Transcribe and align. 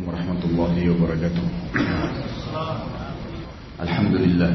Assalamualaikum 0.00 0.32
warahmatullahi 0.56 0.82
wabarakatuh 0.96 1.44
Alhamdulillah 3.84 4.52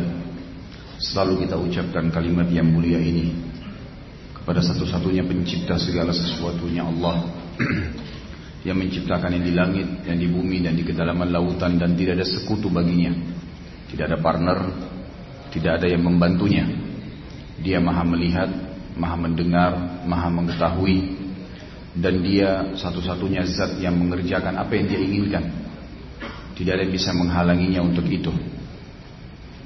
Selalu 0.97 1.45
kita 1.45 1.61
ucapkan 1.61 2.09
kalimat 2.09 2.49
yang 2.49 2.65
mulia 2.65 2.97
ini 2.97 3.29
Kepada 4.33 4.65
satu-satunya 4.65 5.21
pencipta 5.21 5.77
segala 5.77 6.17
sesuatunya 6.17 6.81
Allah 6.81 7.29
Yang 8.65 8.77
menciptakan 8.89 9.37
yang 9.37 9.45
di 9.45 9.53
langit, 9.53 9.87
yang 10.09 10.17
di 10.17 10.25
bumi 10.33 10.65
dan 10.65 10.73
di 10.73 10.81
kedalaman 10.81 11.29
lautan 11.29 11.77
Dan 11.77 11.93
tidak 11.93 12.17
ada 12.17 12.25
sekutu 12.25 12.73
baginya. 12.73 13.13
Tidak 13.93 14.01
ada 14.01 14.17
partner 14.17 14.57
Tidak 15.53 15.71
ada 15.77 15.85
yang 15.85 16.01
membantunya. 16.09 16.65
Dia 17.61 17.77
maha 17.77 18.01
melihat, 18.01 18.49
maha 18.97 19.13
mendengar, 19.13 20.01
maha 20.09 20.25
mengetahui 20.25 21.14
dan 21.95 22.19
dia 22.19 22.75
satu-satunya 22.75 23.47
zat 23.47 23.79
yang 23.79 23.95
mengerjakan 23.95 24.59
apa 24.59 24.71
yang 24.75 24.85
dia 24.91 24.99
inginkan. 24.99 25.43
Tidak 26.55 26.71
ada 26.71 26.83
yang 26.83 26.95
bisa 26.95 27.11
menghalanginya 27.15 27.83
untuk 27.83 28.07
itu. 28.07 28.31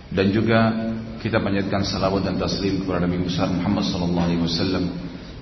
Dan 0.10 0.34
juga 0.34 0.74
kita 1.22 1.38
panjatkan 1.42 1.86
salawat 1.86 2.26
dan 2.26 2.42
taslim 2.42 2.82
kepada 2.82 3.06
Nabi 3.06 3.30
besar 3.30 3.50
Muhammad 3.50 3.86
sallallahu 3.86 4.26
alaihi 4.26 4.42
wasallam 4.42 4.84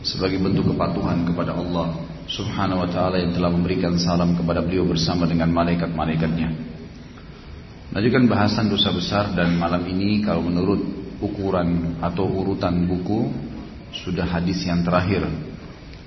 sebagai 0.03 0.39
bentuk 0.43 0.75
kepatuhan 0.75 1.23
kepada 1.23 1.55
Allah 1.55 2.03
Subhanahu 2.27 2.83
wa 2.83 2.89
taala 2.91 3.23
yang 3.23 3.31
telah 3.31 3.47
memberikan 3.47 3.95
salam 3.95 4.35
kepada 4.35 4.59
beliau 4.59 4.83
bersama 4.83 5.23
dengan 5.23 5.47
malaikat-malaikatnya. 5.55 6.51
Lanjutkan 7.95 8.27
bahasan 8.27 8.67
dosa 8.67 8.91
besar 8.91 9.31
dan 9.31 9.55
malam 9.55 9.87
ini 9.87 10.19
kalau 10.19 10.43
menurut 10.43 10.83
ukuran 11.23 11.95
atau 12.03 12.27
urutan 12.27 12.83
buku 12.83 13.31
sudah 14.03 14.27
hadis 14.27 14.67
yang 14.67 14.83
terakhir 14.83 15.23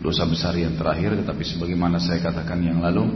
dosa 0.01 0.25
besar 0.25 0.57
yang 0.57 0.77
terakhir 0.81 1.17
tetapi 1.21 1.45
sebagaimana 1.45 2.01
saya 2.01 2.25
katakan 2.25 2.61
yang 2.65 2.81
lalu 2.81 3.09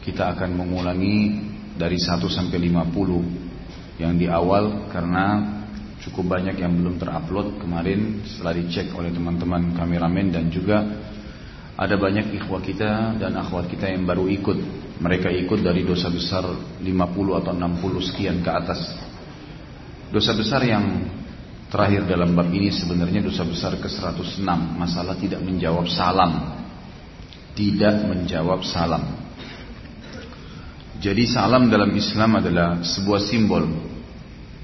kita 0.00 0.30
akan 0.32 0.56
mengulangi 0.56 1.42
dari 1.74 1.98
1 1.98 2.22
sampai 2.30 2.58
50 2.70 4.00
yang 4.00 4.16
di 4.16 4.30
awal 4.30 4.88
karena 4.88 5.58
cukup 6.00 6.40
banyak 6.40 6.56
yang 6.56 6.72
belum 6.72 6.96
terupload 6.96 7.60
kemarin 7.60 8.24
setelah 8.24 8.56
dicek 8.56 8.88
oleh 8.96 9.12
teman-teman 9.12 9.76
kameramen 9.76 10.32
dan 10.32 10.48
juga 10.48 10.80
ada 11.80 11.96
banyak 11.96 12.36
ikhwah 12.36 12.60
kita 12.60 13.16
dan 13.16 13.32
akhwat 13.40 13.72
kita 13.72 13.88
yang 13.88 14.04
baru 14.04 14.28
ikut. 14.28 14.58
Mereka 15.00 15.32
ikut 15.32 15.64
dari 15.64 15.80
dosa 15.80 16.12
besar 16.12 16.44
50 16.44 16.84
atau 17.40 17.52
60 17.56 18.08
sekian 18.12 18.44
ke 18.44 18.52
atas. 18.52 18.84
Dosa 20.12 20.36
besar 20.36 20.60
yang 20.60 21.08
Terakhir 21.70 22.02
dalam 22.02 22.34
bab 22.34 22.50
ini 22.50 22.74
sebenarnya 22.74 23.22
dosa 23.22 23.46
besar 23.46 23.78
ke-106 23.78 24.42
Masalah 24.74 25.14
tidak 25.14 25.38
menjawab 25.38 25.86
salam. 25.86 26.66
Tidak 27.54 28.10
menjawab 28.10 28.66
salam. 28.66 29.06
Jadi 30.98 31.30
salam 31.30 31.70
dalam 31.70 31.94
Islam 31.94 32.42
adalah 32.42 32.82
sebuah 32.82 33.22
simbol 33.22 33.70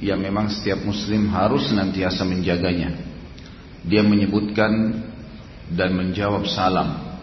Yang 0.03 0.19
memang 0.19 0.51
setiap 0.51 0.83
muslim 0.83 1.31
harus 1.31 1.71
senantiasa 1.71 2.27
menjaganya. 2.27 2.99
Dia 3.87 4.03
menyebutkan 4.03 4.99
dan 5.71 5.95
menjawab 5.95 6.43
salam 6.51 7.23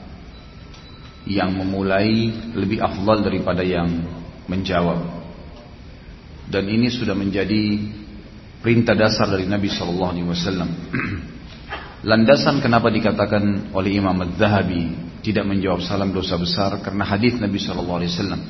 Yang 1.28 1.60
memulai 1.60 2.32
lebih 2.56 2.80
afdal 2.80 3.20
daripada 3.20 3.68
yang 3.68 4.00
menjawab. 4.48 5.12
Dan 6.48 6.72
ini 6.72 6.88
sudah 6.88 7.16
menjadi 7.16 8.00
perintah 8.64 8.96
dasar 8.96 9.28
dari 9.28 9.44
Nabi 9.44 9.68
Shallallahu 9.68 10.12
Alaihi 10.16 10.28
Wasallam. 10.32 10.70
Landasan 12.10 12.64
kenapa 12.64 12.88
dikatakan 12.88 13.76
oleh 13.76 14.00
Imam 14.00 14.16
Az-Zahabi 14.24 14.96
tidak 15.20 15.44
menjawab 15.44 15.84
salam 15.84 16.16
dosa 16.16 16.40
besar 16.40 16.80
karena 16.80 17.04
hadis 17.04 17.36
Nabi 17.44 17.60
Shallallahu 17.60 18.00
Alaihi 18.00 18.12
Wasallam. 18.16 18.42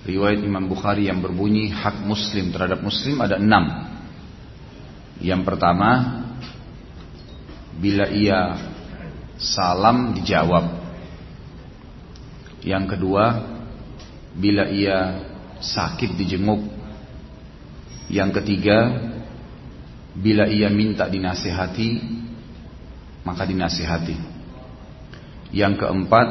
Riwayat 0.00 0.40
Imam 0.44 0.68
Bukhari 0.68 1.08
yang 1.08 1.24
berbunyi 1.24 1.72
hak 1.72 2.04
Muslim 2.04 2.52
terhadap 2.52 2.84
Muslim 2.84 3.16
ada 3.20 3.40
enam. 3.40 3.64
Yang 5.20 5.42
pertama, 5.44 5.90
bila 7.80 8.08
ia 8.12 8.60
salam 9.36 10.16
dijawab. 10.16 10.80
Yang 12.60 12.96
kedua, 12.96 13.24
bila 14.36 14.68
ia 14.68 15.20
sakit 15.60 16.16
dijenguk. 16.16 16.64
Yang 18.08 18.40
ketiga, 18.40 18.78
Bila 20.20 20.44
ia 20.44 20.68
minta 20.68 21.08
dinasihati 21.08 21.88
Maka 23.24 23.48
dinasihati 23.48 24.16
Yang 25.56 25.74
keempat 25.80 26.28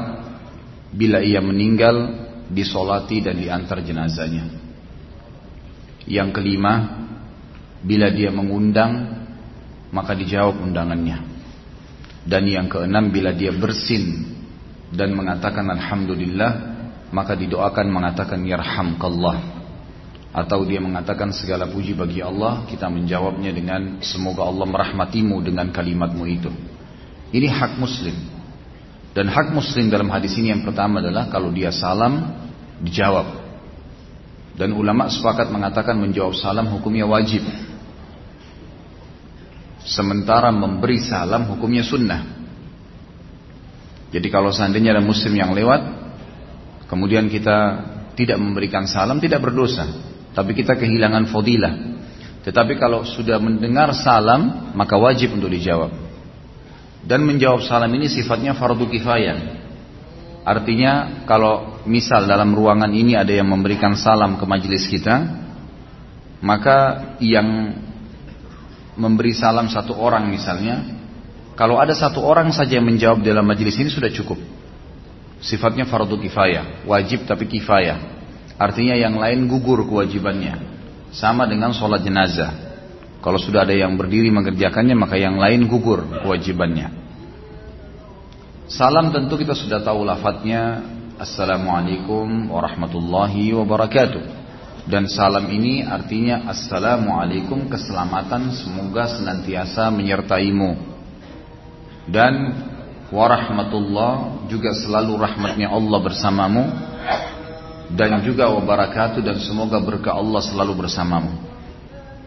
Bila 0.94 1.26
ia 1.26 1.42
meninggal 1.42 2.30
Disolati 2.50 3.22
dan 3.22 3.38
diantar 3.38 3.82
jenazahnya. 3.86 4.46
Yang 6.06 6.30
kelima 6.38 6.74
Bila 7.82 8.14
dia 8.14 8.30
mengundang 8.30 9.26
Maka 9.90 10.14
dijawab 10.14 10.62
undangannya. 10.62 11.26
Dan 12.30 12.46
yang 12.46 12.70
keenam 12.70 13.10
Bila 13.10 13.34
dia 13.34 13.50
bersin 13.50 14.38
Dan 14.94 15.18
mengatakan 15.18 15.66
Alhamdulillah 15.66 16.52
Maka 17.10 17.34
didoakan 17.34 17.90
mengatakan 17.90 18.46
Yarhamkallah 18.46 19.59
atau 20.30 20.62
dia 20.62 20.78
mengatakan 20.78 21.34
segala 21.34 21.66
puji 21.66 21.98
bagi 21.98 22.22
Allah 22.22 22.70
kita 22.70 22.86
menjawabnya 22.86 23.50
dengan 23.50 23.98
semoga 24.06 24.46
Allah 24.46 24.66
merahmatimu 24.70 25.42
dengan 25.42 25.74
kalimatmu 25.74 26.24
itu. 26.30 26.52
Ini 27.34 27.50
hak 27.50 27.82
muslim. 27.82 28.14
Dan 29.10 29.26
hak 29.26 29.50
muslim 29.50 29.90
dalam 29.90 30.06
hadis 30.14 30.38
ini 30.38 30.54
yang 30.54 30.62
pertama 30.62 31.02
adalah 31.02 31.34
kalau 31.34 31.50
dia 31.50 31.74
salam 31.74 32.30
dijawab. 32.78 33.26
Dan 34.54 34.78
ulama 34.78 35.10
sepakat 35.10 35.50
mengatakan 35.50 35.98
menjawab 35.98 36.38
salam 36.38 36.70
hukumnya 36.70 37.10
wajib. 37.10 37.42
Sementara 39.82 40.54
memberi 40.54 41.02
salam 41.02 41.50
hukumnya 41.50 41.82
sunnah. 41.82 42.22
Jadi 44.14 44.28
kalau 44.30 44.54
seandainya 44.54 44.94
ada 44.94 45.02
muslim 45.02 45.34
yang 45.34 45.58
lewat 45.58 45.82
kemudian 46.90 47.30
kita 47.30 47.58
tidak 48.18 48.38
memberikan 48.42 48.90
salam 48.90 49.22
tidak 49.22 49.46
berdosa 49.46 50.09
tapi 50.34 50.52
kita 50.54 50.78
kehilangan 50.78 51.30
fadilah. 51.30 51.74
Tetapi 52.46 52.80
kalau 52.80 53.04
sudah 53.04 53.38
mendengar 53.38 53.92
salam, 53.92 54.72
maka 54.74 54.96
wajib 54.96 55.36
untuk 55.36 55.52
dijawab. 55.52 55.92
Dan 57.04 57.24
menjawab 57.24 57.64
salam 57.64 57.92
ini 57.96 58.08
sifatnya 58.08 58.56
fardu 58.56 58.88
kifayah. 58.88 59.60
Artinya 60.44 61.24
kalau 61.28 61.84
misal 61.86 62.26
dalam 62.26 62.56
ruangan 62.56 62.90
ini 62.90 63.14
ada 63.14 63.30
yang 63.30 63.48
memberikan 63.48 63.94
salam 64.00 64.40
ke 64.40 64.46
majelis 64.48 64.88
kita, 64.88 65.46
maka 66.40 67.12
yang 67.20 67.76
memberi 68.96 69.36
salam 69.36 69.68
satu 69.68 69.96
orang 69.96 70.28
misalnya, 70.32 70.84
kalau 71.60 71.76
ada 71.80 71.92
satu 71.92 72.24
orang 72.24 72.52
saja 72.56 72.80
yang 72.80 72.88
menjawab 72.88 73.20
dalam 73.20 73.44
majelis 73.44 73.76
ini 73.80 73.92
sudah 73.92 74.12
cukup. 74.12 74.40
Sifatnya 75.40 75.88
fardu 75.88 76.20
kifayah, 76.20 76.84
wajib 76.88 77.24
tapi 77.24 77.48
kifayah. 77.48 78.19
Artinya 78.60 79.00
yang 79.00 79.16
lain 79.16 79.48
gugur 79.48 79.88
kewajibannya. 79.88 80.60
Sama 81.16 81.48
dengan 81.48 81.72
sholat 81.72 82.04
jenazah. 82.04 82.52
Kalau 83.24 83.40
sudah 83.40 83.64
ada 83.64 83.72
yang 83.72 83.96
berdiri 83.96 84.28
mengerjakannya 84.36 85.00
maka 85.00 85.16
yang 85.16 85.40
lain 85.40 85.64
gugur 85.72 86.04
kewajibannya. 86.04 86.92
Salam 88.68 89.16
tentu 89.16 89.40
kita 89.40 89.56
sudah 89.56 89.80
tahu 89.82 90.04
lafadznya 90.04 90.84
Assalamualaikum 91.20 92.52
warahmatullahi 92.52 93.56
wabarakatuh. 93.56 94.24
Dan 94.88 95.08
salam 95.08 95.48
ini 95.52 95.84
artinya 95.84 96.48
Assalamualaikum 96.52 97.68
keselamatan 97.68 98.56
semoga 98.56 99.08
senantiasa 99.08 99.88
menyertaimu. 99.92 100.80
Dan 102.08 102.34
warahmatullah 103.12 104.48
juga 104.48 104.72
selalu 104.76 105.18
rahmatnya 105.20 105.68
Allah 105.72 106.00
bersamamu 106.00 106.64
dan 107.90 108.22
juga 108.22 108.54
wabarakatuh 108.54 109.26
dan 109.26 109.42
semoga 109.42 109.82
berkah 109.82 110.14
Allah 110.14 110.46
selalu 110.46 110.86
bersamamu. 110.86 111.34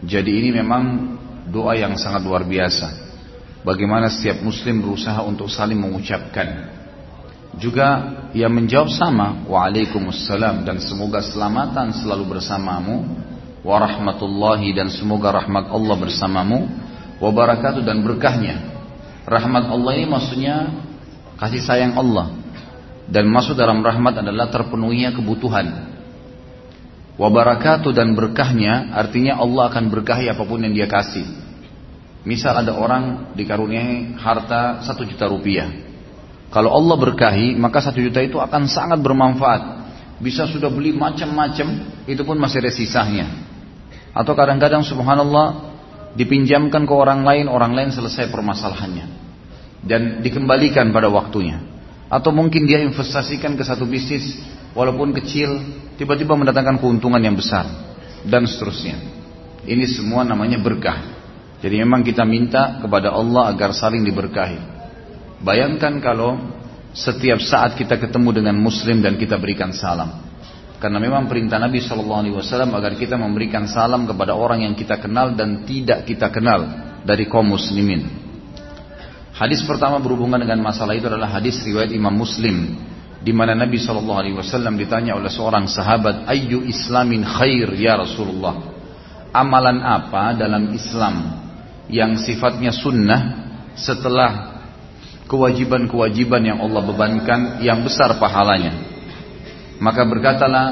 Jadi 0.03 0.43
ini 0.43 0.49
memang 0.51 1.15
doa 1.47 1.71
yang 1.79 1.95
sangat 1.95 2.27
luar 2.27 2.43
biasa. 2.43 2.91
Bagaimana 3.63 4.11
setiap 4.11 4.43
muslim 4.43 4.83
berusaha 4.83 5.23
untuk 5.23 5.47
saling 5.47 5.79
mengucapkan. 5.79 6.67
Juga 7.55 8.19
yang 8.35 8.51
menjawab 8.51 8.91
sama, 8.91 9.47
Waalaikumsalam 9.47 10.67
dan 10.67 10.83
semoga 10.83 11.23
selamatan 11.23 11.95
selalu 11.95 12.35
bersamamu. 12.35 13.23
Warahmatullahi 13.63 14.75
dan 14.75 14.91
semoga 14.91 15.31
rahmat 15.31 15.71
Allah 15.71 15.95
bersamamu. 15.95 16.67
Wabarakatuh 17.23 17.87
dan 17.87 18.03
berkahnya. 18.03 18.59
Rahmat 19.23 19.71
Allah 19.71 19.91
ini 19.95 20.11
maksudnya 20.11 20.67
kasih 21.39 21.63
sayang 21.63 21.95
Allah 21.95 22.42
dan 23.09 23.27
masuk 23.27 23.59
dalam 23.59 23.83
rahmat 23.83 24.23
adalah 24.23 24.47
terpenuhinya 24.47 25.11
kebutuhan. 25.11 25.91
Wabarakatuh 27.13 27.93
dan 27.93 28.17
berkahnya 28.17 28.89
artinya 28.95 29.37
Allah 29.37 29.69
akan 29.69 29.85
berkahi 29.93 30.33
apa 30.33 30.43
pun 30.43 30.63
yang 30.65 30.73
dia 30.73 30.89
kasih. 30.89 31.25
Misal 32.23 32.63
ada 32.63 32.73
orang 32.73 33.35
dikaruniai 33.35 34.17
harta 34.17 34.81
satu 34.81 35.03
juta 35.03 35.27
rupiah. 35.27 35.69
Kalau 36.49 36.71
Allah 36.71 36.97
berkahi 36.97 37.53
maka 37.59 37.83
satu 37.83 37.99
juta 37.99 38.23
itu 38.23 38.39
akan 38.39 38.65
sangat 38.69 38.99
bermanfaat. 39.01 39.83
bisa 40.23 40.47
sudah 40.47 40.71
beli 40.71 40.95
macam-macam, 40.95 41.99
itu 42.07 42.21
pun 42.23 42.39
masih 42.39 42.63
ada 42.63 42.71
sisanya. 42.71 43.27
Atau 44.15 44.31
kadang-kadang 44.39 44.85
subhanallah 44.87 45.75
dipinjamkan 46.15 46.87
ke 46.87 46.93
orang 46.95 47.27
lain, 47.27 47.51
orang 47.51 47.75
lain 47.75 47.89
selesai 47.91 48.31
permasalahannya 48.31 49.03
dan 49.83 50.23
dikembalikan 50.23 50.95
pada 50.95 51.11
waktunya. 51.11 51.72
Atau 52.13 52.29
mungkin 52.29 52.69
dia 52.69 52.77
investasikan 52.85 53.57
ke 53.57 53.65
satu 53.65 53.89
bisnis 53.89 54.37
walaupun 54.77 55.17
kecil, 55.17 55.49
tiba-tiba 55.97 56.37
mendatangkan 56.37 56.77
keuntungan 56.77 57.17
yang 57.17 57.33
besar 57.33 57.65
dan 58.21 58.45
seterusnya. 58.45 59.01
Ini 59.65 59.81
semua 59.89 60.21
namanya 60.21 60.61
berkah. 60.61 61.01
Jadi 61.57 61.81
memang 61.81 62.05
kita 62.05 62.21
minta 62.21 62.77
kepada 62.77 63.09
Allah 63.09 63.49
agar 63.49 63.73
saling 63.73 64.05
diberkahi. 64.05 64.61
Bayangkan 65.41 65.97
kalau 66.05 66.37
setiap 66.93 67.41
saat 67.41 67.73
kita 67.73 67.97
ketemu 67.97 68.43
dengan 68.43 68.61
muslim 68.61 69.01
dan 69.01 69.17
kita 69.17 69.41
berikan 69.41 69.73
salam. 69.73 70.21
Karena 70.77 70.99
memang 70.99 71.25
perintah 71.25 71.57
Nabi 71.57 71.81
Shallallahu 71.81 72.21
Alaihi 72.27 72.35
Wasallam 72.37 72.75
agar 72.75 72.93
kita 72.99 73.17
memberikan 73.17 73.65
salam 73.65 74.05
kepada 74.05 74.37
orang 74.37 74.67
yang 74.67 74.75
kita 74.77 74.99
kenal 74.99 75.33
dan 75.33 75.65
tidak 75.65 76.05
kita 76.05 76.29
kenal 76.29 76.61
dari 77.07 77.25
kaum 77.25 77.49
muslimin. 77.49 78.22
Hadis 79.43 79.59
pertama 79.67 79.99
berhubungan 79.99 80.39
dengan 80.39 80.63
masalah 80.63 80.95
itu 80.95 81.11
adalah 81.11 81.27
hadis 81.27 81.59
riwayat 81.67 81.91
Imam 81.91 82.15
Muslim 82.15 82.79
di 83.19 83.35
mana 83.35 83.51
Nabi 83.51 83.75
Shallallahu 83.75 84.19
Alaihi 84.23 84.39
Wasallam 84.39 84.79
ditanya 84.79 85.19
oleh 85.19 85.27
seorang 85.27 85.67
sahabat, 85.67 86.23
"Ayu 86.31 86.63
Islamin 86.63 87.27
khair 87.27 87.67
ya 87.75 87.99
Rasulullah?" 87.99 88.71
Amalan 89.35 89.83
apa 89.83 90.31
dalam 90.39 90.71
Islam 90.71 91.43
yang 91.91 92.15
sifatnya 92.15 92.71
sunnah 92.71 93.51
setelah 93.75 94.63
kewajiban-kewajiban 95.27 96.39
yang 96.39 96.63
Allah 96.63 96.79
bebankan 96.87 97.59
yang 97.59 97.83
besar 97.83 98.15
pahalanya? 98.23 98.79
Maka 99.83 100.07
berkatalah 100.07 100.65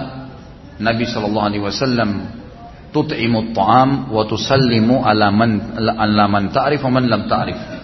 Nabi 0.80 1.12
Shallallahu 1.12 1.48
Alaihi 1.52 1.64
Wasallam, 1.68 2.10
tut'imu 2.96 3.52
ta'am 3.52 4.16
wa 4.16 4.24
tusallimu 4.24 5.04
ala 5.04 5.28
man 5.28 5.76
ala 5.76 6.24
man 6.32 6.56
ta'rif 6.56 6.80
man 6.88 7.04
lam 7.12 7.28
ta'rif. 7.28 7.81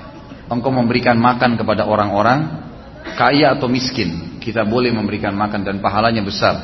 Engkau 0.47 0.71
memberikan 0.71 1.19
makan 1.19 1.59
kepada 1.59 1.83
orang-orang 1.83 2.67
kaya 3.15 3.55
atau 3.55 3.67
miskin. 3.67 4.39
Kita 4.39 4.63
boleh 4.63 4.95
memberikan 4.95 5.35
makan 5.35 5.67
dan 5.67 5.83
pahalanya 5.83 6.23
besar. 6.23 6.55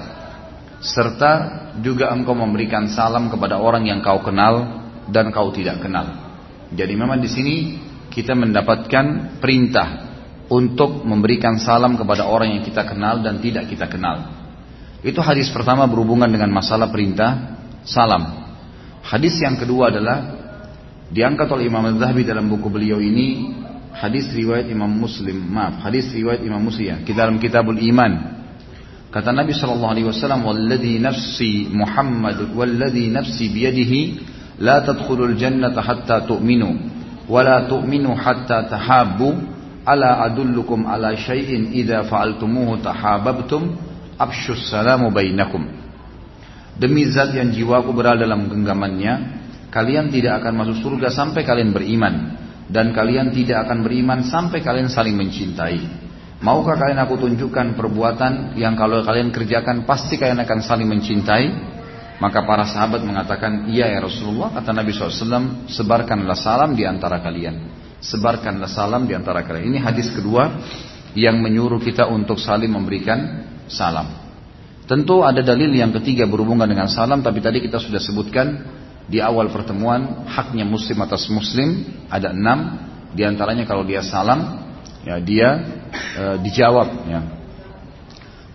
Serta 0.83 1.31
juga 1.79 2.11
engkau 2.11 2.35
memberikan 2.35 2.87
salam 2.91 3.31
kepada 3.31 3.59
orang 3.59 3.87
yang 3.87 3.99
kau 4.03 4.19
kenal 4.23 4.83
dan 5.07 5.31
kau 5.31 5.51
tidak 5.51 5.83
kenal. 5.83 6.11
Jadi 6.71 6.93
memang 6.95 7.19
di 7.19 7.27
sini 7.31 7.55
kita 8.11 8.35
mendapatkan 8.35 9.39
perintah 9.39 10.11
untuk 10.51 11.03
memberikan 11.03 11.55
salam 11.59 11.95
kepada 11.95 12.27
orang 12.27 12.59
yang 12.59 12.63
kita 12.63 12.83
kenal 12.83 13.19
dan 13.23 13.39
tidak 13.39 13.67
kita 13.71 13.87
kenal. 13.87 14.31
Itu 15.03 15.19
hadis 15.19 15.51
pertama 15.51 15.83
berhubungan 15.87 16.31
dengan 16.31 16.51
masalah 16.51 16.87
perintah 16.87 17.59
salam. 17.83 18.43
Hadis 19.03 19.35
yang 19.43 19.59
kedua 19.59 19.91
adalah 19.91 20.39
diangkat 21.11 21.47
oleh 21.51 21.67
Imam 21.67 21.83
Az-Zahabi 21.91 22.23
dalam 22.23 22.47
buku 22.47 22.71
beliau 22.71 23.03
ini 23.03 23.51
hadis 23.97 24.29
riwayat 24.33 24.69
Imam 24.69 24.89
Muslim. 24.89 25.37
Maaf, 25.37 25.83
hadis 25.85 26.09
riwayat 26.13 26.41
Imam 26.41 26.61
Muslim 26.61 27.01
ya, 27.01 27.13
dalam 27.13 27.37
Kitabul 27.37 27.79
Iman. 27.79 28.43
Kata 29.13 29.29
Nabi 29.29 29.53
sallallahu 29.53 29.93
alaihi 29.93 30.07
wasallam, 30.09 30.41
"Walladzi 30.41 30.97
nafsi 30.97 31.69
Muhammad 31.69 32.49
walladzi 32.57 33.13
nafsi 33.13 33.53
biyadihi 33.53 34.01
la 34.57 34.81
tadkhulul 34.81 35.37
jannata 35.37 35.85
hatta 35.85 36.25
tu'minu 36.25 36.69
wa 37.29 37.39
la 37.45 37.69
tu'minu 37.69 38.17
hatta 38.17 38.65
tahabbu." 38.69 39.53
Ala 39.83 40.23
adullukum 40.23 40.87
ala 40.87 41.11
syai'in 41.11 41.75
idza 41.75 42.07
fa'altumuhu 42.07 42.79
tahabbtum 42.79 43.75
Abshus 44.15 44.71
salamu 44.71 45.11
bainakum. 45.11 45.65
Demi 46.79 47.05
zat 47.11 47.35
yang 47.35 47.53
jiwaku 47.53 47.93
berada 47.93 48.25
dalam 48.25 48.49
genggamannya, 48.49 49.13
kalian 49.69 50.09
tidak 50.09 50.41
akan 50.41 50.53
masuk 50.57 50.77
surga 50.81 51.11
sampai 51.13 51.45
kalian 51.45 51.75
beriman. 51.75 52.42
Dan 52.73 52.89
kalian 52.89 53.29
tidak 53.29 53.69
akan 53.69 53.85
beriman 53.85 54.25
sampai 54.25 54.65
kalian 54.65 54.89
saling 54.89 55.13
mencintai. 55.13 56.09
Maukah 56.41 56.73
kalian 56.73 56.97
aku 57.05 57.21
tunjukkan 57.21 57.77
perbuatan 57.77 58.57
yang 58.57 58.73
kalau 58.73 59.05
kalian 59.05 59.29
kerjakan 59.29 59.85
pasti 59.85 60.17
kalian 60.17 60.41
akan 60.41 60.59
saling 60.65 60.89
mencintai? 60.89 61.53
Maka 62.17 62.41
para 62.49 62.65
sahabat 62.65 63.05
mengatakan, 63.05 63.69
iya 63.69 63.93
ya 63.93 63.99
Rasulullah, 64.01 64.49
kata 64.57 64.73
Nabi 64.73 64.89
SAW, 64.89 65.69
sebarkanlah 65.69 66.37
salam 66.39 66.73
di 66.73 66.87
antara 66.87 67.21
kalian. 67.21 67.69
Sebarkanlah 68.01 68.67
salam 68.67 69.05
di 69.05 69.13
antara 69.13 69.45
kalian. 69.45 69.69
Ini 69.69 69.79
hadis 69.79 70.09
kedua 70.09 70.49
yang 71.13 71.39
menyuruh 71.45 71.77
kita 71.77 72.09
untuk 72.09 72.41
saling 72.41 72.73
memberikan 72.73 73.45
salam. 73.69 74.23
Tentu 74.83 75.23
ada 75.23 75.39
dalil 75.39 75.71
yang 75.71 75.95
ketiga 75.95 76.27
berhubungan 76.27 76.67
dengan 76.67 76.91
salam, 76.91 77.23
tapi 77.23 77.39
tadi 77.39 77.63
kita 77.63 77.79
sudah 77.79 78.01
sebutkan 78.03 78.47
di 79.07 79.19
awal 79.19 79.51
pertemuan 79.51 80.27
haknya 80.27 80.63
muslim 80.63 80.97
atas 81.03 81.27
muslim 81.27 81.83
ada 82.07 82.31
enam. 82.31 82.91
Di 83.13 83.21
antaranya 83.21 83.69
kalau 83.69 83.85
dia 83.85 84.01
salam, 84.01 84.65
ya 85.05 85.21
dia 85.21 85.49
e, 85.93 86.23
dijawab. 86.41 86.87
Ya. 87.05 87.21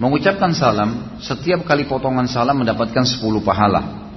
Mengucapkan 0.03 0.51
salam, 0.51 1.19
setiap 1.23 1.63
kali 1.63 1.87
potongan 1.87 2.27
salam 2.27 2.59
mendapatkan 2.59 3.07
sepuluh 3.07 3.39
pahala. 3.39 4.11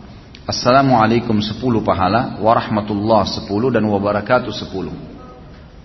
Assalamualaikum 0.50 1.38
sepuluh 1.46 1.86
pahala, 1.86 2.42
warahmatullah 2.42 3.30
sepuluh 3.30 3.70
dan 3.70 3.86
wabarakatuh 3.86 4.50
sepuluh. 4.50 4.94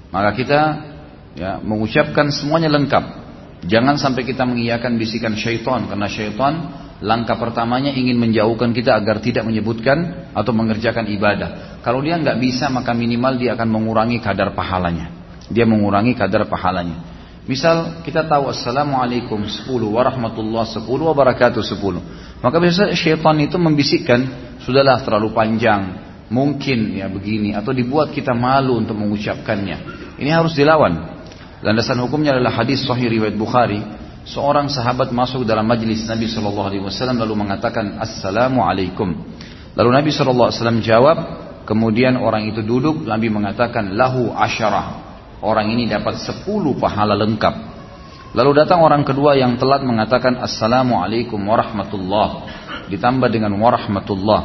Maka 0.08 0.30
kita 0.32 0.60
ya 1.36 1.60
mengucapkan 1.60 2.32
semuanya 2.32 2.72
lengkap 2.72 3.26
Jangan 3.64 3.96
sampai 3.96 4.22
kita 4.22 4.44
mengiyakan 4.44 5.00
bisikan 5.00 5.32
syaitan 5.32 5.88
karena 5.88 6.06
syaitan 6.06 6.54
langkah 7.02 7.36
pertamanya 7.36 7.92
ingin 7.92 8.16
menjauhkan 8.16 8.72
kita 8.72 8.96
agar 8.96 9.20
tidak 9.20 9.44
menyebutkan 9.44 10.30
atau 10.32 10.52
mengerjakan 10.56 11.08
ibadah. 11.12 11.80
Kalau 11.84 12.00
dia 12.00 12.16
nggak 12.16 12.38
bisa 12.40 12.72
maka 12.72 12.96
minimal 12.96 13.36
dia 13.36 13.52
akan 13.56 13.68
mengurangi 13.68 14.20
kadar 14.20 14.52
pahalanya. 14.56 15.12
Dia 15.52 15.68
mengurangi 15.68 16.16
kadar 16.16 16.48
pahalanya. 16.48 17.16
Misal 17.46 18.02
kita 18.02 18.26
tahu 18.26 18.50
Assalamualaikum 18.50 19.46
10 19.46 19.70
warahmatullah 19.70 20.66
10 20.66 20.82
wabarakatuh 20.82 21.62
10 21.62 22.42
Maka 22.42 22.56
biasa 22.58 22.90
syaitan 22.98 23.38
itu 23.38 23.54
membisikkan 23.54 24.18
Sudahlah 24.66 24.98
terlalu 25.06 25.30
panjang 25.30 25.94
Mungkin 26.26 26.98
ya 26.98 27.06
begini 27.06 27.54
Atau 27.54 27.70
dibuat 27.70 28.10
kita 28.10 28.34
malu 28.34 28.82
untuk 28.82 28.98
mengucapkannya 28.98 29.78
Ini 30.18 30.30
harus 30.34 30.58
dilawan 30.58 31.16
Landasan 31.64 31.98
hukumnya 32.04 32.36
adalah 32.36 32.62
hadis 32.62 32.84
sahih 32.84 33.08
riwayat 33.08 33.34
Bukhari. 33.34 33.80
Seorang 34.26 34.66
sahabat 34.66 35.14
masuk 35.14 35.46
dalam 35.46 35.62
majlis 35.62 36.02
Nabi 36.02 36.26
Shallallahu 36.26 36.66
Alaihi 36.66 36.82
Wasallam 36.82 37.22
lalu 37.22 37.46
mengatakan 37.46 37.94
Assalamualaikum. 38.02 39.14
Lalu 39.78 39.90
Nabi 39.94 40.10
Shallallahu 40.10 40.50
Alaihi 40.50 40.58
Wasallam 40.58 40.80
jawab. 40.82 41.18
Kemudian 41.62 42.18
orang 42.18 42.50
itu 42.50 42.58
duduk. 42.58 43.06
Nabi 43.06 43.30
mengatakan 43.30 43.94
lahu 43.94 44.34
asyarah. 44.34 45.06
Orang 45.46 45.70
ini 45.70 45.86
dapat 45.86 46.18
sepuluh 46.18 46.74
pahala 46.74 47.14
lengkap. 47.14 47.54
Lalu 48.34 48.50
datang 48.66 48.82
orang 48.82 49.06
kedua 49.06 49.38
yang 49.38 49.54
telat 49.62 49.86
mengatakan 49.86 50.42
Assalamualaikum 50.42 51.38
warahmatullah. 51.38 52.50
Ditambah 52.90 53.30
dengan 53.30 53.54
warahmatullah. 53.62 54.40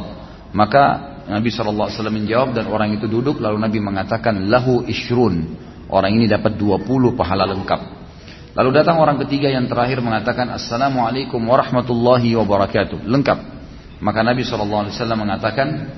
Maka 0.54 0.82
Nabi 1.26 1.50
Shallallahu 1.50 1.90
Alaihi 1.90 1.98
Wasallam 1.98 2.16
menjawab 2.22 2.54
dan 2.54 2.70
orang 2.70 2.94
itu 2.94 3.10
duduk. 3.10 3.42
Lalu 3.42 3.58
Nabi 3.58 3.82
mengatakan 3.82 4.46
lahu 4.46 4.86
ishrun 4.86 5.58
Orang 5.92 6.16
ini 6.16 6.24
dapat 6.24 6.56
20 6.56 6.88
pahala 7.12 7.44
lengkap. 7.44 8.01
Lalu 8.52 8.70
datang 8.76 9.00
orang 9.00 9.16
ketiga 9.24 9.48
yang 9.48 9.64
terakhir 9.64 10.04
mengatakan 10.04 10.52
Assalamualaikum 10.52 11.40
warahmatullahi 11.40 12.36
wabarakatuh. 12.36 13.00
Lengkap. 13.08 13.38
Maka 14.04 14.20
Nabi 14.20 14.44
SAW 14.44 14.92
mengatakan 15.16 15.88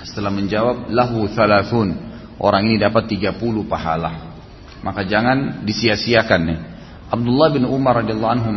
setelah 0.00 0.32
menjawab 0.32 0.88
lahu 0.88 1.28
thalathun. 1.28 1.92
Orang 2.40 2.64
ini 2.64 2.80
dapat 2.80 3.12
30 3.12 3.36
pahala. 3.68 4.32
Maka 4.80 5.04
jangan 5.04 5.62
disia-siakan 5.68 6.40
nih. 6.48 6.58
Abdullah 7.12 7.52
bin 7.52 7.68
Umar 7.68 8.00
radhiyallahu 8.00 8.34
anhu 8.40 8.50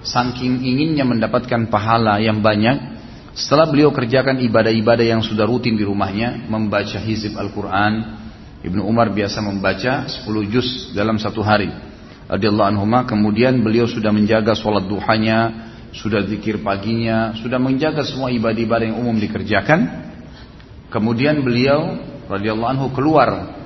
saking 0.00 0.64
inginnya 0.64 1.04
mendapatkan 1.04 1.68
pahala 1.68 2.18
yang 2.24 2.40
banyak 2.40 2.92
setelah 3.36 3.68
beliau 3.68 3.92
kerjakan 3.92 4.40
ibadah-ibadah 4.44 5.04
yang 5.04 5.20
sudah 5.20 5.44
rutin 5.44 5.76
di 5.76 5.84
rumahnya, 5.84 6.48
membaca 6.48 7.00
hizib 7.00 7.36
Al-Quran, 7.36 8.20
Ibnu 8.64 8.80
Umar 8.84 9.12
biasa 9.12 9.44
membaca 9.44 10.08
10 10.08 10.52
juz 10.52 10.92
dalam 10.96 11.20
satu 11.20 11.44
hari. 11.44 11.91
Radhiyallahu 12.32 12.68
anhu 12.72 12.88
kemudian 13.04 13.60
beliau 13.60 13.84
sudah 13.84 14.08
menjaga 14.08 14.56
sholat 14.56 14.88
duhanya, 14.88 15.68
sudah 15.92 16.24
zikir 16.24 16.64
paginya, 16.64 17.36
sudah 17.36 17.60
menjaga 17.60 18.08
semua 18.08 18.32
ibadah-ibadah 18.32 18.88
yang 18.88 18.96
umum 18.96 19.20
dikerjakan. 19.20 20.08
Kemudian 20.88 21.44
beliau 21.44 22.00
radhiyallahu 22.32 22.72
anhu 22.72 22.86
keluar 22.96 23.60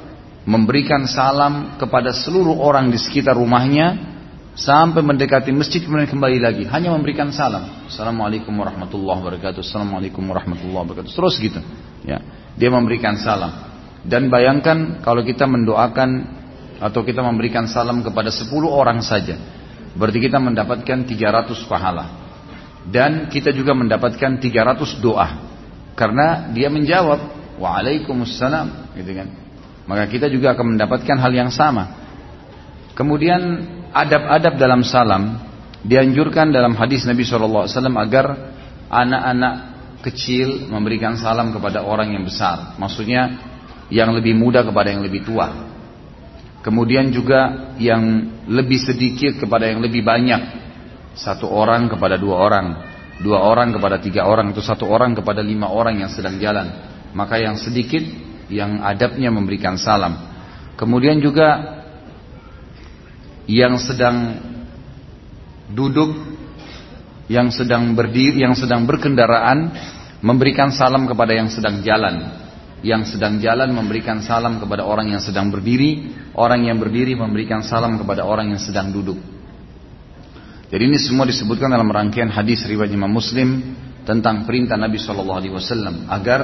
memberikan 0.46 1.06
salam 1.06 1.78
kepada 1.78 2.10
seluruh 2.10 2.58
orang 2.58 2.90
di 2.90 2.98
sekitar 2.98 3.38
rumahnya 3.38 4.18
sampai 4.58 5.02
mendekati 5.02 5.54
masjid 5.54 5.86
kemudian 5.86 6.10
kembali 6.10 6.38
lagi. 6.42 6.64
Hanya 6.66 6.90
memberikan 6.90 7.30
salam. 7.30 7.86
Assalamualaikum 7.86 8.50
warahmatullahi 8.50 9.22
wabarakatuh 9.22 9.62
Assalamualaikum 9.62 10.26
warahmatullahi 10.26 10.82
wabarakatuh. 10.90 11.12
Terus 11.14 11.34
gitu 11.38 11.62
ya. 12.02 12.18
Dia 12.58 12.70
memberikan 12.74 13.14
salam. 13.14 13.52
Dan 14.02 14.26
bayangkan 14.26 15.02
kalau 15.06 15.22
kita 15.22 15.46
mendoakan 15.46 16.35
atau 16.76 17.00
kita 17.02 17.24
memberikan 17.24 17.64
salam 17.68 18.04
kepada 18.04 18.28
10 18.28 18.52
orang 18.68 19.00
saja. 19.00 19.36
Berarti 19.96 20.20
kita 20.20 20.36
mendapatkan 20.36 21.08
300 21.08 21.70
pahala. 21.70 22.04
Dan 22.86 23.26
kita 23.32 23.50
juga 23.50 23.72
mendapatkan 23.74 24.38
300 24.38 25.02
doa. 25.02 25.28
Karena 25.96 26.52
dia 26.52 26.68
menjawab, 26.68 27.20
Waalaikumsalam. 27.56 28.94
Gitu 28.94 29.12
kan. 29.16 29.28
Maka 29.88 30.04
kita 30.10 30.28
juga 30.28 30.52
akan 30.52 30.76
mendapatkan 30.76 31.16
hal 31.16 31.32
yang 31.32 31.50
sama. 31.50 31.96
Kemudian 32.92 33.40
adab-adab 33.92 34.60
dalam 34.60 34.84
salam 34.84 35.40
dianjurkan 35.86 36.52
dalam 36.52 36.74
hadis 36.74 37.06
Nabi 37.06 37.22
SAW 37.22 37.68
agar 38.02 38.26
anak-anak 38.90 39.54
kecil 40.04 40.70
memberikan 40.70 41.18
salam 41.18 41.50
kepada 41.50 41.82
orang 41.82 42.14
yang 42.14 42.22
besar. 42.26 42.76
Maksudnya 42.78 43.36
yang 43.90 44.14
lebih 44.14 44.34
muda 44.34 44.66
kepada 44.66 44.90
yang 44.90 45.02
lebih 45.02 45.22
tua. 45.26 45.75
Kemudian 46.66 47.14
juga 47.14 47.70
yang 47.78 48.26
lebih 48.50 48.82
sedikit 48.82 49.38
kepada 49.38 49.70
yang 49.70 49.78
lebih 49.78 50.02
banyak 50.02 50.66
satu 51.14 51.46
orang 51.46 51.86
kepada 51.86 52.18
dua 52.18 52.42
orang, 52.42 52.66
dua 53.22 53.38
orang 53.38 53.70
kepada 53.70 54.02
tiga 54.02 54.26
orang, 54.26 54.50
atau 54.50 54.66
satu 54.66 54.82
orang 54.90 55.14
kepada 55.14 55.46
lima 55.46 55.70
orang 55.70 56.02
yang 56.02 56.10
sedang 56.10 56.42
jalan. 56.42 56.66
Maka 57.14 57.38
yang 57.38 57.54
sedikit 57.54 58.02
yang 58.50 58.82
adabnya 58.82 59.30
memberikan 59.30 59.78
salam. 59.78 60.18
Kemudian 60.74 61.22
juga 61.22 61.78
yang 63.46 63.78
sedang 63.78 64.42
duduk, 65.70 66.18
yang 67.30 67.54
sedang 67.54 67.94
berdiri, 67.94 68.42
yang 68.42 68.58
sedang 68.58 68.90
berkendaraan 68.90 69.70
memberikan 70.18 70.74
salam 70.74 71.06
kepada 71.06 71.30
yang 71.30 71.46
sedang 71.46 71.78
jalan. 71.86 72.45
Yang 72.86 73.18
sedang 73.18 73.42
jalan 73.42 73.74
memberikan 73.74 74.22
salam 74.22 74.62
kepada 74.62 74.86
orang 74.86 75.10
yang 75.10 75.18
sedang 75.18 75.50
berdiri, 75.50 76.14
orang 76.38 76.70
yang 76.70 76.78
berdiri 76.78 77.18
memberikan 77.18 77.66
salam 77.66 77.98
kepada 77.98 78.22
orang 78.22 78.54
yang 78.54 78.62
sedang 78.62 78.94
duduk. 78.94 79.18
Jadi 80.70 80.82
ini 80.86 80.98
semua 81.02 81.26
disebutkan 81.26 81.66
dalam 81.66 81.90
rangkaian 81.90 82.30
hadis 82.30 82.62
riwayat 82.62 82.94
Imam 82.94 83.10
Muslim 83.10 83.74
tentang 84.06 84.46
perintah 84.46 84.78
Nabi 84.78 85.02
Shallallahu 85.02 85.38
Alaihi 85.42 85.54
Wasallam 85.54 86.06
agar 86.06 86.40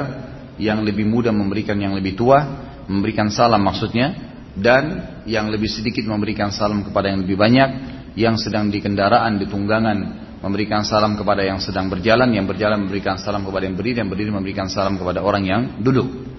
yang 0.59 0.83
lebih 0.83 1.07
muda 1.07 1.31
memberikan 1.31 1.79
yang 1.79 1.95
lebih 1.95 2.19
tua, 2.19 2.43
memberikan 2.91 3.31
salam 3.31 3.63
maksudnya, 3.63 4.35
dan 4.59 5.23
yang 5.25 5.47
lebih 5.47 5.71
sedikit 5.71 6.03
memberikan 6.11 6.51
salam 6.51 6.83
kepada 6.83 7.15
yang 7.15 7.23
lebih 7.23 7.39
banyak, 7.39 7.71
yang 8.19 8.35
sedang 8.35 8.67
di 8.69 8.83
kendaraan, 8.83 9.39
di 9.39 9.47
tunggangan 9.47 9.99
memberikan 10.43 10.83
salam 10.83 11.15
kepada 11.15 11.47
yang 11.47 11.63
sedang 11.63 11.87
berjalan, 11.87 12.35
yang 12.35 12.51
berjalan 12.51 12.83
memberikan 12.83 13.15
salam 13.17 13.47
kepada 13.47 13.65
yang 13.71 13.79
berdiri, 13.79 14.03
yang 14.03 14.11
berdiri 14.11 14.31
memberikan 14.35 14.67
salam 14.67 14.99
kepada 14.99 15.23
orang 15.23 15.43
yang 15.47 15.63
duduk. 15.79 16.32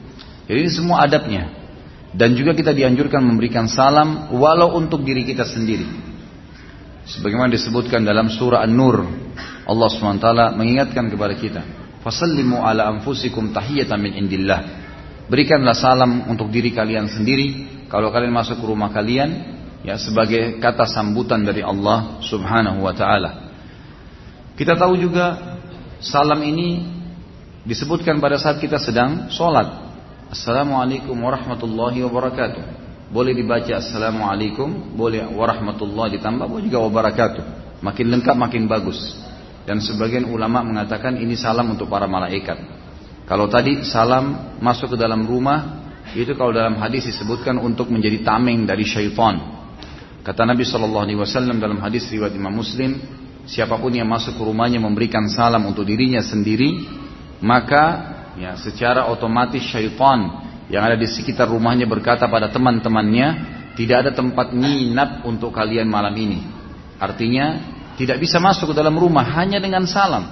Jadi 0.53 0.69
ini 0.69 0.69
semua 0.69 1.01
adabnya. 1.01 1.50
Dan 2.13 2.38
juga 2.38 2.53
kita 2.53 2.77
dianjurkan 2.77 3.25
memberikan 3.25 3.65
salam 3.65 4.29
walau 4.38 4.77
untuk 4.77 5.01
diri 5.01 5.25
kita 5.25 5.50
sendiri. 5.50 5.89
Sebagaimana 7.10 7.50
disebutkan 7.50 8.05
dalam 8.05 8.29
surah 8.29 8.62
An-Nur, 8.62 9.01
Allah 9.65 9.88
SWT 9.89 10.53
mengingatkan 10.53 11.10
kepada 11.10 11.33
kita, 11.33 11.62
"Fasallimu 12.05 12.62
ala 12.62 12.86
anfusikum 12.86 13.50
tahiyatan 13.50 13.98
min 13.98 14.13
indillah." 14.13 14.62
Berikanlah 15.25 15.74
salam 15.74 16.29
untuk 16.29 16.53
diri 16.53 16.69
kalian 16.69 17.10
sendiri 17.10 17.65
kalau 17.89 18.13
kalian 18.13 18.29
masuk 18.29 18.62
ke 18.62 18.65
rumah 18.69 18.93
kalian 18.93 19.57
ya 19.81 19.98
sebagai 19.98 20.62
kata 20.62 20.86
sambutan 20.86 21.41
dari 21.41 21.65
Allah 21.65 22.22
Subhanahu 22.22 22.86
wa 22.86 22.93
taala. 22.93 23.50
Kita 24.53 24.77
tahu 24.77 25.01
juga 25.01 25.57
salam 25.98 26.45
ini 26.45 26.86
disebutkan 27.65 28.22
pada 28.22 28.38
saat 28.38 28.62
kita 28.62 28.77
sedang 28.77 29.33
sholat. 29.33 29.92
Assalamualaikum 30.33 31.13
warahmatullahi 31.13 32.01
wabarakatuh. 32.09 32.63
Boleh 33.13 33.37
dibaca 33.37 33.69
Assalamualaikum, 33.77 34.97
boleh 34.97 35.29
warahmatullahi 35.29 36.17
ditambah, 36.17 36.49
boleh 36.49 36.65
juga 36.65 36.81
wabarakatuh. 36.89 37.43
Makin 37.85 38.05
lengkap 38.09 38.33
makin 38.33 38.65
bagus. 38.65 38.97
Dan 39.69 39.77
sebagian 39.77 40.25
ulama 40.25 40.65
mengatakan 40.65 41.21
ini 41.21 41.37
salam 41.37 41.77
untuk 41.77 41.85
para 41.85 42.09
malaikat. 42.09 42.57
Kalau 43.29 43.45
tadi 43.45 43.85
salam 43.85 44.57
masuk 44.57 44.97
ke 44.97 44.97
dalam 44.97 45.21
rumah, 45.21 45.85
itu 46.17 46.33
kalau 46.33 46.49
dalam 46.49 46.81
hadis 46.81 47.13
disebutkan 47.13 47.61
untuk 47.61 47.93
menjadi 47.93 48.25
tameng 48.25 48.65
dari 48.65 48.89
syaitan. 48.89 49.37
Kata 50.25 50.49
Nabi 50.49 50.65
Shallallahu 50.65 51.13
Alaihi 51.13 51.61
dalam 51.61 51.77
hadis 51.77 52.09
riwayat 52.09 52.33
Imam 52.33 52.57
Muslim, 52.57 52.97
siapa 53.45 53.77
pun 53.77 53.93
yang 53.93 54.09
masuk 54.09 54.33
ke 54.33 54.41
rumahnya 54.41 54.81
memberikan 54.81 55.29
salam 55.29 55.61
untuk 55.69 55.85
dirinya 55.85 56.25
sendiri, 56.25 56.89
maka 57.37 58.12
ya 58.39 58.57
secara 58.57 59.09
otomatis 59.09 59.61
syaitan 59.61 60.43
yang 60.71 60.83
ada 60.89 60.95
di 60.95 61.05
sekitar 61.05 61.45
rumahnya 61.51 61.85
berkata 61.85 62.25
pada 62.31 62.49
teman-temannya, 62.49 63.27
tidak 63.75 64.07
ada 64.07 64.11
tempat 64.15 64.55
nginap 64.55 65.27
untuk 65.27 65.51
kalian 65.51 65.89
malam 65.89 66.13
ini. 66.15 66.39
Artinya, 66.97 67.61
tidak 67.99 68.17
bisa 68.17 68.41
masuk 68.41 68.71
ke 68.71 68.75
dalam 68.77 68.95
rumah 68.95 69.27
hanya 69.37 69.59
dengan 69.59 69.83
salam. 69.85 70.23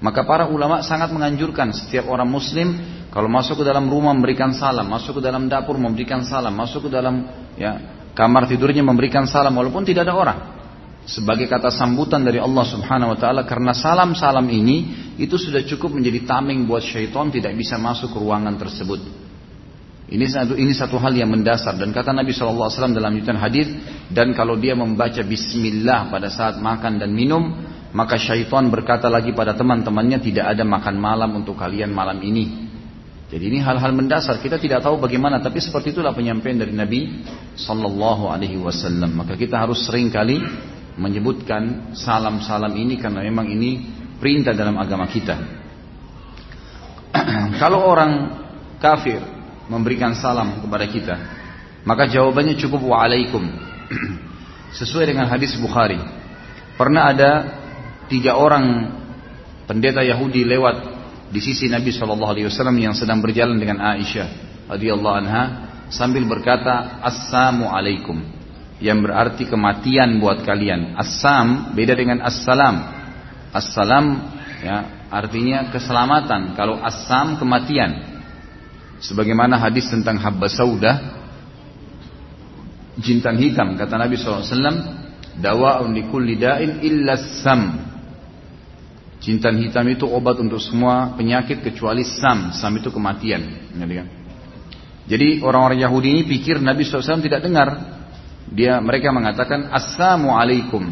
Maka 0.00 0.28
para 0.28 0.48
ulama 0.48 0.84
sangat 0.84 1.08
menganjurkan 1.08 1.72
setiap 1.72 2.08
orang 2.12 2.28
muslim 2.28 2.76
kalau 3.08 3.32
masuk 3.32 3.60
ke 3.60 3.64
dalam 3.64 3.88
rumah 3.88 4.12
memberikan 4.12 4.52
salam, 4.52 4.84
masuk 4.88 5.20
ke 5.20 5.22
dalam 5.24 5.48
dapur 5.48 5.80
memberikan 5.80 6.20
salam, 6.20 6.52
masuk 6.52 6.88
ke 6.88 6.90
dalam 6.92 7.24
ya 7.56 7.80
kamar 8.12 8.44
tidurnya 8.44 8.84
memberikan 8.84 9.24
salam 9.24 9.56
walaupun 9.56 9.88
tidak 9.88 10.04
ada 10.04 10.14
orang. 10.16 10.38
Sebagai 11.06 11.46
kata 11.46 11.70
sambutan 11.70 12.26
dari 12.26 12.42
Allah 12.42 12.66
Subhanahu 12.66 13.14
wa 13.14 13.18
taala 13.18 13.46
karena 13.46 13.70
salam-salam 13.70 14.42
ini 14.50 14.76
itu 15.22 15.38
sudah 15.38 15.62
cukup 15.62 15.94
menjadi 15.94 16.26
tameng 16.26 16.66
buat 16.66 16.82
syaitan 16.82 17.30
tidak 17.30 17.54
bisa 17.54 17.78
masuk 17.78 18.10
ke 18.10 18.18
ruangan 18.18 18.58
tersebut. 18.58 18.98
Ini 20.06 20.26
satu 20.26 20.58
ini 20.58 20.74
satu 20.74 20.98
hal 20.98 21.14
yang 21.14 21.30
mendasar 21.30 21.78
dan 21.78 21.94
kata 21.94 22.10
Nabi 22.10 22.34
SAW 22.34 22.70
dalam 22.90 23.14
lanjutan 23.14 23.38
hadis 23.38 23.70
dan 24.10 24.34
kalau 24.34 24.58
dia 24.58 24.74
membaca 24.74 25.22
Bismillah 25.22 26.10
pada 26.10 26.26
saat 26.26 26.58
makan 26.58 26.98
dan 26.98 27.14
minum 27.14 27.54
maka 27.94 28.18
syaitan 28.18 28.66
berkata 28.66 29.06
lagi 29.06 29.30
pada 29.30 29.54
teman-temannya 29.54 30.18
tidak 30.18 30.58
ada 30.58 30.66
makan 30.66 30.98
malam 30.98 31.38
untuk 31.38 31.54
kalian 31.54 31.94
malam 31.94 32.18
ini. 32.18 32.66
Jadi 33.26 33.42
ini 33.50 33.58
hal-hal 33.58 33.90
mendasar 33.94 34.38
kita 34.38 34.58
tidak 34.58 34.82
tahu 34.82 34.98
bagaimana 35.02 35.38
tapi 35.42 35.58
seperti 35.58 35.94
itulah 35.94 36.14
penyampaian 36.14 36.58
dari 36.58 36.70
Nabi 36.70 37.26
Sallallahu 37.58 38.30
Alaihi 38.30 38.58
Wasallam. 38.58 39.10
Maka 39.10 39.34
kita 39.34 39.58
harus 39.58 39.82
sering 39.86 40.10
kali 40.10 40.38
menyebutkan 40.96 41.92
salam-salam 41.92 42.72
ini 42.72 42.96
karena 42.96 43.20
memang 43.20 43.46
ini 43.52 43.84
perintah 44.16 44.56
dalam 44.56 44.76
agama 44.80 45.04
kita. 45.08 45.36
Kalau 47.60 47.84
orang 47.84 48.12
kafir 48.80 49.20
memberikan 49.68 50.16
salam 50.16 50.64
kepada 50.64 50.86
kita, 50.88 51.14
maka 51.84 52.08
jawabannya 52.08 52.56
cukup 52.56 52.80
waalaikum. 52.82 53.44
Sesuai 54.80 55.08
dengan 55.14 55.30
hadis 55.30 55.56
Bukhari. 55.56 56.00
Pernah 56.76 57.02
ada 57.08 57.30
tiga 58.12 58.36
orang 58.36 58.92
pendeta 59.64 60.04
Yahudi 60.04 60.44
lewat 60.44 60.76
di 61.32 61.40
sisi 61.40 61.66
Nabi 61.66 61.90
Shallallahu 61.90 62.32
Alaihi 62.36 62.46
Wasallam 62.48 62.76
yang 62.76 62.92
sedang 62.92 63.24
berjalan 63.24 63.56
dengan 63.56 63.80
Aisyah 63.80 64.28
radhiyallahu 64.70 65.16
anha 65.24 65.42
sambil 65.90 66.22
berkata 66.28 67.00
Assalamu 67.02 67.70
alaikum 67.70 68.35
yang 68.80 69.00
berarti 69.00 69.48
kematian 69.48 70.20
buat 70.20 70.44
kalian. 70.44 70.96
Assam 71.00 71.72
beda 71.72 71.96
dengan 71.96 72.20
assalam. 72.20 72.76
Assalam 73.52 74.04
ya 74.60 75.08
artinya 75.08 75.72
keselamatan. 75.72 76.52
Kalau 76.58 76.80
assam 76.84 77.40
kematian 77.40 78.16
sebagaimana 79.00 79.60
hadis 79.60 79.88
tentang 79.88 80.20
habba 80.20 80.48
saudah 80.48 80.96
jintan 82.96 83.36
hitam 83.36 83.76
kata 83.76 84.00
Nabi 84.00 84.16
SAW 84.16 84.48
dawa'un 85.36 85.92
likulli 85.92 86.40
da'in 86.40 86.80
illa 86.80 87.20
sam 87.44 87.76
jintan 89.20 89.60
hitam 89.60 89.84
itu 89.88 90.08
obat 90.08 90.40
untuk 90.40 90.60
semua 90.64 91.12
penyakit 91.12 91.60
kecuali 91.60 92.04
sam 92.08 92.56
sam 92.56 92.72
itu 92.80 92.88
kematian 92.88 93.68
jadi 95.06 95.44
orang-orang 95.44 95.84
Yahudi 95.84 96.08
ini 96.16 96.22
pikir 96.24 96.58
Nabi 96.64 96.88
SAW 96.88 97.20
tidak 97.20 97.44
dengar 97.44 97.68
dia 98.52 98.78
mereka 98.78 99.10
mengatakan 99.10 99.70
assalamualaikum 99.74 100.86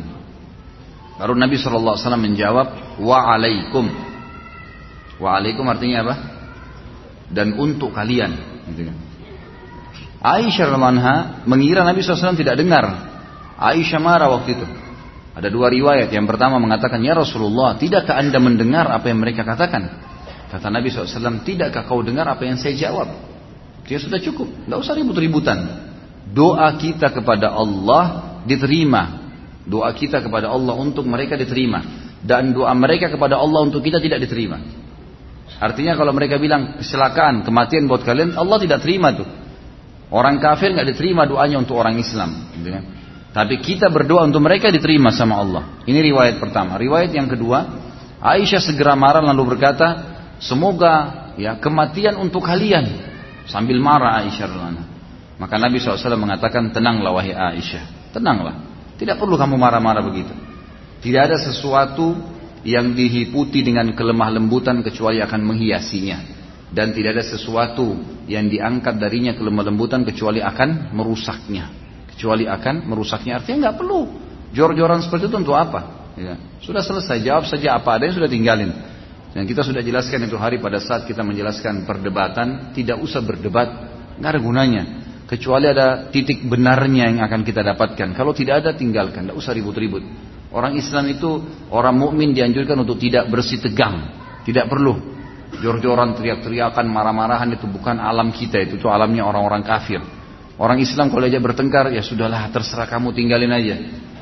baru 1.14 1.38
Nabi 1.38 1.54
SAW 1.54 1.98
menjawab 2.18 2.98
waalaikum 2.98 3.86
waalaikum 5.22 5.64
artinya 5.70 6.02
apa 6.02 6.14
dan 7.34 7.56
untuk 7.56 7.94
kalian. 7.94 8.32
Gitu 8.70 8.88
kan. 8.88 8.96
Aisyah 10.24 10.72
radhiallahu 10.72 11.44
mengira 11.44 11.84
Nabi 11.84 12.00
SAW 12.00 12.38
tidak 12.38 12.56
dengar. 12.56 12.84
Aisyah 13.60 14.00
marah 14.00 14.28
waktu 14.32 14.56
itu. 14.56 14.66
Ada 15.34 15.50
dua 15.50 15.68
riwayat. 15.68 16.14
Yang 16.14 16.30
pertama 16.30 16.62
mengatakan, 16.62 17.02
Ya 17.02 17.12
Rasulullah, 17.12 17.74
tidakkah 17.74 18.16
anda 18.16 18.38
mendengar 18.38 18.86
apa 18.86 19.10
yang 19.10 19.18
mereka 19.18 19.42
katakan? 19.42 19.90
Kata 20.48 20.70
Nabi 20.70 20.94
SAW, 20.94 21.42
tidakkah 21.42 21.82
kau 21.90 21.98
dengar 22.06 22.30
apa 22.30 22.46
yang 22.46 22.54
saya 22.54 22.78
jawab? 22.78 23.10
Dia 23.84 23.98
sudah 23.98 24.22
cukup, 24.22 24.46
tidak 24.64 24.78
usah 24.78 24.94
ribut-ributan. 24.94 25.83
Doa 26.34 26.74
kita 26.74 27.14
kepada 27.14 27.54
Allah 27.54 28.36
diterima. 28.42 29.22
Doa 29.64 29.94
kita 29.94 30.18
kepada 30.18 30.50
Allah 30.50 30.74
untuk 30.74 31.06
mereka 31.06 31.38
diterima. 31.38 32.10
Dan 32.18 32.50
doa 32.50 32.74
mereka 32.74 33.06
kepada 33.06 33.38
Allah 33.38 33.62
untuk 33.62 33.86
kita 33.86 34.02
tidak 34.02 34.26
diterima. 34.26 34.58
Artinya 35.62 35.94
kalau 35.94 36.10
mereka 36.10 36.40
bilang 36.42 36.82
kecelakaan, 36.82 37.46
kematian 37.46 37.86
buat 37.86 38.02
kalian, 38.02 38.34
Allah 38.34 38.58
tidak 38.58 38.82
terima 38.82 39.14
tuh. 39.14 39.28
Orang 40.10 40.42
kafir 40.42 40.74
nggak 40.74 40.90
diterima 40.90 41.24
doanya 41.30 41.62
untuk 41.62 41.78
orang 41.78 41.94
Islam. 42.00 42.50
Gitu 42.58 42.68
kan? 42.68 42.84
Tapi 43.34 43.58
kita 43.62 43.90
berdoa 43.90 44.26
untuk 44.26 44.42
mereka 44.42 44.70
diterima 44.70 45.10
sama 45.10 45.42
Allah. 45.42 45.62
Ini 45.86 45.98
riwayat 46.10 46.38
pertama. 46.38 46.78
Riwayat 46.78 47.10
yang 47.14 47.26
kedua, 47.26 47.66
Aisyah 48.22 48.62
segera 48.62 48.94
marah 48.94 49.22
lalu 49.22 49.54
berkata, 49.54 50.14
semoga 50.38 51.30
ya 51.38 51.58
kematian 51.58 52.14
untuk 52.18 52.46
kalian. 52.46 52.86
Sambil 53.50 53.82
marah 53.82 54.22
Aisyah 54.22 54.48
Maka 55.34 55.58
Nabi 55.58 55.82
SAW 55.82 56.14
mengatakan, 56.14 56.70
tenanglah 56.70 57.10
wahai 57.10 57.34
Aisyah, 57.34 58.14
tenanglah. 58.14 58.54
Tidak 58.94 59.18
perlu 59.18 59.34
kamu 59.34 59.58
marah-marah 59.58 60.02
begitu. 60.06 60.30
Tidak 61.02 61.20
ada 61.20 61.36
sesuatu 61.36 62.14
yang 62.64 62.96
dihiputi 62.96 63.60
dengan 63.60 63.92
kelemah 63.92 64.30
lembutan 64.32 64.80
kecuali 64.80 65.20
akan 65.20 65.40
menghiasinya. 65.42 66.18
Dan 66.74 66.90
tidak 66.90 67.20
ada 67.20 67.24
sesuatu 67.26 67.94
yang 68.26 68.50
diangkat 68.50 68.98
darinya 68.98 69.36
kelemah 69.36 69.68
lembutan 69.68 70.02
kecuali 70.02 70.42
akan 70.42 70.90
merusaknya. 70.94 71.70
Kecuali 72.14 72.46
akan 72.50 72.88
merusaknya. 72.88 73.38
Artinya 73.38 73.70
nggak 73.70 73.76
perlu 73.78 74.00
jor-joran 74.54 75.02
seperti 75.02 75.28
itu 75.30 75.36
untuk 75.38 75.54
apa? 75.58 76.10
Ya. 76.14 76.38
Sudah 76.62 76.82
selesai, 76.82 77.22
jawab 77.26 77.44
saja 77.50 77.74
apa 77.74 77.98
ada 77.98 78.06
yang 78.06 78.16
sudah 78.16 78.30
tinggalin. 78.30 78.70
Dan 79.34 79.50
kita 79.50 79.66
sudah 79.66 79.82
jelaskan 79.82 80.30
itu 80.30 80.38
hari 80.38 80.62
pada 80.62 80.78
saat 80.78 81.10
kita 81.10 81.26
menjelaskan 81.26 81.82
perdebatan, 81.82 82.70
tidak 82.70 83.02
usah 83.02 83.18
berdebat, 83.18 83.66
nggak 84.22 84.30
ada 84.30 84.40
gunanya. 84.40 84.82
Kecuali 85.34 85.66
ada 85.66 86.14
titik 86.14 86.46
benarnya 86.46 87.10
yang 87.10 87.18
akan 87.26 87.42
kita 87.42 87.66
dapatkan. 87.66 88.14
Kalau 88.14 88.30
tidak 88.30 88.62
ada, 88.62 88.70
tinggalkan, 88.70 89.26
tidak 89.26 89.34
usah 89.34 89.50
ribut-ribut. 89.50 90.06
Orang 90.54 90.78
Islam 90.78 91.10
itu, 91.10 91.42
orang 91.74 91.98
mukmin 91.98 92.30
dianjurkan 92.30 92.78
untuk 92.78 93.02
tidak 93.02 93.26
bersih 93.26 93.58
tegang, 93.58 94.14
tidak 94.46 94.70
perlu 94.70 94.94
jor-joran, 95.58 96.14
teriak-teriakan, 96.14 96.86
marah-marahan 96.86 97.50
itu 97.50 97.66
bukan 97.66 97.98
alam 97.98 98.30
kita 98.30 98.62
itu, 98.62 98.78
itu 98.78 98.86
alamnya 98.86 99.26
orang-orang 99.26 99.66
kafir. 99.66 99.98
Orang 100.54 100.78
Islam 100.78 101.10
kalau 101.10 101.26
aja 101.26 101.42
bertengkar, 101.42 101.90
ya 101.90 102.06
sudahlah 102.06 102.46
terserah 102.54 102.86
kamu 102.86 103.10
tinggalin 103.10 103.50
aja. 103.50 103.74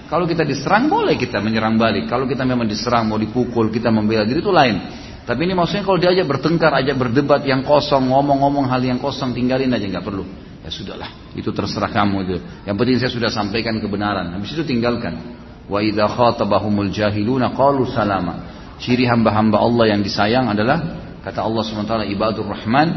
Kalau 0.09 0.25
kita 0.25 0.49
diserang 0.49 0.89
boleh 0.89 1.21
kita 1.21 1.45
menyerang 1.45 1.77
balik. 1.77 2.09
Kalau 2.09 2.25
kita 2.25 2.49
memang 2.49 2.65
diserang 2.65 3.13
mau 3.13 3.21
dipukul 3.21 3.69
kita 3.69 3.93
membela 3.93 4.25
diri 4.25 4.41
itu 4.41 4.49
lain. 4.49 4.81
Tapi 5.29 5.41
ini 5.45 5.53
maksudnya 5.53 5.85
kalau 5.85 6.01
diajak 6.01 6.25
bertengkar, 6.25 6.73
ajak 6.73 6.97
berdebat 6.97 7.45
yang 7.45 7.61
kosong, 7.65 8.09
ngomong-ngomong 8.09 8.65
hal 8.65 8.81
yang 8.81 8.97
kosong, 8.97 9.37
tinggalin 9.37 9.73
aja 9.73 9.85
nggak 9.85 10.05
perlu. 10.05 10.52
Ya 10.63 10.71
sudahlah, 10.71 11.35
itu 11.35 11.51
terserah 11.51 11.91
kamu 11.91 12.17
itu. 12.23 12.37
Yang 12.65 12.77
penting 12.79 12.97
saya 13.03 13.11
sudah 13.11 13.31
sampaikan 13.35 13.83
kebenaran. 13.83 14.31
Habis 14.39 14.55
itu 14.55 14.63
tinggalkan. 14.63 15.19
Wa 15.67 15.83
idza 15.83 16.07
khatabahumul 16.07 16.91
jahiluna 16.95 17.51
qalu 17.55 17.83
salama. 17.91 18.47
Ciri 18.79 19.07
hamba-hamba 19.07 19.59
Allah 19.59 19.95
yang 19.95 20.01
disayang 20.03 20.51
adalah 20.51 21.03
kata 21.23 21.39
Allah 21.39 21.63
SWT 21.63 21.95
ibadur 22.11 22.51
rahman 22.51 22.89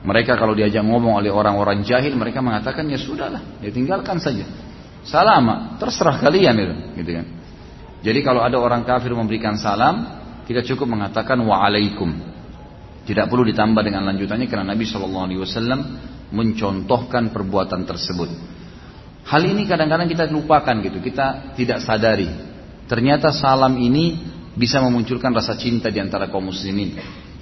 mereka 0.00 0.32
kalau 0.40 0.56
diajak 0.56 0.80
ngomong 0.80 1.20
oleh 1.20 1.28
orang-orang 1.28 1.84
jahil 1.84 2.16
mereka 2.16 2.40
mengatakan 2.40 2.88
ya 2.88 2.96
sudahlah, 2.96 3.60
ya 3.60 3.68
tinggalkan 3.68 4.16
saja. 4.16 4.48
Salama, 5.04 5.76
terserah 5.76 6.20
kalian 6.20 6.56
itu, 6.56 6.74
gitu 7.04 7.10
kan. 7.20 7.26
Jadi 8.00 8.20
kalau 8.24 8.40
ada 8.40 8.56
orang 8.56 8.84
kafir 8.84 9.12
memberikan 9.12 9.60
salam, 9.60 10.20
kita 10.48 10.64
cukup 10.64 10.88
mengatakan 10.88 11.36
waalaikum. 11.44 12.16
Tidak 13.04 13.28
perlu 13.28 13.44
ditambah 13.48 13.80
dengan 13.84 14.08
lanjutannya 14.08 14.48
karena 14.48 14.72
Nabi 14.72 14.84
Shallallahu 14.88 15.24
Alaihi 15.28 15.40
Wasallam 15.40 15.80
mencontohkan 16.30 17.34
perbuatan 17.34 17.86
tersebut. 17.86 18.30
Hal 19.26 19.42
ini 19.46 19.68
kadang-kadang 19.68 20.10
kita 20.10 20.26
lupakan 20.30 20.74
gitu, 20.82 20.98
kita 20.98 21.54
tidak 21.54 21.84
sadari. 21.84 22.30
Ternyata 22.90 23.30
salam 23.30 23.78
ini 23.78 24.18
bisa 24.58 24.82
memunculkan 24.82 25.30
rasa 25.30 25.54
cinta 25.54 25.92
di 25.92 26.02
antara 26.02 26.26
kaum 26.26 26.50
muslimin. 26.50 26.98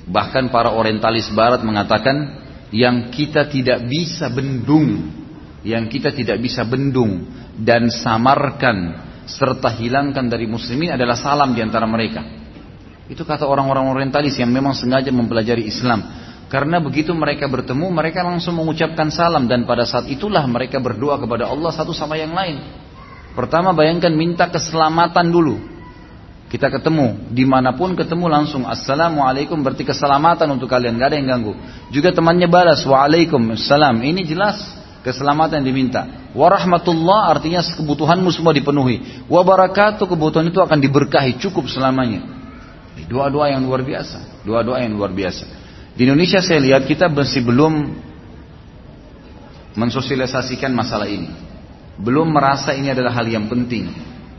Bahkan 0.09 0.53
para 0.53 0.77
orientalis 0.77 1.33
barat 1.33 1.65
mengatakan 1.65 2.45
yang 2.73 3.09
kita 3.09 3.49
tidak 3.49 3.89
bisa 3.89 4.29
bendung, 4.29 5.09
yang 5.65 5.89
kita 5.89 6.13
tidak 6.13 6.41
bisa 6.41 6.65
bendung 6.69 7.29
dan 7.57 7.89
samarkan 7.89 9.09
serta 9.29 9.73
hilangkan 9.77 10.29
dari 10.29 10.49
muslimin 10.49 10.97
adalah 10.97 11.17
salam 11.17 11.53
di 11.53 11.61
antara 11.61 11.85
mereka. 11.85 12.25
Itu 13.09 13.25
kata 13.25 13.49
orang-orang 13.49 13.89
orientalis 13.89 14.37
yang 14.37 14.53
memang 14.53 14.77
sengaja 14.77 15.09
mempelajari 15.09 15.65
Islam. 15.65 16.05
Karena 16.49 16.81
begitu 16.81 17.13
mereka 17.13 17.45
bertemu, 17.45 17.93
mereka 17.93 18.25
langsung 18.25 18.57
mengucapkan 18.57 19.13
salam 19.13 19.45
dan 19.45 19.69
pada 19.69 19.85
saat 19.85 20.09
itulah 20.09 20.41
mereka 20.49 20.81
berdoa 20.81 21.21
kepada 21.21 21.45
Allah 21.45 21.69
satu 21.69 21.93
sama 21.93 22.17
yang 22.17 22.33
lain. 22.33 22.65
Pertama 23.37 23.77
bayangkan 23.77 24.11
minta 24.17 24.49
keselamatan 24.49 25.29
dulu. 25.29 25.61
Kita 26.49 26.73
ketemu, 26.73 27.29
di 27.29 27.45
mana 27.45 27.77
pun 27.77 27.93
ketemu 27.93 28.25
langsung 28.25 28.65
Assalamualaikum 28.65 29.61
berarti 29.61 29.85
keselamatan 29.85 30.49
untuk 30.49 30.73
kalian, 30.73 30.97
gak 30.97 31.13
ada 31.13 31.17
yang 31.21 31.29
ganggu. 31.37 31.53
Juga 31.93 32.09
temannya 32.17 32.49
balas, 32.49 32.81
Waalaikumsalam. 32.89 34.01
Ini 34.01 34.25
jelas 34.25 34.57
keselamatan 35.05 35.61
yang 35.61 35.69
diminta. 35.69 36.33
Warahmatullah 36.33 37.29
artinya 37.37 37.61
kebutuhanmu 37.61 38.33
semua 38.33 38.57
dipenuhi. 38.57 39.29
Wabarakatuh 39.29 40.09
kebutuhan 40.09 40.49
itu 40.49 40.65
akan 40.65 40.81
diberkahi 40.81 41.37
cukup 41.37 41.69
selamanya. 41.69 42.25
Doa-doa 43.05 43.53
yang 43.53 43.69
luar 43.69 43.85
biasa. 43.85 44.43
Doa-doa 44.49 44.81
yang 44.81 44.97
luar 44.97 45.13
biasa. 45.13 45.68
Di 45.99 46.07
Indonesia 46.07 46.39
saya 46.39 46.63
lihat 46.63 46.87
kita 46.87 47.11
masih 47.11 47.43
belum 47.43 47.75
mensosialisasikan 49.75 50.71
masalah 50.71 51.11
ini. 51.11 51.27
Belum 51.99 52.31
merasa 52.31 52.71
ini 52.71 52.95
adalah 52.95 53.11
hal 53.19 53.27
yang 53.27 53.51
penting. 53.51 53.91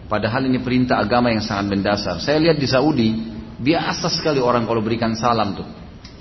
Padahal 0.07 0.47
ini 0.47 0.63
perintah 0.63 1.03
agama 1.03 1.27
yang 1.35 1.43
sangat 1.43 1.75
mendasar. 1.75 2.23
Saya 2.23 2.39
lihat 2.39 2.55
di 2.55 2.63
Saudi, 2.63 3.11
biasa 3.59 4.07
sekali 4.07 4.39
orang 4.39 4.63
kalau 4.63 4.79
berikan 4.79 5.11
salam 5.19 5.59
tuh. 5.59 5.67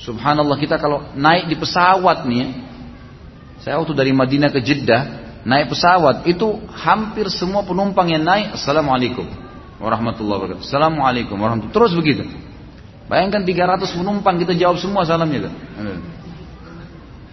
Subhanallah 0.02 0.58
kita 0.58 0.74
kalau 0.74 1.14
naik 1.14 1.46
di 1.46 1.54
pesawat 1.54 2.26
nih, 2.26 2.46
saya 3.62 3.78
waktu 3.78 3.94
dari 3.94 4.10
Madinah 4.10 4.50
ke 4.50 4.58
Jeddah 4.58 5.02
naik 5.46 5.70
pesawat 5.70 6.26
itu 6.26 6.58
hampir 6.74 7.30
semua 7.30 7.62
penumpang 7.62 8.10
yang 8.10 8.26
naik 8.26 8.58
Assalamualaikum 8.58 9.26
warahmatullahi 9.78 10.38
wabarakatuh. 10.42 10.66
Assalamualaikum 10.66 11.38
warahmatullahi 11.38 11.78
Terus 11.78 11.92
begitu. 11.94 12.47
Bayangkan 13.08 13.40
300 13.42 13.88
penumpang 13.96 14.36
kita 14.36 14.52
jawab 14.52 14.76
semua 14.76 15.02
salamnya. 15.08 15.48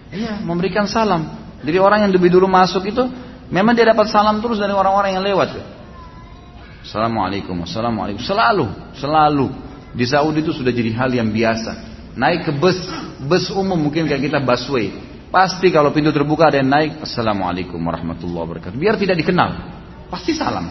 Iya, 0.08 0.40
memberikan 0.40 0.88
salam. 0.88 1.28
Jadi 1.60 1.76
orang 1.76 2.08
yang 2.08 2.12
lebih 2.16 2.32
dulu 2.32 2.48
masuk 2.48 2.88
itu 2.88 3.04
memang 3.52 3.76
dia 3.76 3.92
dapat 3.92 4.08
salam 4.08 4.40
terus 4.40 4.56
dari 4.56 4.72
orang-orang 4.72 5.20
yang 5.20 5.24
lewat. 5.24 5.60
Assalamualaikum, 6.80 7.60
assalamualaikum. 7.66 8.22
Selalu, 8.24 8.66
selalu. 8.96 9.52
Di 9.92 10.04
Saudi 10.08 10.40
itu 10.40 10.56
sudah 10.56 10.72
jadi 10.72 10.92
hal 10.96 11.10
yang 11.12 11.28
biasa. 11.28 11.72
Naik 12.16 12.48
ke 12.48 12.52
bus, 12.56 12.78
bus 13.28 13.52
umum 13.52 13.76
mungkin 13.76 14.08
kayak 14.08 14.32
kita 14.32 14.38
busway. 14.40 14.92
Pasti 15.28 15.68
kalau 15.68 15.92
pintu 15.92 16.14
terbuka 16.14 16.48
ada 16.48 16.62
yang 16.62 16.70
naik, 16.70 17.04
Assalamualaikum 17.04 17.76
warahmatullahi 17.76 18.44
wabarakatuh. 18.46 18.78
Biar 18.78 18.96
tidak 18.96 19.20
dikenal, 19.20 19.50
pasti 20.08 20.32
salam. 20.32 20.70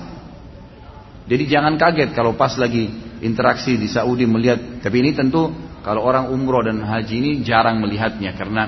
Jadi 1.26 1.44
jangan 1.50 1.74
kaget 1.76 2.14
kalau 2.14 2.38
pas 2.38 2.54
lagi 2.62 2.86
interaksi 3.26 3.78
di 3.82 3.90
Saudi 3.90 4.30
melihat. 4.30 4.82
Tapi 4.82 4.96
ini 5.02 5.12
tentu 5.18 5.50
kalau 5.82 6.06
orang 6.06 6.30
umroh 6.30 6.62
dan 6.62 6.82
haji 6.86 7.16
ini 7.18 7.32
jarang 7.42 7.82
melihatnya 7.82 8.38
karena 8.38 8.64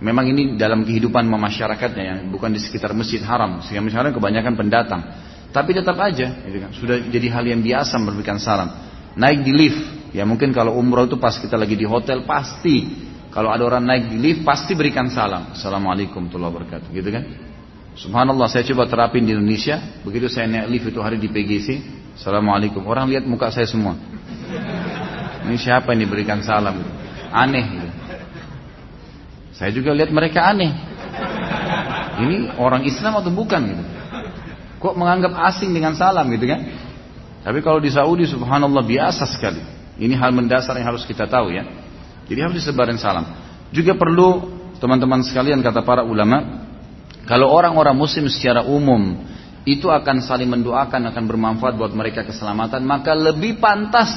memang 0.00 0.32
ini 0.32 0.56
dalam 0.56 0.80
kehidupan 0.84 1.28
masyarakatnya 1.28 2.04
yang 2.04 2.18
bukan 2.32 2.56
di 2.56 2.60
sekitar 2.60 2.96
masjid 2.96 3.20
haram. 3.20 3.60
Sehingga 3.64 3.84
masjid 3.84 4.00
haram 4.00 4.12
kebanyakan 4.16 4.54
pendatang. 4.56 5.02
Tapi 5.50 5.74
tetap 5.74 5.98
aja, 5.98 6.46
gitu 6.46 6.58
kan, 6.62 6.70
sudah 6.70 6.96
jadi 7.10 7.26
hal 7.34 7.42
yang 7.42 7.58
biasa 7.58 7.98
memberikan 7.98 8.38
salam. 8.38 8.70
Naik 9.18 9.42
di 9.42 9.50
lift, 9.50 10.14
ya 10.14 10.22
mungkin 10.22 10.54
kalau 10.54 10.78
umroh 10.78 11.10
itu 11.10 11.18
pas 11.18 11.34
kita 11.42 11.58
lagi 11.58 11.74
di 11.74 11.82
hotel 11.82 12.22
pasti 12.22 12.86
kalau 13.34 13.50
ada 13.50 13.66
orang 13.66 13.82
naik 13.82 14.14
di 14.14 14.18
lift 14.22 14.40
pasti 14.46 14.78
berikan 14.78 15.10
salam. 15.10 15.50
Assalamualaikum 15.50 16.30
warahmatullahi 16.30 16.54
wabarakatuh. 16.54 16.88
Gitu 16.94 17.10
kan? 17.10 17.49
Subhanallah 18.00 18.48
saya 18.48 18.64
coba 18.72 18.88
terapin 18.88 19.28
di 19.28 19.36
Indonesia. 19.36 19.76
Begitu 20.00 20.32
saya 20.32 20.48
naik 20.48 20.72
lift 20.72 20.86
itu 20.88 21.00
hari 21.04 21.20
di 21.20 21.28
PGC. 21.28 21.68
Assalamualaikum. 22.16 22.80
Orang 22.88 23.12
lihat 23.12 23.28
muka 23.28 23.52
saya 23.52 23.68
semua. 23.68 23.92
Ini 25.44 25.56
siapa 25.60 25.92
ini 25.92 26.08
berikan 26.08 26.40
salam? 26.40 26.80
Aneh. 27.28 27.92
Saya 29.52 29.68
juga 29.76 29.92
lihat 29.92 30.08
mereka 30.16 30.48
aneh. 30.48 30.72
Ini 32.24 32.56
orang 32.56 32.88
Islam 32.88 33.20
atau 33.20 33.28
bukan 33.28 33.60
gitu. 33.68 33.84
Kok 34.80 34.96
menganggap 34.96 35.36
asing 35.52 35.76
dengan 35.76 35.92
salam 35.92 36.24
gitu 36.32 36.48
kan? 36.48 36.60
Tapi 37.44 37.60
kalau 37.60 37.84
di 37.84 37.92
Saudi 37.92 38.24
subhanallah 38.24 38.80
biasa 38.80 39.28
sekali. 39.28 39.60
Ini 40.00 40.16
hal 40.16 40.32
mendasar 40.32 40.72
yang 40.80 40.96
harus 40.96 41.04
kita 41.04 41.28
tahu 41.28 41.52
ya. 41.52 41.68
Jadi 42.32 42.40
harus 42.40 42.56
disebarin 42.64 42.96
salam. 42.96 43.28
Juga 43.76 43.92
perlu 43.92 44.56
teman-teman 44.80 45.20
sekalian 45.20 45.60
kata 45.60 45.84
para 45.84 46.00
ulama, 46.00 46.69
kalau 47.30 47.46
orang-orang 47.46 47.94
muslim 47.94 48.26
secara 48.26 48.66
umum 48.66 49.22
itu 49.62 49.86
akan 49.86 50.18
saling 50.18 50.50
mendoakan 50.50 51.14
akan 51.14 51.24
bermanfaat 51.30 51.78
buat 51.78 51.94
mereka 51.94 52.26
keselamatan, 52.26 52.82
maka 52.82 53.14
lebih 53.14 53.62
pantas 53.62 54.10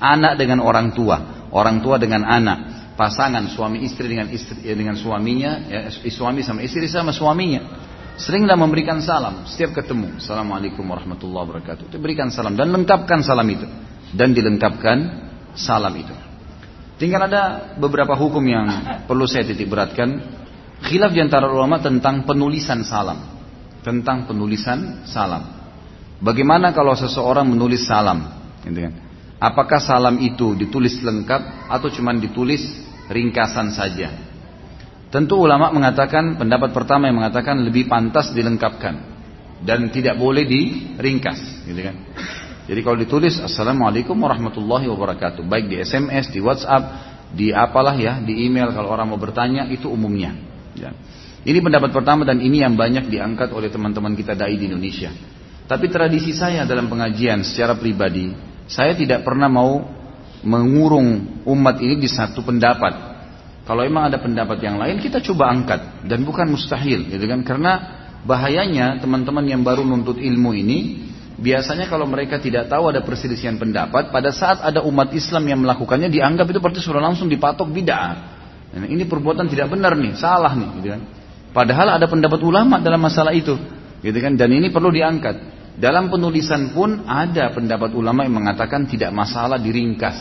anak 0.00 0.40
dengan 0.40 0.64
orang 0.64 0.96
tua, 0.96 1.44
orang 1.52 1.84
tua 1.84 2.00
dengan 2.00 2.24
anak, 2.24 2.88
pasangan 2.96 3.44
suami 3.52 3.84
istri 3.84 4.08
dengan 4.08 4.32
istri 4.32 4.64
ya, 4.64 4.72
dengan 4.72 4.96
suaminya, 4.96 5.60
ya, 5.68 5.80
suami 6.08 6.40
sama 6.40 6.64
istri 6.64 6.88
sama 6.88 7.12
suaminya. 7.12 7.92
Seringlah 8.16 8.56
memberikan 8.56 9.02
salam 9.04 9.44
setiap 9.44 9.84
ketemu. 9.84 10.22
Assalamualaikum 10.22 10.86
warahmatullahi 10.88 11.44
wabarakatuh. 11.44 11.92
Itu 11.92 12.00
berikan 12.00 12.32
salam 12.32 12.56
dan 12.56 12.72
lengkapkan 12.72 13.20
salam 13.20 13.44
itu 13.50 13.68
dan 14.16 14.32
dilengkapkan 14.32 14.98
salam 15.52 15.92
itu. 16.00 16.14
Tinggal 16.96 17.26
ada 17.26 17.74
beberapa 17.74 18.14
hukum 18.14 18.40
yang 18.46 18.66
perlu 19.10 19.26
saya 19.26 19.42
titik 19.42 19.66
beratkan. 19.66 20.40
Khilaf 20.84 21.16
di 21.16 21.20
antara 21.24 21.48
ulama 21.48 21.80
tentang 21.80 22.28
penulisan 22.28 22.84
salam. 22.84 23.16
Tentang 23.80 24.28
penulisan 24.28 25.08
salam. 25.08 25.44
Bagaimana 26.20 26.76
kalau 26.76 26.92
seseorang 26.92 27.48
menulis 27.48 27.88
salam? 27.88 28.20
Gitu 28.64 28.80
kan? 28.84 28.94
Apakah 29.40 29.80
salam 29.80 30.20
itu 30.20 30.56
ditulis 30.56 31.00
lengkap 31.00 31.68
atau 31.68 31.88
cuma 31.92 32.12
ditulis 32.16 32.64
ringkasan 33.12 33.72
saja? 33.72 34.12
Tentu 35.12 35.36
ulama 35.40 35.70
mengatakan 35.70 36.36
pendapat 36.40 36.72
pertama 36.72 37.06
yang 37.06 37.20
mengatakan 37.20 37.60
lebih 37.60 37.86
pantas 37.86 38.32
dilengkapkan 38.32 39.14
dan 39.62 39.88
tidak 39.92 40.16
boleh 40.16 40.44
diringkas, 40.48 41.64
gitu 41.68 41.80
kan? 41.80 41.96
Jadi 42.64 42.80
kalau 42.80 42.96
ditulis 42.96 43.36
Assalamualaikum 43.40 44.16
warahmatullahi 44.16 44.88
wabarakatuh, 44.88 45.44
baik 45.44 45.68
di 45.68 45.76
SMS, 45.84 46.32
di 46.32 46.40
WhatsApp, 46.40 46.84
di 47.30 47.52
apalah 47.52 47.94
ya, 47.94 48.18
di 48.24 48.48
email 48.48 48.72
kalau 48.72 48.90
orang 48.90 49.12
mau 49.12 49.20
bertanya 49.20 49.68
itu 49.68 49.86
umumnya. 49.86 50.53
Ya. 50.74 50.90
Ini 51.44 51.60
pendapat 51.60 51.92
pertama 51.92 52.24
dan 52.24 52.40
ini 52.40 52.64
yang 52.64 52.74
banyak 52.74 53.12
diangkat 53.12 53.52
oleh 53.52 53.68
teman-teman 53.68 54.16
kita 54.16 54.32
dai 54.32 54.56
di 54.56 54.64
Indonesia. 54.64 55.12
Tapi 55.64 55.88
tradisi 55.88 56.32
saya 56.36 56.68
dalam 56.68 56.88
pengajian 56.92 57.44
secara 57.44 57.76
pribadi, 57.76 58.32
saya 58.68 58.92
tidak 58.96 59.24
pernah 59.24 59.48
mau 59.48 59.80
mengurung 60.44 61.40
umat 61.48 61.80
ini 61.80 62.00
di 62.00 62.08
satu 62.08 62.44
pendapat. 62.44 63.16
Kalau 63.64 63.80
emang 63.80 64.12
ada 64.12 64.20
pendapat 64.20 64.60
yang 64.60 64.76
lain 64.76 65.00
kita 65.00 65.24
coba 65.24 65.48
angkat 65.48 66.04
dan 66.04 66.20
bukan 66.20 66.52
mustahil, 66.52 67.08
gitu 67.08 67.24
kan? 67.24 67.40
Karena 67.48 67.72
bahayanya 68.28 69.00
teman-teman 69.00 69.44
yang 69.44 69.64
baru 69.64 69.84
nuntut 69.84 70.20
ilmu 70.20 70.52
ini 70.52 71.08
biasanya 71.40 71.88
kalau 71.88 72.04
mereka 72.04 72.36
tidak 72.40 72.68
tahu 72.68 72.92
ada 72.92 73.00
perselisihan 73.00 73.56
pendapat, 73.56 74.12
pada 74.12 74.30
saat 74.36 74.60
ada 74.60 74.84
umat 74.84 75.12
Islam 75.16 75.48
yang 75.48 75.60
melakukannya 75.64 76.12
dianggap 76.12 76.44
itu 76.48 76.60
berarti 76.60 76.80
sudah 76.84 77.00
langsung 77.00 77.28
dipatok 77.28 77.68
bid'ah. 77.72 78.33
Nah, 78.74 78.90
ini 78.90 79.06
perbuatan 79.06 79.46
tidak 79.46 79.70
benar 79.70 79.94
nih, 79.94 80.18
salah 80.18 80.50
nih, 80.58 80.68
gitu 80.82 80.88
kan? 80.90 81.02
Padahal 81.54 81.94
ada 81.94 82.10
pendapat 82.10 82.42
ulama 82.42 82.82
dalam 82.82 82.98
masalah 82.98 83.30
itu, 83.30 83.54
gitu 84.02 84.18
kan? 84.18 84.34
Dan 84.34 84.50
ini 84.50 84.74
perlu 84.74 84.90
diangkat. 84.90 85.54
Dalam 85.78 86.10
penulisan 86.10 86.74
pun 86.74 87.06
ada 87.06 87.50
pendapat 87.54 87.94
ulama 87.94 88.26
yang 88.26 88.34
mengatakan 88.34 88.86
tidak 88.90 89.14
masalah 89.14 89.58
diringkas. 89.58 90.18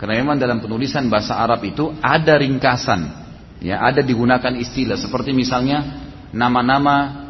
Karena 0.00 0.24
memang 0.24 0.40
dalam 0.40 0.60
penulisan 0.64 1.08
bahasa 1.12 1.36
Arab 1.36 1.64
itu 1.64 1.92
ada 2.00 2.36
ringkasan. 2.40 3.28
Ya, 3.58 3.82
ada 3.82 4.00
digunakan 4.00 4.54
istilah 4.54 4.94
seperti 4.94 5.34
misalnya 5.34 5.82
nama-nama 6.30 7.28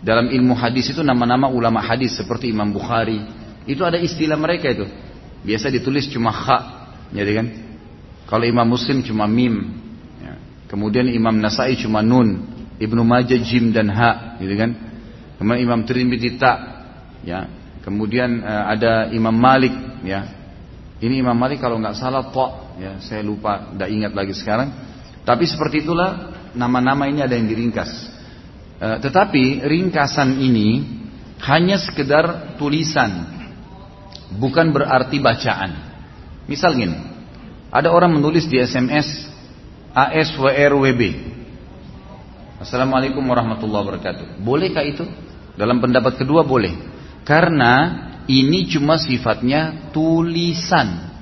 dalam 0.00 0.30
ilmu 0.30 0.54
hadis 0.54 0.94
itu 0.94 1.02
nama-nama 1.02 1.50
ulama 1.50 1.82
hadis 1.82 2.16
seperti 2.16 2.50
Imam 2.50 2.70
Bukhari. 2.70 3.20
Itu 3.68 3.84
ada 3.84 4.00
istilah 4.00 4.38
mereka 4.40 4.70
itu. 4.72 4.86
Biasa 5.44 5.70
ditulis 5.70 6.08
cuma 6.10 6.32
kha, 6.34 6.58
jadi 7.12 7.32
kan? 7.42 7.46
Kalau 8.28 8.44
Imam 8.44 8.68
Muslim 8.68 9.00
cuma 9.00 9.24
mim. 9.24 9.72
Ya. 10.20 10.36
Kemudian 10.68 11.08
Imam 11.08 11.32
Nasai 11.40 11.80
cuma 11.80 12.04
nun, 12.04 12.44
Ibnu 12.76 13.00
Majah 13.00 13.40
jim 13.40 13.72
dan 13.72 13.88
ha, 13.88 14.36
gitu 14.36 14.52
kan? 14.52 14.76
Kemudian 15.40 15.64
Imam 15.64 15.80
Tirmidzi 15.88 16.36
ta, 16.36 16.52
ya. 17.24 17.48
Kemudian 17.80 18.44
uh, 18.44 18.68
ada 18.68 19.08
Imam 19.16 19.32
Malik, 19.32 19.72
ya. 20.04 20.28
Ini 21.00 21.24
Imam 21.24 21.32
Malik 21.32 21.64
kalau 21.64 21.80
nggak 21.80 21.96
salah 21.96 22.28
to, 22.28 22.76
ya. 22.76 23.00
Saya 23.00 23.24
lupa, 23.24 23.72
tidak 23.72 23.88
ingat 23.96 24.12
lagi 24.12 24.36
sekarang. 24.36 24.68
Tapi 25.24 25.48
seperti 25.48 25.88
itulah 25.88 26.36
nama-nama 26.52 27.08
ini 27.08 27.24
ada 27.24 27.32
yang 27.32 27.48
diringkas. 27.48 27.90
Uh, 28.76 29.00
tetapi 29.00 29.64
ringkasan 29.64 30.36
ini 30.36 30.84
hanya 31.48 31.80
sekedar 31.80 32.60
tulisan, 32.60 33.24
bukan 34.36 34.68
berarti 34.68 35.16
bacaan. 35.16 35.70
Misal 36.44 36.76
gini, 36.76 37.07
ada 37.68 37.88
orang 37.92 38.16
menulis 38.16 38.48
di 38.48 38.56
SMS 38.60 39.28
ASWRWB. 39.92 41.02
Assalamualaikum 42.58 43.22
warahmatullahi 43.22 43.82
wabarakatuh. 43.86 44.26
Bolehkah 44.42 44.82
itu? 44.82 45.04
Dalam 45.54 45.78
pendapat 45.78 46.18
kedua 46.18 46.42
boleh. 46.42 46.74
Karena 47.22 48.06
ini 48.26 48.66
cuma 48.72 48.96
sifatnya 48.96 49.92
tulisan, 49.92 51.12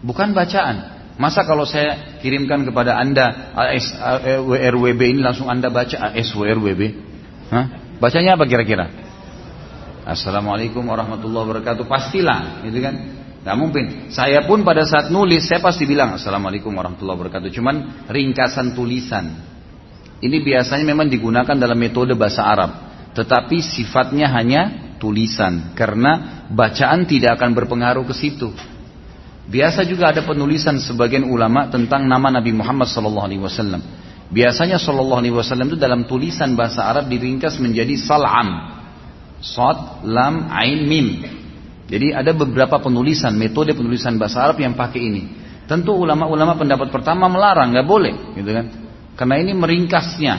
bukan 0.00 0.32
bacaan. 0.32 0.94
Masa 1.16 1.48
kalau 1.48 1.64
saya 1.64 2.20
kirimkan 2.20 2.68
kepada 2.68 3.00
anda 3.00 3.56
ASWRWB 3.56 5.00
ini 5.16 5.20
langsung 5.24 5.48
anda 5.48 5.72
baca 5.72 6.12
ASWRWB? 6.12 6.82
Hah? 7.48 7.66
Bacanya 7.96 8.36
apa 8.36 8.44
kira-kira? 8.44 8.92
Assalamualaikum 10.04 10.84
warahmatullahi 10.84 11.44
wabarakatuh. 11.50 11.88
Pastilah, 11.88 12.62
gitu 12.68 12.78
kan? 12.84 13.15
Gak 13.46 13.54
mungkin. 13.54 14.10
Saya 14.10 14.42
pun 14.42 14.66
pada 14.66 14.82
saat 14.82 15.14
nulis 15.14 15.46
saya 15.46 15.62
pasti 15.62 15.86
bilang 15.86 16.18
Assalamualaikum 16.18 16.74
warahmatullahi 16.74 17.14
wabarakatuh. 17.14 17.54
Cuman 17.54 17.76
ringkasan 18.10 18.74
tulisan. 18.74 19.38
Ini 20.18 20.42
biasanya 20.42 20.82
memang 20.82 21.06
digunakan 21.06 21.54
dalam 21.54 21.78
metode 21.78 22.18
bahasa 22.18 22.42
Arab. 22.42 22.74
Tetapi 23.14 23.62
sifatnya 23.62 24.26
hanya 24.34 24.90
tulisan 24.98 25.78
karena 25.78 26.42
bacaan 26.50 27.06
tidak 27.06 27.38
akan 27.38 27.54
berpengaruh 27.54 28.02
ke 28.02 28.14
situ. 28.18 28.50
Biasa 29.46 29.86
juga 29.86 30.10
ada 30.10 30.26
penulisan 30.26 30.82
sebagian 30.82 31.22
ulama 31.30 31.70
tentang 31.70 32.02
nama 32.02 32.42
Nabi 32.42 32.50
Muhammad 32.50 32.90
SAW. 32.90 33.30
Biasanya 34.26 34.74
Wasallam 34.82 35.70
itu 35.70 35.78
dalam 35.78 36.02
tulisan 36.02 36.58
bahasa 36.58 36.82
Arab 36.82 37.06
diringkas 37.06 37.62
menjadi 37.62 37.94
salam, 37.94 38.74
sod, 39.38 40.02
lam, 40.02 40.50
ain, 40.50 40.82
mim. 40.90 41.06
Jadi 41.86 42.10
ada 42.10 42.34
beberapa 42.34 42.82
penulisan, 42.82 43.38
metode 43.38 43.70
penulisan 43.70 44.18
bahasa 44.18 44.42
Arab 44.42 44.58
yang 44.58 44.74
pakai 44.74 45.00
ini. 45.00 45.22
Tentu 45.70 45.94
ulama-ulama 45.94 46.58
pendapat 46.58 46.90
pertama 46.90 47.30
melarang, 47.30 47.74
nggak 47.74 47.86
boleh, 47.86 48.14
gitu 48.38 48.50
kan? 48.50 48.66
Karena 49.14 49.34
ini 49.38 49.54
meringkasnya, 49.54 50.34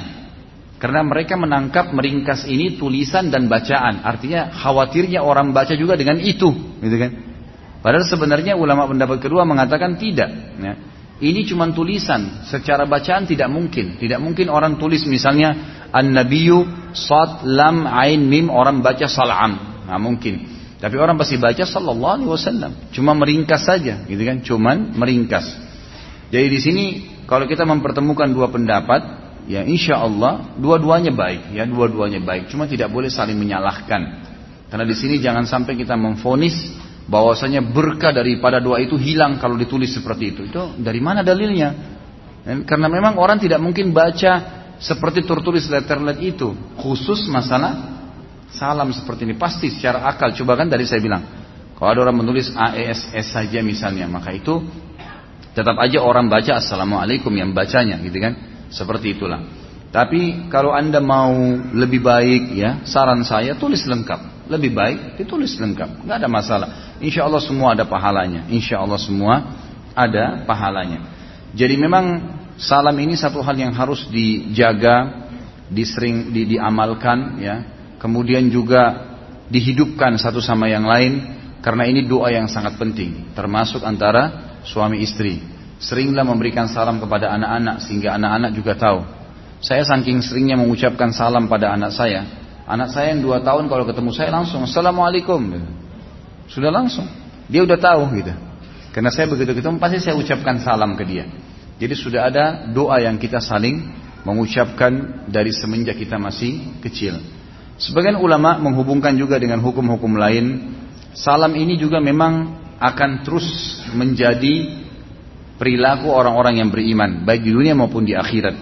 karena 0.80 1.04
mereka 1.08 1.40
menangkap 1.40 1.92
meringkas 1.96 2.48
ini 2.48 2.76
tulisan 2.76 3.32
dan 3.32 3.48
bacaan. 3.48 4.04
Artinya 4.04 4.52
khawatirnya 4.52 5.24
orang 5.24 5.56
baca 5.56 5.72
juga 5.76 5.96
dengan 5.96 6.20
itu, 6.20 6.52
gitu 6.84 6.98
kan? 7.00 7.12
Padahal 7.80 8.04
sebenarnya 8.04 8.60
ulama 8.60 8.84
pendapat 8.88 9.24
kedua 9.24 9.48
mengatakan 9.48 9.96
tidak. 9.96 10.28
Ya. 10.60 10.74
Ini 11.18 11.48
cuma 11.50 11.66
tulisan, 11.72 12.46
secara 12.46 12.84
bacaan 12.84 13.24
tidak 13.26 13.48
mungkin. 13.50 13.98
Tidak 13.98 14.20
mungkin 14.20 14.52
orang 14.52 14.76
tulis 14.78 15.08
misalnya 15.08 15.80
An-Nabiyyu 15.90 16.92
Sad 16.94 17.48
Lam 17.48 17.88
Ain 17.88 18.28
Mim 18.28 18.52
orang 18.52 18.84
baca 18.84 19.08
salam. 19.10 19.82
Nah 19.88 19.98
mungkin. 19.98 20.57
Tapi 20.78 20.96
orang 20.98 21.18
pasti 21.18 21.42
baca 21.42 21.66
Sallallahu 21.66 22.14
Alaihi 22.22 22.30
Wasallam. 22.30 22.72
Cuma 22.94 23.18
meringkas 23.18 23.66
saja, 23.66 24.06
gitu 24.06 24.22
kan? 24.22 24.38
Cuman 24.46 24.94
meringkas. 24.94 25.46
Jadi 26.30 26.48
di 26.54 26.60
sini 26.62 26.86
kalau 27.26 27.50
kita 27.50 27.66
mempertemukan 27.66 28.30
dua 28.30 28.54
pendapat, 28.54 29.28
ya 29.48 29.64
insya 29.64 30.04
Allah 30.04 30.54
dua-duanya 30.60 31.16
baik 31.16 31.56
ya 31.56 31.64
dua-duanya 31.64 32.20
baik 32.20 32.52
cuma 32.52 32.68
tidak 32.68 32.92
boleh 32.92 33.08
saling 33.08 33.40
menyalahkan 33.40 34.28
karena 34.68 34.84
di 34.84 34.96
sini 34.96 35.24
jangan 35.24 35.48
sampai 35.48 35.80
kita 35.80 35.96
memfonis 35.96 36.54
bahwasanya 37.08 37.64
berkah 37.64 38.12
daripada 38.12 38.60
doa 38.60 38.84
itu 38.84 39.00
hilang 39.00 39.40
kalau 39.40 39.56
ditulis 39.56 39.96
seperti 39.96 40.36
itu 40.36 40.42
itu 40.52 40.62
dari 40.84 41.00
mana 41.00 41.24
dalilnya 41.24 41.96
karena 42.68 42.88
memang 42.92 43.16
orang 43.16 43.40
tidak 43.40 43.64
mungkin 43.64 43.96
baca 43.96 44.60
seperti 44.84 45.24
tertulis 45.24 45.66
letter-letter 45.72 46.22
itu 46.22 46.52
khusus 46.84 47.32
masalah 47.32 47.97
salam 48.52 48.92
seperti 48.96 49.28
ini 49.28 49.36
pasti 49.36 49.72
secara 49.72 50.08
akal 50.08 50.32
coba 50.34 50.64
kan 50.64 50.68
dari 50.72 50.88
saya 50.88 51.04
bilang 51.04 51.24
kalau 51.78 51.94
ada 51.94 52.00
orang 52.10 52.26
menulis 52.26 52.52
AESS 52.52 53.36
saja 53.36 53.60
misalnya 53.62 54.08
maka 54.10 54.34
itu 54.34 54.64
tetap 55.58 55.78
aja 55.82 56.02
orang 56.06 56.30
baca 56.30 56.62
assalamualaikum 56.62 57.34
yang 57.34 57.54
bacanya 57.54 57.98
gitu 58.02 58.18
kan 58.22 58.34
seperti 58.70 59.16
itulah. 59.16 59.42
Tapi 59.88 60.52
kalau 60.52 60.76
anda 60.76 61.00
mau 61.00 61.32
lebih 61.72 62.04
baik 62.04 62.54
ya, 62.54 62.84
saran 62.84 63.24
saya 63.24 63.56
tulis 63.56 63.88
lengkap. 63.88 64.46
Lebih 64.48 64.72
baik 64.72 65.00
ditulis 65.20 65.60
lengkap, 65.60 66.08
nggak 66.08 66.18
ada 66.24 66.30
masalah. 66.32 66.70
Insya 67.04 67.28
Allah 67.28 67.44
semua 67.44 67.76
ada 67.76 67.84
pahalanya. 67.84 68.48
Insya 68.48 68.80
Allah 68.80 69.00
semua 69.00 69.44
ada 69.92 70.44
pahalanya. 70.48 71.04
Jadi 71.52 71.76
memang 71.76 72.06
salam 72.56 72.96
ini 72.96 73.16
satu 73.20 73.44
hal 73.44 73.56
yang 73.60 73.76
harus 73.76 74.08
dijaga, 74.08 75.28
disering, 75.68 76.32
di, 76.32 76.56
diamalkan 76.56 77.40
ya. 77.44 77.56
Kemudian 77.98 78.50
juga 78.54 79.14
dihidupkan 79.50 80.16
satu 80.22 80.38
sama 80.44 80.70
yang 80.70 80.86
lain 80.86 81.38
karena 81.66 81.90
ini 81.90 82.06
doa 82.06 82.30
yang 82.30 82.46
sangat 82.46 82.78
penting 82.78 83.34
termasuk 83.34 83.82
antara 83.82 84.60
suami 84.62 85.02
istri 85.02 85.58
Seringlah 85.78 86.26
memberikan 86.26 86.66
salam 86.66 86.98
kepada 86.98 87.30
anak-anak 87.38 87.86
sehingga 87.86 88.18
anak-anak 88.18 88.52
juga 88.58 88.74
tahu. 88.74 89.06
Saya 89.62 89.86
saking 89.86 90.26
seringnya 90.26 90.58
mengucapkan 90.58 91.14
salam 91.14 91.46
pada 91.46 91.70
anak 91.70 91.94
saya. 91.94 92.26
Anak 92.66 92.90
saya 92.94 93.14
yang 93.14 93.22
dua 93.22 93.46
tahun 93.46 93.70
kalau 93.70 93.86
ketemu 93.86 94.10
saya 94.12 94.34
langsung 94.34 94.66
Assalamualaikum. 94.66 95.38
Sudah 96.50 96.74
langsung. 96.74 97.06
Dia 97.46 97.62
udah 97.62 97.78
tahu 97.78 98.02
gitu. 98.18 98.34
Karena 98.90 99.14
saya 99.14 99.30
begitu 99.30 99.54
ketemu 99.54 99.78
pasti 99.78 100.02
saya 100.02 100.18
ucapkan 100.18 100.58
salam 100.66 100.98
ke 100.98 101.06
dia. 101.06 101.30
Jadi 101.78 101.94
sudah 101.94 102.26
ada 102.26 102.46
doa 102.74 102.98
yang 102.98 103.22
kita 103.22 103.38
saling 103.38 103.86
mengucapkan 104.26 105.24
dari 105.30 105.54
semenjak 105.54 106.02
kita 106.02 106.18
masih 106.18 106.82
kecil. 106.82 107.22
Sebagian 107.78 108.18
ulama 108.18 108.58
menghubungkan 108.58 109.14
juga 109.14 109.38
dengan 109.38 109.62
hukum-hukum 109.62 110.18
lain. 110.18 110.74
Salam 111.14 111.54
ini 111.54 111.78
juga 111.78 112.02
memang 112.02 112.58
akan 112.78 113.22
terus 113.22 113.46
menjadi 113.94 114.86
perilaku 115.58 116.10
orang-orang 116.10 116.62
yang 116.62 116.70
beriman 116.70 117.26
baik 117.26 117.46
di 117.46 117.54
dunia 117.54 117.74
maupun 117.78 118.06
di 118.06 118.18
akhirat. 118.18 118.54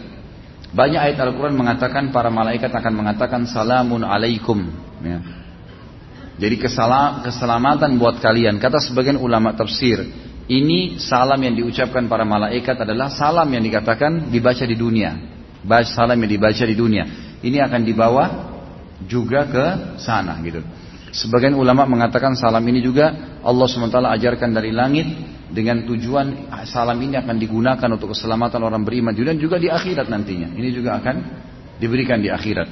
Banyak 0.75 0.99
ayat 0.99 1.17
Al-Quran 1.23 1.55
mengatakan 1.55 2.11
para 2.11 2.27
malaikat 2.27 2.67
akan 2.67 2.93
mengatakan 2.95 3.47
salamun 3.47 4.03
alaikum. 4.03 4.67
Ya. 4.99 5.19
Jadi 6.35 6.59
keselamatan 7.23 7.95
buat 7.95 8.19
kalian. 8.19 8.59
Kata 8.59 8.83
sebagian 8.83 9.15
ulama 9.15 9.55
tafsir, 9.55 10.03
ini 10.51 10.99
salam 10.99 11.39
yang 11.39 11.55
diucapkan 11.55 12.11
para 12.11 12.27
malaikat 12.27 12.75
adalah 12.83 13.07
salam 13.07 13.47
yang 13.47 13.63
dikatakan 13.63 14.27
dibaca 14.27 14.67
di 14.67 14.75
dunia. 14.75 15.15
Salam 15.87 16.19
yang 16.19 16.31
dibaca 16.35 16.63
di 16.67 16.75
dunia. 16.75 17.03
Ini 17.39 17.63
akan 17.63 17.81
dibawa 17.87 18.23
juga 19.03 19.43
ke 19.43 19.65
sana 19.99 20.39
gitu. 20.39 20.63
Sebagian 21.15 21.55
ulama 21.55 21.87
mengatakan 21.87 22.35
salam 22.35 22.63
ini 22.67 22.83
juga 22.83 23.39
Allah 23.39 23.67
SWT 23.71 23.95
ajarkan 23.95 24.51
dari 24.51 24.75
langit 24.75 25.07
dengan 25.47 25.87
tujuan 25.87 26.51
salam 26.67 26.99
ini 26.99 27.15
akan 27.15 27.35
digunakan 27.39 27.87
untuk 27.87 28.11
keselamatan 28.11 28.59
orang 28.59 28.83
beriman 28.83 29.15
dan 29.15 29.39
juga 29.39 29.55
di 29.55 29.71
akhirat 29.71 30.11
nantinya. 30.11 30.51
Ini 30.51 30.69
juga 30.75 30.99
akan 30.99 31.15
diberikan 31.79 32.19
di 32.19 32.27
akhirat. 32.27 32.67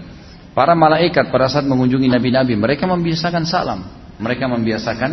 Para 0.51 0.75
malaikat 0.75 1.31
pada 1.31 1.47
saat 1.47 1.63
mengunjungi 1.63 2.11
nabi-nabi 2.11 2.59
mereka 2.59 2.83
membiasakan 2.83 3.47
salam. 3.47 3.79
Mereka 4.19 4.45
membiasakan 4.51 5.11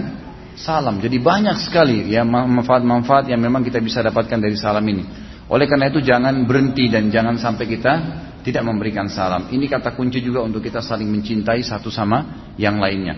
salam. 0.58 0.98
Jadi 0.98 1.22
banyak 1.22 1.56
sekali 1.62 2.10
ya 2.10 2.26
manfaat-manfaat 2.26 3.30
yang 3.30 3.38
memang 3.38 3.62
kita 3.62 3.78
bisa 3.78 4.02
dapatkan 4.02 4.42
dari 4.42 4.58
salam 4.58 4.82
ini. 4.84 5.06
Oleh 5.46 5.66
karena 5.70 5.86
itu 5.90 6.02
jangan 6.02 6.34
berhenti 6.46 6.90
dan 6.90 7.10
jangan 7.10 7.38
sampai 7.38 7.66
kita 7.66 7.92
tidak 8.40 8.62
memberikan 8.64 9.06
salam. 9.10 9.48
Ini 9.52 9.66
kata 9.68 9.92
kunci 9.94 10.24
juga 10.24 10.44
untuk 10.44 10.64
kita 10.64 10.80
saling 10.80 11.08
mencintai 11.08 11.60
satu 11.60 11.92
sama 11.92 12.52
yang 12.56 12.80
lainnya. 12.80 13.16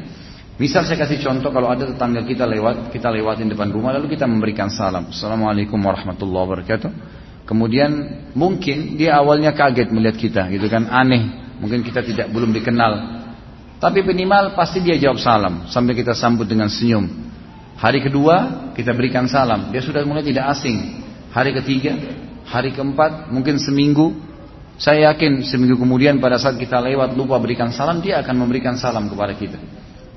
Misal 0.60 0.84
saya 0.84 1.00
kasih 1.02 1.22
contoh 1.24 1.50
kalau 1.50 1.72
ada 1.72 1.88
tetangga 1.88 2.22
kita 2.22 2.44
lewat, 2.44 2.92
kita 2.92 3.08
lewatin 3.08 3.50
depan 3.50 3.72
rumah 3.72 3.96
lalu 3.96 4.14
kita 4.14 4.28
memberikan 4.28 4.68
salam. 4.68 5.10
Assalamualaikum 5.10 5.80
warahmatullahi 5.80 6.44
wabarakatuh. 6.44 6.90
Kemudian 7.48 7.90
mungkin 8.38 8.94
dia 8.94 9.18
awalnya 9.18 9.50
kaget 9.56 9.90
melihat 9.90 10.14
kita 10.14 10.42
gitu 10.54 10.70
kan 10.70 10.86
aneh 10.86 11.42
Mungkin 11.62 11.86
kita 11.86 12.02
tidak 12.02 12.26
belum 12.34 12.50
dikenal. 12.50 13.22
Tapi 13.78 14.02
minimal 14.02 14.58
pasti 14.58 14.82
dia 14.82 14.98
jawab 14.98 15.22
salam 15.22 15.70
sampai 15.70 15.94
kita 15.94 16.10
sambut 16.10 16.50
dengan 16.50 16.66
senyum. 16.66 17.06
Hari 17.78 18.02
kedua 18.02 18.70
kita 18.74 18.90
berikan 18.90 19.30
salam, 19.30 19.70
dia 19.70 19.78
sudah 19.78 20.02
mulai 20.02 20.26
tidak 20.26 20.50
asing. 20.58 21.02
Hari 21.30 21.54
ketiga, 21.62 21.94
hari 22.50 22.74
keempat, 22.74 23.30
mungkin 23.30 23.62
seminggu. 23.62 24.31
Saya 24.82 25.14
yakin 25.14 25.46
seminggu 25.46 25.78
kemudian 25.78 26.18
pada 26.18 26.42
saat 26.42 26.58
kita 26.58 26.82
lewat 26.82 27.14
lupa 27.14 27.38
berikan 27.38 27.70
salam, 27.70 28.02
dia 28.02 28.18
akan 28.18 28.34
memberikan 28.34 28.74
salam 28.74 29.06
kepada 29.06 29.30
kita. 29.38 29.54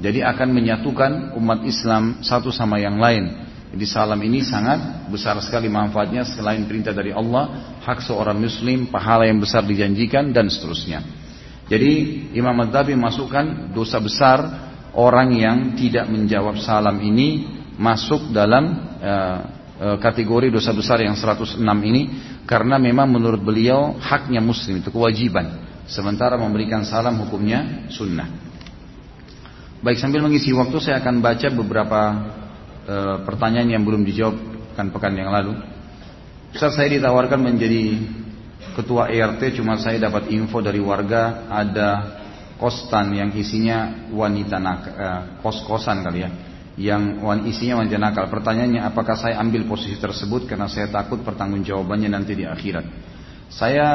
Jadi 0.01 0.25
akan 0.25 0.49
menyatukan 0.49 1.37
umat 1.37 1.61
Islam 1.69 2.25
satu 2.25 2.49
sama 2.49 2.81
yang 2.81 2.97
lain. 2.97 3.45
Jadi 3.69 3.85
salam 3.85 4.17
ini 4.25 4.41
sangat 4.41 5.05
besar 5.13 5.37
sekali 5.37 5.69
manfaatnya 5.69 6.25
selain 6.25 6.65
perintah 6.65 6.97
dari 6.97 7.13
Allah, 7.13 7.77
hak 7.85 8.09
seorang 8.09 8.41
muslim, 8.41 8.89
pahala 8.89 9.29
yang 9.29 9.37
besar 9.37 9.61
dijanjikan 9.61 10.33
dan 10.33 10.49
seterusnya. 10.49 11.05
Jadi 11.69 12.25
Imam 12.33 12.57
Madhabi 12.57 12.97
masukkan 12.97 13.69
dosa 13.69 14.01
besar 14.01 14.41
orang 14.97 15.29
yang 15.37 15.57
tidak 15.77 16.09
menjawab 16.09 16.57
salam 16.57 16.97
ini 17.05 17.45
masuk 17.77 18.33
dalam 18.33 18.97
uh, 18.97 19.39
kategori 19.75 20.47
dosa 20.55 20.71
besar 20.71 21.03
yang 21.03 21.19
106 21.19 21.59
ini 21.59 22.01
karena 22.47 22.79
memang 22.79 23.11
menurut 23.11 23.43
beliau 23.43 23.99
haknya 23.99 24.39
muslim 24.39 24.79
itu 24.79 24.87
kewajiban 24.87 25.65
sementara 25.85 26.39
memberikan 26.39 26.87
salam 26.87 27.19
hukumnya 27.25 27.89
sunnah. 27.91 28.29
Baik 29.83 30.01
sambil 30.01 30.23
mengisi 30.25 30.49
waktu 30.55 30.77
saya 30.81 31.03
akan 31.03 31.21
baca 31.21 31.47
beberapa 31.53 32.01
uh, 32.87 33.17
pertanyaan 33.27 33.75
yang 33.77 33.83
belum 33.85 34.01
dijawab 34.01 34.35
kan 34.73 34.89
pekan 34.89 35.13
yang 35.13 35.29
lalu. 35.29 35.53
Saat 36.55 36.79
saya 36.79 36.87
ditawarkan 36.89 37.37
menjadi 37.37 37.99
ketua 38.79 39.11
ERT 39.11 39.59
cuma 39.59 39.75
saya 39.75 39.99
dapat 39.99 40.31
info 40.31 40.63
dari 40.63 40.79
warga 40.79 41.51
ada 41.51 41.89
kostan 42.55 43.11
yang 43.11 43.35
isinya 43.35 44.07
wanita 44.15 44.55
nakal, 44.59 44.95
eh, 44.95 45.21
kos-kosan 45.43 45.99
kali 46.03 46.23
ya 46.23 46.31
yang 46.75 47.23
isinya 47.47 47.79
wanita 47.79 47.97
nakal. 47.99 48.25
Pertanyaannya 48.27 48.83
apakah 48.83 49.15
saya 49.15 49.39
ambil 49.39 49.63
posisi 49.67 49.95
tersebut 49.95 50.47
karena 50.47 50.67
saya 50.67 50.91
takut 50.91 51.23
pertanggungjawabannya 51.23 52.11
nanti 52.11 52.35
di 52.35 52.43
akhirat. 52.43 52.85
Saya 53.47 53.85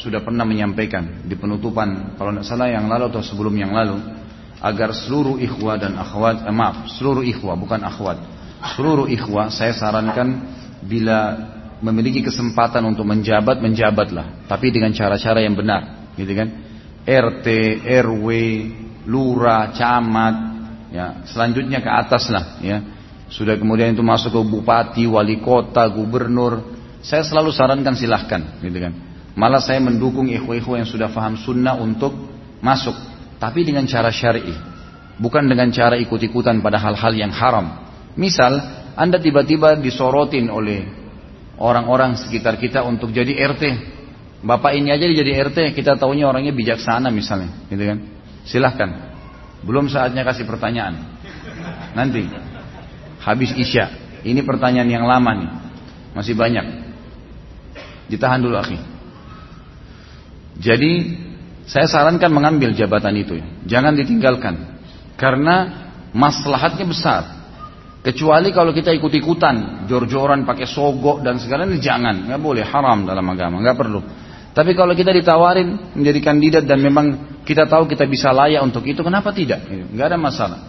sudah 0.00 0.24
pernah 0.24 0.48
menyampaikan 0.48 1.28
di 1.28 1.36
penutupan 1.36 2.16
kalau 2.16 2.32
tidak 2.32 2.48
salah 2.48 2.72
yang 2.72 2.88
lalu 2.88 3.12
atau 3.12 3.20
sebelum 3.20 3.52
yang 3.52 3.76
lalu 3.76 4.00
agar 4.62 4.96
seluruh 4.96 5.36
ikhwah 5.36 5.76
dan 5.76 6.00
akhwat 6.00 6.48
eh, 6.48 6.54
maaf 6.54 6.88
seluruh 6.96 7.20
ikhwah 7.20 7.52
bukan 7.60 7.84
akhwat 7.84 8.16
seluruh 8.72 9.04
ikhwah 9.10 9.52
saya 9.52 9.76
sarankan 9.76 10.48
bila 10.80 11.52
memiliki 11.82 12.22
kesempatan 12.22 12.86
untuk 12.86 13.02
menjabat, 13.04 13.58
menjabatlah. 13.58 14.46
Tapi 14.46 14.70
dengan 14.70 14.94
cara-cara 14.94 15.42
yang 15.42 15.58
benar, 15.58 16.14
gitu 16.14 16.30
kan? 16.32 16.48
RT, 17.02 17.46
RW, 18.06 18.26
lurah, 19.10 19.74
camat, 19.74 20.51
ya. 20.92 21.24
Selanjutnya 21.26 21.80
ke 21.80 21.90
atas 21.90 22.28
lah, 22.28 22.60
ya. 22.60 22.78
Sudah 23.32 23.56
kemudian 23.56 23.96
itu 23.96 24.04
masuk 24.04 24.28
ke 24.36 24.40
bupati, 24.44 25.04
wali 25.08 25.40
kota, 25.40 25.88
gubernur. 25.88 26.76
Saya 27.00 27.24
selalu 27.24 27.50
sarankan 27.50 27.96
silahkan, 27.96 28.60
gitu 28.60 28.78
kan? 28.78 28.92
Malah 29.32 29.64
saya 29.64 29.80
mendukung 29.80 30.28
ikhwa-ikhwa 30.28 30.84
yang 30.84 30.88
sudah 30.88 31.08
faham 31.08 31.40
sunnah 31.40 31.80
untuk 31.80 32.12
masuk, 32.60 32.94
tapi 33.40 33.64
dengan 33.64 33.88
cara 33.88 34.12
syar'i, 34.12 34.52
bukan 35.16 35.48
dengan 35.48 35.72
cara 35.72 35.96
ikut-ikutan 35.96 36.60
pada 36.60 36.76
hal-hal 36.76 37.12
yang 37.16 37.32
haram. 37.32 37.88
Misal, 38.14 38.60
anda 38.92 39.16
tiba-tiba 39.16 39.80
disorotin 39.80 40.52
oleh 40.52 40.84
orang-orang 41.56 42.20
sekitar 42.20 42.60
kita 42.60 42.84
untuk 42.84 43.08
jadi 43.10 43.32
RT. 43.48 43.64
Bapak 44.44 44.76
ini 44.76 44.92
aja 44.92 45.08
jadi 45.08 45.48
RT, 45.48 45.72
kita 45.72 45.96
taunya 45.96 46.28
orangnya 46.28 46.52
bijaksana 46.52 47.08
misalnya, 47.08 47.66
gitu 47.72 47.82
kan? 47.82 47.98
Silahkan. 48.44 49.11
Belum 49.62 49.86
saatnya 49.86 50.26
kasih 50.26 50.46
pertanyaan. 50.46 50.98
Nanti. 51.94 52.26
Habis 53.22 53.54
Isya. 53.54 53.86
Ini 54.22 54.42
pertanyaan 54.42 54.90
yang 54.90 55.06
lama 55.06 55.32
nih. 55.38 55.50
Masih 56.18 56.34
banyak. 56.34 56.66
Ditahan 58.10 58.42
dulu 58.42 58.58
akhi. 58.58 58.78
Jadi 60.58 60.92
saya 61.64 61.86
sarankan 61.86 62.30
mengambil 62.34 62.74
jabatan 62.74 63.14
itu. 63.16 63.38
Jangan 63.64 63.94
ditinggalkan. 63.94 64.82
Karena 65.14 65.86
maslahatnya 66.10 66.86
besar. 66.86 67.22
Kecuali 68.02 68.50
kalau 68.50 68.74
kita 68.74 68.90
ikut-ikutan, 68.98 69.86
jor-joran 69.86 70.42
pakai 70.42 70.66
sogok 70.66 71.22
dan 71.22 71.38
segala 71.38 71.62
ini 71.70 71.78
jangan, 71.78 72.26
nggak 72.26 72.42
boleh, 72.42 72.66
haram 72.66 73.06
dalam 73.06 73.22
agama, 73.30 73.62
nggak 73.62 73.78
perlu. 73.78 74.00
Tapi 74.50 74.74
kalau 74.74 74.90
kita 74.92 75.14
ditawarin 75.14 75.94
menjadi 75.94 76.20
kandidat 76.20 76.64
dan 76.66 76.82
memang 76.82 77.31
kita 77.42 77.66
tahu 77.66 77.90
kita 77.90 78.06
bisa 78.06 78.30
layak 78.30 78.62
untuk 78.62 78.86
itu, 78.86 79.02
kenapa 79.02 79.34
tidak? 79.34 79.66
Nggak 79.66 80.06
ada 80.14 80.18
masalah. 80.18 80.60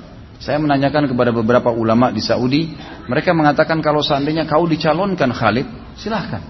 Saya 0.41 0.59
menanyakan 0.59 1.07
kepada 1.07 1.31
beberapa 1.31 1.71
ulama 1.71 2.11
di 2.11 2.19
Saudi, 2.19 2.73
mereka 3.07 3.31
mengatakan 3.31 3.79
kalau 3.79 4.03
seandainya 4.03 4.43
kau 4.43 4.67
dicalonkan 4.67 5.31
Khalid, 5.31 5.95
silahkan. 5.95 6.43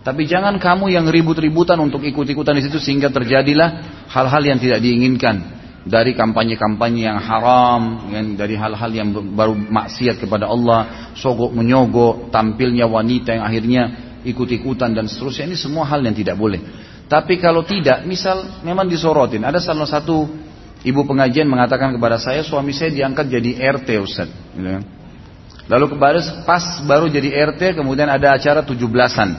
Tapi 0.00 0.24
jangan 0.24 0.56
kamu 0.56 0.88
yang 0.88 1.04
ribut-ributan 1.10 1.76
untuk 1.76 2.00
ikut-ikutan 2.00 2.56
di 2.56 2.64
situ 2.64 2.80
sehingga 2.80 3.12
terjadilah 3.12 3.68
hal-hal 4.08 4.42
yang 4.46 4.56
tidak 4.56 4.80
diinginkan 4.80 5.60
dari 5.84 6.12
kampanye-kampanye 6.16 7.08
yang 7.08 7.20
haram, 7.20 8.08
dari 8.36 8.56
hal-hal 8.56 8.90
yang 8.92 9.12
baru 9.32 9.56
maksiat 9.56 10.20
kepada 10.20 10.48
Allah, 10.48 11.12
sogok 11.16 11.52
menyogok, 11.52 12.32
tampilnya 12.32 12.88
wanita 12.88 13.36
yang 13.36 13.44
akhirnya 13.44 13.82
ikut-ikutan 14.24 14.92
dan 14.92 15.08
seterusnya 15.08 15.52
ini 15.52 15.56
semua 15.56 15.88
hal 15.88 16.04
yang 16.04 16.16
tidak 16.16 16.36
boleh. 16.36 16.60
Tapi 17.10 17.42
kalau 17.42 17.66
tidak, 17.66 18.06
misal 18.06 18.62
memang 18.62 18.86
disorotin, 18.86 19.42
ada 19.42 19.58
salah 19.58 19.82
satu 19.82 20.30
ibu 20.86 21.02
pengajian 21.02 21.50
mengatakan 21.50 21.90
kepada 21.90 22.22
saya 22.22 22.46
suami 22.46 22.70
saya 22.70 22.94
diangkat 22.94 23.26
jadi 23.26 23.50
RT 23.82 23.88
Ustaz. 23.98 24.30
Gitu 24.30 24.70
kan. 24.78 24.86
Lalu 25.66 25.98
kepada 25.98 26.18
pas 26.46 26.62
baru 26.86 27.10
jadi 27.10 27.34
RT 27.50 27.74
kemudian 27.74 28.06
ada 28.06 28.38
acara 28.38 28.62
tujuh 28.62 28.86
belasan. 28.86 29.34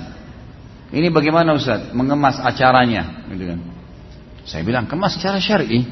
Ini 0.92 1.08
bagaimana 1.16 1.56
Ustaz? 1.56 1.96
Mengemas 1.96 2.44
acaranya, 2.44 3.24
gitu 3.32 3.56
kan. 3.56 3.60
Saya 4.44 4.68
bilang 4.68 4.92
kemas 4.92 5.16
secara 5.16 5.40
syar'i. 5.40 5.88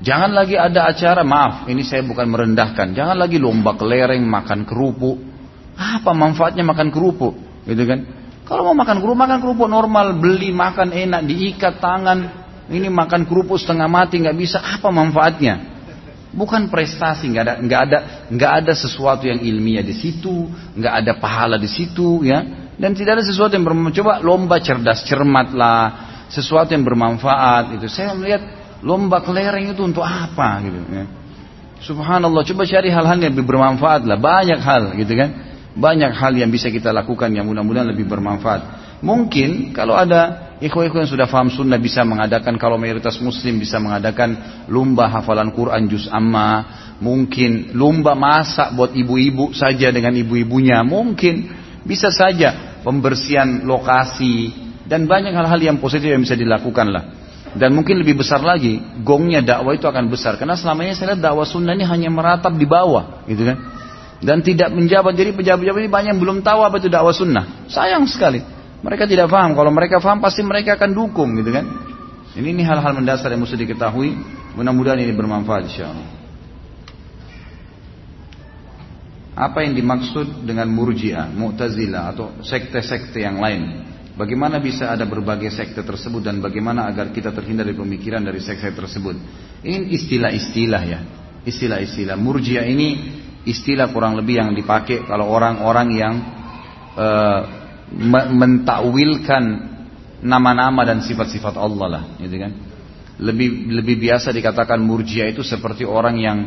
Jangan 0.00 0.32
lagi 0.32 0.56
ada 0.56 0.88
acara, 0.88 1.20
maaf, 1.20 1.68
ini 1.68 1.84
saya 1.84 2.00
bukan 2.00 2.28
merendahkan. 2.32 2.96
Jangan 2.96 3.16
lagi 3.16 3.36
lomba 3.36 3.76
kelereng, 3.76 4.24
makan 4.24 4.64
kerupuk. 4.64 5.20
Apa 5.76 6.16
manfaatnya 6.16 6.64
makan 6.64 6.88
kerupuk? 6.88 7.36
Gitu 7.68 7.84
kan? 7.84 8.08
Kalau 8.46 8.62
mau 8.70 8.76
makan 8.78 9.02
kerupuk, 9.02 9.18
makan 9.18 9.38
kerupuk 9.42 9.68
normal, 9.68 10.22
beli 10.22 10.54
makan 10.54 10.94
enak, 10.94 11.26
diikat 11.26 11.82
tangan. 11.82 12.46
Ini 12.70 12.86
makan 12.90 13.26
kerupuk 13.26 13.58
setengah 13.58 13.90
mati 13.90 14.22
nggak 14.22 14.38
bisa. 14.38 14.62
Apa 14.62 14.94
manfaatnya? 14.94 15.74
Bukan 16.30 16.70
prestasi, 16.70 17.32
nggak 17.32 17.42
ada, 17.42 17.54
nggak 17.58 17.80
ada, 17.90 17.98
nggak 18.30 18.52
ada 18.62 18.72
sesuatu 18.76 19.26
yang 19.26 19.42
ilmiah 19.42 19.82
di 19.82 19.94
situ, 19.96 20.46
nggak 20.78 20.94
ada 21.02 21.12
pahala 21.18 21.56
di 21.58 21.66
situ, 21.66 22.22
ya. 22.22 22.70
Dan 22.76 22.94
tidak 22.94 23.18
ada 23.18 23.24
sesuatu 23.24 23.56
yang 23.56 23.66
bermanfaat. 23.66 23.96
Coba 23.98 24.12
lomba 24.22 24.56
cerdas 24.62 25.02
cermat 25.02 25.50
lah, 25.50 25.84
sesuatu 26.30 26.70
yang 26.70 26.84
bermanfaat. 26.86 27.80
Itu 27.80 27.88
saya 27.90 28.14
melihat 28.14 28.46
Lomba 28.84 29.24
kelereng 29.24 29.72
itu 29.72 29.80
untuk 29.80 30.04
apa 30.04 30.60
gitu 30.60 30.78
ya. 30.92 31.04
Subhanallah, 31.76 32.42
coba 32.44 32.62
cari 32.64 32.88
hal-hal 32.88 33.18
yang 33.20 33.32
lebih 33.36 33.46
bermanfaat 33.46 34.04
lah. 34.04 34.16
Banyak 34.16 34.60
hal 34.60 34.96
gitu 34.96 35.12
kan. 35.16 35.30
Banyak 35.76 36.12
hal 36.16 36.32
yang 36.32 36.48
bisa 36.48 36.72
kita 36.72 36.88
lakukan 36.90 37.28
yang 37.36 37.44
mudah-mudahan 37.44 37.92
lebih 37.92 38.08
bermanfaat. 38.08 38.60
Mungkin 39.04 39.76
kalau 39.76 39.92
ada 39.92 40.46
Ikhwan-ikhwan 40.56 41.04
yang 41.04 41.12
sudah 41.12 41.28
faham 41.28 41.52
sunnah 41.52 41.76
bisa 41.76 42.00
mengadakan 42.00 42.56
kalau 42.56 42.80
mayoritas 42.80 43.20
muslim 43.20 43.60
bisa 43.60 43.76
mengadakan 43.76 44.64
lomba 44.72 45.04
hafalan 45.04 45.52
Quran 45.52 45.84
juz 45.84 46.08
amma, 46.08 46.64
mungkin 46.96 47.76
lomba 47.76 48.16
masak 48.16 48.72
buat 48.72 48.96
ibu-ibu 48.96 49.52
saja 49.52 49.92
dengan 49.92 50.16
ibu-ibunya, 50.16 50.80
mungkin 50.80 51.52
bisa 51.84 52.08
saja 52.08 52.80
pembersihan 52.80 53.68
lokasi 53.68 54.48
dan 54.88 55.04
banyak 55.04 55.36
hal-hal 55.36 55.60
yang 55.60 55.76
positif 55.76 56.08
yang 56.08 56.24
bisa 56.24 56.32
dilakukan 56.32 56.88
lah. 56.88 57.04
Dan 57.52 57.76
mungkin 57.76 58.00
lebih 58.00 58.24
besar 58.24 58.40
lagi, 58.40 58.80
gongnya 59.04 59.44
dakwah 59.44 59.76
itu 59.76 59.84
akan 59.84 60.08
besar 60.08 60.40
karena 60.40 60.56
selama 60.56 60.88
ini 60.88 60.96
saya 60.96 61.12
lihat 61.12 61.20
dakwah 61.20 61.44
sunnah 61.44 61.76
ini 61.76 61.84
hanya 61.84 62.08
meratap 62.08 62.56
di 62.56 62.64
bawah, 62.64 63.28
gitu 63.28 63.44
kan? 63.44 63.75
Dan 64.20 64.40
tidak 64.40 64.72
menjabat. 64.72 65.12
Jadi 65.12 65.36
pejabat-pejabat 65.36 65.80
ini 65.84 65.90
banyak 65.92 66.10
yang 66.16 66.20
belum 66.22 66.38
tahu 66.40 66.60
apa 66.64 66.80
itu 66.80 66.88
dakwah 66.88 67.12
sunnah. 67.12 67.68
Sayang 67.68 68.08
sekali. 68.08 68.40
Mereka 68.80 69.04
tidak 69.08 69.28
paham. 69.28 69.52
Kalau 69.52 69.68
mereka 69.72 70.00
paham 70.00 70.20
pasti 70.20 70.40
mereka 70.40 70.76
akan 70.76 70.90
dukung 70.92 71.36
gitu 71.36 71.52
kan. 71.52 71.64
Ini 72.36 72.52
ini 72.52 72.62
hal-hal 72.64 72.92
mendasar 72.96 73.32
yang 73.32 73.44
mesti 73.44 73.56
diketahui. 73.56 74.12
Mudah-mudahan 74.56 75.00
ini 75.00 75.12
bermanfaat 75.12 75.68
insyaallah. 75.68 76.08
Apa 79.36 79.68
yang 79.68 79.76
dimaksud 79.76 80.48
dengan 80.48 80.64
murjiah, 80.72 81.28
mu'tazilah 81.28 82.02
atau 82.16 82.40
sekte-sekte 82.40 83.20
yang 83.20 83.36
lain? 83.36 83.84
Bagaimana 84.16 84.56
bisa 84.56 84.88
ada 84.88 85.04
berbagai 85.04 85.52
sekte 85.52 85.84
tersebut 85.84 86.24
dan 86.24 86.40
bagaimana 86.40 86.88
agar 86.88 87.12
kita 87.12 87.36
terhindar 87.36 87.68
dari 87.68 87.76
pemikiran 87.76 88.24
dari 88.24 88.40
sekte 88.40 88.72
tersebut? 88.72 89.12
Ini 89.60 89.92
istilah-istilah 89.92 90.82
ya. 90.88 91.00
Istilah-istilah. 91.44 92.16
Murjiah 92.16 92.64
ini 92.64 92.96
istilah 93.46 93.88
kurang 93.94 94.18
lebih 94.18 94.42
yang 94.42 94.50
dipakai 94.52 95.06
kalau 95.06 95.30
orang-orang 95.30 95.88
yang 95.94 96.14
uh, 96.98 97.40
mentakwilkan 98.34 99.42
nama-nama 100.26 100.82
dan 100.82 100.98
sifat-sifat 101.04 101.54
Allah 101.54 101.86
lah, 101.86 102.02
gitu 102.18 102.36
kan? 102.40 102.52
Lebih 103.16 103.72
lebih 103.72 103.96
biasa 103.96 104.34
dikatakan 104.34 104.76
murjia 104.82 105.30
itu 105.30 105.40
seperti 105.40 105.88
orang 105.88 106.16
yang 106.20 106.38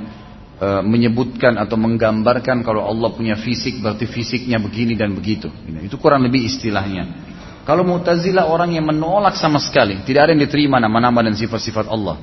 e, 0.60 0.68
menyebutkan 0.86 1.58
atau 1.58 1.82
menggambarkan 1.82 2.62
kalau 2.62 2.86
Allah 2.86 3.10
punya 3.10 3.34
fisik 3.34 3.82
berarti 3.82 4.06
fisiknya 4.06 4.62
begini 4.62 4.94
dan 4.94 5.18
begitu. 5.18 5.50
Itu 5.82 5.98
kurang 5.98 6.22
lebih 6.30 6.46
istilahnya. 6.46 7.26
Kalau 7.66 7.82
Mu'tazilah 7.86 8.50
orang 8.50 8.78
yang 8.78 8.86
menolak 8.86 9.38
sama 9.38 9.58
sekali, 9.58 10.02
tidak 10.06 10.30
ada 10.30 10.32
yang 10.38 10.46
diterima 10.46 10.78
nama-nama 10.78 11.26
dan 11.26 11.34
sifat-sifat 11.34 11.90
Allah. 11.90 12.18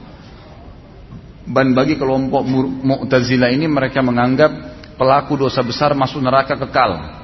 Dan 1.46 1.78
bagi 1.78 1.94
kelompok 1.94 2.42
Mu'tazilah 2.82 3.54
ini 3.54 3.70
mereka 3.70 4.02
menganggap 4.02 4.50
pelaku 4.98 5.38
dosa 5.38 5.62
besar 5.62 5.94
masuk 5.94 6.18
neraka 6.18 6.58
kekal. 6.58 7.22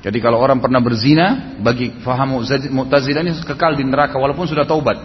Jadi 0.00 0.16
kalau 0.22 0.40
orang 0.40 0.62
pernah 0.62 0.80
berzina, 0.80 1.58
bagi 1.60 1.92
faham 2.00 2.40
Mu'tazilah 2.46 3.20
ini 3.26 3.34
kekal 3.42 3.74
di 3.74 3.82
neraka 3.82 4.16
walaupun 4.16 4.46
sudah 4.46 4.64
taubat. 4.64 4.96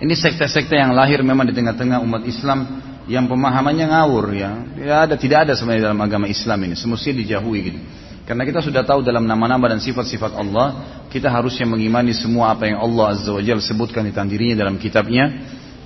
Ini 0.00 0.16
sekte-sekte 0.16 0.80
yang 0.80 0.96
lahir 0.96 1.20
memang 1.20 1.44
di 1.44 1.52
tengah-tengah 1.52 2.00
umat 2.00 2.24
Islam 2.24 2.80
yang 3.04 3.28
pemahamannya 3.28 3.86
ngawur 3.92 4.26
ya. 4.32 4.50
Tidak 4.72 4.98
ada 5.04 5.14
tidak 5.20 5.38
ada 5.44 5.52
sebenarnya 5.52 5.92
dalam 5.92 6.00
agama 6.00 6.24
Islam 6.24 6.58
ini, 6.64 6.74
semestinya 6.74 7.20
dijauhi 7.20 7.60
gitu. 7.68 7.80
Karena 8.24 8.46
kita 8.46 8.62
sudah 8.62 8.86
tahu 8.86 9.02
dalam 9.02 9.26
nama-nama 9.26 9.68
dan 9.68 9.82
sifat-sifat 9.82 10.38
Allah, 10.38 11.02
kita 11.10 11.26
harusnya 11.26 11.66
mengimani 11.66 12.14
semua 12.14 12.54
apa 12.54 12.70
yang 12.70 12.78
Allah 12.78 13.18
Azza 13.18 13.34
wa 13.34 13.42
Jalla 13.42 13.58
sebutkan 13.58 14.06
di 14.06 14.14
dirinya 14.14 14.62
dalam 14.62 14.78
kitabnya, 14.78 15.26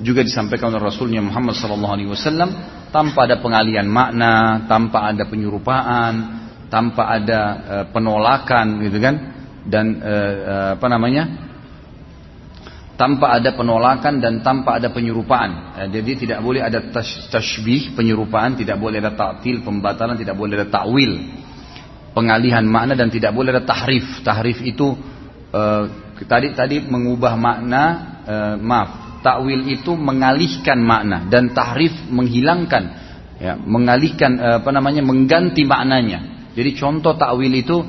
juga 0.03 0.27
disampaikan 0.27 0.75
oleh 0.75 0.83
Rasulnya 0.83 1.23
Muhammad 1.23 1.55
SAW 1.55 2.51
tanpa 2.91 3.31
ada 3.31 3.39
pengalian 3.39 3.87
makna, 3.87 4.67
tanpa 4.67 5.11
ada 5.11 5.27
penyerupaan, 5.27 6.15
tanpa 6.67 7.15
ada 7.15 7.41
e, 7.63 7.75
penolakan 7.95 8.83
gitu 8.83 8.99
kan 8.99 9.15
dan 9.63 9.87
e, 10.03 10.15
e, 10.43 10.55
apa 10.75 10.87
namanya 10.91 11.25
tanpa 12.95 13.35
ada 13.35 13.55
penolakan 13.55 14.23
dan 14.23 14.43
tanpa 14.43 14.83
ada 14.83 14.91
penyerupaan. 14.91 15.79
E, 15.79 15.81
jadi 15.95 16.11
tidak 16.27 16.39
boleh 16.43 16.63
ada 16.63 16.83
tashbih 17.31 17.95
penyerupaan, 17.95 18.59
tidak 18.59 18.79
boleh 18.83 18.99
ada 18.99 19.15
ta'til 19.15 19.63
pembatalan, 19.63 20.19
tidak 20.19 20.35
boleh 20.35 20.59
ada 20.59 20.69
ta'wil 20.71 21.13
pengalihan 22.15 22.63
makna 22.63 22.95
dan 22.95 23.11
tidak 23.11 23.35
boleh 23.35 23.51
ada 23.55 23.63
tahrif. 23.67 24.23
Tahrif 24.23 24.59
itu 24.63 24.95
e, 25.51 25.63
tadi 26.27 26.55
tadi 26.55 26.83
mengubah 26.83 27.35
makna 27.35 27.83
e, 28.23 28.35
maaf, 28.63 29.04
takwil 29.25 29.65
itu 29.73 29.97
mengalihkan 29.97 30.85
makna 30.85 31.25
dan 31.33 31.57
tahrif 31.57 31.97
menghilangkan 32.13 32.85
ya, 33.41 33.57
mengalihkan 33.57 34.37
apa 34.61 34.69
namanya 34.69 35.01
mengganti 35.01 35.65
maknanya. 35.65 36.53
Jadi 36.53 36.71
contoh 36.77 37.17
takwil 37.17 37.51
itu 37.51 37.81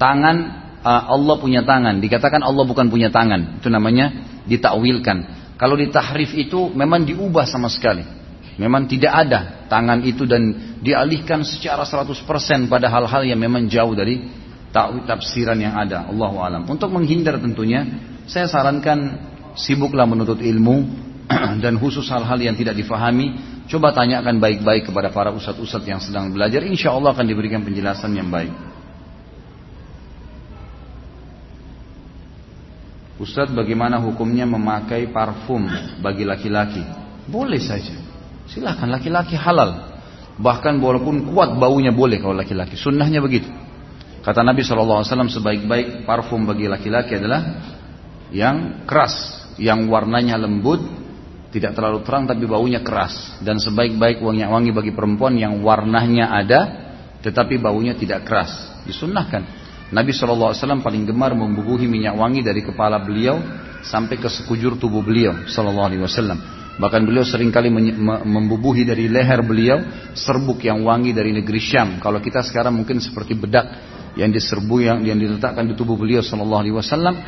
tangan 0.00 0.36
uh, 0.82 1.02
Allah 1.12 1.36
punya 1.38 1.62
tangan, 1.62 2.00
dikatakan 2.00 2.40
Allah 2.40 2.64
bukan 2.64 2.88
punya 2.88 3.12
tangan. 3.12 3.60
Itu 3.60 3.68
namanya 3.68 4.10
ditakwilkan. 4.48 5.36
Kalau 5.58 5.74
ditahrif 5.74 6.32
itu 6.38 6.70
memang 6.70 7.04
diubah 7.04 7.44
sama 7.44 7.68
sekali. 7.68 8.06
Memang 8.58 8.90
tidak 8.90 9.12
ada 9.14 9.70
tangan 9.70 10.02
itu 10.02 10.26
dan 10.26 10.74
dialihkan 10.82 11.46
secara 11.46 11.86
100% 11.86 12.26
pada 12.66 12.90
hal-hal 12.90 13.22
yang 13.22 13.38
memang 13.38 13.70
jauh 13.70 13.94
dari 13.94 14.18
takwil 14.74 15.06
tafsiran 15.06 15.58
yang 15.58 15.78
ada. 15.78 16.10
Allah 16.10 16.32
alam. 16.42 16.62
Untuk 16.66 16.90
menghindar 16.90 17.38
tentunya, 17.38 17.86
saya 18.26 18.50
sarankan 18.50 18.98
sibuklah 19.58 20.06
menuntut 20.06 20.38
ilmu 20.38 20.86
dan 21.64 21.74
khusus 21.76 22.06
hal-hal 22.08 22.38
yang 22.38 22.54
tidak 22.54 22.78
difahami 22.78 23.58
Coba 23.68 23.92
tanyakan 23.92 24.40
baik-baik 24.40 24.88
kepada 24.88 25.12
para 25.12 25.28
ustadz-ustadz 25.28 25.84
yang 25.84 26.00
sedang 26.00 26.32
belajar, 26.32 26.64
insya 26.64 26.88
Allah 26.88 27.12
akan 27.12 27.28
diberikan 27.28 27.60
penjelasan 27.60 28.16
yang 28.16 28.32
baik. 28.32 28.48
Ustadz 33.20 33.52
bagaimana 33.52 34.00
hukumnya 34.00 34.48
memakai 34.48 35.12
parfum 35.12 35.68
bagi 36.00 36.24
laki-laki? 36.24 36.80
Boleh 37.28 37.60
saja. 37.60 37.92
Silahkan 38.48 38.88
laki-laki 38.88 39.36
halal. 39.36 40.00
Bahkan 40.40 40.80
walaupun 40.80 41.28
kuat 41.28 41.52
baunya 41.60 41.92
boleh 41.92 42.24
kalau 42.24 42.40
laki-laki. 42.40 42.72
Sunnahnya 42.72 43.20
begitu. 43.20 43.52
Kata 44.24 44.40
Nabi 44.40 44.64
SAW 44.64 45.04
sebaik-baik 45.04 46.08
parfum 46.08 46.48
bagi 46.48 46.72
laki-laki 46.72 47.20
adalah 47.20 47.68
yang 48.32 48.88
keras, 48.88 49.44
yang 49.58 49.90
warnanya 49.90 50.38
lembut, 50.38 50.80
tidak 51.50 51.74
terlalu 51.74 52.06
terang 52.06 52.24
tapi 52.30 52.46
baunya 52.46 52.80
keras. 52.80 53.38
Dan 53.42 53.58
sebaik-baik 53.58 54.22
wangi-wangi 54.22 54.70
bagi 54.72 54.92
perempuan 54.94 55.36
yang 55.36 55.60
warnanya 55.60 56.32
ada 56.32 56.60
tetapi 57.18 57.58
baunya 57.58 57.98
tidak 57.98 58.24
keras. 58.24 58.82
Disunnahkan. 58.86 59.68
Nabi 59.88 60.12
SAW 60.12 60.54
paling 60.84 61.08
gemar 61.08 61.32
membubuhi 61.32 61.88
minyak 61.88 62.14
wangi 62.14 62.44
dari 62.44 62.60
kepala 62.60 63.00
beliau 63.00 63.40
sampai 63.82 64.20
ke 64.20 64.28
sekujur 64.28 64.76
tubuh 64.76 65.00
beliau 65.00 65.48
SAW 65.48 66.58
bahkan 66.78 67.02
beliau 67.02 67.26
sering 67.26 67.50
kali 67.50 67.68
membubuhi 68.22 68.86
dari 68.86 69.10
leher 69.10 69.42
beliau 69.42 69.82
serbuk 70.14 70.62
yang 70.62 70.86
wangi 70.86 71.10
dari 71.10 71.34
negeri 71.34 71.58
Syam. 71.58 71.98
Kalau 71.98 72.22
kita 72.22 72.40
sekarang 72.46 72.78
mungkin 72.78 73.02
seperti 73.02 73.34
bedak 73.34 73.66
yang 74.14 74.30
diserbu 74.30 74.76
yang 74.78 74.98
yang 75.02 75.18
diletakkan 75.18 75.66
di 75.66 75.74
tubuh 75.74 75.98
beliau 75.98 76.22
wasallam 76.22 77.18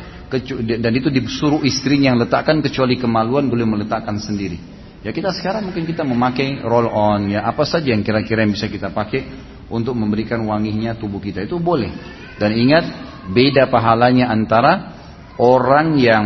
dan 0.79 0.91
itu 0.95 1.11
disuruh 1.11 1.59
istrinya 1.67 2.15
yang 2.15 2.19
letakkan 2.23 2.63
kecuali 2.63 2.95
kemaluan 2.95 3.51
boleh 3.51 3.67
meletakkan 3.67 4.15
sendiri. 4.15 4.55
Ya 5.01 5.11
kita 5.11 5.33
sekarang 5.33 5.67
mungkin 5.67 5.83
kita 5.83 6.05
memakai 6.05 6.61
roll 6.61 6.87
on 6.87 7.33
ya 7.33 7.43
apa 7.43 7.65
saja 7.65 7.89
yang 7.89 8.05
kira-kira 8.05 8.45
yang 8.45 8.53
bisa 8.53 8.69
kita 8.69 8.93
pakai 8.93 9.25
untuk 9.67 9.97
memberikan 9.97 10.39
wanginya 10.45 10.93
tubuh 10.93 11.17
kita 11.17 11.43
itu 11.43 11.57
boleh. 11.57 11.89
Dan 12.37 12.53
ingat 12.53 12.85
beda 13.33 13.67
pahalanya 13.67 14.29
antara 14.29 14.93
orang 15.41 15.97
yang 15.97 16.25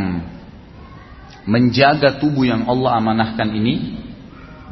menjaga 1.47 2.19
tubuh 2.19 2.43
yang 2.45 2.67
Allah 2.67 2.99
amanahkan 2.99 3.47
ini 3.53 4.05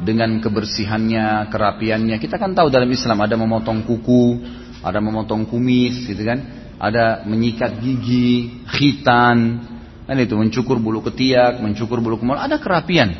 dengan 0.02 0.42
kebersihannya, 0.42 1.48
kerapiannya. 1.48 2.18
Kita 2.18 2.36
kan 2.36 2.52
tahu 2.52 2.68
dalam 2.68 2.90
Islam 2.90 3.22
ada 3.22 3.38
memotong 3.38 3.86
kuku, 3.86 4.42
ada 4.82 4.98
memotong 4.98 5.46
kumis 5.46 6.04
gitu 6.04 6.22
kan, 6.26 6.63
ada 6.78 7.22
menyikat 7.24 7.78
gigi, 7.80 8.64
khitan, 8.66 9.62
kan 10.04 10.16
itu 10.20 10.34
mencukur 10.36 10.76
bulu 10.76 11.00
ketiak, 11.04 11.62
mencukur 11.62 12.00
bulu 12.02 12.20
kemaluan, 12.20 12.44
ada 12.44 12.60
kerapian. 12.60 13.14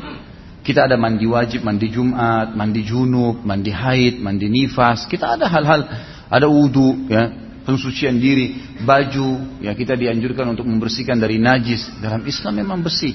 Kita 0.65 0.89
ada 0.89 0.97
mandi 0.97 1.29
wajib, 1.29 1.61
mandi 1.61 1.93
Jumat, 1.93 2.57
mandi 2.57 2.81
junub, 2.81 3.45
mandi 3.45 3.69
haid, 3.69 4.17
mandi 4.17 4.49
nifas. 4.49 5.05
Kita 5.05 5.37
ada 5.37 5.45
hal-hal, 5.45 5.85
ada 6.25 6.47
wudhu, 6.49 7.05
ya, 7.05 7.29
pensucian 7.65 8.17
diri, 8.17 8.77
baju, 8.81 9.61
ya 9.61 9.77
kita 9.77 9.93
dianjurkan 9.93 10.57
untuk 10.57 10.65
membersihkan 10.65 11.21
dari 11.21 11.37
najis. 11.37 12.01
Dalam 12.01 12.25
Islam 12.25 12.53
memang 12.65 12.81
bersih. 12.81 13.13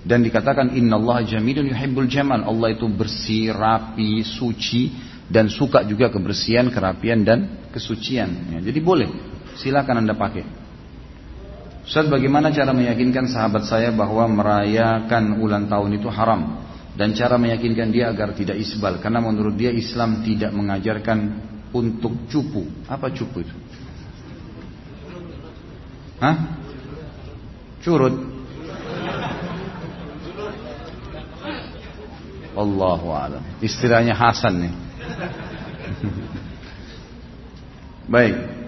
Dan 0.00 0.24
dikatakan 0.24 0.72
Inna 0.76 0.96
Allah 0.96 1.24
jamilun 1.28 1.68
yuhibbul 1.68 2.08
jamal. 2.08 2.40
Allah 2.40 2.72
itu 2.72 2.88
bersih, 2.88 3.52
rapi, 3.52 4.24
suci 4.24 4.92
dan 5.28 5.52
suka 5.52 5.84
juga 5.84 6.08
kebersihan, 6.08 6.72
kerapian 6.72 7.20
dan 7.22 7.68
kesucian. 7.70 8.56
Ya, 8.56 8.58
jadi 8.64 8.80
boleh, 8.80 9.08
silakan 9.58 10.06
anda 10.06 10.14
pakai. 10.14 10.44
Ustaz 11.86 12.06
bagaimana 12.06 12.54
cara 12.54 12.70
meyakinkan 12.70 13.26
sahabat 13.26 13.66
saya 13.66 13.90
bahwa 13.90 14.22
merayakan 14.30 15.42
ulang 15.42 15.66
tahun 15.66 15.98
itu 15.98 16.06
haram 16.06 16.62
dan 16.94 17.16
cara 17.16 17.34
meyakinkan 17.40 17.90
dia 17.90 18.12
agar 18.12 18.36
tidak 18.36 18.60
isbal 18.60 19.00
karena 19.02 19.18
menurut 19.18 19.56
dia 19.56 19.74
Islam 19.74 20.22
tidak 20.22 20.54
mengajarkan 20.54 21.18
untuk 21.74 22.30
cupu. 22.30 22.68
Apa 22.86 23.10
cupu 23.10 23.42
itu? 23.42 23.56
Hah? 26.20 26.36
Curut. 27.80 28.14
Allahu 32.54 33.08
alam. 33.14 33.42
Istilahnya 33.64 34.12
Hasan 34.12 34.68
nih. 34.68 34.74
Baik. 38.12 38.59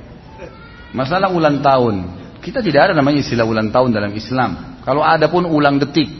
Masalah 0.93 1.32
ulang 1.32 1.64
tahun. 1.64 1.95
Kita 2.45 2.61
tidak 2.61 2.90
ada 2.90 2.93
namanya 2.93 3.24
istilah 3.24 3.49
ulang 3.49 3.72
tahun 3.72 3.97
dalam 3.97 4.12
Islam. 4.12 4.80
Kalau 4.84 5.01
ada 5.01 5.28
pun 5.32 5.49
ulang 5.49 5.80
detik. 5.80 6.11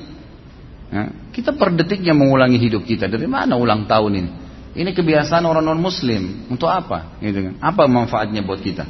Ya, 0.93 1.09
kita 1.33 1.57
per 1.57 1.73
detiknya 1.73 2.13
mengulangi 2.13 2.61
hidup 2.61 2.85
kita. 2.85 3.09
Dari 3.09 3.29
mana 3.29 3.57
ulang 3.57 3.89
tahun 3.89 4.13
ini? 4.17 4.31
Ini 4.73 4.91
kebiasaan 4.97 5.45
orang 5.45 5.65
non 5.65 5.81
muslim. 5.81 6.49
Untuk 6.49 6.69
apa? 6.69 7.21
Gitu 7.21 7.53
kan? 7.53 7.55
Apa 7.61 7.85
manfaatnya 7.85 8.41
buat 8.41 8.65
kita? 8.65 8.89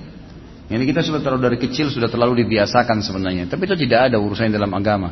Ini 0.73 0.85
kita 0.89 1.03
sudah 1.03 1.21
terlalu 1.21 1.43
dari 1.53 1.59
kecil 1.59 1.91
sudah 1.91 2.07
terlalu 2.07 2.47
dibiasakan 2.47 3.03
sebenarnya. 3.03 3.51
Tapi 3.51 3.67
itu 3.67 3.77
tidak 3.87 4.13
ada 4.13 4.17
urusannya 4.23 4.55
dalam 4.55 4.73
agama. 4.73 5.11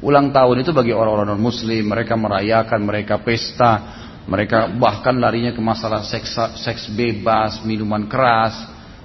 Ulang 0.00 0.32
tahun 0.32 0.64
itu 0.64 0.72
bagi 0.72 0.96
orang-orang 0.96 1.36
non 1.36 1.44
muslim, 1.44 1.84
mereka 1.84 2.16
merayakan, 2.16 2.80
mereka 2.80 3.20
pesta, 3.20 3.72
mereka 4.24 4.72
bahkan 4.72 5.12
larinya 5.20 5.52
ke 5.52 5.60
masalah 5.60 6.00
seks, 6.00 6.32
seks 6.64 6.88
bebas, 6.96 7.60
minuman 7.68 8.08
keras, 8.08 8.56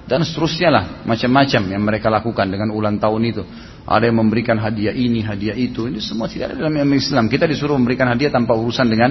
dan 0.06 0.22
seterusnya 0.22 0.70
lah, 0.70 0.84
macam-macam 1.02 1.62
yang 1.66 1.82
mereka 1.82 2.06
lakukan 2.06 2.46
dengan 2.46 2.70
ulang 2.70 3.02
tahun 3.02 3.22
itu. 3.26 3.42
Ada 3.86 4.06
yang 4.06 4.22
memberikan 4.22 4.54
hadiah 4.58 4.94
ini, 4.94 5.22
hadiah 5.22 5.54
itu, 5.58 5.90
ini 5.90 5.98
semua 5.98 6.30
tidak 6.30 6.54
ada 6.54 6.66
dalam 6.66 6.90
Islam. 6.94 7.26
Kita 7.26 7.46
disuruh 7.46 7.74
memberikan 7.74 8.06
hadiah 8.06 8.30
tanpa 8.30 8.54
urusan 8.54 8.86
dengan 8.86 9.10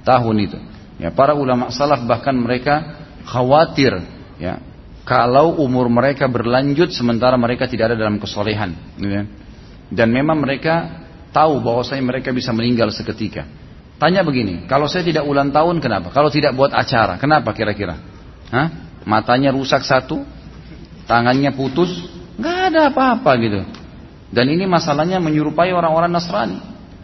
tahun 0.00 0.36
itu. 0.40 0.58
Ya, 1.00 1.12
para 1.12 1.36
ulama 1.36 1.68
salaf 1.72 2.04
bahkan 2.04 2.36
mereka 2.36 3.04
khawatir 3.24 4.00
ya 4.36 4.60
kalau 5.04 5.60
umur 5.60 5.88
mereka 5.88 6.28
berlanjut 6.28 6.92
sementara 6.92 7.36
mereka 7.40 7.68
tidak 7.68 7.92
ada 7.92 7.96
dalam 7.96 8.20
kesolehan. 8.20 8.76
Ya. 9.00 9.24
Dan 9.92 10.08
memang 10.12 10.40
mereka 10.40 11.04
tahu 11.32 11.60
bahwasanya 11.60 12.04
mereka 12.04 12.32
bisa 12.32 12.52
meninggal 12.52 12.92
seketika. 12.92 13.44
Tanya 14.00 14.24
begini, 14.24 14.64
kalau 14.64 14.88
saya 14.88 15.04
tidak 15.04 15.28
ulang 15.28 15.52
tahun 15.52 15.84
kenapa? 15.84 16.08
Kalau 16.12 16.32
tidak 16.32 16.56
buat 16.56 16.72
acara, 16.72 17.20
kenapa 17.20 17.52
kira-kira? 17.52 18.00
Hah? 18.48 18.89
Matanya 19.08 19.54
rusak 19.54 19.84
satu, 19.84 20.22
tangannya 21.08 21.52
putus, 21.56 21.88
nggak 22.36 22.58
ada 22.72 22.80
apa-apa 22.92 23.30
gitu. 23.40 23.60
Dan 24.30 24.46
ini 24.52 24.64
masalahnya 24.68 25.18
menyerupai 25.18 25.74
orang-orang 25.74 26.12
Nasrani. 26.12 26.58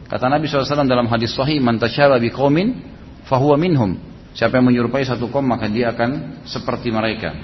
Kata 0.07 0.31
Nabi 0.31 0.47
SAW 0.47 0.87
dalam 0.87 1.11
hadis 1.11 1.35
sahih, 1.35 1.59
"Man 1.59 1.83
tasyaba 1.83 2.23
biqaumin 2.23 2.79
fahuwa 3.27 3.59
minhum." 3.59 3.99
Siapa 4.37 4.61
yang 4.61 4.69
menyerupai 4.71 5.03
satu 5.03 5.33
kaum 5.33 5.49
maka 5.49 5.67
dia 5.67 5.91
akan 5.91 6.45
seperti 6.47 6.93
mereka. 6.93 7.35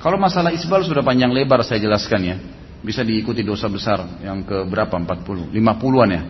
Kalau 0.00 0.20
masalah 0.20 0.52
isbal 0.52 0.84
sudah 0.84 1.00
panjang 1.00 1.32
lebar 1.32 1.64
saya 1.64 1.80
jelaskan 1.80 2.20
ya 2.20 2.36
bisa 2.80 3.04
diikuti 3.04 3.44
dosa 3.44 3.68
besar 3.68 4.00
yang 4.24 4.40
ke 4.44 4.64
berapa 4.64 4.96
40 4.96 5.52
50-an 5.52 6.08
ya 6.08 6.22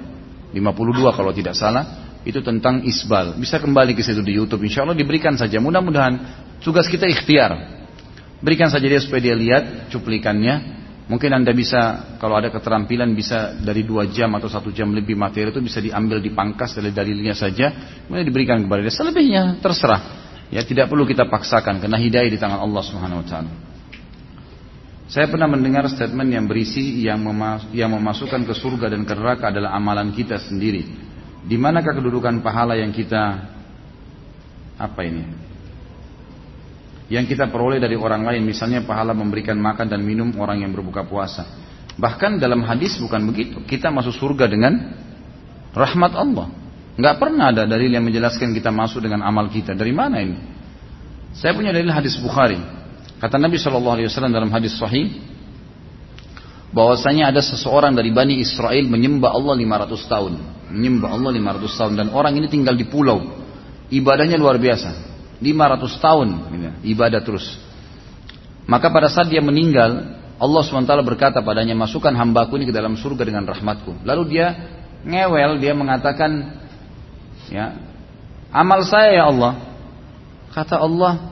52 0.51 1.15
kalau 1.15 1.31
tidak 1.31 1.55
salah 1.55 2.10
itu 2.25 2.41
tentang 2.45 2.85
isbal. 2.85 3.37
Bisa 3.41 3.57
kembali 3.57 3.97
ke 3.97 4.05
situ 4.05 4.21
di 4.21 4.37
YouTube. 4.37 4.61
Insya 4.69 4.85
Allah 4.85 4.97
diberikan 4.97 5.37
saja. 5.41 5.57
Mudah-mudahan 5.57 6.15
tugas 6.61 6.85
kita 6.89 7.09
ikhtiar. 7.09 7.81
Berikan 8.41 8.69
saja 8.69 8.85
dia 8.85 9.01
supaya 9.01 9.21
dia 9.21 9.37
lihat 9.37 9.93
cuplikannya. 9.93 10.81
Mungkin 11.11 11.27
anda 11.35 11.51
bisa 11.51 12.15
kalau 12.23 12.39
ada 12.39 12.55
keterampilan 12.55 13.11
bisa 13.19 13.59
dari 13.59 13.83
dua 13.83 14.07
jam 14.07 14.31
atau 14.39 14.47
satu 14.47 14.71
jam 14.71 14.95
lebih 14.95 15.19
materi 15.19 15.51
itu 15.51 15.59
bisa 15.59 15.83
diambil 15.83 16.23
dipangkas 16.23 16.79
dari 16.79 16.95
dalilnya 16.95 17.35
saja. 17.35 17.73
Kemudian 18.07 18.27
diberikan 18.29 18.63
kepada 18.63 18.81
dia. 18.85 18.95
Selebihnya 18.95 19.59
terserah. 19.59 20.03
Ya 20.55 20.63
tidak 20.63 20.87
perlu 20.91 21.07
kita 21.07 21.27
paksakan 21.27 21.83
karena 21.83 21.99
hidayah 21.99 22.31
di 22.31 22.39
tangan 22.39 22.63
Allah 22.63 22.83
Subhanahu 22.83 23.23
Wa 23.23 23.27
Taala. 23.27 23.53
Saya 25.11 25.27
pernah 25.27 25.51
mendengar 25.51 25.91
statement 25.91 26.31
yang 26.31 26.47
berisi 26.47 27.03
yang, 27.03 27.19
yang 27.75 27.91
memasukkan 27.91 28.47
ke 28.47 28.55
surga 28.55 28.95
dan 28.95 29.03
ke 29.03 29.11
neraka 29.11 29.51
adalah 29.51 29.75
amalan 29.75 30.15
kita 30.15 30.39
sendiri. 30.39 31.10
Di 31.45 31.57
manakah 31.57 31.97
kedudukan 31.97 32.45
pahala 32.45 32.77
yang 32.77 32.93
kita 32.93 33.49
apa 34.77 35.01
ini? 35.05 35.25
Yang 37.11 37.35
kita 37.35 37.51
peroleh 37.51 37.83
dari 37.83 37.99
orang 37.99 38.23
lain, 38.23 38.47
misalnya 38.47 38.87
pahala 38.87 39.11
memberikan 39.11 39.59
makan 39.59 39.91
dan 39.91 40.01
minum 40.05 40.31
orang 40.39 40.63
yang 40.63 40.71
berbuka 40.71 41.03
puasa. 41.03 41.43
Bahkan 41.99 42.39
dalam 42.39 42.63
hadis 42.63 42.97
bukan 43.03 43.27
begitu. 43.27 43.61
Kita 43.67 43.91
masuk 43.91 44.15
surga 44.15 44.47
dengan 44.47 44.79
rahmat 45.75 46.13
Allah. 46.15 46.49
Nggak 46.95 47.17
pernah 47.19 47.51
ada 47.51 47.67
dalil 47.67 47.91
yang 47.91 48.07
menjelaskan 48.07 48.55
kita 48.55 48.71
masuk 48.71 49.03
dengan 49.03 49.27
amal 49.27 49.51
kita. 49.51 49.75
Dari 49.75 49.91
mana 49.91 50.23
ini? 50.23 50.39
Saya 51.35 51.55
punya 51.55 51.75
dalil 51.75 51.91
hadis 51.91 52.15
Bukhari. 52.19 52.59
Kata 53.21 53.37
Nabi 53.37 53.61
Shallallahu 53.61 53.95
Alaihi 54.01 54.09
Wasallam 54.09 54.33
dalam 54.33 54.51
hadis 54.51 54.75
Sahih, 54.79 55.13
bahwasanya 56.71 57.35
ada 57.35 57.43
seseorang 57.43 57.95
dari 57.99 58.15
Bani 58.15 58.39
Israel 58.39 58.87
menyembah 58.87 59.35
Allah 59.35 59.55
500 59.59 60.11
tahun, 60.11 60.33
menyembah 60.71 61.11
Allah 61.15 61.31
500 61.35 61.79
tahun 61.79 61.93
dan 61.99 62.07
orang 62.15 62.39
ini 62.39 62.47
tinggal 62.47 62.79
di 62.79 62.87
pulau, 62.87 63.27
ibadahnya 63.91 64.39
luar 64.39 64.59
biasa, 64.59 64.91
500 65.43 66.05
tahun 66.05 66.29
ibadah 66.87 67.21
terus. 67.27 67.47
Maka 68.71 68.87
pada 68.95 69.11
saat 69.11 69.27
dia 69.27 69.43
meninggal, 69.43 70.21
Allah 70.39 70.63
SWT 70.63 70.95
berkata 71.03 71.43
padanya, 71.43 71.75
masukkan 71.75 72.15
hambaku 72.15 72.55
ini 72.63 72.71
ke 72.71 72.75
dalam 72.75 72.95
surga 72.95 73.27
dengan 73.27 73.43
rahmatku. 73.43 74.07
Lalu 74.07 74.23
dia 74.31 74.47
ngewel, 75.03 75.59
dia 75.59 75.75
mengatakan, 75.75 76.55
ya, 77.51 77.75
amal 78.55 78.87
saya 78.87 79.11
ya 79.21 79.25
Allah. 79.27 79.53
Kata 80.55 80.79
Allah, 80.79 81.31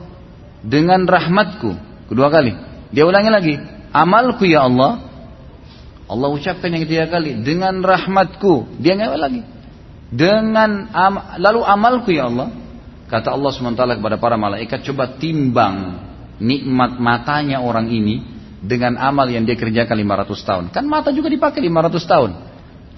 dengan 0.63 1.07
rahmatku. 1.07 1.71
Kedua 2.11 2.27
kali. 2.27 2.55
Dia 2.91 3.07
ulangi 3.07 3.31
lagi. 3.31 3.55
Amalku 3.93 4.43
ya 4.45 4.67
Allah. 4.67 5.08
Allah 6.09 6.29
ucapkan 6.33 6.73
yang 6.73 6.81
ketiga 6.89 7.05
kali. 7.05 7.37
Dengan 7.45 7.85
rahmatku. 7.85 8.81
Dia 8.81 8.97
ngewel 8.97 9.21
lagi. 9.21 9.41
Dengan 10.09 10.89
am, 10.89 11.37
lalu 11.37 11.61
amalku 11.61 12.09
ya 12.09 12.25
Allah. 12.25 12.49
Kata 13.05 13.29
Allah 13.29 13.49
SWT 13.53 14.01
kepada 14.01 14.17
para 14.17 14.33
malaikat. 14.33 14.81
Coba 14.89 15.21
timbang 15.21 16.01
nikmat 16.41 16.97
matanya 16.97 17.61
orang 17.61 17.93
ini. 17.93 18.41
Dengan 18.59 18.97
amal 18.99 19.29
yang 19.29 19.45
dia 19.45 19.55
kerjakan 19.55 19.95
500 19.95 20.49
tahun. 20.49 20.63
Kan 20.73 20.89
mata 20.89 21.13
juga 21.13 21.29
dipakai 21.29 21.61
500 21.61 22.01
tahun. 22.03 22.31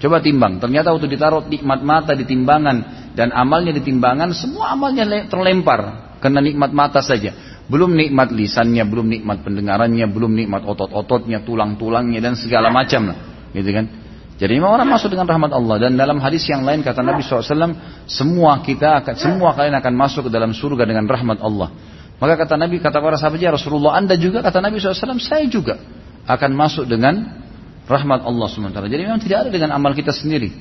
Coba 0.00 0.18
timbang. 0.24 0.58
Ternyata 0.58 0.90
waktu 0.90 1.06
ditaruh 1.12 1.46
nikmat 1.52 1.84
mata 1.84 2.16
di 2.16 2.24
timbangan. 2.24 3.12
Dan 3.12 3.28
amalnya 3.36 3.76
di 3.76 3.84
timbangan. 3.84 4.32
Semua 4.32 4.72
amalnya 4.72 5.28
terlempar. 5.28 6.16
Karena 6.18 6.40
nikmat 6.40 6.72
mata 6.72 7.04
saja. 7.04 7.51
Belum 7.72 7.96
nikmat 7.96 8.28
lisannya, 8.28 8.84
belum 8.84 9.08
nikmat 9.08 9.40
pendengarannya, 9.40 10.04
belum 10.12 10.36
nikmat 10.36 10.68
otot-ototnya, 10.68 11.40
tulang-tulangnya 11.40 12.20
dan 12.20 12.36
segala 12.36 12.68
macam 12.68 13.08
lah. 13.08 13.18
Gitu 13.56 13.72
kan? 13.72 13.88
Jadi 14.36 14.60
memang 14.60 14.76
orang 14.76 14.92
masuk 14.92 15.08
dengan 15.08 15.24
rahmat 15.24 15.56
Allah 15.56 15.88
dan 15.88 15.96
dalam 15.96 16.20
hadis 16.20 16.44
yang 16.50 16.66
lain 16.68 16.84
kata 16.84 17.00
Nabi 17.00 17.24
SAW 17.24 17.78
semua 18.10 18.60
kita 18.60 19.00
akan 19.00 19.14
semua 19.16 19.56
kalian 19.56 19.78
akan 19.78 19.94
masuk 19.94 20.28
ke 20.28 20.30
dalam 20.34 20.52
surga 20.52 20.84
dengan 20.84 21.08
rahmat 21.08 21.40
Allah. 21.40 21.72
Maka 22.20 22.44
kata 22.44 22.60
Nabi 22.60 22.82
kata 22.82 23.00
para 23.00 23.16
sahabat 23.16 23.40
ya 23.40 23.54
Rasulullah 23.54 23.96
anda 23.96 24.18
juga 24.20 24.44
kata 24.44 24.60
Nabi 24.60 24.82
SAW 24.82 25.16
saya 25.22 25.46
juga 25.48 25.80
akan 26.28 26.50
masuk 26.58 26.84
dengan 26.90 27.40
rahmat 27.86 28.20
Allah 28.26 28.46
SWT. 28.50 28.78
Jadi 28.90 29.02
memang 29.06 29.22
tidak 29.22 29.46
ada 29.46 29.50
dengan 29.54 29.70
amal 29.78 29.96
kita 29.96 30.12
sendiri. 30.12 30.52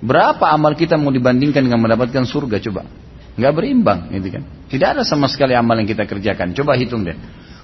Berapa 0.00 0.50
amal 0.50 0.72
kita 0.74 0.98
mau 0.98 1.14
dibandingkan 1.14 1.60
dengan 1.60 1.80
mendapatkan 1.80 2.24
surga 2.24 2.56
coba? 2.68 3.05
Nggak 3.36 3.52
berimbang 3.52 4.10
gitu 4.16 4.28
kan? 4.32 4.42
Tidak 4.66 4.88
ada 4.98 5.02
sama 5.06 5.30
sekali 5.30 5.52
amal 5.54 5.76
yang 5.78 5.86
kita 5.86 6.08
kerjakan. 6.08 6.56
Coba 6.56 6.74
hitung 6.74 7.06
deh. 7.06 7.14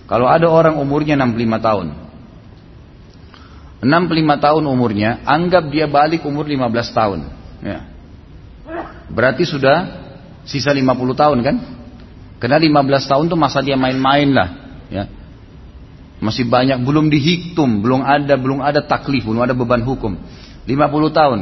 Kalau 0.07 0.29
ada 0.29 0.47
orang 0.47 0.77
umurnya 0.79 1.17
65 1.17 1.67
tahun. 1.67 1.87
65 3.83 4.45
tahun 4.47 4.63
umurnya 4.63 5.27
anggap 5.27 5.67
dia 5.73 5.91
balik 5.91 6.23
umur 6.23 6.47
15 6.47 6.71
tahun. 6.95 7.21
Ya. 7.67 7.79
Berarti 9.11 9.43
sudah 9.43 10.07
sisa 10.47 10.71
50 10.71 10.87
tahun 11.19 11.39
kan? 11.43 11.57
Karena 12.39 12.59
15 12.63 13.11
tahun 13.11 13.25
tuh 13.27 13.39
masa 13.39 13.59
dia 13.59 13.75
main-main 13.75 14.31
lah 14.31 14.49
ya. 14.87 15.05
Masih 16.23 16.47
banyak 16.47 16.79
belum 16.87 17.11
dihitung 17.11 17.83
belum 17.83 18.07
ada 18.07 18.39
belum 18.39 18.63
ada 18.63 18.87
taklif 18.87 19.27
belum 19.27 19.43
ada 19.43 19.55
beban 19.59 19.83
hukum. 19.83 20.15
50 20.71 20.71
tahun. 21.11 21.41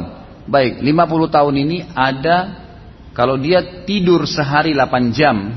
Baik 0.49 0.81
50 0.81 1.35
tahun 1.37 1.53
ini 1.61 1.77
ada 1.93 2.35
kalau 3.11 3.35
dia 3.35 3.83
tidur 3.83 4.23
sehari 4.23 4.71
8 4.71 5.11
jam, 5.11 5.51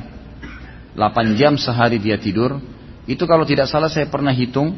8 0.99 1.39
jam 1.39 1.55
sehari 1.55 2.03
dia 2.03 2.19
tidur, 2.19 2.59
itu 3.07 3.23
kalau 3.31 3.47
tidak 3.47 3.71
salah 3.71 3.87
saya 3.87 4.11
pernah 4.11 4.35
hitung, 4.35 4.75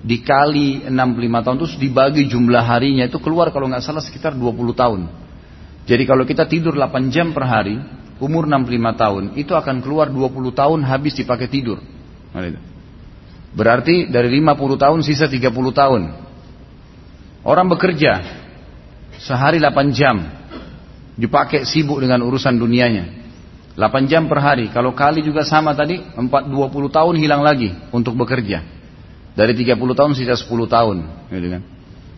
dikali 0.00 0.88
65 0.88 1.44
tahun 1.44 1.56
terus 1.60 1.74
dibagi 1.76 2.24
jumlah 2.30 2.64
harinya 2.64 3.04
itu 3.04 3.20
keluar 3.20 3.52
kalau 3.52 3.68
nggak 3.68 3.84
salah 3.84 4.00
sekitar 4.00 4.32
20 4.32 4.72
tahun. 4.72 5.00
Jadi 5.84 6.02
kalau 6.06 6.22
kita 6.22 6.46
tidur 6.46 6.78
8 6.78 7.10
jam 7.10 7.34
per 7.34 7.44
hari, 7.50 7.82
umur 8.22 8.46
65 8.46 8.94
tahun, 8.94 9.24
itu 9.34 9.52
akan 9.56 9.82
keluar 9.82 10.06
20 10.06 10.54
tahun 10.54 10.78
habis 10.86 11.18
dipakai 11.18 11.50
tidur. 11.50 11.82
Berarti 13.50 14.06
dari 14.06 14.30
50 14.38 14.78
tahun 14.78 14.98
sisa 15.02 15.26
30 15.26 15.50
tahun. 15.50 16.02
Orang 17.42 17.66
bekerja 17.72 18.22
sehari 19.18 19.58
8 19.58 19.90
jam, 19.90 20.39
dipakai 21.20 21.68
sibuk 21.68 22.00
dengan 22.00 22.24
urusan 22.24 22.56
dunianya. 22.56 23.20
8 23.76 24.10
jam 24.10 24.26
per 24.26 24.40
hari, 24.40 24.72
kalau 24.72 24.96
kali 24.96 25.20
juga 25.20 25.44
sama 25.46 25.76
tadi, 25.76 26.00
4, 26.00 26.18
20 26.48 26.90
tahun 26.90 27.14
hilang 27.20 27.44
lagi 27.44 27.70
untuk 27.92 28.16
bekerja. 28.16 28.64
Dari 29.36 29.52
30 29.54 29.78
tahun 29.94 30.12
sisa 30.16 30.34
10 30.34 30.66
tahun. 30.66 30.96
Gitu 31.30 31.48
kan. 31.48 31.62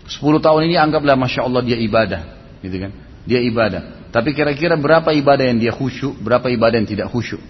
10 0.09 0.43
tahun 0.43 0.61
ini 0.71 0.75
anggaplah 0.81 1.15
Masya 1.15 1.45
Allah 1.45 1.63
dia 1.63 1.79
ibadah. 1.79 2.23
Gitu 2.65 2.77
kan? 2.79 2.91
Dia 3.29 3.39
ibadah. 3.45 4.11
Tapi 4.11 4.35
kira-kira 4.35 4.75
berapa 4.75 5.13
ibadah 5.13 5.45
yang 5.45 5.59
dia 5.61 5.73
khusyuk, 5.73 6.19
berapa 6.19 6.49
ibadah 6.51 6.77
yang 6.83 6.89
tidak 6.89 7.09
khusyuk. 7.13 7.41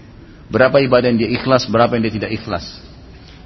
Berapa 0.51 0.77
ibadah 0.83 1.07
yang 1.09 1.19
dia 1.19 1.31
ikhlas, 1.33 1.65
berapa 1.65 1.95
yang 1.97 2.03
dia 2.05 2.15
tidak 2.21 2.31
ikhlas. 2.37 2.65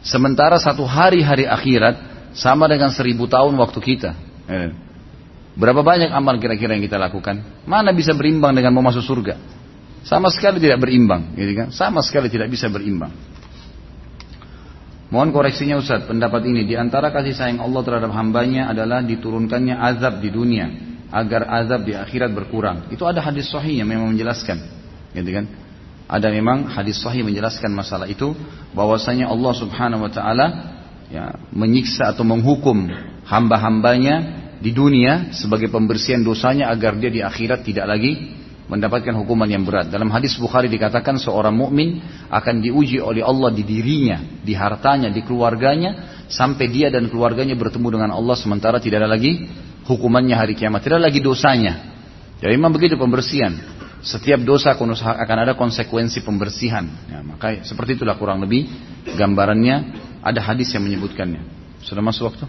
Sementara 0.04 0.58
satu 0.60 0.84
hari-hari 0.84 1.48
akhirat 1.48 1.96
sama 2.36 2.68
dengan 2.68 2.92
seribu 2.92 3.30
tahun 3.30 3.56
waktu 3.56 3.80
kita. 3.80 4.12
Eh. 4.48 4.87
Berapa 5.58 5.82
banyak 5.82 6.14
amal 6.14 6.38
kira-kira 6.38 6.78
yang 6.78 6.86
kita 6.86 7.02
lakukan? 7.02 7.66
Mana 7.66 7.90
bisa 7.90 8.14
berimbang 8.14 8.54
dengan 8.54 8.78
mau 8.78 8.86
masuk 8.86 9.02
surga? 9.02 9.42
Sama 10.06 10.30
sekali 10.30 10.62
tidak 10.62 10.78
berimbang, 10.86 11.34
gitu 11.34 11.52
kan? 11.58 11.68
Sama 11.74 12.06
sekali 12.06 12.30
tidak 12.30 12.54
bisa 12.54 12.70
berimbang. 12.70 13.10
Mohon 15.10 15.34
koreksinya 15.34 15.82
Ustaz, 15.82 16.06
pendapat 16.06 16.46
ini 16.46 16.68
di 16.68 16.78
antara 16.78 17.10
kasih 17.10 17.34
sayang 17.34 17.60
Allah 17.64 17.82
terhadap 17.82 18.12
hambanya 18.14 18.70
adalah 18.70 19.02
diturunkannya 19.02 19.76
azab 19.76 20.22
di 20.22 20.30
dunia 20.30 20.68
agar 21.10 21.48
azab 21.64 21.88
di 21.88 21.98
akhirat 21.98 22.32
berkurang. 22.36 22.92
Itu 22.94 23.08
ada 23.10 23.24
hadis 23.24 23.50
sahih 23.50 23.82
yang 23.82 23.90
memang 23.90 24.14
menjelaskan, 24.14 24.62
gitu 25.16 25.30
kan? 25.32 25.46
Ada 26.08 26.28
memang 26.32 26.70
hadis 26.72 27.02
sahih 27.02 27.26
menjelaskan 27.26 27.74
masalah 27.74 28.08
itu 28.08 28.32
bahwasanya 28.72 29.28
Allah 29.28 29.54
Subhanahu 29.58 30.08
wa 30.08 30.12
taala 30.12 30.48
ya 31.12 31.36
menyiksa 31.52 32.16
atau 32.16 32.24
menghukum 32.24 32.88
hamba-hambanya 33.28 34.47
di 34.58 34.74
dunia 34.74 35.34
sebagai 35.34 35.70
pembersihan 35.70 36.22
dosanya 36.26 36.74
agar 36.74 36.98
dia 36.98 37.14
di 37.14 37.22
akhirat 37.22 37.62
tidak 37.62 37.86
lagi 37.86 38.38
mendapatkan 38.68 39.16
hukuman 39.16 39.48
yang 39.48 39.64
berat. 39.64 39.88
Dalam 39.88 40.12
hadis 40.12 40.36
Bukhari 40.36 40.68
dikatakan 40.68 41.16
seorang 41.16 41.56
mukmin 41.56 42.04
akan 42.28 42.60
diuji 42.60 43.00
oleh 43.00 43.24
Allah 43.24 43.50
di 43.56 43.64
dirinya, 43.64 44.20
di 44.44 44.52
hartanya, 44.52 45.08
di 45.08 45.24
keluarganya 45.24 46.24
sampai 46.28 46.68
dia 46.68 46.92
dan 46.92 47.08
keluarganya 47.08 47.56
bertemu 47.56 47.88
dengan 48.00 48.12
Allah 48.12 48.36
sementara 48.36 48.84
tidak 48.84 49.08
ada 49.08 49.10
lagi 49.16 49.48
hukumannya 49.88 50.36
hari 50.36 50.54
kiamat, 50.54 50.84
tidak 50.84 51.00
ada 51.00 51.08
lagi 51.08 51.24
dosanya. 51.24 51.74
Jadi 52.44 52.54
memang 52.54 52.76
begitu 52.76 53.00
pembersihan. 53.00 53.56
Setiap 53.98 54.46
dosa 54.46 54.78
akan 54.78 55.38
ada 55.42 55.58
konsekuensi 55.58 56.22
pembersihan. 56.22 56.86
Ya, 57.10 57.26
maka 57.26 57.66
seperti 57.66 57.98
itulah 57.98 58.14
kurang 58.14 58.46
lebih 58.46 58.70
gambarannya. 59.18 60.06
Ada 60.22 60.44
hadis 60.44 60.70
yang 60.76 60.86
menyebutkannya. 60.86 61.42
Sudah 61.82 62.04
masuk 62.04 62.30
waktu? 62.30 62.46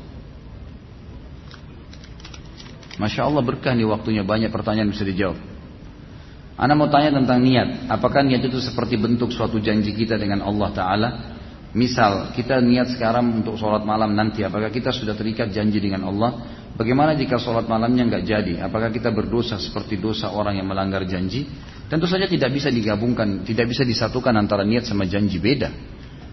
Masya 2.98 3.30
Allah 3.30 3.42
berkah 3.46 3.72
nih 3.72 3.86
waktunya 3.86 4.26
banyak 4.26 4.50
pertanyaan 4.50 4.90
bisa 4.90 5.06
dijawab. 5.06 5.38
Anda 6.58 6.74
mau 6.74 6.90
tanya 6.90 7.14
tentang 7.14 7.38
niat. 7.38 7.86
Apakah 7.86 8.26
niat 8.26 8.42
itu 8.42 8.58
seperti 8.58 8.98
bentuk 8.98 9.30
suatu 9.30 9.62
janji 9.62 9.94
kita 9.94 10.18
dengan 10.18 10.42
Allah 10.42 10.68
Ta'ala? 10.74 11.08
Misal, 11.70 12.34
kita 12.34 12.58
niat 12.58 12.98
sekarang 12.98 13.30
untuk 13.30 13.54
sholat 13.54 13.86
malam 13.86 14.18
nanti. 14.18 14.42
Apakah 14.42 14.66
kita 14.74 14.90
sudah 14.90 15.14
terikat 15.14 15.54
janji 15.54 15.78
dengan 15.78 16.10
Allah? 16.10 16.58
Bagaimana 16.74 17.14
jika 17.14 17.38
sholat 17.38 17.70
malamnya 17.70 18.10
nggak 18.10 18.24
jadi? 18.26 18.54
Apakah 18.66 18.90
kita 18.90 19.14
berdosa 19.14 19.62
seperti 19.62 20.02
dosa 20.02 20.34
orang 20.34 20.58
yang 20.58 20.66
melanggar 20.66 21.06
janji? 21.06 21.46
Tentu 21.86 22.10
saja 22.10 22.26
tidak 22.26 22.50
bisa 22.50 22.74
digabungkan, 22.74 23.46
tidak 23.46 23.70
bisa 23.70 23.86
disatukan 23.86 24.34
antara 24.34 24.66
niat 24.66 24.82
sama 24.82 25.06
janji 25.06 25.38
beda. 25.38 25.70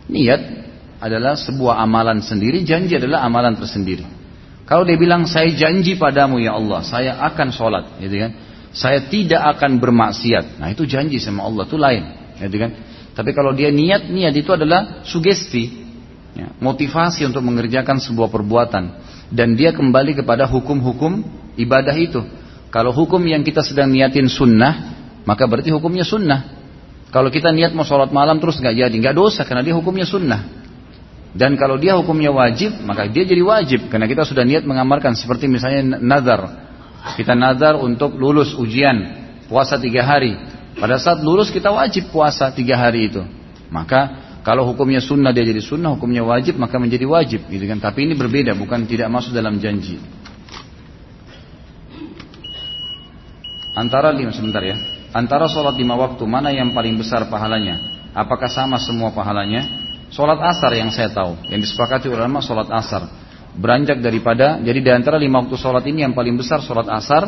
Niat 0.10 0.42
adalah 0.98 1.38
sebuah 1.38 1.78
amalan 1.86 2.26
sendiri, 2.26 2.66
janji 2.66 2.98
adalah 2.98 3.22
amalan 3.22 3.54
tersendiri. 3.54 4.15
Kalau 4.66 4.82
dia 4.82 4.98
bilang 4.98 5.30
saya 5.30 5.54
janji 5.54 5.94
padamu 5.94 6.42
ya 6.42 6.58
Allah, 6.58 6.82
saya 6.82 7.22
akan 7.22 7.48
sholat, 7.54 8.02
gitu 8.02 8.18
kan? 8.18 8.32
saya 8.76 9.08
tidak 9.08 9.56
akan 9.56 9.80
bermaksiat. 9.80 10.60
Nah 10.60 10.68
itu 10.68 10.84
janji 10.84 11.18
sama 11.24 11.48
Allah 11.48 11.64
itu 11.64 11.80
lain, 11.80 12.04
gitu 12.44 12.58
kan? 12.60 12.72
Tapi 13.16 13.32
kalau 13.32 13.56
dia 13.56 13.72
niat, 13.72 14.12
niat 14.12 14.36
itu 14.36 14.52
adalah 14.52 15.08
sugesti, 15.08 15.72
ya, 16.36 16.52
motivasi 16.60 17.24
untuk 17.24 17.40
mengerjakan 17.48 18.04
sebuah 18.04 18.28
perbuatan, 18.28 18.84
dan 19.32 19.56
dia 19.56 19.72
kembali 19.72 20.20
kepada 20.20 20.44
hukum-hukum 20.52 21.24
ibadah 21.56 21.96
itu. 21.96 22.20
Kalau 22.68 22.92
hukum 22.92 23.24
yang 23.24 23.48
kita 23.48 23.64
sedang 23.64 23.88
niatin 23.96 24.28
sunnah, 24.28 24.92
maka 25.24 25.48
berarti 25.48 25.72
hukumnya 25.72 26.04
sunnah. 26.04 26.52
Kalau 27.16 27.32
kita 27.32 27.56
niat 27.56 27.72
mau 27.72 27.88
sholat 27.88 28.12
malam 28.12 28.44
terus 28.44 28.60
nggak 28.60 28.76
jadi, 28.76 28.96
nggak 29.00 29.16
dosa 29.16 29.48
karena 29.48 29.64
dia 29.64 29.72
hukumnya 29.72 30.04
sunnah. 30.04 30.65
Dan 31.36 31.60
kalau 31.60 31.76
dia 31.76 32.00
hukumnya 32.00 32.32
wajib, 32.32 32.80
maka 32.88 33.12
dia 33.12 33.28
jadi 33.28 33.44
wajib 33.44 33.92
karena 33.92 34.08
kita 34.08 34.24
sudah 34.24 34.48
niat 34.48 34.64
mengamalkan 34.64 35.12
seperti 35.20 35.52
misalnya 35.52 36.00
nazar 36.00 36.66
kita 37.14 37.38
nazar 37.38 37.78
untuk 37.78 38.18
lulus 38.18 38.58
ujian 38.58 38.98
puasa 39.46 39.78
tiga 39.78 40.02
hari. 40.02 40.34
Pada 40.82 40.98
saat 40.98 41.22
lulus 41.22 41.54
kita 41.54 41.70
wajib 41.70 42.10
puasa 42.10 42.50
tiga 42.50 42.74
hari 42.74 43.14
itu. 43.14 43.22
Maka 43.70 44.26
kalau 44.42 44.66
hukumnya 44.66 44.98
sunnah 44.98 45.30
dia 45.30 45.46
jadi 45.46 45.62
sunnah, 45.62 45.94
hukumnya 45.94 46.26
wajib 46.26 46.58
maka 46.58 46.82
menjadi 46.82 47.06
wajib, 47.06 47.46
gitu 47.46 47.66
kan? 47.70 47.78
Tapi 47.78 48.10
ini 48.10 48.18
berbeda, 48.18 48.58
bukan 48.58 48.90
tidak 48.90 49.14
masuk 49.14 49.38
dalam 49.38 49.62
janji. 49.62 50.02
Antara 53.78 54.10
lima 54.10 54.34
sebentar 54.34 54.66
ya. 54.66 54.76
Antara 55.16 55.48
sholat 55.48 55.80
lima 55.80 55.96
waktu 55.96 56.24
mana 56.28 56.52
yang 56.52 56.76
paling 56.76 56.98
besar 57.00 57.28
pahalanya? 57.32 57.80
Apakah 58.12 58.52
sama 58.52 58.80
semua 58.82 59.12
pahalanya? 59.16 59.85
Sholat 60.16 60.40
asar 60.40 60.72
yang 60.80 60.96
saya 60.96 61.12
tahu, 61.12 61.44
yang 61.52 61.60
disepakati 61.60 62.08
ulama 62.08 62.40
sholat 62.40 62.72
asar. 62.72 63.04
Beranjak 63.52 64.00
daripada 64.00 64.64
jadi 64.64 64.80
di 64.80 64.88
antara 64.88 65.20
lima 65.20 65.44
waktu 65.44 65.60
sholat 65.60 65.84
ini 65.92 66.08
yang 66.08 66.16
paling 66.16 66.40
besar 66.40 66.64
sholat 66.64 66.88
asar 66.88 67.24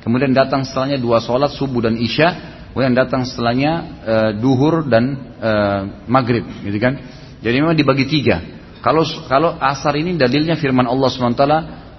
kemudian 0.00 0.32
datang 0.32 0.64
setelahnya 0.64 0.96
dua 0.96 1.20
sholat 1.20 1.52
subuh 1.52 1.84
dan 1.84 2.00
isya 2.00 2.32
kemudian 2.72 2.96
datang 2.96 3.28
setelahnya 3.28 3.72
e, 4.00 4.14
duhur 4.40 4.88
dan 4.88 5.36
e, 5.36 5.50
maghrib 6.08 6.48
gitu 6.64 6.80
kan? 6.80 6.96
Jadi 7.44 7.56
memang 7.60 7.76
dibagi 7.76 8.08
tiga. 8.08 8.40
Kalau 8.80 9.04
kalau 9.28 9.60
asar 9.60 10.00
ini 10.00 10.16
dalilnya 10.16 10.56
firman 10.56 10.88
Allah 10.88 11.12
swt 11.12 11.44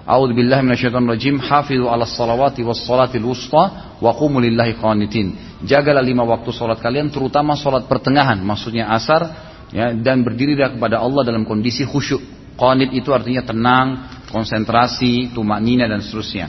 A'udzu 0.02 0.34
rajim 0.34 1.38
hafizu 1.38 1.86
'alas 1.86 2.18
salawati 2.18 2.66
was 2.66 2.82
salatil 2.82 3.30
wusta 3.30 3.94
wa 4.02 4.10
qumu 4.10 4.42
lillahi 4.42 4.74
qanitin. 4.74 5.38
Jagalah 5.62 6.02
lima 6.02 6.26
waktu 6.26 6.50
sholat 6.50 6.82
kalian 6.82 7.14
terutama 7.14 7.54
sholat 7.54 7.86
pertengahan 7.86 8.42
maksudnya 8.42 8.90
asar 8.90 9.51
ya 9.72 9.96
dan 9.96 10.22
berdirilah 10.22 10.76
kepada 10.76 11.00
Allah 11.00 11.24
dalam 11.24 11.48
kondisi 11.48 11.82
khusyuk 11.88 12.20
Qanit 12.52 12.92
itu 12.92 13.10
artinya 13.10 13.42
tenang, 13.42 13.88
konsentrasi, 14.28 15.32
tumak 15.32 15.58
nina 15.64 15.88
dan 15.88 16.04
seterusnya. 16.04 16.46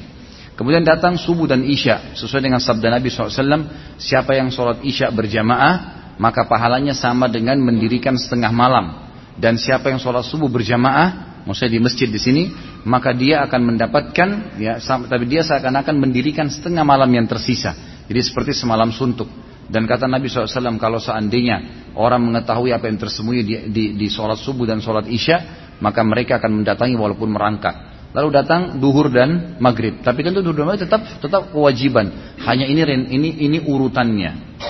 Kemudian 0.53 0.85
datang 0.85 1.17
subuh 1.17 1.49
dan 1.49 1.65
isya 1.65 2.13
sesuai 2.13 2.43
dengan 2.45 2.61
sabda 2.61 2.93
Nabi 2.93 3.09
SAW. 3.09 3.97
Siapa 3.97 4.37
yang 4.37 4.53
sholat 4.53 4.85
isya 4.85 5.09
berjamaah 5.09 6.03
maka 6.21 6.45
pahalanya 6.45 6.93
sama 6.93 7.25
dengan 7.25 7.57
mendirikan 7.57 8.13
setengah 8.13 8.53
malam. 8.53 9.09
Dan 9.33 9.57
siapa 9.57 9.89
yang 9.89 9.97
sholat 9.97 10.21
subuh 10.29 10.45
berjamaah, 10.45 11.41
maksudnya 11.49 11.73
di 11.73 11.81
masjid 11.81 12.05
di 12.05 12.21
sini, 12.21 12.43
maka 12.85 13.09
dia 13.17 13.41
akan 13.41 13.73
mendapatkan, 13.73 14.29
ya, 14.61 14.77
tapi 14.85 15.25
dia 15.25 15.41
seakan-akan 15.41 15.97
mendirikan 15.97 16.53
setengah 16.53 16.85
malam 16.85 17.09
yang 17.09 17.25
tersisa. 17.25 17.73
Jadi 18.05 18.21
seperti 18.21 18.53
semalam 18.53 18.93
suntuk. 18.93 19.25
Dan 19.73 19.89
kata 19.89 20.05
Nabi 20.05 20.29
SAW, 20.29 20.77
kalau 20.77 21.01
seandainya 21.01 21.89
orang 21.97 22.21
mengetahui 22.21 22.69
apa 22.69 22.85
yang 22.85 23.01
tersembunyi 23.01 23.41
di, 23.41 23.55
di, 23.73 23.83
di 23.97 24.05
sholat 24.05 24.37
subuh 24.37 24.69
dan 24.69 24.85
sholat 24.85 25.09
isya, 25.09 25.65
maka 25.81 26.05
mereka 26.05 26.37
akan 26.37 26.61
mendatangi 26.61 26.93
walaupun 26.93 27.33
merangkak. 27.33 27.89
Lalu 28.13 28.29
datang 28.29 28.77
duhur 28.77 29.09
dan 29.09 29.57
maghrib. 29.57 30.05
Tapi 30.05 30.21
tentu 30.21 30.45
duhur 30.45 30.61
dan 30.61 30.69
maghrib 30.69 30.85
tetap 30.85 31.01
tetap 31.17 31.49
kewajiban. 31.49 32.37
Hanya 32.45 32.69
ini 32.69 32.85
ini 33.09 33.29
ini 33.49 33.57
urutannya. 33.65 34.61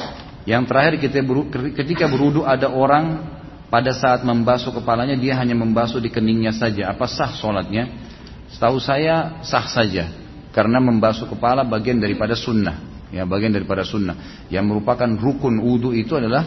Yang 0.47 0.64
terakhir 0.72 0.93
kita 1.04 1.20
ketika 1.84 2.08
berudu 2.08 2.47
ada 2.47 2.72
orang 2.72 3.36
pada 3.68 3.91
saat 3.91 4.24
membasuh 4.24 4.72
kepalanya 4.72 5.20
dia 5.20 5.36
hanya 5.36 5.60
membasuh 5.60 5.99
di 5.99 6.08
keningnya 6.08 6.56
saja. 6.56 6.95
Apa 6.95 7.12
sah 7.12 7.36
sholatnya? 7.36 7.91
Setahu 8.56 8.80
saya 8.80 9.43
sah 9.43 9.68
saja. 9.68 10.08
Karena 10.56 10.80
membasuh 10.80 11.28
kepala 11.28 11.68
bagian 11.68 11.99
daripada 11.99 12.39
sunnah. 12.39 12.93
Ya 13.14 13.30
bagian 13.30 13.53
daripada 13.53 13.86
sunnah. 13.86 14.45
Yang 14.49 14.66
merupakan 14.74 15.05
rukun 15.05 15.61
wudhu 15.61 15.93
itu 15.93 16.18
adalah 16.18 16.43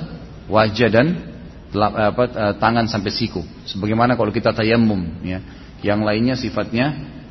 wajah 0.50 0.88
dan 0.90 1.06
apa, 1.70 2.24
eh, 2.26 2.54
tangan 2.58 2.90
sampai 2.90 3.14
siku. 3.14 3.46
Sebagaimana 3.70 4.18
kalau 4.18 4.34
kita 4.34 4.50
tayamum, 4.50 5.22
ya. 5.22 5.38
Yang 5.84 6.00
lainnya 6.02 6.34
sifatnya 6.34 6.86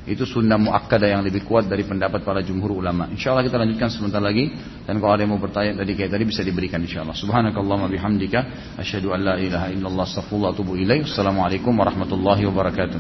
itu 0.06 0.22
sunnah 0.22 0.62
muakkadah 0.62 1.18
yang 1.18 1.26
lebih 1.26 1.42
kuat 1.50 1.66
dari 1.66 1.82
pendapat 1.82 2.22
para 2.22 2.46
jumhur 2.46 2.78
ulama. 2.78 3.10
Insya 3.10 3.34
Allah 3.34 3.42
kita 3.42 3.58
lanjutkan 3.58 3.90
sebentar 3.90 4.22
lagi 4.22 4.54
dan 4.86 5.02
kalau 5.02 5.18
ada 5.18 5.26
yang 5.26 5.34
mau 5.34 5.42
bertanya 5.42 5.82
tadi 5.82 5.98
kayak 5.98 6.14
tadi 6.14 6.24
bisa 6.30 6.46
diberikan 6.46 6.78
insya 6.86 7.02
Allah. 7.02 7.18
Subhanakallahumma 7.18 7.90
bihamdika 7.90 8.40
asyhadu 8.78 9.18
an 9.18 9.26
la 9.26 9.36
ilaha 9.42 9.74
illallah 9.74 10.06
astaghfirullah 10.06 10.54
wa 10.54 10.56
atubu 10.56 10.78
ilaik. 10.78 11.10
Assalamualaikum 11.10 11.74
warahmatullahi 11.74 12.46
wabarakatuh. 12.46 13.00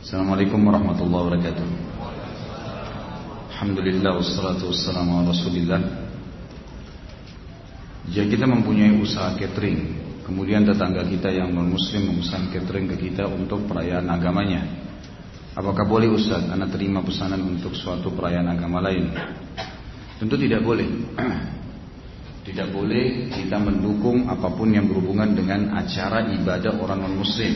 Assalamualaikum 0.00 0.58
warahmatullahi 0.64 1.22
wabarakatuh. 1.28 1.99
Alhamdulillah 3.60 4.16
wassalatu 4.16 4.72
wassalamu 4.72 5.20
ala 5.20 5.36
Rasulillah 5.36 5.80
jika 8.08 8.24
kita 8.24 8.48
mempunyai 8.48 8.88
usaha 8.96 9.36
catering, 9.36 10.00
kemudian 10.24 10.64
tetangga 10.64 11.04
kita 11.04 11.28
yang 11.28 11.52
non 11.52 11.68
muslim 11.68 12.08
memesan 12.08 12.48
catering 12.48 12.88
ke 12.88 12.96
kita 12.96 13.28
untuk 13.28 13.68
perayaan 13.68 14.08
agamanya. 14.08 14.64
Apakah 15.52 15.84
boleh 15.84 16.08
Ustaz 16.08 16.48
Anda 16.48 16.72
terima 16.72 17.04
pesanan 17.04 17.44
untuk 17.44 17.76
suatu 17.76 18.08
perayaan 18.08 18.48
agama 18.48 18.80
lain? 18.80 19.12
Tentu 20.16 20.40
tidak 20.40 20.64
boleh. 20.64 20.88
Tidak 22.48 22.72
boleh 22.72 23.28
kita 23.28 23.60
mendukung 23.60 24.24
apa 24.24 24.48
pun 24.56 24.72
yang 24.72 24.88
berhubungan 24.88 25.36
dengan 25.36 25.76
acara 25.76 26.32
ibadah 26.32 26.80
orang 26.80 27.04
non 27.04 27.20
muslim. 27.20 27.52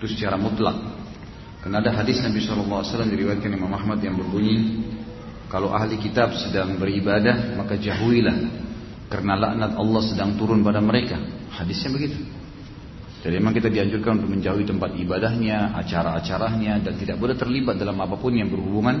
Itu 0.00 0.08
secara 0.08 0.40
mutlak. 0.40 0.80
Karena 1.60 1.84
ada 1.84 1.92
hadis 1.92 2.24
Nabi 2.24 2.40
SAW 2.40 3.04
diriwayatkan 3.04 3.52
Imam 3.52 3.68
Ahmad 3.76 4.00
yang 4.00 4.16
berbunyi, 4.16 4.89
kalau 5.50 5.74
ahli 5.74 5.98
kitab 5.98 6.30
sedang 6.38 6.78
beribadah 6.78 7.58
maka 7.58 7.74
jauhilah 7.74 8.38
karena 9.10 9.34
laknat 9.34 9.74
Allah 9.74 10.02
sedang 10.06 10.38
turun 10.38 10.62
pada 10.62 10.78
mereka. 10.78 11.18
Hadisnya 11.50 11.90
begitu. 11.90 12.22
Jadi 13.20 13.36
memang 13.36 13.52
kita 13.52 13.68
dianjurkan 13.68 14.22
untuk 14.22 14.32
menjauhi 14.32 14.64
tempat 14.64 14.96
ibadahnya, 14.96 15.76
acara-acaranya 15.76 16.80
dan 16.80 16.94
tidak 16.96 17.20
boleh 17.20 17.36
terlibat 17.36 17.76
dalam 17.76 17.98
apa 18.00 18.16
pun 18.16 18.32
yang 18.32 18.48
berhubungan 18.48 18.96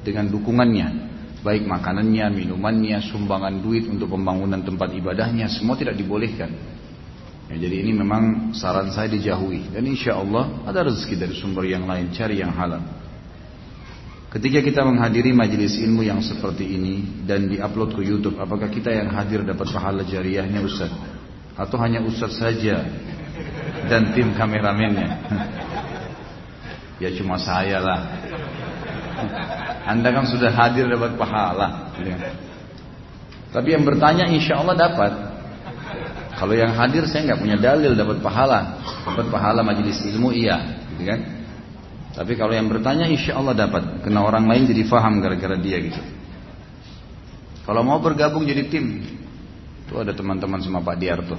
dengan 0.00 0.30
dukungannya. 0.32 0.88
Baik 1.44 1.68
makanannya, 1.68 2.32
minumannya, 2.32 3.02
sumbangan 3.12 3.60
duit 3.60 3.84
untuk 3.90 4.14
pembangunan 4.14 4.62
tempat 4.64 4.94
ibadahnya, 4.94 5.50
semua 5.52 5.76
tidak 5.76 6.00
dibolehkan. 6.00 6.48
Ya, 7.48 7.56
jadi 7.60 7.84
ini 7.84 7.92
memang 7.92 8.52
saran 8.56 8.92
saya 8.92 9.08
dijauhi 9.08 9.72
dan 9.72 9.84
insya 9.84 10.16
Allah 10.16 10.64
ada 10.68 10.84
rezeki 10.88 11.16
dari 11.16 11.34
sumber 11.36 11.64
yang 11.68 11.84
lain 11.84 12.12
cari 12.12 12.40
yang 12.40 12.52
halal. 12.52 12.80
Ketika 14.28 14.60
kita 14.60 14.84
menghadiri 14.84 15.32
majelis 15.32 15.80
ilmu 15.80 16.04
yang 16.04 16.20
seperti 16.20 16.76
ini 16.76 17.24
dan 17.24 17.48
diupload 17.48 17.96
ke 17.96 18.04
YouTube, 18.04 18.36
apakah 18.36 18.68
kita 18.68 18.92
yang 18.92 19.08
hadir 19.08 19.40
dapat 19.40 19.72
pahala 19.72 20.04
jariahnya 20.04 20.60
Ustaz? 20.60 20.92
Atau 21.56 21.80
hanya 21.80 22.04
Ustaz 22.04 22.36
saja 22.36 22.84
dan 23.88 24.12
tim 24.12 24.36
kameramennya? 24.36 25.10
ya 27.02 27.08
cuma 27.16 27.40
saya 27.40 27.80
lah. 27.80 28.00
Anda 29.88 30.12
kan 30.12 30.28
sudah 30.28 30.52
hadir 30.52 30.92
dapat 30.92 31.16
pahala. 31.16 31.96
Ya. 31.96 32.36
Tapi 33.48 33.72
yang 33.72 33.88
bertanya 33.88 34.28
insya 34.28 34.60
Allah 34.60 34.76
dapat. 34.76 35.12
Kalau 36.36 36.52
yang 36.52 36.76
hadir 36.76 37.08
saya 37.08 37.32
nggak 37.32 37.40
punya 37.40 37.56
dalil 37.56 37.96
dapat 37.96 38.20
pahala, 38.20 38.76
dapat 39.08 39.26
pahala 39.32 39.64
majelis 39.64 40.04
ilmu 40.04 40.36
iya, 40.36 40.84
gitu 40.94 41.08
kan? 41.08 41.37
Tapi 42.18 42.34
kalau 42.34 42.50
yang 42.50 42.66
bertanya 42.66 43.06
insya 43.06 43.38
Allah 43.38 43.54
dapat, 43.54 44.02
kena 44.02 44.26
orang 44.26 44.50
lain 44.50 44.66
jadi 44.66 44.82
faham 44.90 45.22
gara-gara 45.22 45.54
dia 45.54 45.78
gitu. 45.78 46.02
Kalau 47.62 47.86
mau 47.86 48.02
bergabung 48.02 48.42
jadi 48.42 48.66
tim, 48.66 49.06
itu 49.86 49.94
ada 49.94 50.10
teman-teman 50.10 50.58
sama 50.58 50.82
Pak 50.82 50.98
Diarto. 50.98 51.38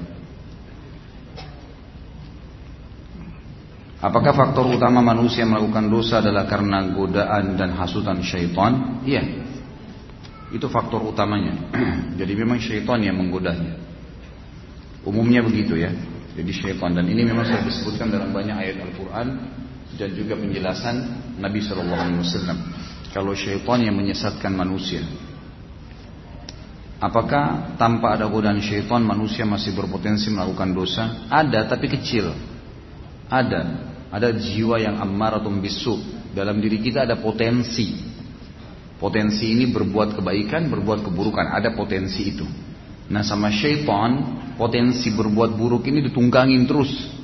Apakah 4.00 4.32
faktor 4.32 4.72
utama 4.72 5.04
manusia 5.04 5.44
melakukan 5.44 5.92
dosa 5.92 6.24
adalah 6.24 6.48
karena 6.48 6.88
godaan 6.96 7.60
dan 7.60 7.76
hasutan 7.76 8.24
syaitan? 8.24 9.04
Iya. 9.04 9.44
Itu 10.56 10.72
faktor 10.72 11.04
utamanya. 11.04 11.60
Jadi 12.24 12.34
memang 12.40 12.64
syaitan 12.64 13.04
yang 13.04 13.20
menggodanya. 13.20 13.76
Umumnya 15.04 15.44
begitu 15.44 15.76
ya. 15.76 15.92
Jadi 16.40 16.52
syaitan 16.56 16.96
dan 16.96 17.04
ini 17.04 17.28
memang 17.28 17.44
saya 17.44 17.68
disebutkan 17.68 18.08
dalam 18.08 18.32
banyak 18.32 18.56
ayat 18.56 18.80
Al-Quran 18.80 19.28
dan 19.98 20.10
juga 20.14 20.38
penjelasan 20.38 20.96
Nabi 21.42 21.60
Shallallahu 21.64 22.02
Alaihi 22.02 22.22
Wasallam. 22.22 22.60
Kalau 23.10 23.34
syaitan 23.34 23.82
yang 23.82 23.98
menyesatkan 23.98 24.54
manusia, 24.54 25.02
apakah 27.02 27.74
tanpa 27.80 28.14
ada 28.14 28.30
godaan 28.30 28.62
syaitan 28.62 29.02
manusia 29.02 29.50
masih 29.50 29.74
berpotensi 29.74 30.30
melakukan 30.30 30.70
dosa? 30.78 31.26
Ada, 31.26 31.66
tapi 31.66 31.90
kecil. 31.90 32.30
Ada, 33.30 33.62
ada 34.14 34.30
jiwa 34.30 34.78
yang 34.78 35.02
ammaratum 35.02 35.58
bisu. 35.58 35.98
Dalam 36.38 36.62
diri 36.62 36.78
kita 36.78 37.10
ada 37.10 37.18
potensi. 37.18 38.06
Potensi 39.02 39.50
ini 39.50 39.74
berbuat 39.74 40.22
kebaikan, 40.22 40.70
berbuat 40.70 41.02
keburukan. 41.02 41.50
Ada 41.50 41.74
potensi 41.74 42.30
itu. 42.30 42.46
Nah 43.10 43.26
sama 43.26 43.50
syaitan 43.50 44.38
potensi 44.54 45.10
berbuat 45.10 45.58
buruk 45.58 45.90
ini 45.90 46.06
ditunggangin 46.06 46.70
terus. 46.70 47.19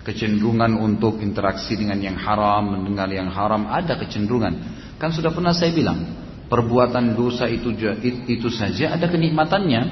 Kecenderungan 0.00 0.80
untuk 0.80 1.20
interaksi 1.20 1.76
dengan 1.76 2.00
yang 2.00 2.16
haram, 2.16 2.72
mendengar 2.72 3.12
yang 3.12 3.28
haram 3.28 3.68
ada 3.68 4.00
kecenderungan. 4.00 4.56
Kan 4.96 5.12
sudah 5.12 5.28
pernah 5.28 5.52
saya 5.52 5.76
bilang, 5.76 6.20
perbuatan 6.48 7.14
dosa 7.14 7.46
itu 7.46 7.70
itu 8.26 8.48
saja 8.48 8.96
ada 8.96 9.06
kenikmatannya. 9.06 9.82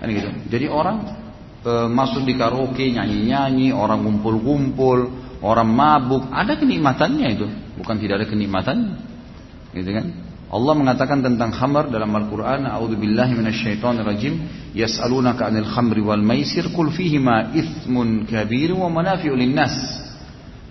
Kan 0.00 0.08
gitu. 0.10 0.30
Jadi 0.48 0.66
orang 0.66 0.96
e, 1.62 1.72
masuk 1.92 2.26
di 2.26 2.34
karaoke 2.34 2.88
nyanyi-nyanyi, 2.88 3.70
orang 3.70 4.02
ngumpul-ngumpul, 4.02 5.12
orang 5.44 5.68
mabuk, 5.68 6.24
ada 6.32 6.56
kenikmatannya 6.56 7.28
itu. 7.36 7.46
Bukan 7.78 7.96
tidak 8.00 8.24
ada 8.24 8.26
kenikmatannya. 8.26 8.96
Gitu 9.76 9.90
kan? 9.92 10.06
Allah 10.54 10.74
mengatakan 10.78 11.18
tentang 11.18 11.50
khamar 11.50 11.90
dalam 11.90 12.14
Al-Quran 12.14 12.70
A'udzubillahi 12.70 13.34
minasyaitonirrajim 13.34 14.34
Yas'alunaka 14.78 15.50
anil 15.50 15.66
khamri 15.66 15.98
wal 15.98 16.22
maisir 16.22 16.70
Kul 16.70 16.94
fihima 16.94 17.50
ithmun 17.50 18.22
kabir 18.30 18.70
wa 18.70 18.86
manafi'u 18.86 19.34
linnas. 19.34 19.74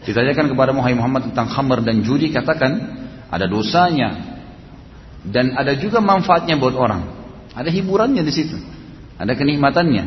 Ditanyakan 0.08 0.56
kepada 0.56 0.72
Muhammad 0.72 1.28
tentang 1.28 1.52
khamar 1.52 1.84
dan 1.84 2.00
judi 2.00 2.32
Katakan 2.32 3.04
ada 3.28 3.44
dosanya 3.44 4.40
Dan 5.28 5.52
ada 5.60 5.76
juga 5.76 6.00
manfaatnya 6.00 6.56
buat 6.56 6.80
orang. 6.80 7.04
Ada 7.52 7.68
hiburannya 7.68 8.24
di 8.24 8.32
situ 8.32 8.56
Ada 9.20 9.36
kenikmatannya. 9.36 10.04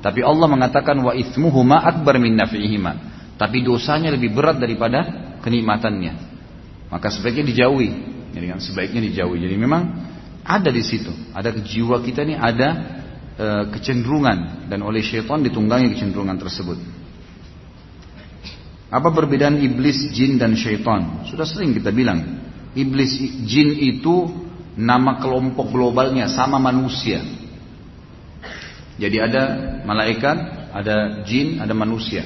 Tapi 0.00 0.24
Allah 0.24 0.48
mengatakan 0.48 1.04
wa 1.04 1.12
ithmuhuma 1.12 1.84
akbar 1.84 2.16
min 2.16 2.32
nafi'ihima. 2.32 2.92
Tapi 3.36 3.60
dosanya 3.60 4.08
lebih 4.08 4.32
berat 4.32 4.56
daripada 4.56 5.04
kenikmatannya. 5.44 6.12
Maka 6.88 7.12
sebaiknya 7.12 7.44
dijauhi 7.44 8.17
jadi 8.32 8.46
kan 8.54 8.60
sebaiknya 8.60 9.00
dijauhi. 9.08 9.40
Jadi 9.40 9.56
memang 9.56 9.82
ada 10.44 10.72
di 10.72 10.80
situ, 10.84 11.12
ada 11.32 11.52
jiwa 11.52 12.00
kita 12.00 12.24
ini 12.24 12.36
ada 12.36 12.68
e, 13.36 13.46
kecenderungan 13.76 14.68
dan 14.72 14.80
oleh 14.80 15.04
syaitan 15.04 15.44
ditunggangi 15.44 15.92
kecenderungan 15.96 16.40
tersebut. 16.40 16.78
Apa 18.88 19.12
perbedaan 19.12 19.60
iblis, 19.60 20.08
jin 20.16 20.40
dan 20.40 20.56
syaitan? 20.56 21.28
Sudah 21.28 21.44
sering 21.44 21.76
kita 21.76 21.92
bilang, 21.92 22.40
iblis 22.72 23.20
jin 23.44 23.76
itu 23.76 24.32
nama 24.80 25.20
kelompok 25.20 25.68
globalnya 25.68 26.32
sama 26.32 26.56
manusia. 26.56 27.20
Jadi 28.96 29.16
ada 29.20 29.42
malaikat, 29.84 30.36
ada 30.72 31.22
jin, 31.28 31.60
ada 31.60 31.76
manusia. 31.76 32.24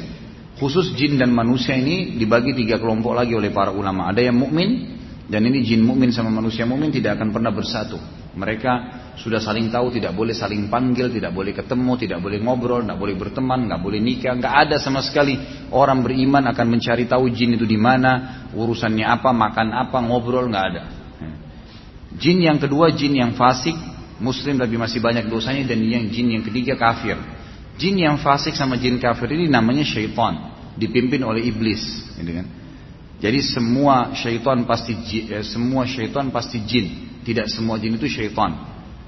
Khusus 0.63 0.95
jin 0.95 1.19
dan 1.19 1.35
manusia 1.35 1.75
ini 1.75 2.15
dibagi 2.15 2.55
tiga 2.55 2.79
kelompok 2.79 3.19
lagi 3.19 3.35
oleh 3.35 3.51
para 3.51 3.75
ulama. 3.75 4.07
Ada 4.07 4.31
yang 4.31 4.39
mukmin, 4.39 5.02
dan 5.33 5.49
ini 5.49 5.65
jin 5.65 5.81
mukmin 5.81 6.13
sama 6.13 6.29
manusia 6.29 6.69
mukmin 6.69 6.93
tidak 6.93 7.17
akan 7.17 7.33
pernah 7.33 7.49
bersatu. 7.49 7.97
Mereka 8.37 8.73
sudah 9.17 9.41
saling 9.41 9.73
tahu, 9.73 9.89
tidak 9.97 10.13
boleh 10.13 10.37
saling 10.37 10.69
panggil, 10.69 11.09
tidak 11.09 11.33
boleh 11.33 11.57
ketemu, 11.57 11.97
tidak 11.97 12.21
boleh 12.21 12.37
ngobrol, 12.37 12.85
tidak 12.85 13.01
boleh 13.01 13.17
berteman, 13.17 13.65
nggak 13.65 13.81
boleh 13.81 13.97
nikah, 13.97 14.37
nggak 14.37 14.69
ada 14.69 14.77
sama 14.77 15.01
sekali 15.01 15.41
orang 15.73 16.05
beriman 16.05 16.45
akan 16.53 16.67
mencari 16.69 17.09
tahu 17.09 17.33
jin 17.33 17.57
itu 17.57 17.65
di 17.65 17.81
mana, 17.81 18.45
urusannya 18.53 19.09
apa, 19.09 19.33
makan 19.33 19.73
apa, 19.73 19.99
ngobrol 20.05 20.53
nggak 20.53 20.67
ada. 20.69 20.83
Jin 22.13 22.45
yang 22.45 22.61
kedua 22.61 22.93
jin 22.93 23.17
yang 23.17 23.33
fasik, 23.33 23.77
muslim 24.21 24.61
tapi 24.61 24.77
masih 24.77 25.01
banyak 25.01 25.33
dosanya 25.33 25.65
dan 25.65 25.81
yang 25.81 26.13
jin 26.13 26.29
yang 26.29 26.45
ketiga 26.45 26.77
kafir. 26.77 27.17
Jin 27.81 27.97
yang 27.97 28.21
fasik 28.21 28.53
sama 28.53 28.77
jin 28.77 29.01
kafir 29.01 29.33
ini 29.33 29.49
namanya 29.49 29.81
syaitan, 29.81 30.53
dipimpin 30.77 31.25
oleh 31.25 31.41
iblis, 31.41 31.81
gitu 32.21 32.37
kan? 32.37 32.62
Jadi 33.23 33.39
semua 33.39 34.11
syaitan 34.19 34.67
pasti 34.67 34.99
eh, 35.31 35.47
semua 35.47 35.87
syaitan 35.87 36.27
pasti 36.35 36.59
jin. 36.67 36.87
Tidak 37.23 37.47
semua 37.47 37.79
jin 37.79 37.95
itu 37.95 38.11
syaitan. 38.11 38.51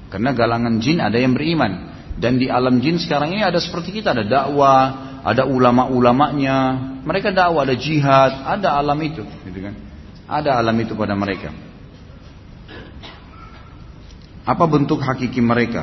Karena 0.07 0.31
galangan 0.31 0.79
jin 0.79 1.03
ada 1.03 1.19
yang 1.19 1.35
beriman. 1.35 1.91
Dan 2.15 2.39
di 2.39 2.47
alam 2.47 2.79
jin 2.79 2.95
sekarang 3.03 3.35
ini 3.35 3.43
ada 3.43 3.59
seperti 3.59 3.91
kita, 3.91 4.15
ada 4.15 4.23
dakwah, 4.23 5.19
ada 5.27 5.51
ulama-ulamanya. 5.51 6.59
Mereka 7.03 7.35
dakwah, 7.35 7.67
ada 7.67 7.75
jihad, 7.75 8.47
ada 8.47 8.79
alam 8.79 8.95
itu, 9.03 9.27
gitu 9.27 9.59
kan? 9.59 9.75
Ada 10.31 10.63
alam 10.63 10.79
itu 10.79 10.95
pada 10.95 11.19
mereka. 11.19 11.51
Apa 14.47 14.65
bentuk 14.71 15.03
hakiki 15.03 15.43
mereka? 15.43 15.83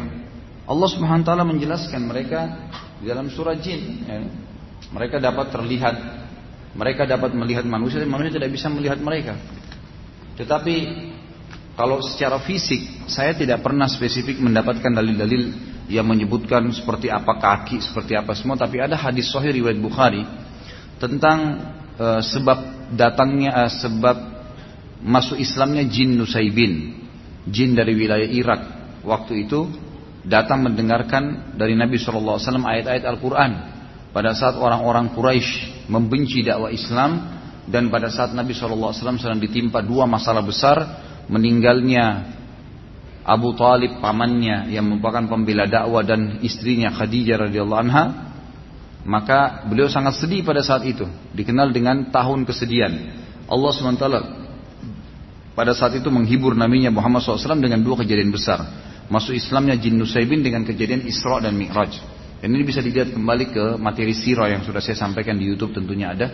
Allah 0.63 0.87
Subhanahu 0.87 1.25
wa 1.25 1.27
taala 1.27 1.43
menjelaskan 1.43 2.07
mereka 2.07 2.39
di 3.03 3.11
dalam 3.11 3.27
surah 3.27 3.59
jin. 3.59 4.07
Ya. 4.07 4.23
Mereka 4.95 5.19
dapat 5.19 5.51
terlihat 5.51 6.20
mereka 6.71 7.03
dapat 7.03 7.35
melihat 7.35 7.67
manusia 7.67 7.99
dan 7.99 8.07
manusia 8.07 8.39
tidak 8.39 8.51
bisa 8.55 8.71
melihat 8.71 8.99
mereka. 8.99 9.35
Tetapi 10.39 10.75
kalau 11.75 11.99
secara 11.99 12.39
fisik 12.43 13.07
saya 13.11 13.35
tidak 13.35 13.59
pernah 13.59 13.87
spesifik 13.91 14.39
mendapatkan 14.39 14.91
dalil-dalil 14.91 15.51
yang 15.91 16.07
menyebutkan 16.07 16.71
seperti 16.71 17.11
apa 17.11 17.35
kaki, 17.35 17.83
seperti 17.83 18.15
apa 18.15 18.31
semua. 18.31 18.55
Tapi 18.55 18.79
ada 18.79 18.95
hadis 18.95 19.27
Sahih 19.27 19.51
riwayat 19.51 19.79
Bukhari 19.83 20.23
tentang 20.95 21.59
uh, 21.99 22.21
sebab 22.23 22.91
datangnya 22.95 23.67
uh, 23.67 23.71
sebab 23.71 24.17
masuk 25.03 25.35
Islamnya 25.35 25.83
jin 25.91 26.15
Nusaibin, 26.15 27.03
jin 27.51 27.75
dari 27.75 27.91
wilayah 27.97 28.29
Irak. 28.29 28.61
Waktu 29.03 29.49
itu 29.49 29.67
datang 30.23 30.63
mendengarkan 30.63 31.57
dari 31.57 31.73
Nabi 31.73 31.97
SAW 31.97 32.37
ayat-ayat 32.39 33.03
Al-Quran 33.03 33.51
pada 34.11 34.35
saat 34.35 34.59
orang-orang 34.59 35.15
Quraisy 35.15 35.87
membenci 35.87 36.43
dakwah 36.43 36.71
Islam 36.71 37.39
dan 37.67 37.87
pada 37.87 38.11
saat 38.11 38.35
Nabi 38.35 38.51
SAW 38.51 38.91
sedang 38.95 39.39
ditimpa 39.39 39.79
dua 39.83 40.07
masalah 40.07 40.43
besar 40.43 40.77
meninggalnya 41.31 42.37
Abu 43.21 43.53
Talib 43.55 44.01
pamannya 44.03 44.73
yang 44.73 44.87
merupakan 44.87 45.23
pembela 45.29 45.69
dakwah 45.69 46.03
dan 46.03 46.43
istrinya 46.43 46.91
Khadijah 46.91 47.47
radhiyallahu 47.47 47.81
anha 47.87 48.05
maka 49.01 49.65
beliau 49.65 49.89
sangat 49.89 50.19
sedih 50.19 50.45
pada 50.45 50.61
saat 50.61 50.85
itu 50.85 51.07
dikenal 51.33 51.73
dengan 51.73 52.09
tahun 52.13 52.45
kesedihan 52.45 52.93
Allah 53.49 53.71
SWT 53.73 54.05
pada 55.51 55.75
saat 55.75 55.99
itu 55.99 56.07
menghibur 56.07 56.55
naminya 56.55 56.87
Muhammad 56.89 57.21
SAW 57.21 57.59
dengan 57.59 57.83
dua 57.83 57.99
kejadian 58.01 58.31
besar. 58.31 58.63
Masuk 59.11 59.35
Islamnya 59.35 59.75
Jin 59.75 59.99
Nusaybin 59.99 60.39
dengan 60.39 60.63
kejadian 60.63 61.03
Isra 61.03 61.43
dan 61.43 61.59
Mi'raj. 61.59 61.99
Dan 62.41 62.57
ini 62.57 62.65
bisa 62.65 62.81
dilihat 62.81 63.13
kembali 63.13 63.45
ke 63.53 63.65
materi 63.77 64.17
sirah 64.17 64.49
yang 64.49 64.65
sudah 64.65 64.81
saya 64.81 64.97
sampaikan 64.97 65.37
di 65.37 65.45
YouTube 65.45 65.77
tentunya 65.77 66.09
ada. 66.09 66.27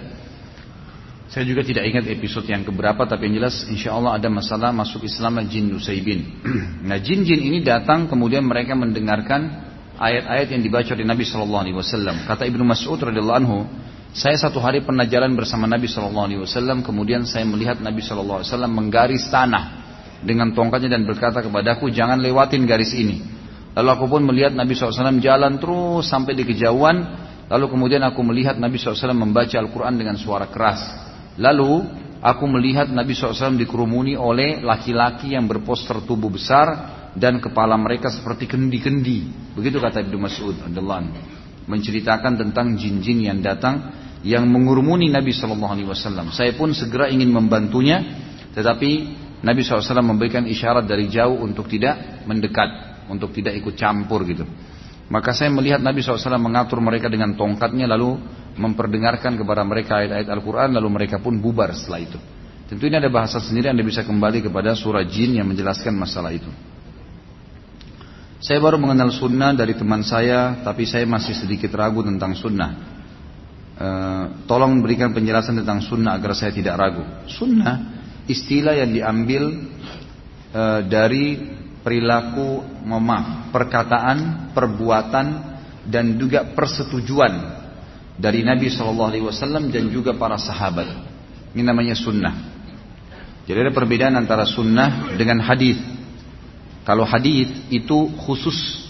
Saya 1.28 1.44
juga 1.44 1.60
tidak 1.68 1.84
ingat 1.84 2.08
episode 2.08 2.48
yang 2.48 2.64
keberapa 2.64 3.04
tapi 3.04 3.28
yang 3.28 3.44
jelas 3.44 3.68
insya 3.68 3.92
Allah 3.92 4.16
ada 4.16 4.32
masalah 4.32 4.72
masuk 4.72 5.04
Islam 5.04 5.44
jin 5.52 5.68
Nusaybin. 5.68 6.40
nah 6.88 6.96
jin-jin 6.96 7.44
ini 7.44 7.60
datang 7.60 8.08
kemudian 8.08 8.48
mereka 8.48 8.72
mendengarkan 8.80 9.68
ayat-ayat 10.00 10.56
yang 10.56 10.64
dibaca 10.64 10.96
oleh 10.96 11.04
Nabi 11.04 11.28
Shallallahu 11.28 11.62
Alaihi 11.68 11.76
Wasallam. 11.76 12.24
Kata 12.24 12.48
Ibnu 12.48 12.64
Mas'ud 12.64 12.96
radhiyallahu 12.96 13.40
anhu, 13.44 13.68
saya 14.16 14.40
satu 14.40 14.64
hari 14.64 14.88
pernah 14.88 15.04
jalan 15.04 15.36
bersama 15.36 15.68
Nabi 15.68 15.92
Shallallahu 15.92 16.26
Alaihi 16.32 16.42
Wasallam, 16.48 16.88
kemudian 16.88 17.28
saya 17.28 17.44
melihat 17.44 17.84
Nabi 17.84 18.00
Shallallahu 18.00 18.40
Alaihi 18.40 18.50
Wasallam 18.56 18.72
menggaris 18.72 19.28
tanah 19.28 19.64
dengan 20.24 20.56
tongkatnya 20.56 20.96
dan 20.96 21.04
berkata 21.04 21.44
kepadaku, 21.44 21.92
jangan 21.92 22.24
lewatin 22.24 22.64
garis 22.64 22.96
ini. 22.96 23.37
Lalu 23.78 23.90
aku 23.94 24.06
pun 24.10 24.26
melihat 24.26 24.58
Nabi 24.58 24.74
SAW 24.74 25.22
jalan 25.22 25.62
terus 25.62 26.10
sampai 26.10 26.34
di 26.34 26.42
kejauhan. 26.42 26.98
Lalu 27.46 27.66
kemudian 27.70 28.02
aku 28.02 28.26
melihat 28.26 28.58
Nabi 28.58 28.82
SAW 28.82 29.14
membaca 29.14 29.54
Al-Quran 29.54 30.02
dengan 30.02 30.18
suara 30.18 30.50
keras. 30.50 30.82
Lalu 31.38 31.86
aku 32.18 32.50
melihat 32.50 32.90
Nabi 32.90 33.14
SAW 33.14 33.54
dikerumuni 33.54 34.18
oleh 34.18 34.66
laki-laki 34.66 35.38
yang 35.38 35.46
berposter 35.46 36.02
tubuh 36.02 36.34
besar 36.34 36.98
dan 37.14 37.38
kepala 37.38 37.78
mereka 37.78 38.10
seperti 38.10 38.50
kendi-kendi. 38.50 39.54
Begitu 39.54 39.78
kata 39.78 40.02
Ibnu 40.02 40.18
Mas'ud 40.18 40.58
menceritakan 41.68 42.34
tentang 42.40 42.80
jin-jin 42.80 43.30
yang 43.30 43.40
datang 43.44 43.94
yang 44.26 44.50
mengurumuni 44.50 45.12
Nabi 45.14 45.36
Wasallam. 45.36 46.34
Saya 46.34 46.58
pun 46.58 46.74
segera 46.74 47.14
ingin 47.14 47.30
membantunya, 47.30 48.02
tetapi 48.58 48.92
Nabi 49.46 49.62
SAW 49.62 50.02
memberikan 50.02 50.50
isyarat 50.50 50.90
dari 50.90 51.06
jauh 51.12 51.38
untuk 51.38 51.70
tidak 51.70 52.26
mendekat, 52.26 52.97
untuk 53.10 53.34
tidak 53.36 53.58
ikut 53.60 53.76
campur 53.76 54.24
gitu. 54.28 54.44
Maka 55.08 55.32
saya 55.32 55.48
melihat 55.48 55.80
Nabi 55.80 56.04
SAW 56.04 56.36
mengatur 56.36 56.84
mereka 56.84 57.08
dengan 57.08 57.32
tongkatnya 57.40 57.88
lalu 57.88 58.20
memperdengarkan 58.60 59.40
kepada 59.40 59.64
mereka 59.64 60.04
ayat-ayat 60.04 60.28
Al-Quran 60.28 60.76
lalu 60.76 60.90
mereka 60.92 61.24
pun 61.24 61.40
bubar 61.40 61.72
setelah 61.72 62.04
itu. 62.04 62.20
Tentu 62.68 62.84
ini 62.84 63.00
ada 63.00 63.08
bahasa 63.08 63.40
sendiri 63.40 63.72
Anda 63.72 63.88
bisa 63.88 64.04
kembali 64.04 64.44
kepada 64.44 64.76
surah 64.76 65.08
jin 65.08 65.40
yang 65.40 65.48
menjelaskan 65.48 65.96
masalah 65.96 66.36
itu. 66.36 66.52
Saya 68.44 68.60
baru 68.60 68.76
mengenal 68.78 69.10
sunnah 69.16 69.56
dari 69.56 69.74
teman 69.74 70.04
saya 70.04 70.60
tapi 70.62 70.84
saya 70.84 71.08
masih 71.08 71.34
sedikit 71.34 71.72
ragu 71.74 72.04
tentang 72.04 72.36
sunnah. 72.36 72.72
E, 73.80 73.90
tolong 74.46 74.84
berikan 74.84 75.16
penjelasan 75.16 75.64
tentang 75.64 75.80
sunnah 75.80 76.20
agar 76.20 76.36
saya 76.36 76.52
tidak 76.52 76.76
ragu. 76.76 77.02
Sunnah 77.32 78.04
istilah 78.28 78.76
yang 78.76 78.92
diambil 78.92 79.44
e, 80.52 80.64
dari 80.86 81.57
perilaku, 81.88 82.84
maaf, 82.84 83.48
perkataan, 83.56 84.52
perbuatan 84.52 85.28
dan 85.88 86.20
juga 86.20 86.52
persetujuan 86.52 87.64
dari 88.20 88.44
Nabi 88.44 88.68
Shallallahu 88.68 89.08
Alaihi 89.16 89.24
Wasallam 89.24 89.72
dan 89.72 89.88
juga 89.88 90.12
para 90.20 90.36
sahabat. 90.36 90.84
Ini 91.56 91.64
namanya 91.64 91.96
sunnah. 91.96 92.36
Jadi 93.48 93.56
ada 93.64 93.72
perbedaan 93.72 94.20
antara 94.20 94.44
sunnah 94.44 95.16
dengan 95.16 95.40
hadis. 95.40 95.80
Kalau 96.84 97.08
hadis 97.08 97.56
itu 97.72 98.12
khusus 98.20 98.84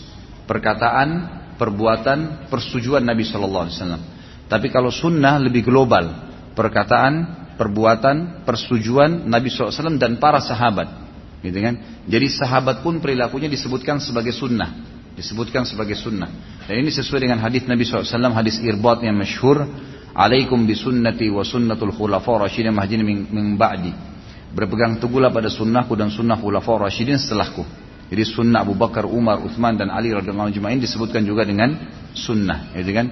perkataan, 0.49 1.37
perbuatan, 1.61 2.49
persetujuan 2.49 3.05
Nabi 3.05 3.29
Shallallahu 3.29 3.69
Alaihi 3.69 3.77
Wasallam. 3.77 4.03
Tapi 4.49 4.73
kalau 4.73 4.89
sunnah 4.89 5.37
lebih 5.37 5.69
global, 5.69 6.33
perkataan, 6.57 7.45
perbuatan, 7.61 8.41
persetujuan 8.41 9.29
Nabi 9.29 9.53
SAW 9.53 10.01
dan 10.01 10.17
para 10.17 10.41
sahabat. 10.41 11.06
Gitu 11.41 11.59
kan? 11.61 12.03
Jadi 12.09 12.27
sahabat 12.33 12.81
pun 12.81 12.97
perilakunya 12.97 13.47
disebutkan 13.47 14.01
sebagai 14.01 14.33
sunnah. 14.33 14.73
Disebutkan 15.17 15.65
sebagai 15.65 15.97
sunnah. 15.97 16.29
Dan 16.65 16.85
ini 16.85 16.93
sesuai 16.93 17.25
dengan 17.25 17.41
hadis 17.41 17.65
Nabi 17.65 17.85
SAW, 17.85 18.33
hadis 18.33 18.61
irbat 18.61 19.01
yang 19.01 19.17
masyhur. 19.17 19.65
Alaikum 20.17 20.65
bisunnati 20.65 21.29
wa 21.29 21.45
sunnatul 21.45 21.93
khulafa 21.93 22.41
rasyidin 22.41 22.73
mahdin 22.73 23.05
min 23.05 23.53
ba'di. 23.53 23.93
Berpegang 24.49 24.97
teguhlah 24.97 25.29
pada 25.29 25.45
sunnahku 25.45 25.93
dan 25.93 26.09
sunnah 26.09 26.41
khulafa 26.41 26.89
rasyidin 26.89 27.21
setelahku. 27.21 27.61
Jadi 28.09 28.23
sunnah 28.25 28.65
Abu 28.65 28.73
Bakar, 28.73 29.05
Umar, 29.05 29.43
Uthman 29.45 29.77
dan 29.77 29.93
Ali 29.93 30.09
radhiyallahu 30.09 30.49
anhum 30.49 30.81
disebutkan 30.81 31.21
juga 31.27 31.43
dengan 31.45 31.75
sunnah, 32.15 32.71
gitu 32.73 32.95
kan? 32.95 33.07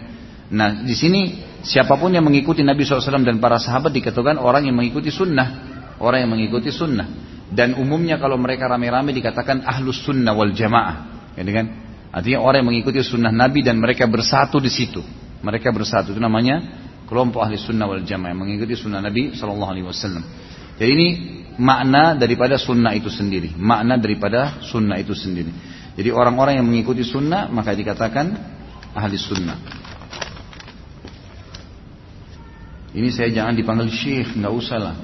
Nah, 0.49 0.81
di 0.81 0.95
sini 0.95 1.21
Siapa 1.65 1.97
pun 1.97 2.13
yang 2.13 2.21
mengikuti 2.21 2.61
Nabi 2.61 2.85
SAW 2.85 3.25
dan 3.25 3.41
para 3.41 3.57
sahabat 3.57 3.89
dikatakan 3.89 4.37
orang 4.37 4.69
yang 4.69 4.77
mengikuti 4.77 5.09
sunnah. 5.09 5.73
Orang 5.97 6.21
yang 6.21 6.31
mengikuti 6.37 6.69
sunnah. 6.69 7.09
Dan 7.55 7.79
umumnya 7.79 8.19
kalau 8.19 8.35
mereka 8.35 8.67
rame-rame 8.67 9.15
dikatakan 9.15 9.63
ahlus 9.63 10.03
sunnah 10.03 10.35
wal 10.35 10.51
jamaah. 10.51 11.31
Ya 11.39 11.43
kan? 11.47 11.67
Artinya 12.11 12.43
orang 12.43 12.63
yang 12.63 12.69
mengikuti 12.75 12.99
sunnah 12.99 13.31
Nabi 13.31 13.63
dan 13.63 13.79
mereka 13.79 14.07
bersatu 14.07 14.59
di 14.59 14.67
situ. 14.67 14.99
Mereka 15.39 15.71
bersatu. 15.71 16.11
Itu 16.11 16.19
namanya 16.19 16.59
kelompok 17.07 17.47
ahli 17.47 17.55
sunnah 17.55 17.87
wal 17.87 18.03
jamaah 18.03 18.35
yang 18.35 18.39
mengikuti 18.43 18.75
sunnah 18.75 18.99
Nabi 18.99 19.31
SAW. 19.31 19.95
Jadi 20.75 20.91
ini 20.91 21.07
makna 21.55 22.19
daripada 22.19 22.59
sunnah 22.59 22.91
itu 22.91 23.07
sendiri. 23.07 23.55
Makna 23.55 23.95
daripada 23.95 24.59
sunnah 24.59 24.99
itu 24.99 25.15
sendiri. 25.15 25.51
Jadi 25.95 26.11
orang-orang 26.11 26.59
yang 26.59 26.67
mengikuti 26.67 27.07
sunnah 27.07 27.47
maka 27.47 27.71
dikatakan 27.71 28.35
ahli 28.91 29.15
sunnah. 29.15 29.57
Ini 32.95 33.11
saya 33.11 33.27
jangan 33.31 33.55
dipanggil 33.59 33.91
syekh, 33.91 34.39
nggak 34.39 34.53
usah 34.55 34.79
lah. 34.79 34.95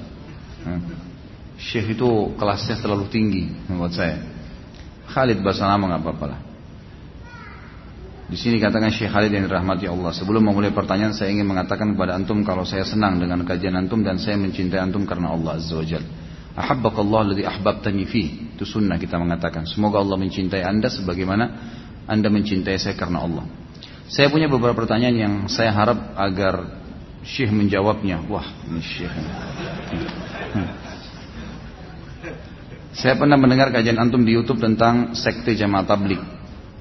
Syekh 1.62 1.94
itu 1.94 2.34
kelasnya 2.34 2.82
terlalu 2.82 3.06
tinggi 3.06 3.46
menurut 3.70 3.94
saya. 3.94 4.18
Khalid 5.06 5.38
bahasa 5.46 5.70
nama 5.70 5.94
nggak 5.94 6.02
apa-apa 6.02 6.26
lah. 6.26 6.40
Di 8.26 8.40
sini 8.40 8.58
katakan 8.58 8.90
Syekh 8.90 9.12
Khalid 9.12 9.30
yang 9.30 9.46
dirahmati 9.46 9.86
Allah. 9.86 10.10
Sebelum 10.10 10.42
memulai 10.42 10.74
pertanyaan 10.74 11.14
saya 11.14 11.30
ingin 11.30 11.46
mengatakan 11.46 11.94
kepada 11.94 12.16
antum 12.18 12.42
kalau 12.42 12.66
saya 12.66 12.82
senang 12.82 13.20
dengan 13.20 13.44
kajian 13.46 13.76
antum 13.76 14.02
dan 14.02 14.18
saya 14.18 14.40
mencintai 14.40 14.80
antum 14.80 15.06
karena 15.06 15.30
Allah 15.30 15.60
Azza 15.60 15.76
wa 15.78 15.86
Jalla. 15.86 16.10
Ahabbakallah 16.52 17.18
alladhi 17.28 17.44
ahbabtani 17.46 18.04
fi. 18.08 18.56
Itu 18.56 18.64
sunnah 18.64 18.98
kita 18.98 19.20
mengatakan. 19.20 19.68
Semoga 19.68 20.00
Allah 20.00 20.18
mencintai 20.18 20.64
anda 20.64 20.88
sebagaimana 20.88 21.44
anda 22.08 22.28
mencintai 22.32 22.80
saya 22.80 22.96
karena 22.98 23.22
Allah. 23.22 23.44
Saya 24.10 24.28
punya 24.28 24.50
beberapa 24.50 24.76
pertanyaan 24.76 25.16
yang 25.16 25.34
saya 25.46 25.70
harap 25.70 26.16
agar 26.18 26.82
Syekh 27.22 27.54
menjawabnya. 27.54 28.26
Wah, 28.26 28.44
ini 28.66 28.82
Syekh. 28.82 29.12
Hmm. 30.56 30.91
Saya 32.92 33.16
pernah 33.16 33.40
mendengar 33.40 33.72
kajian 33.72 33.96
antum 33.96 34.20
di 34.20 34.36
YouTube 34.36 34.60
tentang 34.60 35.16
sekte 35.16 35.56
jamaah 35.56 35.88
tablik. 35.88 36.20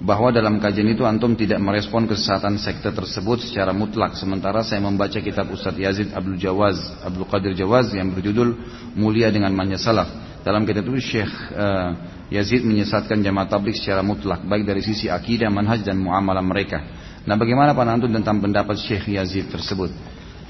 Bahwa 0.01 0.33
dalam 0.33 0.57
kajian 0.57 0.89
itu 0.97 1.05
antum 1.05 1.37
tidak 1.37 1.61
merespon 1.61 2.09
kesesatan 2.09 2.57
sekte 2.57 2.89
tersebut 2.89 3.45
secara 3.45 3.69
mutlak. 3.69 4.17
Sementara 4.17 4.65
saya 4.65 4.81
membaca 4.81 5.21
kitab 5.21 5.53
Ustadz 5.53 5.77
Yazid 5.77 6.09
Abdul 6.11 6.41
Jawaz, 6.41 6.77
Abdul 7.05 7.29
Qadir 7.29 7.53
Jawaz 7.53 7.93
yang 7.93 8.09
berjudul 8.09 8.57
Mulia 8.97 9.29
dengan 9.29 9.53
Manja 9.53 9.77
Salaf. 9.77 10.09
Dalam 10.41 10.65
kitab 10.65 10.89
itu 10.89 10.97
Syekh 10.97 11.29
uh, 11.53 11.93
Yazid 12.33 12.65
menyesatkan 12.65 13.21
jamaah 13.21 13.45
tablik 13.45 13.77
secara 13.77 14.01
mutlak. 14.01 14.41
Baik 14.41 14.65
dari 14.65 14.81
sisi 14.81 15.05
akidah, 15.05 15.53
manhaj 15.53 15.85
dan 15.85 16.01
muamalah 16.01 16.41
mereka. 16.41 16.81
Nah 17.21 17.37
bagaimana 17.37 17.77
Pak 17.77 17.85
Antum 17.85 18.09
tentang 18.09 18.41
pendapat 18.41 18.81
Syekh 18.81 19.13
Yazid 19.13 19.53
tersebut? 19.53 19.93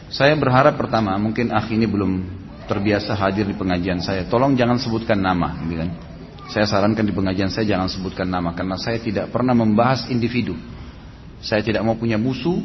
Saya 0.08 0.32
berharap 0.40 0.80
pertama, 0.80 1.16
mungkin 1.20 1.52
akh 1.52 1.76
ini 1.76 1.88
belum 1.88 2.41
terbiasa 2.72 3.12
hadir 3.20 3.44
di 3.44 3.56
pengajian 3.60 4.00
saya. 4.00 4.24
Tolong 4.32 4.56
jangan 4.56 4.80
sebutkan 4.80 5.20
nama, 5.20 5.60
gitu 5.68 5.84
kan. 5.84 5.92
Saya 6.48 6.66
sarankan 6.68 7.04
di 7.04 7.12
pengajian 7.12 7.52
saya 7.52 7.76
jangan 7.76 7.92
sebutkan 7.92 8.28
nama 8.28 8.56
karena 8.56 8.80
saya 8.80 9.00
tidak 9.00 9.28
pernah 9.32 9.52
membahas 9.52 10.08
individu. 10.08 10.56
Saya 11.44 11.60
tidak 11.60 11.84
mau 11.84 12.00
punya 12.00 12.16
musuh 12.16 12.60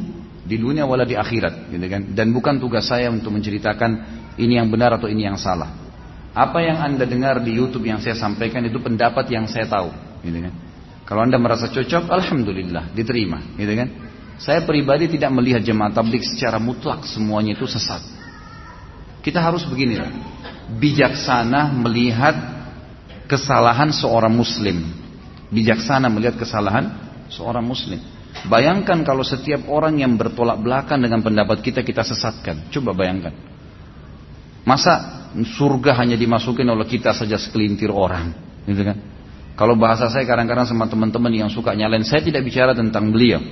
di 0.47 0.55
dunia 0.55 0.87
wala 0.87 1.03
di 1.03 1.19
akhirat, 1.19 1.67
gitu 1.67 1.85
kan. 1.91 2.15
Dan 2.15 2.31
bukan 2.31 2.55
tugas 2.63 2.87
saya 2.87 3.11
untuk 3.11 3.35
menceritakan 3.35 3.91
ini 4.39 4.55
yang 4.55 4.71
benar 4.71 4.95
atau 4.95 5.11
ini 5.11 5.27
yang 5.27 5.35
salah. 5.35 5.75
Apa 6.31 6.63
yang 6.63 6.79
anda 6.79 7.03
dengar 7.03 7.43
di 7.43 7.57
YouTube 7.57 7.83
yang 7.89 7.99
saya 7.99 8.15
sampaikan 8.15 8.63
itu 8.63 8.79
pendapat 8.79 9.27
yang 9.27 9.43
saya 9.49 9.67
tahu, 9.67 9.91
gitu 10.23 10.39
kan. 10.39 10.53
Kalau 11.07 11.23
anda 11.23 11.39
merasa 11.39 11.67
cocok, 11.67 12.07
alhamdulillah 12.11 12.95
diterima, 12.95 13.55
gitu 13.59 13.73
kan. 13.75 13.89
Saya 14.37 14.61
pribadi 14.63 15.09
tidak 15.09 15.33
melihat 15.33 15.65
jemaah 15.65 15.89
tablik 15.89 16.21
secara 16.21 16.61
mutlak 16.61 17.07
semuanya 17.09 17.57
itu 17.57 17.65
sesat. 17.65 18.16
Kita 19.27 19.43
harus 19.43 19.67
begini, 19.67 19.99
bijaksana 20.79 21.67
melihat 21.75 22.31
kesalahan 23.27 23.91
seorang 23.91 24.31
muslim. 24.31 24.87
Bijaksana 25.51 26.07
melihat 26.07 26.39
kesalahan 26.39 26.95
seorang 27.27 27.67
muslim. 27.67 27.99
Bayangkan 28.47 29.03
kalau 29.03 29.27
setiap 29.27 29.67
orang 29.67 29.99
yang 29.99 30.15
bertolak 30.15 30.63
belakang 30.63 31.03
dengan 31.03 31.19
pendapat 31.19 31.59
kita 31.59 31.83
kita 31.83 32.07
sesatkan. 32.07 32.71
Coba 32.71 32.95
bayangkan. 32.95 33.35
Masa 34.63 35.27
surga 35.35 35.99
hanya 35.99 36.15
dimasukin 36.15 36.67
oleh 36.71 36.87
kita 36.87 37.11
saja 37.11 37.35
sekelintir 37.35 37.91
orang, 37.91 38.31
gitu 38.63 38.79
kan? 38.79 38.95
Kalau 39.59 39.75
bahasa 39.75 40.07
saya 40.07 40.23
kadang-kadang 40.23 40.71
sama 40.71 40.87
teman-teman 40.87 41.35
yang 41.35 41.51
suka 41.51 41.75
nyalain, 41.75 42.07
saya 42.07 42.23
tidak 42.23 42.47
bicara 42.47 42.71
tentang 42.71 43.11
beliau. 43.11 43.43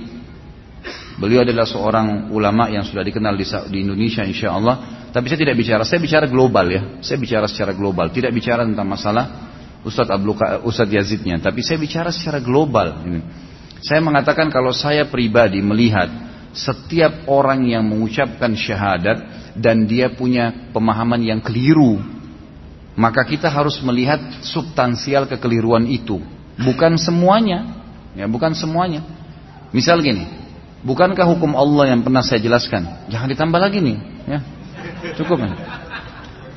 Beliau 1.16 1.48
adalah 1.48 1.64
seorang 1.64 2.28
ulama 2.28 2.68
yang 2.68 2.84
sudah 2.84 3.00
dikenal 3.00 3.40
di, 3.40 3.46
Indonesia 3.80 4.20
insya 4.20 4.52
Allah. 4.52 5.08
Tapi 5.08 5.32
saya 5.32 5.48
tidak 5.48 5.56
bicara, 5.56 5.82
saya 5.88 5.96
bicara 5.96 6.28
global 6.28 6.66
ya. 6.68 6.82
Saya 7.00 7.16
bicara 7.16 7.48
secara 7.48 7.72
global, 7.72 8.12
tidak 8.12 8.36
bicara 8.36 8.68
tentang 8.68 8.84
masalah 8.84 9.24
Ustadz 9.80 10.12
Abdul 10.12 10.36
Ustadz 10.68 10.92
Yazidnya. 10.92 11.40
Tapi 11.40 11.64
saya 11.64 11.80
bicara 11.80 12.12
secara 12.12 12.36
global. 12.44 13.00
Saya 13.80 14.04
mengatakan 14.04 14.52
kalau 14.52 14.76
saya 14.76 15.08
pribadi 15.08 15.64
melihat 15.64 16.12
setiap 16.52 17.24
orang 17.32 17.64
yang 17.64 17.84
mengucapkan 17.84 18.52
syahadat 18.52 19.52
dan 19.56 19.88
dia 19.88 20.12
punya 20.12 20.72
pemahaman 20.72 21.24
yang 21.24 21.40
keliru, 21.40 21.96
maka 22.92 23.24
kita 23.24 23.48
harus 23.48 23.80
melihat 23.80 24.20
substansial 24.44 25.28
kekeliruan 25.28 25.84
itu, 25.88 26.20
bukan 26.60 26.96
semuanya, 27.00 27.84
ya 28.12 28.24
bukan 28.28 28.52
semuanya. 28.56 29.04
Misal 29.72 30.00
gini, 30.00 30.45
Bukankah 30.86 31.26
hukum 31.26 31.58
Allah 31.58 31.90
yang 31.90 32.06
pernah 32.06 32.22
saya 32.22 32.38
jelaskan? 32.38 33.10
Jangan 33.10 33.26
ditambah 33.34 33.58
lagi 33.58 33.82
nih, 33.82 33.98
ya. 34.30 34.38
Cukup 35.18 35.42
ya. 35.42 35.50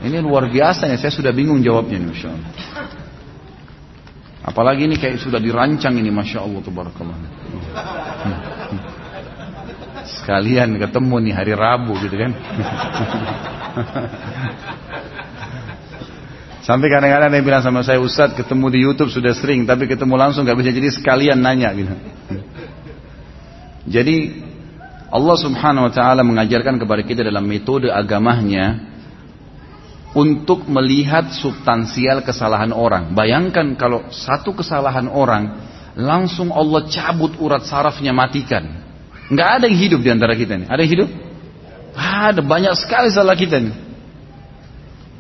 Ini 0.06 0.22
luar 0.22 0.46
biasa 0.46 0.86
ya, 0.86 1.02
saya 1.02 1.10
sudah 1.10 1.34
bingung 1.34 1.66
jawabnya 1.66 1.98
nih, 1.98 2.08
Masya 2.14 2.30
Allah. 2.30 2.52
Apalagi 4.46 4.86
ini 4.86 5.02
kayak 5.02 5.18
sudah 5.18 5.42
dirancang 5.42 5.98
ini, 5.98 6.14
Masya 6.14 6.46
Allah, 6.46 6.62
Tabarakallah. 6.62 7.18
Sekalian 10.06 10.78
ketemu 10.78 11.16
nih 11.26 11.34
hari 11.34 11.54
Rabu 11.58 11.98
gitu 11.98 12.14
kan. 12.14 12.32
Sampai 16.70 16.86
kadang-kadang 16.94 17.34
dia 17.34 17.42
bilang 17.42 17.66
sama 17.66 17.82
saya, 17.82 17.98
Ustadz 17.98 18.38
ketemu 18.38 18.66
di 18.70 18.80
Youtube 18.86 19.10
sudah 19.10 19.34
sering, 19.34 19.66
tapi 19.66 19.90
ketemu 19.90 20.14
langsung 20.22 20.46
gak 20.46 20.54
bisa 20.54 20.70
jadi 20.70 20.94
sekalian 20.94 21.42
nanya 21.42 21.74
gitu. 21.74 21.98
Jadi 23.90 24.46
Allah 25.10 25.38
Subhanahu 25.42 25.90
wa 25.90 25.94
taala 25.94 26.22
mengajarkan 26.22 26.78
kepada 26.78 27.02
kita 27.02 27.26
dalam 27.26 27.42
metode 27.50 27.90
agamanya 27.90 28.78
untuk 30.14 30.70
melihat 30.70 31.34
substansial 31.34 32.22
kesalahan 32.22 32.70
orang. 32.70 33.18
Bayangkan 33.18 33.74
kalau 33.74 34.06
satu 34.14 34.54
kesalahan 34.54 35.10
orang 35.10 35.66
langsung 35.98 36.54
Allah 36.54 36.86
cabut 36.86 37.34
urat 37.42 37.66
sarafnya 37.66 38.14
matikan. 38.14 38.86
Nggak 39.30 39.50
ada 39.62 39.64
yang 39.66 39.78
hidup 39.78 40.00
di 40.06 40.10
antara 40.14 40.34
kita 40.38 40.58
nih. 40.58 40.68
Ada 40.70 40.80
yang 40.86 40.94
hidup? 40.94 41.10
Ada 41.98 42.42
banyak 42.46 42.74
sekali 42.78 43.10
salah 43.10 43.38
kita 43.38 43.58
nih. 43.58 43.76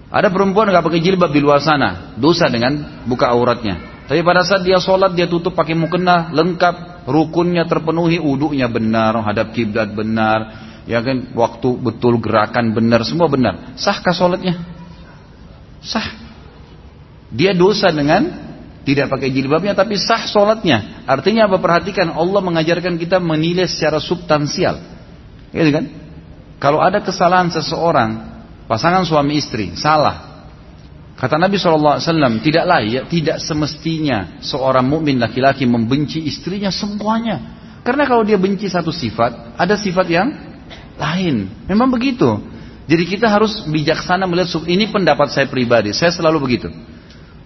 Ada 0.09 0.29
perempuan 0.33 0.69
nggak 0.69 0.85
pakai 0.85 1.01
jilbab 1.01 1.29
di 1.29 1.41
luar 1.41 1.61
sana, 1.61 2.17
dosa 2.17 2.49
dengan 2.49 3.05
buka 3.05 3.29
auratnya. 3.29 3.88
Tapi 4.09 4.25
pada 4.25 4.41
saat 4.41 4.65
dia 4.65 4.81
sholat 4.81 5.13
dia 5.13 5.29
tutup 5.29 5.53
pakai 5.53 5.77
mukena 5.77 6.33
lengkap, 6.33 7.05
rukunnya 7.05 7.69
terpenuhi, 7.69 8.17
uduknya 8.17 8.65
benar, 8.65 9.21
hadap 9.21 9.53
kiblat 9.53 9.93
benar, 9.93 10.65
ya 10.89 10.97
kan, 11.05 11.29
waktu 11.37 11.77
betul 11.77 12.17
gerakan 12.17 12.73
benar, 12.73 13.05
semua 13.05 13.29
benar. 13.29 13.77
Sahkah 13.77 14.09
sholatnya? 14.09 14.57
Sah. 15.85 16.09
Dia 17.29 17.53
dosa 17.53 17.93
dengan 17.93 18.49
tidak 18.81 19.13
pakai 19.13 19.29
jilbabnya 19.29 19.77
tapi 19.77 20.01
sah 20.01 20.25
sholatnya. 20.25 21.05
Artinya 21.05 21.45
apa? 21.45 21.61
Perhatikan 21.61 22.09
Allah 22.09 22.41
mengajarkan 22.41 22.97
kita 22.97 23.21
menilai 23.21 23.69
secara 23.69 24.01
substansial. 24.01 24.81
Ya 25.53 25.61
kan? 25.69 25.85
Kalau 26.57 26.81
ada 26.81 26.97
kesalahan 27.05 27.53
seseorang, 27.53 28.41
pasangan 28.65 29.05
suami 29.05 29.37
istri, 29.37 29.77
salah, 29.77 30.28
Kata 31.19 31.35
Nabi 31.35 31.59
SAW, 31.59 31.99
tidak 32.39 32.63
layak, 32.63 33.11
tidak 33.11 33.43
semestinya 33.43 34.39
seorang 34.39 34.87
mukmin 34.87 35.19
laki-laki 35.19 35.67
membenci 35.67 36.23
istrinya 36.23 36.71
semuanya. 36.71 37.59
Karena 37.83 38.07
kalau 38.07 38.23
dia 38.23 38.39
benci 38.39 38.71
satu 38.71 38.87
sifat, 38.95 39.59
ada 39.59 39.75
sifat 39.75 40.07
yang 40.07 40.31
lain. 40.95 41.67
Memang 41.67 41.91
begitu. 41.91 42.39
Jadi 42.87 43.03
kita 43.03 43.27
harus 43.27 43.67
bijaksana 43.67 44.23
melihat 44.31 44.63
ini 44.63 44.87
pendapat 44.87 45.27
saya 45.35 45.51
pribadi. 45.51 45.91
Saya 45.91 46.15
selalu 46.15 46.39
begitu. 46.39 46.71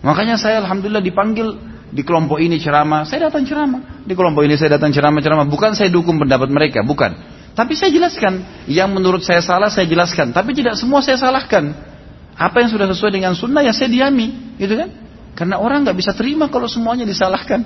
Makanya 0.05 0.38
saya 0.38 0.61
alhamdulillah 0.61 1.01
dipanggil 1.01 1.57
di 1.89 2.05
kelompok 2.05 2.38
ini 2.41 2.61
ceramah, 2.61 3.09
saya 3.09 3.30
datang 3.30 3.41
ceramah. 3.41 4.05
Di 4.05 4.13
kelompok 4.13 4.45
ini 4.45 4.53
saya 4.53 4.78
datang 4.78 4.93
ceramah-ceramah. 4.93 5.49
Bukan 5.49 5.74
saya 5.74 5.89
dukung 5.89 6.21
pendapat 6.21 6.49
mereka, 6.53 6.86
bukan. 6.86 7.13
Tapi 7.57 7.74
saya 7.74 7.89
jelaskan. 7.89 8.65
Yang 8.69 8.89
menurut 8.93 9.21
saya 9.26 9.41
salah, 9.41 9.74
saya 9.74 9.89
jelaskan. 9.89 10.30
Tapi 10.30 10.53
tidak 10.57 10.78
semua 10.78 11.01
saya 11.01 11.17
salahkan. 11.17 11.93
Apa 12.34 12.65
yang 12.65 12.69
sudah 12.73 12.89
sesuai 12.89 13.13
dengan 13.13 13.38
sunnah 13.38 13.61
ya 13.61 13.73
saya 13.73 13.89
diami, 13.89 14.57
gitu 14.57 14.73
kan? 14.73 14.89
Karena 15.34 15.61
orang 15.61 15.86
nggak 15.86 15.97
bisa 15.97 16.13
terima 16.13 16.49
kalau 16.49 16.65
semuanya 16.69 17.05
disalahkan. 17.05 17.61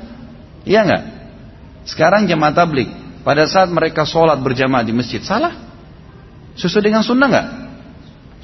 Iya 0.68 0.84
nggak? 0.84 1.04
Sekarang 1.88 2.28
jemaah 2.28 2.52
tablik, 2.52 2.92
pada 3.24 3.48
saat 3.48 3.72
mereka 3.72 4.04
sholat 4.04 4.40
berjamaah 4.44 4.84
di 4.84 4.92
masjid, 4.92 5.24
salah? 5.24 5.56
Sesuai 6.60 6.84
dengan 6.92 7.04
sunnah 7.04 7.28
nggak? 7.32 7.48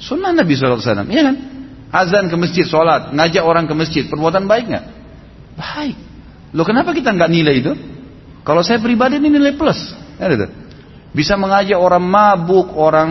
Sunnah 0.00 0.32
Nabi 0.32 0.52
SAW, 0.56 1.08
iya 1.12 1.22
kan? 1.28 1.36
Azan 1.94 2.26
ke 2.26 2.36
masjid, 2.40 2.66
sholat, 2.66 3.12
ngajak 3.14 3.44
orang 3.44 3.68
ke 3.68 3.74
masjid, 3.76 4.02
perbuatan 4.08 4.48
baik 4.48 4.66
nggak? 4.66 4.84
Baik. 5.54 5.96
Loh 6.54 6.66
kenapa 6.66 6.90
kita 6.90 7.14
nggak 7.14 7.30
nilai 7.30 7.54
itu? 7.58 7.72
Kalau 8.44 8.60
saya 8.60 8.82
pribadi 8.82 9.16
ini 9.16 9.32
nilai 9.32 9.56
plus. 9.56 9.96
Ya, 10.20 10.28
gitu. 10.28 10.46
Bisa 11.14 11.38
mengajak 11.38 11.78
orang 11.78 12.02
mabuk, 12.02 12.74
orang 12.74 13.10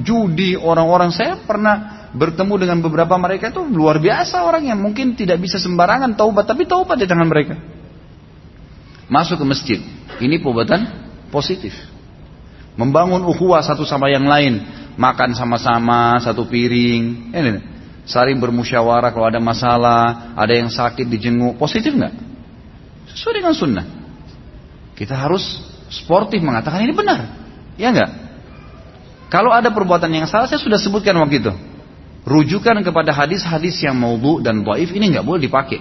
judi, 0.00 0.56
orang-orang 0.56 1.12
saya 1.12 1.36
pernah 1.44 2.01
bertemu 2.12 2.54
dengan 2.60 2.78
beberapa 2.84 3.16
mereka 3.16 3.48
itu 3.48 3.64
luar 3.64 3.96
biasa 3.96 4.44
orang 4.44 4.68
yang 4.68 4.78
mungkin 4.78 5.16
tidak 5.16 5.40
bisa 5.40 5.56
sembarangan 5.56 6.12
taubat 6.12 6.44
tapi 6.44 6.68
taubat 6.68 7.00
di 7.00 7.08
tangan 7.08 7.28
mereka. 7.28 7.56
Masuk 9.08 9.40
ke 9.40 9.46
masjid. 9.48 9.80
Ini 10.20 10.40
perbuatan 10.44 10.80
positif. 11.32 11.72
Membangun 12.76 13.24
ukhuwah 13.28 13.60
satu 13.60 13.84
sama 13.84 14.08
yang 14.08 14.24
lain, 14.24 14.64
makan 14.96 15.36
sama-sama 15.36 16.20
satu 16.20 16.48
piring. 16.48 17.32
Ini 17.32 17.50
saling 18.04 18.40
bermusyawarah 18.40 19.12
kalau 19.12 19.28
ada 19.28 19.40
masalah, 19.40 20.36
ada 20.36 20.52
yang 20.52 20.68
sakit 20.68 21.08
dijenguk, 21.08 21.56
positif 21.56 21.92
nggak? 21.92 22.12
Sesuai 23.12 23.40
dengan 23.40 23.52
sunnah. 23.56 23.86
Kita 24.96 25.16
harus 25.16 25.60
sportif 25.92 26.40
mengatakan 26.44 26.84
ini 26.84 26.92
benar, 26.92 27.20
ya 27.76 27.92
nggak? 27.92 28.10
Kalau 29.32 29.48
ada 29.48 29.72
perbuatan 29.72 30.12
yang 30.12 30.28
salah, 30.28 30.44
saya 30.44 30.60
sudah 30.60 30.76
sebutkan 30.76 31.16
waktu 31.16 31.40
itu 31.40 31.52
rujukan 32.22 32.78
kepada 32.86 33.10
hadis-hadis 33.10 33.82
yang 33.82 33.98
maudhu 33.98 34.38
dan 34.42 34.62
dhaif 34.62 34.94
ini 34.94 35.10
nggak 35.14 35.26
boleh 35.26 35.42
dipakai. 35.42 35.80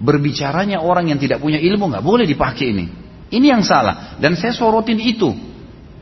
Berbicaranya 0.00 0.82
orang 0.82 1.08
yang 1.08 1.18
tidak 1.20 1.40
punya 1.40 1.56
ilmu 1.56 1.88
nggak 1.92 2.04
boleh 2.04 2.26
dipakai 2.28 2.66
ini. 2.74 2.86
Ini 3.32 3.46
yang 3.56 3.62
salah 3.64 4.20
dan 4.20 4.36
saya 4.36 4.52
sorotin 4.52 5.00
itu. 5.00 5.32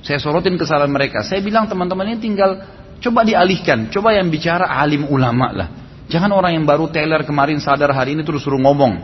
Saya 0.03 0.19
sorotin 0.19 0.59
kesalahan 0.59 0.91
mereka. 0.91 1.23
Saya 1.23 1.39
bilang 1.39 1.71
teman-teman 1.71 2.11
ini 2.11 2.19
tinggal 2.19 2.59
coba 2.99 3.23
dialihkan, 3.23 3.87
coba 3.95 4.19
yang 4.19 4.27
bicara 4.29 4.67
alim 4.67 5.07
ulama 5.07 5.55
lah. 5.55 5.69
Jangan 6.11 6.35
orang 6.35 6.59
yang 6.59 6.67
baru 6.67 6.91
teler 6.91 7.23
kemarin 7.23 7.63
sadar 7.63 7.95
hari 7.95 8.19
ini 8.19 8.27
terus 8.27 8.43
suruh 8.43 8.59
ngomong. 8.59 8.99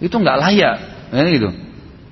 Itu 0.00 0.18
nggak 0.18 0.36
layak, 0.40 0.76
ya, 1.12 1.22
gitu. 1.28 1.50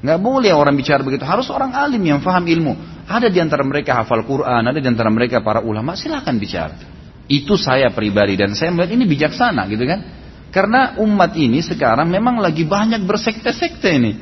Nggak 0.00 0.18
boleh 0.20 0.52
orang 0.52 0.76
bicara 0.76 1.00
begitu. 1.02 1.24
Harus 1.24 1.48
orang 1.50 1.72
alim 1.74 2.00
yang 2.04 2.20
faham 2.20 2.44
ilmu. 2.44 3.04
Ada 3.10 3.26
di 3.26 3.42
antara 3.42 3.66
mereka 3.66 3.98
hafal 3.98 4.22
Quran, 4.22 4.62
ada 4.62 4.78
di 4.78 4.86
antara 4.86 5.10
mereka 5.10 5.42
para 5.42 5.64
ulama. 5.64 5.98
Silahkan 5.98 6.36
bicara. 6.38 6.99
Itu 7.30 7.54
saya 7.54 7.94
pribadi 7.94 8.34
dan 8.34 8.58
saya 8.58 8.74
melihat 8.74 8.90
ini 8.98 9.06
bijaksana 9.06 9.70
gitu 9.70 9.86
kan. 9.86 10.02
Karena 10.50 10.98
umat 10.98 11.38
ini 11.38 11.62
sekarang 11.62 12.10
memang 12.10 12.42
lagi 12.42 12.66
banyak 12.66 13.06
bersekte-sekte 13.06 13.86
ini. 13.86 14.12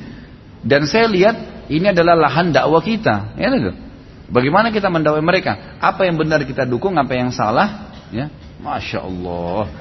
Dan 0.60 0.84
saya 0.84 1.08
lihat 1.08 1.64
ini 1.72 1.88
adalah 1.88 2.12
lahan 2.12 2.52
dakwah 2.52 2.84
kita. 2.84 3.32
Ya, 3.40 3.48
gitu. 3.48 3.72
Bagaimana 4.28 4.68
kita 4.68 4.92
mendakwai 4.92 5.24
mereka? 5.24 5.80
Apa 5.80 6.04
yang 6.04 6.20
benar 6.20 6.44
kita 6.44 6.68
dukung, 6.68 7.00
apa 7.00 7.16
yang 7.16 7.32
salah? 7.32 7.96
Ya, 8.12 8.28
masya 8.60 9.00
Allah. 9.00 9.72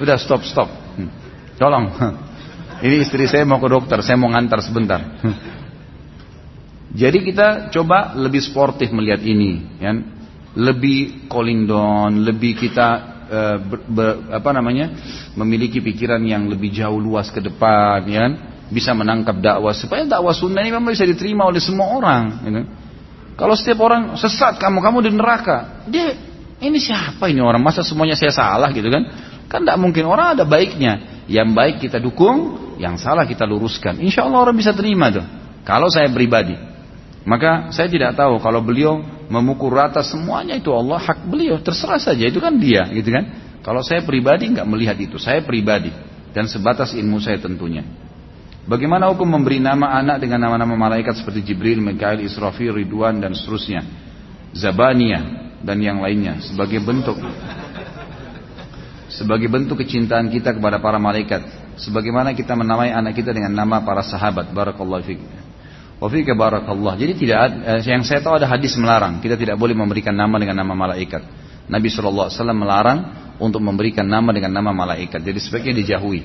Udah 0.00 0.16
stop 0.16 0.48
stop. 0.48 0.72
Hmm. 0.96 1.12
Tolong. 1.60 1.92
Ini 2.88 3.04
istri 3.04 3.28
saya 3.28 3.44
mau 3.44 3.60
ke 3.60 3.68
dokter, 3.68 4.00
saya 4.00 4.16
mau 4.16 4.32
ngantar 4.32 4.64
sebentar. 4.64 5.00
Jadi 7.04 7.20
kita 7.20 7.68
coba 7.68 8.16
lebih 8.16 8.40
sportif 8.40 8.88
melihat 8.96 9.20
ini, 9.20 9.60
ya 9.76 9.92
lebih 10.58 11.30
kolindon, 11.30 12.26
lebih 12.26 12.58
kita 12.58 12.88
uh, 13.30 13.56
ber, 13.62 13.78
ber, 13.86 14.10
apa 14.34 14.50
namanya 14.50 14.90
memiliki 15.38 15.78
pikiran 15.78 16.18
yang 16.26 16.50
lebih 16.50 16.74
jauh 16.74 16.98
luas 16.98 17.30
ke 17.30 17.38
depan, 17.38 18.02
ya 18.10 18.26
kan? 18.26 18.32
Bisa 18.68 18.92
menangkap 18.92 19.38
dakwah 19.38 19.72
supaya 19.72 20.02
dakwah 20.04 20.34
sunnah 20.34 20.60
ini 20.66 20.74
memang 20.74 20.92
bisa 20.92 21.06
diterima 21.06 21.46
oleh 21.46 21.62
semua 21.62 21.94
orang. 21.94 22.24
Ya 22.42 22.50
kan? 22.50 22.66
Kalau 23.38 23.54
setiap 23.54 23.78
orang 23.86 24.18
sesat 24.18 24.58
kamu, 24.58 24.82
kamu 24.82 24.98
di 25.06 25.10
neraka, 25.14 25.86
dia 25.86 26.10
ini 26.58 26.82
siapa 26.82 27.30
ini 27.30 27.38
orang? 27.38 27.62
Masa 27.62 27.86
semuanya 27.86 28.18
saya 28.18 28.34
salah 28.34 28.74
gitu 28.74 28.90
kan? 28.90 29.06
Kan 29.46 29.62
tidak 29.62 29.78
mungkin 29.78 30.10
orang 30.10 30.34
ada 30.36 30.44
baiknya. 30.44 31.22
Yang 31.30 31.48
baik 31.54 31.76
kita 31.86 32.02
dukung, 32.02 32.74
yang 32.82 32.98
salah 32.98 33.24
kita 33.24 33.46
luruskan. 33.46 34.02
Insya 34.02 34.26
Allah 34.26 34.42
orang 34.42 34.58
bisa 34.58 34.74
terima 34.74 35.08
tuh. 35.14 35.22
Kalau 35.62 35.86
saya 35.86 36.10
pribadi, 36.10 36.56
maka 37.28 37.68
saya 37.76 37.92
tidak 37.92 38.16
tahu 38.16 38.40
kalau 38.40 38.64
beliau 38.64 39.04
memukul 39.28 39.68
rata 39.68 40.00
semuanya 40.00 40.56
itu 40.56 40.72
Allah 40.72 40.96
hak 40.96 41.28
beliau 41.28 41.60
terserah 41.60 42.00
saja 42.00 42.24
itu 42.24 42.40
kan 42.40 42.56
dia 42.56 42.88
gitu 42.88 43.12
kan. 43.12 43.28
Kalau 43.60 43.84
saya 43.84 44.00
pribadi 44.00 44.48
nggak 44.48 44.64
melihat 44.64 44.96
itu 44.96 45.20
saya 45.20 45.44
pribadi 45.44 45.92
dan 46.32 46.48
sebatas 46.48 46.96
ilmu 46.96 47.20
saya 47.20 47.36
tentunya. 47.36 47.84
Bagaimana 48.64 49.12
hukum 49.12 49.28
memberi 49.28 49.60
nama 49.60 50.00
anak 50.00 50.24
dengan 50.24 50.48
nama-nama 50.48 50.72
malaikat 50.72 51.20
seperti 51.20 51.52
Jibril, 51.52 51.84
Mikail, 51.84 52.24
Israfil, 52.24 52.72
Ridwan 52.72 53.20
dan 53.20 53.36
seterusnya. 53.36 53.84
Zabania 54.56 55.52
dan 55.60 55.76
yang 55.84 56.00
lainnya 56.00 56.40
sebagai 56.40 56.80
bentuk 56.80 57.20
sebagai 59.12 59.52
bentuk 59.52 59.84
kecintaan 59.84 60.32
kita 60.32 60.56
kepada 60.56 60.80
para 60.80 60.96
malaikat. 60.96 61.44
Sebagaimana 61.76 62.32
kita 62.32 62.56
menamai 62.56 62.88
anak 62.88 63.20
kita 63.20 63.36
dengan 63.36 63.52
nama 63.52 63.84
para 63.84 64.00
sahabat. 64.00 64.48
Barakallahu 64.48 65.04
fiik. 65.04 65.37
Wa 65.98 66.06
fika 66.06 66.32
barakallah. 66.38 66.94
Jadi 66.94 67.12
tidak 67.26 67.38
eh, 67.66 67.82
yang 67.82 68.06
saya 68.06 68.22
tahu 68.22 68.38
ada 68.38 68.46
hadis 68.46 68.78
melarang. 68.78 69.18
Kita 69.18 69.34
tidak 69.34 69.58
boleh 69.58 69.74
memberikan 69.74 70.14
nama 70.14 70.38
dengan 70.38 70.62
nama 70.62 70.74
malaikat. 70.74 71.22
Nabi 71.68 71.90
SAW 71.90 72.30
melarang 72.54 72.98
untuk 73.42 73.58
memberikan 73.60 74.06
nama 74.06 74.30
dengan 74.30 74.54
nama 74.54 74.70
malaikat. 74.70 75.20
Jadi 75.20 75.38
sebaiknya 75.42 75.74
dijauhi. 75.82 76.22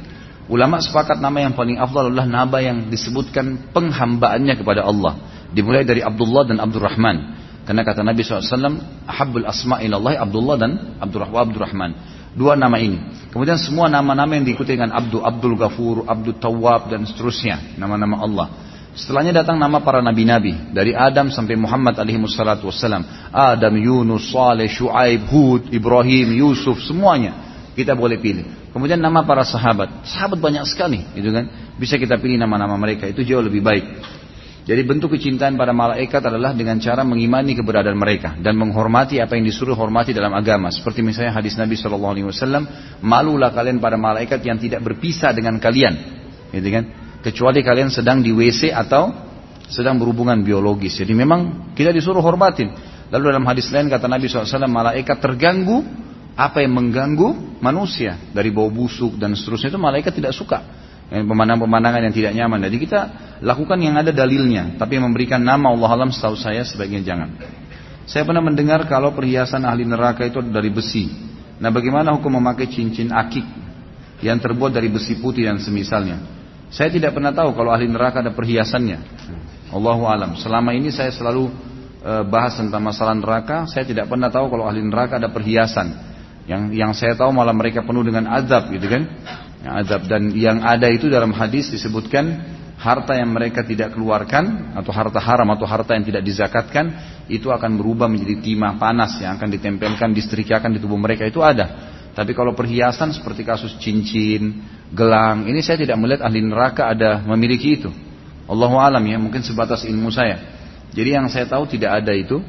Ulama 0.52 0.78
sepakat 0.84 1.24
nama 1.24 1.40
yang 1.40 1.56
paling 1.56 1.80
afdal 1.80 2.12
adalah 2.12 2.28
nama 2.28 2.58
yang 2.60 2.92
disebutkan 2.92 3.72
penghambaannya 3.72 4.60
kepada 4.60 4.84
Allah. 4.84 5.20
Dimulai 5.56 5.88
dari 5.88 6.04
Abdullah 6.04 6.44
dan 6.46 6.60
Abdurrahman. 6.60 7.18
Karena 7.64 7.82
kata 7.88 8.04
Nabi 8.04 8.28
SAW, 8.28 9.08
Ahabul 9.08 9.48
asma 9.48 9.80
ilallah 9.80 10.20
Abdullah 10.20 10.56
dan 10.60 10.72
Abdurrahman. 11.00 11.96
Dua 12.36 12.60
nama 12.60 12.76
ini. 12.76 13.30
Kemudian 13.32 13.56
semua 13.56 13.88
nama-nama 13.88 14.36
yang 14.36 14.44
diikuti 14.44 14.76
dengan 14.76 14.92
Abdul, 14.92 15.22
Abdul 15.24 15.56
Ghafur, 15.56 15.98
Abdul 16.10 16.36
Tawab 16.42 16.92
dan 16.92 17.08
seterusnya. 17.08 17.78
Nama-nama 17.80 18.20
Allah. 18.20 18.48
Setelahnya 18.94 19.42
datang 19.42 19.58
nama 19.58 19.82
para 19.82 20.06
nabi-nabi 20.06 20.70
dari 20.70 20.94
Adam 20.94 21.34
sampai 21.34 21.58
Muhammad 21.58 21.98
alaihi 21.98 22.22
wassalatu 22.22 22.70
wassalam. 22.70 23.02
Adam, 23.34 23.74
Yunus, 23.74 24.30
Saleh, 24.30 24.70
Shu'aib, 24.70 25.26
Hud, 25.34 25.74
Ibrahim, 25.74 26.38
Yusuf, 26.38 26.78
semuanya 26.86 27.34
kita 27.74 27.98
boleh 27.98 28.22
pilih. 28.22 28.46
Kemudian 28.70 29.02
nama 29.02 29.26
para 29.26 29.42
sahabat. 29.42 30.06
Sahabat 30.06 30.38
banyak 30.38 30.62
sekali, 30.70 31.02
gitu 31.18 31.34
kan? 31.34 31.74
Bisa 31.78 31.98
kita 31.98 32.22
pilih 32.22 32.38
nama-nama 32.38 32.78
mereka, 32.78 33.10
itu 33.10 33.26
jauh 33.26 33.42
lebih 33.42 33.66
baik. 33.66 33.86
Jadi 34.64 34.82
bentuk 34.88 35.12
kecintaan 35.12 35.60
pada 35.60 35.76
malaikat 35.76 36.24
adalah 36.24 36.56
dengan 36.56 36.80
cara 36.80 37.04
mengimani 37.04 37.52
keberadaan 37.52 38.00
mereka 38.00 38.40
dan 38.40 38.56
menghormati 38.56 39.20
apa 39.20 39.36
yang 39.36 39.44
disuruh 39.44 39.76
hormati 39.76 40.16
dalam 40.16 40.32
agama. 40.32 40.72
Seperti 40.72 41.04
misalnya 41.04 41.36
hadis 41.36 41.60
Nabi 41.60 41.76
Shallallahu 41.76 42.14
Alaihi 42.16 42.28
Wasallam, 42.32 42.64
malulah 43.04 43.52
kalian 43.52 43.84
pada 43.84 44.00
malaikat 44.00 44.40
yang 44.46 44.56
tidak 44.62 44.80
berpisah 44.86 45.36
dengan 45.36 45.60
kalian, 45.60 45.98
gitu 46.56 46.70
kan? 46.70 47.03
Kecuali 47.24 47.64
kalian 47.64 47.88
sedang 47.88 48.20
di 48.20 48.36
WC 48.36 48.70
atau 48.76 49.10
sedang 49.72 49.96
berhubungan 49.98 50.44
biologis. 50.44 51.00
Jadi 51.00 51.16
memang 51.16 51.72
kita 51.74 51.96
disuruh 51.96 52.20
hormatin. 52.20 52.70
Lalu 53.10 53.24
dalam 53.32 53.46
hadis 53.48 53.72
lain 53.72 53.88
kata 53.88 54.12
Nabi 54.12 54.28
SAW, 54.28 54.68
malaikat 54.68 55.18
terganggu 55.24 55.82
apa 56.34 56.66
yang 56.66 56.74
mengganggu 56.76 57.62
manusia 57.62 58.18
dari 58.34 58.50
bau 58.50 58.68
busuk 58.68 59.16
dan 59.22 59.38
seterusnya 59.38 59.72
itu 59.72 59.80
malaikat 59.80 60.12
tidak 60.14 60.36
suka. 60.36 60.60
Pemandangan-pemandangan 61.14 62.10
yang 62.10 62.16
tidak 62.16 62.32
nyaman. 62.34 62.60
Jadi 62.66 62.78
kita 62.82 63.00
lakukan 63.46 63.78
yang 63.78 64.02
ada 64.02 64.10
dalilnya. 64.10 64.76
Tapi 64.82 64.98
memberikan 64.98 65.40
nama 65.46 65.70
Allah 65.70 65.90
alam 65.94 66.10
setahu 66.10 66.34
saya 66.34 66.66
sebaiknya 66.66 67.06
jangan. 67.06 67.30
Saya 68.10 68.26
pernah 68.26 68.42
mendengar 68.42 68.84
kalau 68.90 69.14
perhiasan 69.14 69.64
ahli 69.64 69.86
neraka 69.86 70.26
itu 70.26 70.42
dari 70.42 70.74
besi. 70.74 71.08
Nah 71.62 71.70
bagaimana 71.70 72.18
hukum 72.18 72.34
memakai 72.42 72.66
cincin 72.66 73.14
akik 73.14 73.46
yang 74.26 74.42
terbuat 74.42 74.74
dari 74.74 74.90
besi 74.90 75.22
putih 75.22 75.46
dan 75.46 75.62
semisalnya? 75.62 76.43
Saya 76.74 76.90
tidak 76.90 77.14
pernah 77.14 77.30
tahu 77.30 77.54
kalau 77.54 77.70
ahli 77.70 77.86
neraka 77.86 78.26
ada 78.26 78.34
perhiasannya. 78.34 78.98
Allahu 79.70 80.10
alam. 80.10 80.34
Selama 80.42 80.74
ini 80.74 80.90
saya 80.90 81.14
selalu 81.14 81.54
e, 82.02 82.14
bahas 82.26 82.58
tentang 82.58 82.82
masalah 82.82 83.14
neraka, 83.14 83.70
saya 83.70 83.86
tidak 83.86 84.10
pernah 84.10 84.34
tahu 84.34 84.50
kalau 84.50 84.66
ahli 84.66 84.82
neraka 84.82 85.22
ada 85.22 85.30
perhiasan. 85.30 85.94
Yang 86.50 86.64
yang 86.74 86.92
saya 86.98 87.14
tahu 87.14 87.30
malah 87.30 87.54
mereka 87.54 87.86
penuh 87.86 88.02
dengan 88.02 88.26
azab 88.26 88.74
gitu 88.74 88.90
kan. 88.90 89.06
Yang 89.62 89.74
azab 89.86 90.02
dan 90.10 90.34
yang 90.34 90.66
ada 90.66 90.90
itu 90.90 91.14
dalam 91.14 91.30
hadis 91.30 91.70
disebutkan 91.70 92.42
harta 92.74 93.16
yang 93.22 93.30
mereka 93.30 93.62
tidak 93.62 93.94
keluarkan 93.94 94.74
atau 94.74 94.90
harta 94.90 95.22
haram 95.22 95.48
atau 95.54 95.70
harta 95.70 95.94
yang 95.94 96.04
tidak 96.04 96.26
dizakatkan 96.26 96.86
itu 97.32 97.54
akan 97.54 97.80
berubah 97.80 98.10
menjadi 98.10 98.44
timah 98.44 98.82
panas 98.82 99.22
yang 99.22 99.38
akan 99.38 99.48
ditempelkan 99.56 100.10
disetrikakan 100.12 100.74
di 100.74 100.82
tubuh 100.82 100.98
mereka 100.98 101.24
itu 101.30 101.40
ada. 101.40 101.94
Tapi 102.14 102.34
kalau 102.34 102.54
perhiasan 102.54 103.14
seperti 103.14 103.42
kasus 103.42 103.74
cincin, 103.82 104.73
gelang. 104.94 105.50
Ini 105.50 105.60
saya 105.60 105.82
tidak 105.82 105.98
melihat 105.98 106.24
ahli 106.24 106.40
neraka 106.40 106.94
ada 106.94 107.20
memiliki 107.26 107.82
itu. 107.82 107.90
Allahu 108.46 108.78
alam 108.78 109.02
ya, 109.04 109.18
mungkin 109.18 109.42
sebatas 109.42 109.84
ilmu 109.84 110.14
saya. 110.14 110.40
Jadi 110.94 111.10
yang 111.10 111.28
saya 111.28 111.50
tahu 111.50 111.66
tidak 111.66 112.06
ada 112.06 112.14
itu. 112.14 112.40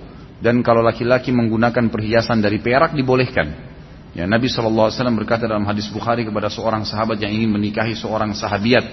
Dan 0.44 0.60
kalau 0.60 0.84
laki-laki 0.84 1.32
menggunakan 1.32 1.88
perhiasan 1.88 2.44
dari 2.44 2.60
perak 2.60 2.92
dibolehkan. 2.92 3.72
Ya, 4.14 4.28
Nabi 4.28 4.46
SAW 4.46 4.92
berkata 5.18 5.48
dalam 5.48 5.66
hadis 5.66 5.90
Bukhari 5.90 6.22
kepada 6.22 6.46
seorang 6.46 6.86
sahabat 6.86 7.18
yang 7.18 7.34
ingin 7.34 7.50
menikahi 7.50 7.98
seorang 7.98 8.30
sahabiat 8.36 8.84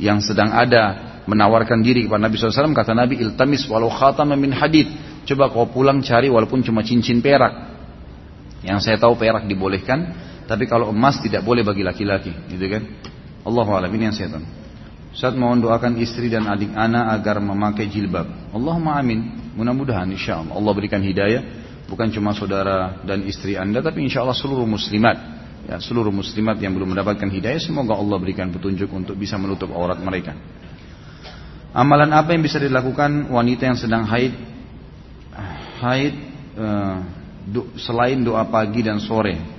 yang 0.00 0.24
sedang 0.24 0.50
ada 0.50 1.14
menawarkan 1.28 1.84
diri 1.84 2.08
kepada 2.08 2.28
Nabi 2.28 2.36
SAW 2.40 2.72
kata 2.72 2.96
Nabi 2.96 3.20
iltamis 3.20 3.68
walau 3.68 3.92
khatam 3.92 4.32
min 4.36 4.52
hadid 4.56 4.88
coba 5.28 5.52
kau 5.52 5.68
pulang 5.68 6.00
cari 6.00 6.28
walaupun 6.28 6.64
cuma 6.64 6.84
cincin 6.84 7.20
perak 7.20 7.76
yang 8.64 8.80
saya 8.80 8.96
tahu 8.96 9.16
perak 9.16 9.44
dibolehkan 9.44 10.12
tapi 10.44 10.68
kalau 10.68 10.92
emas 10.92 11.20
tidak 11.24 11.44
boleh 11.44 11.64
bagi 11.64 11.80
laki-laki, 11.80 12.32
gitu 12.52 12.66
kan? 12.68 12.82
Allah 13.44 13.66
alam 13.68 13.90
ini 13.92 14.08
yang 14.08 14.16
saya 14.16 14.36
tahu. 14.36 14.44
Saat 15.14 15.38
mohon 15.38 15.62
doakan 15.62 15.94
istri 16.02 16.26
dan 16.26 16.50
adik 16.50 16.74
anak 16.74 17.22
agar 17.22 17.38
memakai 17.38 17.86
jilbab. 17.86 18.50
Allahumma 18.50 18.98
amin. 18.98 19.52
Mudah-mudahan 19.54 20.10
insya 20.10 20.42
Allah 20.42 20.58
Allah 20.58 20.72
berikan 20.74 20.98
hidayah 20.98 21.42
bukan 21.86 22.10
cuma 22.10 22.34
saudara 22.34 22.98
dan 23.06 23.22
istri 23.22 23.54
anda 23.54 23.78
tapi 23.78 24.02
insya 24.02 24.26
Allah 24.26 24.34
seluruh 24.34 24.66
muslimat 24.66 25.14
ya 25.70 25.78
seluruh 25.78 26.10
muslimat 26.10 26.58
yang 26.58 26.74
belum 26.74 26.90
mendapatkan 26.90 27.30
hidayah 27.30 27.62
semoga 27.62 27.94
Allah 27.94 28.18
berikan 28.18 28.50
petunjuk 28.50 28.90
untuk 28.90 29.14
bisa 29.14 29.38
menutup 29.38 29.70
aurat 29.70 30.02
mereka. 30.02 30.34
Amalan 31.70 32.10
apa 32.10 32.34
yang 32.34 32.42
bisa 32.42 32.58
dilakukan 32.58 33.30
wanita 33.30 33.70
yang 33.70 33.78
sedang 33.78 34.02
haid 34.10 34.34
haid 35.78 36.14
uh, 36.58 36.98
selain 37.78 38.18
doa 38.26 38.42
pagi 38.50 38.82
dan 38.82 38.98
sore. 38.98 39.53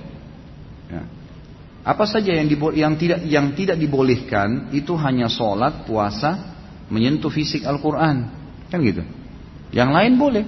Apa 1.86 2.02
saja 2.02 2.34
yang, 2.34 2.50
yang 2.74 2.98
tidak 2.98 3.20
yang 3.22 3.54
tidak 3.54 3.78
dibolehkan 3.78 4.74
itu 4.74 4.98
hanya 4.98 5.30
sholat, 5.30 5.86
puasa, 5.86 6.58
menyentuh 6.90 7.30
fisik 7.30 7.62
Al-Quran, 7.62 8.26
kan 8.66 8.78
gitu. 8.82 9.06
Yang 9.70 9.90
lain 9.94 10.12
boleh, 10.18 10.44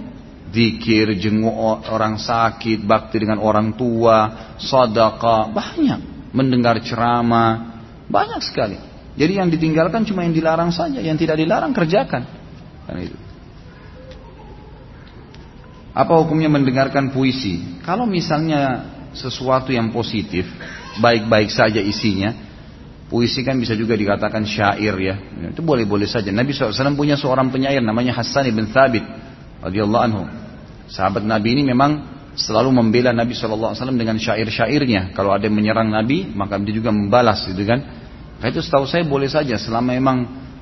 zikir, 0.50 1.14
jenguk 1.14 1.54
orang 1.86 2.18
sakit, 2.18 2.82
bakti 2.82 3.22
dengan 3.22 3.38
orang 3.38 3.78
tua, 3.78 4.50
sadaqah, 4.58 5.54
banyak. 5.54 6.00
Mendengar 6.34 6.82
ceramah, 6.82 7.80
banyak 8.10 8.42
sekali. 8.42 8.78
Jadi 9.14 9.38
yang 9.38 9.46
ditinggalkan 9.46 10.02
cuma 10.10 10.26
yang 10.26 10.34
dilarang 10.34 10.74
saja, 10.74 10.98
yang 10.98 11.14
tidak 11.14 11.38
dilarang 11.38 11.70
kerjakan. 11.70 12.22
Kan 12.86 12.96
itu. 12.98 13.18
Apa 15.94 16.18
hukumnya 16.18 16.46
mendengarkan 16.46 17.10
puisi? 17.10 17.82
Kalau 17.82 18.06
misalnya 18.06 18.86
sesuatu 19.14 19.74
yang 19.74 19.90
positif, 19.90 20.46
baik-baik 20.98 21.50
saja 21.50 21.80
isinya. 21.80 22.46
Puisi 23.08 23.40
kan 23.40 23.56
bisa 23.56 23.72
juga 23.72 23.96
dikatakan 23.96 24.44
syair 24.44 24.92
ya. 25.00 25.16
Itu 25.48 25.64
boleh-boleh 25.64 26.04
saja. 26.04 26.28
Nabi 26.28 26.52
SAW 26.52 26.92
punya 26.92 27.16
seorang 27.16 27.48
penyair 27.48 27.80
namanya 27.80 28.20
Hassan 28.20 28.52
ibn 28.52 28.68
Thabit 28.68 29.00
radhiyallahu 29.64 30.04
anhu. 30.04 30.22
Sahabat 30.92 31.24
Nabi 31.24 31.56
ini 31.56 31.62
memang 31.64 32.04
selalu 32.36 32.68
membela 32.70 33.16
Nabi 33.16 33.32
SAW 33.32 33.72
dengan 33.96 34.20
syair-syairnya. 34.20 35.16
Kalau 35.16 35.32
ada 35.32 35.48
yang 35.48 35.56
menyerang 35.56 35.88
Nabi, 35.88 36.28
maka 36.36 36.60
dia 36.60 36.76
juga 36.76 36.92
membalas 36.92 37.48
gitu 37.48 37.64
kan. 37.64 37.80
Nah, 38.38 38.46
itu 38.46 38.60
setahu 38.60 38.86
saya 38.86 39.02
boleh 39.08 39.26
saja 39.26 39.58
selama 39.58 39.96
memang 39.96 40.18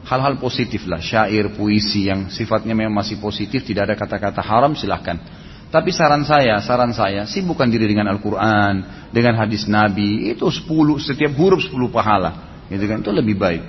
hal-hal 0.06 0.38
positif 0.38 0.86
lah. 0.86 1.02
Syair, 1.02 1.52
puisi 1.52 2.08
yang 2.08 2.30
sifatnya 2.30 2.72
memang 2.72 2.94
masih 2.94 3.18
positif, 3.18 3.66
tidak 3.66 3.92
ada 3.92 3.94
kata-kata 3.98 4.40
haram 4.40 4.72
silahkan. 4.78 5.18
Tapi 5.66 5.90
saran 5.90 6.22
saya, 6.22 6.62
saran 6.62 6.94
saya, 6.94 7.26
sibukkan 7.26 7.66
diri 7.66 7.90
dengan 7.90 8.06
Al-Quran, 8.14 9.08
dengan 9.10 9.34
hadis 9.34 9.66
Nabi, 9.66 10.30
itu 10.30 10.46
10, 10.46 10.66
setiap 11.02 11.34
huruf 11.34 11.66
10 11.66 11.74
pahala. 11.90 12.62
Gitu 12.70 12.86
kan, 12.86 13.02
itu 13.02 13.10
lebih 13.10 13.34
baik. 13.34 13.62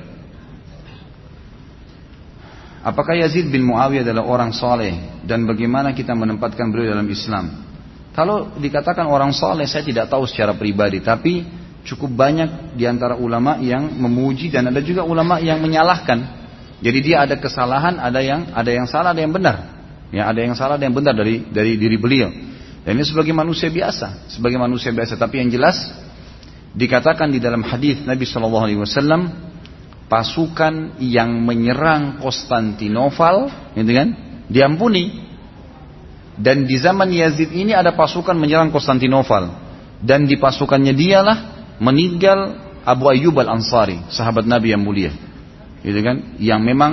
Apakah 2.88 3.20
Yazid 3.20 3.52
bin 3.52 3.68
Muawiyah 3.68 4.08
adalah 4.08 4.24
orang 4.24 4.56
soleh 4.56 5.20
dan 5.28 5.44
bagaimana 5.44 5.92
kita 5.92 6.16
menempatkan 6.16 6.72
beliau 6.72 6.96
dalam 6.96 7.10
Islam? 7.12 7.68
Kalau 8.16 8.56
dikatakan 8.56 9.06
orang 9.10 9.36
soleh, 9.36 9.68
saya 9.68 9.84
tidak 9.84 10.08
tahu 10.08 10.24
secara 10.24 10.56
pribadi, 10.56 11.04
tapi 11.04 11.44
cukup 11.84 12.16
banyak 12.16 12.80
di 12.80 12.88
antara 12.88 13.20
ulama 13.20 13.60
yang 13.60 13.92
memuji 13.92 14.48
dan 14.48 14.72
ada 14.72 14.80
juga 14.80 15.04
ulama 15.04 15.38
yang 15.38 15.60
menyalahkan. 15.60 16.40
Jadi 16.80 17.00
dia 17.02 17.28
ada 17.28 17.36
kesalahan, 17.36 18.00
ada 18.00 18.24
yang 18.24 18.54
ada 18.56 18.72
yang 18.72 18.88
salah, 18.88 19.12
ada 19.12 19.20
yang 19.20 19.36
benar. 19.36 19.77
Ya, 20.12 20.28
ada 20.28 20.40
yang 20.40 20.56
salah, 20.56 20.80
ada 20.80 20.88
yang 20.88 20.96
benar 20.96 21.12
dari 21.16 21.44
dari 21.52 21.76
diri 21.76 22.00
beliau. 22.00 22.32
Dan 22.88 22.96
ini 22.96 23.04
sebagai 23.04 23.36
manusia 23.36 23.68
biasa, 23.68 24.32
sebagai 24.32 24.56
manusia 24.56 24.96
biasa. 24.96 25.20
Tapi 25.20 25.44
yang 25.44 25.52
jelas 25.52 25.76
dikatakan 26.72 27.28
di 27.28 27.44
dalam 27.44 27.60
hadis 27.60 28.00
Nabi 28.08 28.24
Shallallahu 28.24 28.64
Alaihi 28.64 28.80
Wasallam 28.80 29.28
pasukan 30.08 30.96
yang 31.04 31.44
menyerang 31.44 32.24
Konstantinopel, 32.24 33.52
gitu 33.76 33.92
kan, 33.92 34.10
diampuni. 34.48 35.28
Dan 36.38 36.64
di 36.64 36.80
zaman 36.80 37.12
Yazid 37.12 37.52
ini 37.52 37.76
ada 37.76 37.92
pasukan 37.92 38.38
menyerang 38.40 38.72
Konstantinopel. 38.72 39.52
Dan 40.00 40.30
di 40.30 40.38
pasukannya 40.40 40.94
dialah 40.96 41.38
meninggal 41.84 42.56
Abu 42.88 43.12
Ayyub 43.12 43.36
al 43.44 43.60
Ansari, 43.60 44.00
sahabat 44.08 44.48
Nabi 44.48 44.72
yang 44.72 44.80
mulia. 44.80 45.12
gitu 45.84 46.00
kan? 46.00 46.40
Yang 46.40 46.62
memang 46.64 46.92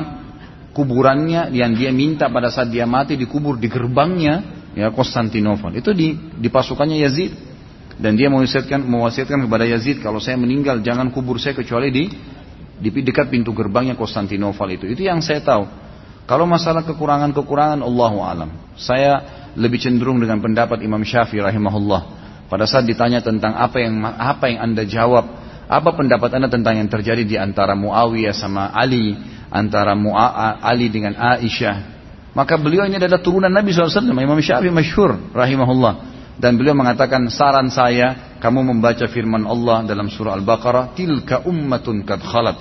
kuburannya 0.74 1.54
yang 1.54 1.72
dia 1.78 1.94
minta 1.94 2.26
pada 2.28 2.50
saat 2.50 2.68
dia 2.68 2.84
mati 2.84 3.14
dikubur 3.14 3.56
di 3.56 3.70
gerbangnya 3.70 4.42
ya 4.74 4.90
Konstantinopel. 4.90 5.78
Itu 5.78 5.94
di 5.94 6.18
di 6.18 6.48
pasukannya 6.50 6.98
Yazid 6.98 7.30
dan 7.96 8.18
dia 8.18 8.26
mewasiatkan 8.26 8.82
mewasiatkan 8.82 9.46
kepada 9.46 9.64
Yazid 9.70 10.02
kalau 10.02 10.18
saya 10.18 10.34
meninggal 10.34 10.82
jangan 10.82 11.14
kubur 11.14 11.38
saya 11.38 11.54
kecuali 11.54 11.94
di 11.94 12.04
di 12.74 12.90
dekat 12.90 13.30
pintu 13.30 13.54
gerbangnya 13.54 13.94
Konstantinopel 13.94 14.74
itu. 14.74 14.84
Itu 14.90 15.06
yang 15.06 15.22
saya 15.22 15.40
tahu. 15.40 15.64
Kalau 16.24 16.48
masalah 16.48 16.82
kekurangan-kekurangan 16.88 17.84
Allahu 17.84 18.18
alam. 18.24 18.50
Saya 18.74 19.44
lebih 19.54 19.78
cenderung 19.78 20.18
dengan 20.18 20.40
pendapat 20.42 20.82
Imam 20.82 21.04
Syafi'i 21.04 21.38
rahimahullah. 21.38 22.24
Pada 22.48 22.64
saat 22.64 22.88
ditanya 22.88 23.20
tentang 23.20 23.54
apa 23.54 23.76
yang 23.78 24.02
apa 24.04 24.44
yang 24.48 24.58
Anda 24.72 24.82
jawab, 24.88 25.24
apa 25.68 25.90
pendapat 25.96 26.32
Anda 26.36 26.48
tentang 26.48 26.80
yang 26.80 26.88
terjadi 26.88 27.22
di 27.24 27.36
antara 27.36 27.76
Muawiyah 27.76 28.34
sama 28.36 28.72
Ali, 28.72 29.16
antara 29.54 29.94
Ali 30.58 30.90
dengan 30.90 31.14
Aisyah. 31.14 31.94
Maka 32.34 32.58
beliau 32.58 32.82
ini 32.82 32.98
adalah 32.98 33.22
turunan 33.22 33.46
Nabi 33.46 33.70
SAW, 33.70 34.10
Imam 34.10 34.34
Syafi'i 34.42 34.74
masyhur 34.74 35.14
rahimahullah. 35.30 36.10
Dan 36.34 36.58
beliau 36.58 36.74
mengatakan 36.74 37.30
saran 37.30 37.70
saya 37.70 38.34
kamu 38.42 38.74
membaca 38.74 39.06
firman 39.06 39.46
Allah 39.46 39.86
dalam 39.86 40.10
surah 40.10 40.34
Al-Baqarah 40.34 40.98
tilka 40.98 41.46
ummatun 41.46 42.02
kad 42.02 42.18
khalat. 42.18 42.58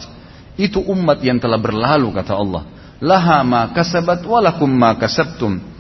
Itu 0.54 0.86
umat 0.86 1.18
yang 1.26 1.42
telah 1.42 1.58
berlalu 1.58 2.14
kata 2.14 2.38
Allah. 2.38 2.70
Laha 3.02 3.42
ma 3.42 3.74
kasabat 3.74 4.22
walakum 4.30 4.70
ma 4.70 4.94
kasabtum. 4.94 5.73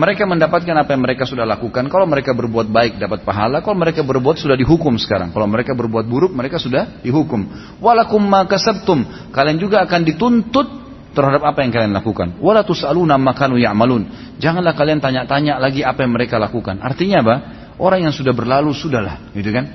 Mereka 0.00 0.24
mendapatkan 0.24 0.72
apa 0.80 0.96
yang 0.96 1.04
mereka 1.04 1.28
sudah 1.28 1.44
lakukan. 1.44 1.84
Kalau 1.92 2.08
mereka 2.08 2.32
berbuat 2.32 2.72
baik 2.72 2.96
dapat 2.96 3.20
pahala. 3.20 3.60
Kalau 3.60 3.76
mereka 3.76 4.00
berbuat 4.00 4.40
sudah 4.40 4.56
dihukum 4.56 4.96
sekarang. 4.96 5.28
Kalau 5.28 5.44
mereka 5.44 5.76
berbuat 5.76 6.08
buruk 6.08 6.32
mereka 6.32 6.56
sudah 6.56 7.04
dihukum. 7.04 7.44
Walakum 7.84 8.24
ma 8.24 8.48
kasabtum. 8.48 9.04
Kalian 9.28 9.60
juga 9.60 9.84
akan 9.84 10.00
dituntut 10.08 10.68
terhadap 11.12 11.44
apa 11.44 11.60
yang 11.60 11.68
kalian 11.76 11.92
lakukan. 11.92 12.40
Wala 12.40 12.64
tus'aluna 12.64 13.20
makanu 13.20 13.60
ya'malun. 13.60 14.08
Janganlah 14.40 14.72
kalian 14.72 15.04
tanya-tanya 15.04 15.60
lagi 15.60 15.84
apa 15.84 16.00
yang 16.00 16.16
mereka 16.16 16.40
lakukan. 16.40 16.80
Artinya 16.80 17.20
apa? 17.20 17.34
Orang 17.76 18.00
yang 18.00 18.14
sudah 18.16 18.32
berlalu 18.32 18.72
sudahlah, 18.76 19.32
gitu 19.36 19.52
kan? 19.52 19.72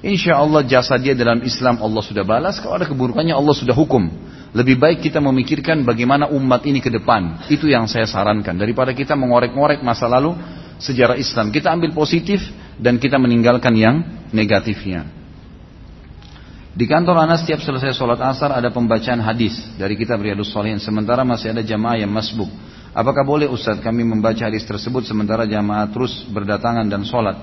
Insya 0.00 0.38
Allah 0.38 0.64
jasa 0.64 0.96
dia 0.96 1.12
dalam 1.12 1.44
Islam 1.44 1.78
Allah 1.82 2.02
sudah 2.02 2.24
balas. 2.24 2.58
Kalau 2.58 2.74
ada 2.74 2.88
keburukannya 2.88 3.36
Allah 3.36 3.54
sudah 3.54 3.76
hukum. 3.76 4.08
Lebih 4.50 4.82
baik 4.82 4.98
kita 5.06 5.22
memikirkan 5.22 5.86
bagaimana 5.86 6.26
umat 6.34 6.66
ini 6.66 6.82
ke 6.82 6.90
depan. 6.90 7.46
Itu 7.46 7.70
yang 7.70 7.86
saya 7.86 8.06
sarankan. 8.06 8.58
Daripada 8.58 8.90
kita 8.90 9.14
mengorek-ngorek 9.14 9.78
masa 9.86 10.10
lalu 10.10 10.34
sejarah 10.82 11.14
Islam. 11.14 11.54
Kita 11.54 11.70
ambil 11.70 11.94
positif 11.94 12.42
dan 12.74 12.98
kita 12.98 13.14
meninggalkan 13.14 13.70
yang 13.78 13.96
negatifnya. 14.34 15.06
Di 16.70 16.86
kantor 16.86 17.26
Anas 17.26 17.42
setiap 17.46 17.62
selesai 17.62 17.94
sholat 17.94 18.18
asar 18.22 18.54
ada 18.54 18.70
pembacaan 18.70 19.18
hadis 19.22 19.58
dari 19.78 19.94
kitab 19.94 20.22
Riyadus 20.22 20.50
Salihin. 20.50 20.82
Sementara 20.82 21.22
masih 21.22 21.54
ada 21.54 21.62
jamaah 21.62 21.98
yang 21.98 22.10
masbuk. 22.10 22.50
Apakah 22.90 23.22
boleh 23.22 23.46
Ustaz 23.46 23.78
kami 23.78 24.02
membaca 24.02 24.42
hadis 24.42 24.66
tersebut 24.66 25.06
sementara 25.06 25.46
jamaah 25.46 25.86
terus 25.94 26.26
berdatangan 26.26 26.86
dan 26.90 27.06
sholat? 27.06 27.38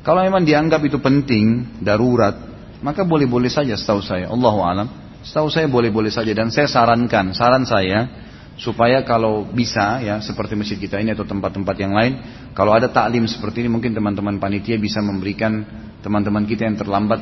Kalau 0.00 0.24
memang 0.24 0.48
dianggap 0.48 0.80
itu 0.80 0.96
penting, 0.96 1.76
darurat, 1.84 2.32
maka 2.80 3.04
boleh-boleh 3.04 3.52
saja 3.52 3.76
setahu 3.76 4.00
saya. 4.00 4.32
Allahu 4.32 4.60
alam. 4.64 4.88
Setahu 5.28 5.52
saya 5.52 5.68
boleh-boleh 5.68 6.08
saja 6.08 6.32
dan 6.32 6.48
saya 6.48 6.64
sarankan, 6.64 7.36
saran 7.36 7.68
saya 7.68 8.08
supaya 8.56 9.04
kalau 9.04 9.44
bisa 9.44 10.00
ya 10.00 10.24
seperti 10.24 10.56
masjid 10.56 10.80
kita 10.80 10.96
ini 11.04 11.12
atau 11.12 11.28
tempat-tempat 11.28 11.76
yang 11.76 11.92
lain, 11.92 12.16
kalau 12.56 12.72
ada 12.72 12.88
taklim 12.88 13.28
seperti 13.28 13.60
ini 13.60 13.68
mungkin 13.68 13.92
teman-teman 13.92 14.40
panitia 14.40 14.80
bisa 14.80 15.04
memberikan 15.04 15.68
teman-teman 16.00 16.48
kita 16.48 16.64
yang 16.64 16.80
terlambat 16.80 17.20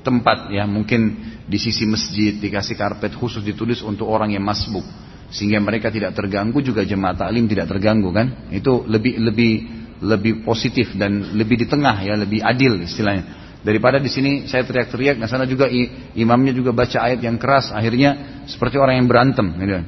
tempat 0.00 0.48
ya. 0.48 0.64
Mungkin 0.64 1.00
di 1.44 1.60
sisi 1.60 1.84
masjid 1.84 2.40
dikasih 2.40 2.72
karpet 2.72 3.12
khusus 3.12 3.44
ditulis 3.44 3.84
untuk 3.84 4.08
orang 4.08 4.32
yang 4.32 4.40
masbuk 4.40 4.88
sehingga 5.28 5.60
mereka 5.60 5.92
tidak 5.92 6.16
terganggu 6.16 6.64
juga 6.64 6.88
jemaah 6.88 7.20
taklim 7.20 7.44
tidak 7.52 7.68
terganggu 7.68 8.16
kan? 8.16 8.48
Itu 8.48 8.88
lebih 8.88 9.20
lebih 9.20 9.52
lebih 10.00 10.40
positif 10.40 10.96
dan 10.96 11.36
lebih 11.36 11.60
di 11.60 11.66
tengah 11.68 12.00
ya 12.00 12.16
lebih 12.16 12.40
adil 12.40 12.80
istilahnya 12.80 13.45
Daripada 13.66 13.98
di 13.98 14.06
sini 14.06 14.46
saya 14.46 14.62
teriak-teriak, 14.62 15.18
di 15.18 15.26
sana 15.26 15.42
juga 15.42 15.66
imamnya 16.14 16.54
juga 16.54 16.70
baca 16.70 17.02
ayat 17.02 17.18
yang 17.18 17.34
keras, 17.34 17.74
akhirnya 17.74 18.42
seperti 18.46 18.78
orang 18.78 19.02
yang 19.02 19.10
berantem. 19.10 19.50
Gitu. 19.58 19.82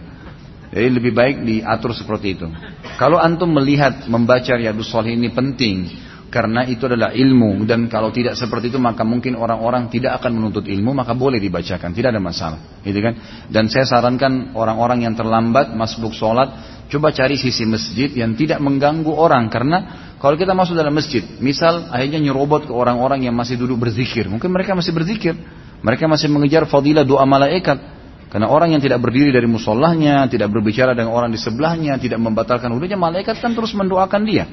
Jadi 0.75 0.89
lebih 0.91 1.15
baik 1.15 1.47
diatur 1.47 1.95
seperti 1.95 2.35
itu. 2.35 2.51
Kalau 2.99 3.23
antum 3.23 3.55
melihat 3.55 4.11
membaca 4.11 4.51
Riyadus 4.59 4.91
Salih 4.91 5.15
ini 5.15 5.31
penting, 5.31 5.95
karena 6.29 6.67
itu 6.69 6.85
adalah 6.85 7.17
ilmu 7.17 7.65
dan 7.65 7.89
kalau 7.89 8.13
tidak 8.13 8.37
seperti 8.37 8.69
itu 8.69 8.77
maka 8.77 9.01
mungkin 9.01 9.33
orang-orang 9.33 9.89
tidak 9.89 10.21
akan 10.21 10.37
menuntut 10.37 10.69
ilmu 10.69 10.93
maka 10.93 11.17
boleh 11.17 11.41
dibacakan 11.41 11.97
tidak 11.97 12.13
ada 12.13 12.21
masalah 12.21 12.61
gitu 12.85 13.01
kan 13.01 13.17
dan 13.49 13.73
saya 13.73 13.89
sarankan 13.89 14.53
orang-orang 14.53 15.09
yang 15.09 15.17
terlambat 15.17 15.73
masbuk 15.73 16.13
sholat 16.13 16.53
coba 16.93 17.17
cari 17.17 17.41
sisi 17.41 17.65
masjid 17.65 18.13
yang 18.13 18.37
tidak 18.37 18.61
mengganggu 18.61 19.09
orang 19.09 19.49
karena 19.49 20.08
kalau 20.19 20.35
kita 20.35 20.51
masuk 20.51 20.75
dalam 20.75 20.91
masjid, 20.91 21.23
misal 21.39 21.87
akhirnya 21.95 22.19
nyerobot 22.19 22.67
ke 22.67 22.73
orang-orang 22.75 23.23
yang 23.23 23.39
masih 23.39 23.55
duduk 23.55 23.87
berzikir, 23.87 24.27
mungkin 24.27 24.51
mereka 24.51 24.75
masih 24.75 24.91
berzikir, 24.91 25.39
mereka 25.79 26.11
masih 26.11 26.27
mengejar 26.27 26.67
fadilah 26.67 27.07
doa 27.07 27.23
malaikat. 27.23 27.99
Karena 28.29 28.51
orang 28.51 28.77
yang 28.77 28.83
tidak 28.83 29.01
berdiri 29.01 29.33
dari 29.33 29.49
musolahnya, 29.49 30.29
tidak 30.29 30.53
berbicara 30.53 30.93
dengan 30.93 31.17
orang 31.17 31.33
di 31.33 31.41
sebelahnya, 31.41 31.97
tidak 31.97 32.21
membatalkan 32.21 32.69
wudhunya, 32.75 32.99
malaikat 32.99 33.41
kan 33.41 33.57
terus 33.57 33.73
mendoakan 33.73 34.23
dia. 34.27 34.45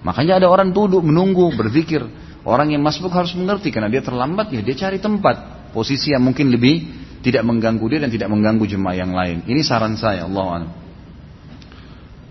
Makanya 0.00 0.40
ada 0.40 0.48
orang 0.48 0.72
duduk 0.72 1.04
menunggu 1.04 1.52
berzikir. 1.54 2.02
Orang 2.42 2.72
yang 2.72 2.80
masbuk 2.80 3.12
harus 3.12 3.36
mengerti 3.36 3.68
karena 3.68 3.92
dia 3.92 4.00
terlambat 4.00 4.48
ya 4.48 4.64
dia 4.64 4.72
cari 4.72 4.96
tempat 4.96 5.68
posisi 5.76 6.16
yang 6.16 6.24
mungkin 6.24 6.48
lebih 6.48 6.88
tidak 7.20 7.44
mengganggu 7.44 7.84
dia 7.92 8.00
dan 8.00 8.08
tidak 8.08 8.32
mengganggu 8.32 8.64
jemaah 8.64 8.96
yang 8.96 9.12
lain. 9.12 9.44
Ini 9.44 9.60
saran 9.60 9.94
saya, 10.00 10.24
Allah 10.24 10.72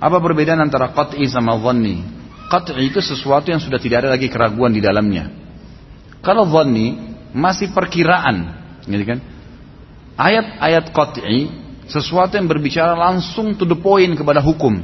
Apa 0.01 0.17
perbedaan 0.17 0.57
antara 0.57 0.89
qat'i 0.89 1.29
sama 1.29 1.53
dhanni? 1.61 2.18
Qat'i 2.49 2.89
itu 2.89 2.97
sesuatu 2.97 3.53
yang 3.53 3.61
sudah 3.61 3.77
tidak 3.77 4.03
ada 4.03 4.09
lagi 4.17 4.25
keraguan 4.25 4.73
di 4.73 4.81
dalamnya. 4.81 5.29
Kalau 6.25 6.49
dhanni 6.49 6.97
masih 7.29 7.69
perkiraan, 7.69 8.57
gitu 8.89 9.05
kan? 9.05 9.19
Ayat-ayat 10.17 10.89
qat'i 10.89 11.47
sesuatu 11.85 12.35
yang 12.35 12.49
berbicara 12.49 12.97
langsung 12.97 13.53
to 13.53 13.69
the 13.69 13.77
point 13.77 14.17
kepada 14.17 14.41
hukum. 14.41 14.81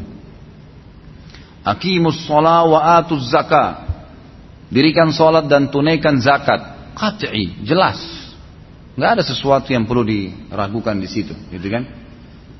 Aqimus 1.65 2.29
sholat 2.29 2.69
wa 2.69 3.01
atuz 3.01 3.33
zakat. 3.33 3.81
Dirikan 4.69 5.09
sholat 5.09 5.49
dan 5.49 5.73
tunaikan 5.73 6.21
zakat. 6.21 6.93
Qat'i, 6.93 7.65
jelas. 7.65 7.97
Nggak 8.95 9.09
ada 9.19 9.23
sesuatu 9.25 9.73
yang 9.73 9.89
perlu 9.89 10.05
diragukan 10.05 10.95
di 11.01 11.09
situ, 11.09 11.33
gitu 11.51 11.67
kan? 11.67 11.83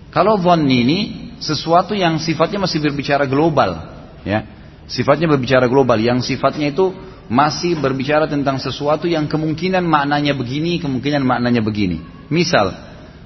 Kalau 0.09 0.35
dhanni 0.41 0.77
ini 0.83 0.99
sesuatu 1.39 1.93
yang 1.93 2.17
sifatnya 2.17 2.65
masih 2.65 2.81
berbicara 2.81 3.23
global, 3.29 3.85
ya. 4.25 4.54
Sifatnya 4.85 5.25
berbicara 5.25 5.65
global, 5.65 5.97
yang 5.97 6.21
sifatnya 6.21 6.69
itu 6.69 6.93
masih 7.25 7.81
berbicara 7.81 8.29
tentang 8.29 8.61
sesuatu 8.61 9.09
yang 9.09 9.25
kemungkinan 9.25 9.81
maknanya 9.81 10.37
begini, 10.37 10.77
kemungkinan 10.77 11.25
maknanya 11.25 11.65
begini. 11.65 12.05
Misal, 12.29 12.69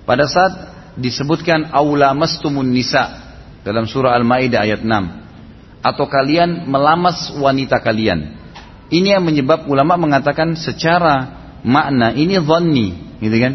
pada 0.07 0.23
saat 0.23 0.53
disebutkan 0.95 1.71
aula 1.75 2.15
mastumun 2.15 2.67
nisa 2.67 3.29
dalam 3.63 3.87
surah 3.87 4.15
Al-Maidah 4.15 4.63
ayat 4.63 4.81
6 4.83 5.83
atau 5.83 6.05
kalian 6.07 6.67
melamas 6.67 7.31
wanita 7.35 7.79
kalian. 7.79 8.39
Ini 8.89 9.19
yang 9.19 9.23
menyebab 9.23 9.67
ulama 9.69 9.95
mengatakan 9.99 10.55
secara 10.57 11.39
makna 11.61 12.15
ini 12.15 12.39
dhanni, 12.39 13.19
gitu 13.19 13.37
kan? 13.37 13.53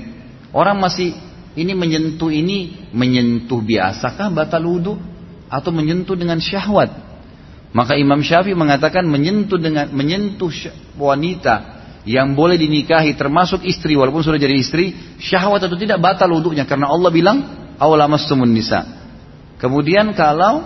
Orang 0.54 0.78
masih 0.78 1.16
ini 1.58 1.72
menyentuh 1.74 2.30
ini 2.30 2.88
menyentuh 2.94 3.58
biasakah 3.58 4.30
batal 4.30 4.62
wudu 4.62 4.94
atau 5.50 5.70
menyentuh 5.74 6.14
dengan 6.14 6.38
syahwat? 6.38 7.13
Maka 7.74 7.98
Imam 7.98 8.22
Syafi'i 8.22 8.54
mengatakan 8.54 9.02
menyentuh 9.02 9.58
dengan 9.58 9.90
menyentuh 9.90 10.48
wanita 10.94 11.74
yang 12.06 12.38
boleh 12.38 12.54
dinikahi 12.54 13.18
termasuk 13.18 13.66
istri 13.66 13.98
walaupun 13.98 14.22
sudah 14.22 14.38
jadi 14.38 14.54
istri 14.54 14.94
syahwat 15.18 15.66
atau 15.66 15.74
tidak 15.74 15.98
batal 15.98 16.30
wudhunya 16.30 16.70
karena 16.70 16.86
Allah 16.86 17.10
bilang 17.10 17.38
awalamastumun 17.82 18.46
nisa. 18.46 18.86
Kemudian 19.58 20.14
kalau 20.14 20.62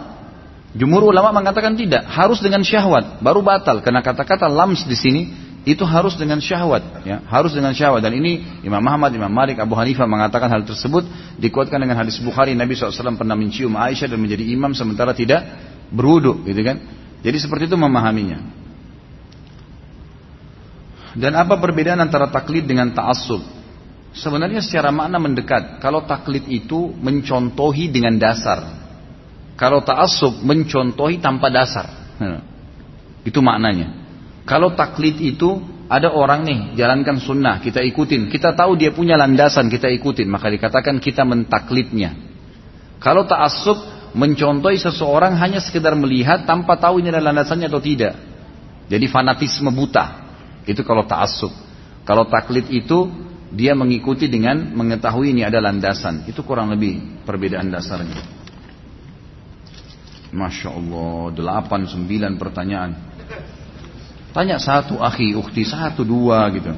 jumhur 0.76 1.08
ulama 1.08 1.32
mengatakan 1.32 1.80
tidak 1.80 2.04
harus 2.12 2.44
dengan 2.44 2.60
syahwat 2.60 3.24
baru 3.24 3.40
batal 3.40 3.80
karena 3.80 4.04
kata-kata 4.04 4.44
lams 4.44 4.84
di 4.84 4.96
sini 4.98 5.22
itu 5.68 5.84
harus 5.84 6.16
dengan 6.16 6.40
syahwat 6.40 7.04
ya 7.04 7.20
harus 7.28 7.52
dengan 7.52 7.76
syahwat 7.76 8.00
dan 8.00 8.16
ini 8.16 8.64
Imam 8.64 8.80
Muhammad 8.80 9.12
Imam 9.12 9.28
Malik 9.28 9.60
Abu 9.60 9.76
Hanifah 9.76 10.08
mengatakan 10.08 10.48
hal 10.48 10.64
tersebut 10.64 11.04
dikuatkan 11.36 11.76
dengan 11.76 12.00
hadis 12.00 12.16
Bukhari 12.24 12.56
Nabi 12.56 12.72
SAW 12.72 13.20
pernah 13.20 13.36
mencium 13.36 13.76
Aisyah 13.76 14.08
dan 14.08 14.18
menjadi 14.18 14.48
imam 14.48 14.72
sementara 14.72 15.12
tidak 15.12 15.44
berwudu 15.92 16.40
gitu 16.48 16.64
kan 16.64 16.80
jadi 17.22 17.36
seperti 17.38 17.66
itu 17.66 17.76
memahaminya. 17.78 18.38
Dan 21.18 21.34
apa 21.34 21.58
perbedaan 21.58 21.98
antara 21.98 22.30
taklid 22.30 22.68
dengan 22.68 22.94
ta'assub? 22.94 23.42
Sebenarnya 24.14 24.62
secara 24.62 24.94
makna 24.94 25.18
mendekat. 25.18 25.82
Kalau 25.82 26.06
taklid 26.06 26.46
itu 26.46 26.94
mencontohi 26.94 27.90
dengan 27.90 28.14
dasar. 28.22 28.62
Kalau 29.58 29.82
ta'assub 29.82 30.46
mencontohi 30.46 31.18
tanpa 31.18 31.50
dasar. 31.50 31.90
Itu 33.26 33.42
maknanya. 33.42 34.07
Kalau 34.48 34.72
taklid 34.72 35.20
itu 35.20 35.60
ada 35.92 36.08
orang 36.08 36.40
nih 36.48 36.60
jalankan 36.72 37.20
sunnah, 37.20 37.60
kita 37.60 37.84
ikutin. 37.84 38.32
Kita 38.32 38.56
tahu 38.56 38.80
dia 38.80 38.96
punya 38.96 39.20
landasan, 39.20 39.68
kita 39.68 39.92
ikutin. 39.92 40.24
Maka 40.24 40.48
dikatakan 40.48 40.96
kita 41.04 41.28
mentaklidnya. 41.28 42.16
Kalau 42.96 43.28
ta'assub 43.28 43.76
mencontohi 44.16 44.80
seseorang 44.80 45.36
hanya 45.36 45.60
sekedar 45.60 45.92
melihat 45.92 46.48
tanpa 46.48 46.80
tahu 46.80 47.04
ini 47.04 47.12
adalah 47.12 47.36
landasannya 47.36 47.68
atau 47.68 47.80
tidak. 47.84 48.16
Jadi 48.88 49.04
fanatisme 49.08 49.68
buta. 49.68 50.28
Itu 50.64 50.80
kalau 50.80 51.04
ta'assub. 51.04 51.52
Kalau 52.08 52.24
taklid 52.24 52.72
itu 52.72 53.08
dia 53.52 53.76
mengikuti 53.76 54.28
dengan 54.28 54.72
mengetahui 54.76 55.36
ini 55.36 55.44
ada 55.44 55.60
landasan. 55.60 56.24
Itu 56.24 56.40
kurang 56.40 56.72
lebih 56.72 57.24
perbedaan 57.28 57.68
dasarnya. 57.68 58.16
Masya 60.32 60.68
Allah, 60.68 61.32
delapan, 61.32 61.88
sembilan 61.88 62.36
pertanyaan. 62.36 63.07
Tanya 64.38 64.62
satu, 64.62 65.02
akhi, 65.02 65.34
ukti, 65.34 65.66
satu, 65.66 66.06
dua 66.06 66.46
gitu. 66.54 66.70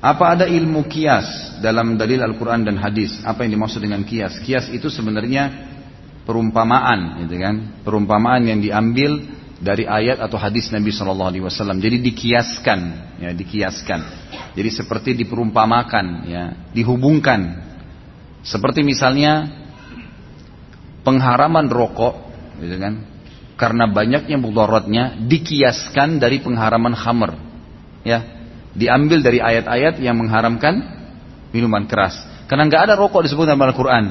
Apa 0.00 0.32
ada 0.32 0.48
ilmu 0.48 0.88
kias 0.88 1.60
dalam 1.60 2.00
dalil 2.00 2.24
Al-Quran 2.24 2.64
dan 2.64 2.80
hadis? 2.80 3.20
Apa 3.28 3.44
yang 3.44 3.60
dimaksud 3.60 3.84
dengan 3.84 4.08
kias? 4.08 4.40
Kias 4.40 4.72
itu 4.72 4.88
sebenarnya 4.88 5.52
perumpamaan, 6.24 7.28
gitu 7.28 7.36
kan? 7.36 7.84
Perumpamaan 7.84 8.40
yang 8.40 8.64
diambil 8.64 9.28
dari 9.60 9.84
ayat 9.84 10.16
atau 10.24 10.40
hadis 10.40 10.72
Nabi 10.72 10.88
Shallallahu 10.88 11.28
Alaihi 11.28 11.44
Wasallam. 11.44 11.76
Jadi 11.76 12.00
dikiaskan, 12.08 12.80
ya 13.20 13.36
dikiaskan. 13.36 14.00
Jadi 14.56 14.70
seperti 14.72 15.12
diperumpamakan, 15.12 16.06
ya 16.24 16.56
dihubungkan 16.72 17.68
seperti 18.40 18.80
misalnya 18.80 19.44
pengharaman 21.02 21.70
rokok, 21.70 22.14
gitu 22.62 22.76
kan? 22.78 22.94
Karena 23.58 23.90
banyaknya 23.90 24.38
mudaratnya 24.38 25.18
dikiaskan 25.26 26.22
dari 26.22 26.38
pengharaman 26.38 26.94
khamr. 26.94 27.34
Ya, 28.06 28.22
diambil 28.78 29.18
dari 29.20 29.42
ayat-ayat 29.42 29.98
yang 29.98 30.14
mengharamkan 30.14 30.78
minuman 31.50 31.90
keras. 31.90 32.14
Karena 32.46 32.70
nggak 32.70 32.82
ada 32.88 32.94
rokok 32.94 33.26
disebut 33.26 33.50
dalam 33.50 33.60
Al-Quran. 33.66 34.04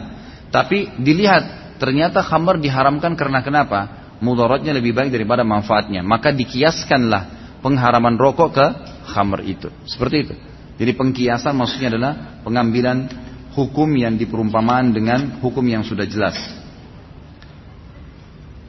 Tapi 0.51 0.99
dilihat 0.99 1.77
ternyata 1.79 2.19
khamr 2.21 2.59
diharamkan 2.59 3.15
karena 3.15 3.39
kenapa? 3.39 3.79
Mudaratnya 4.19 4.75
lebih 4.75 4.91
baik 4.97 5.15
daripada 5.15 5.47
manfaatnya. 5.47 6.03
Maka 6.03 6.35
dikiaskanlah 6.35 7.55
pengharaman 7.63 8.19
rokok 8.19 8.49
ke 8.51 8.67
khamr 9.15 9.47
itu. 9.47 9.71
Seperti 9.87 10.15
itu. 10.27 10.35
Jadi 10.77 10.91
pengkiasan 10.93 11.57
maksudnya 11.57 11.89
adalah 11.89 12.13
pengambilan 12.45 13.09
hukum 13.57 13.89
yang 13.97 14.13
diperumpamaan 14.13 14.93
dengan 14.93 15.41
hukum 15.41 15.65
yang 15.65 15.81
sudah 15.81 16.05
jelas. 16.05 16.37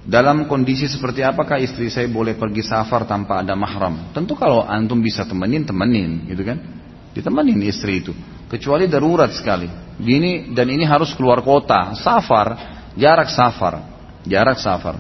Dalam 0.09 0.49
kondisi 0.49 0.89
seperti 0.89 1.21
apakah 1.21 1.61
istri 1.61 1.93
saya 1.93 2.09
boleh 2.09 2.33
pergi 2.33 2.65
safar 2.65 3.05
tanpa 3.05 3.45
ada 3.45 3.53
mahram? 3.53 4.09
Tentu 4.17 4.33
kalau 4.41 4.65
antum 4.65 5.05
bisa 5.05 5.29
temenin, 5.29 5.69
temenin, 5.69 6.25
gitu 6.33 6.49
kan? 6.49 6.57
Ditemenin 7.13 7.61
istri 7.69 8.01
itu. 8.01 8.17
Kecuali 8.49 8.89
darurat 8.89 9.29
sekali. 9.37 9.69
Ini 10.01 10.57
dan 10.57 10.73
ini 10.73 10.89
harus 10.89 11.13
keluar 11.13 11.45
kota, 11.45 11.93
safar, 11.93 12.57
jarak 12.97 13.29
safar, 13.29 13.85
jarak 14.25 14.57
safar. 14.57 14.97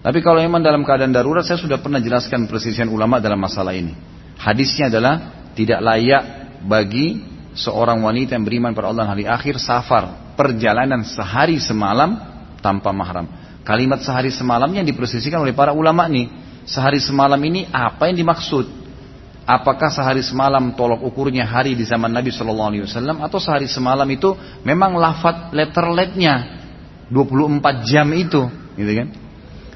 Tapi 0.00 0.24
kalau 0.24 0.40
memang 0.40 0.64
dalam 0.64 0.80
keadaan 0.80 1.12
darurat, 1.12 1.44
saya 1.44 1.60
sudah 1.60 1.76
pernah 1.84 2.00
jelaskan 2.00 2.48
persisian 2.48 2.88
ulama 2.88 3.20
dalam 3.20 3.36
masalah 3.36 3.76
ini. 3.76 3.92
Hadisnya 4.40 4.88
adalah 4.88 5.44
tidak 5.52 5.84
layak 5.84 6.24
bagi 6.64 7.20
seorang 7.52 8.00
wanita 8.00 8.32
yang 8.32 8.48
beriman 8.48 8.72
pada 8.72 8.88
Allah 8.88 9.12
hari 9.12 9.28
akhir 9.28 9.60
safar 9.60 10.32
perjalanan 10.40 11.04
sehari 11.04 11.60
semalam 11.60 12.16
tanpa 12.64 12.96
mahram. 12.96 13.37
Kalimat 13.68 14.00
sehari 14.00 14.32
semalam 14.32 14.72
yang 14.72 14.88
dipresisikan 14.88 15.44
oleh 15.44 15.52
para 15.52 15.76
ulama 15.76 16.08
nih. 16.08 16.32
Sehari 16.64 16.96
semalam 17.04 17.36
ini 17.36 17.68
apa 17.68 18.08
yang 18.08 18.16
dimaksud? 18.16 18.64
Apakah 19.44 19.92
sehari 19.92 20.24
semalam 20.24 20.72
tolok 20.72 21.04
ukurnya 21.04 21.44
hari 21.44 21.76
di 21.76 21.84
zaman 21.84 22.08
Nabi 22.08 22.32
Shallallahu 22.32 22.68
Alaihi 22.72 22.84
Wasallam 22.88 23.20
atau 23.20 23.36
sehari 23.36 23.68
semalam 23.68 24.08
itu 24.08 24.32
memang 24.64 24.96
lafat 24.96 25.52
letterletnya 25.52 26.64
24 27.12 27.84
jam 27.84 28.08
itu, 28.16 28.48
gitu 28.76 28.92
kan? 29.04 29.08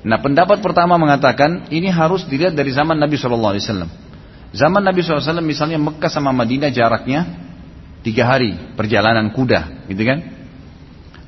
Nah 0.09 0.21
pendapat 0.25 0.65
pertama 0.65 0.97
mengatakan 0.97 1.69
ini 1.69 1.93
harus 1.93 2.25
dilihat 2.25 2.57
dari 2.57 2.73
zaman 2.73 2.97
Nabi 2.97 3.21
Shallallahu 3.21 3.53
Alaihi 3.53 3.65
Wasallam. 3.69 3.91
Zaman 4.53 4.85
Nabi 4.85 5.01
SAW 5.01 5.41
misalnya 5.41 5.81
Mekah 5.81 6.13
sama 6.13 6.33
Madinah 6.33 6.69
jaraknya 6.69 7.25
tiga 8.05 8.25
hari 8.25 8.57
perjalanan 8.73 9.33
kuda, 9.33 9.89
gitu 9.89 10.01
kan? 10.05 10.32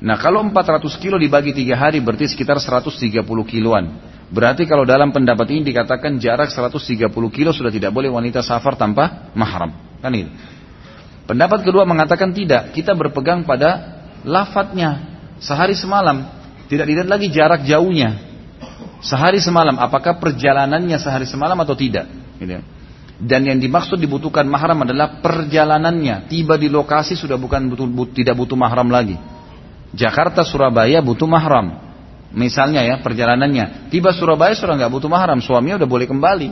Nah 0.05 0.21
kalau 0.21 0.45
400 0.45 0.85
kilo 1.01 1.17
dibagi 1.17 1.49
tiga 1.49 1.73
hari 1.81 1.97
berarti 1.97 2.29
sekitar 2.29 2.61
130 2.61 3.25
kiloan. 3.49 3.89
Berarti 4.29 4.69
kalau 4.69 4.85
dalam 4.85 5.09
pendapat 5.09 5.49
ini 5.49 5.65
dikatakan 5.73 6.21
jarak 6.21 6.53
130 6.53 7.09
kilo 7.33 7.49
sudah 7.49 7.73
tidak 7.73 7.89
boleh 7.89 8.13
wanita 8.13 8.45
safar 8.45 8.77
tanpa 8.77 9.33
mahram. 9.33 9.73
Kan 10.05 10.13
itu. 10.13 10.29
Pendapat 11.25 11.65
kedua 11.65 11.89
mengatakan 11.89 12.29
tidak. 12.37 12.69
Kita 12.69 12.93
berpegang 12.93 13.41
pada 13.49 14.01
lafadznya. 14.21 15.17
Sehari 15.41 15.73
semalam. 15.73 16.21
Tidak 16.69 16.85
dilihat 16.85 17.09
lagi 17.09 17.33
jarak 17.33 17.65
jauhnya. 17.65 18.21
Sehari 19.01 19.41
semalam. 19.41 19.73
Apakah 19.81 20.21
perjalanannya 20.21 21.01
sehari 21.01 21.25
semalam 21.25 21.57
atau 21.57 21.73
tidak. 21.73 22.05
Gitu. 22.37 22.61
Dan 23.15 23.41
yang 23.41 23.57
dimaksud 23.57 23.97
dibutuhkan 23.97 24.45
mahram 24.45 24.85
adalah 24.85 25.17
perjalanannya. 25.17 26.29
Tiba 26.29 26.61
di 26.61 26.69
lokasi 26.69 27.17
sudah 27.17 27.41
bukan 27.41 27.73
butuh, 27.73 27.89
but, 27.89 28.13
tidak 28.13 28.37
butuh 28.37 28.53
mahram 28.53 28.85
lagi. 28.93 29.17
Jakarta 29.95 30.43
Surabaya 30.43 30.99
butuh 30.99 31.25
mahram. 31.25 31.81
Misalnya 32.35 32.83
ya 32.83 32.99
perjalanannya. 32.99 33.87
Tiba 33.87 34.11
Surabaya 34.11 34.51
sudah 34.53 34.75
nggak 34.75 34.91
butuh 34.91 35.07
mahram. 35.07 35.39
Suaminya 35.39 35.79
udah 35.79 35.89
boleh 35.89 36.05
kembali. 36.05 36.49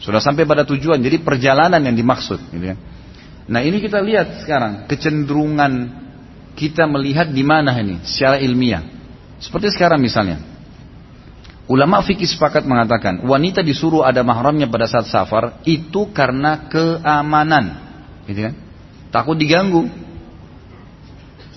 Sudah 0.00 0.18
sampai 0.18 0.48
pada 0.48 0.64
tujuan. 0.64 0.96
Jadi 0.98 1.20
perjalanan 1.20 1.78
yang 1.84 1.92
dimaksud. 1.92 2.40
Gitu 2.48 2.64
ya. 2.72 2.76
Nah 3.48 3.60
ini 3.60 3.80
kita 3.84 4.00
lihat 4.00 4.44
sekarang 4.44 4.88
kecenderungan 4.88 5.72
kita 6.56 6.88
melihat 6.88 7.30
di 7.30 7.44
mana 7.44 7.76
ini 7.78 8.00
secara 8.02 8.40
ilmiah. 8.40 8.82
Seperti 9.38 9.70
sekarang 9.70 10.02
misalnya. 10.02 10.42
Ulama 11.68 12.00
fikih 12.00 12.24
sepakat 12.24 12.64
mengatakan 12.64 13.28
wanita 13.28 13.60
disuruh 13.60 14.00
ada 14.00 14.24
mahramnya 14.24 14.72
pada 14.72 14.88
saat 14.88 15.04
safar 15.04 15.60
itu 15.68 16.08
karena 16.16 16.64
keamanan, 16.64 17.76
gitu 18.24 18.48
kan? 18.48 18.54
Takut 19.12 19.36
diganggu. 19.36 19.84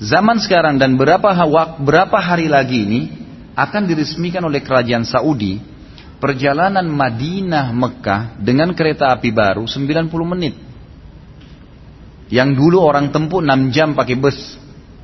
Zaman 0.01 0.41
sekarang 0.41 0.81
dan 0.81 0.97
berapa 0.97 1.29
berapa 1.77 2.17
hari 2.17 2.49
lagi 2.49 2.89
ini 2.89 3.01
akan 3.53 3.85
diresmikan 3.85 4.41
oleh 4.41 4.65
kerajaan 4.65 5.05
Saudi 5.05 5.61
perjalanan 6.17 6.89
Madinah 6.89 7.69
Mekah 7.69 8.41
dengan 8.41 8.73
kereta 8.73 9.13
api 9.13 9.29
baru 9.29 9.69
90 9.69 10.09
menit. 10.25 10.57
Yang 12.33 12.49
dulu 12.57 12.81
orang 12.81 13.13
tempuh 13.13 13.45
6 13.45 13.69
jam 13.69 13.93
pakai 13.93 14.17
bus. 14.17 14.57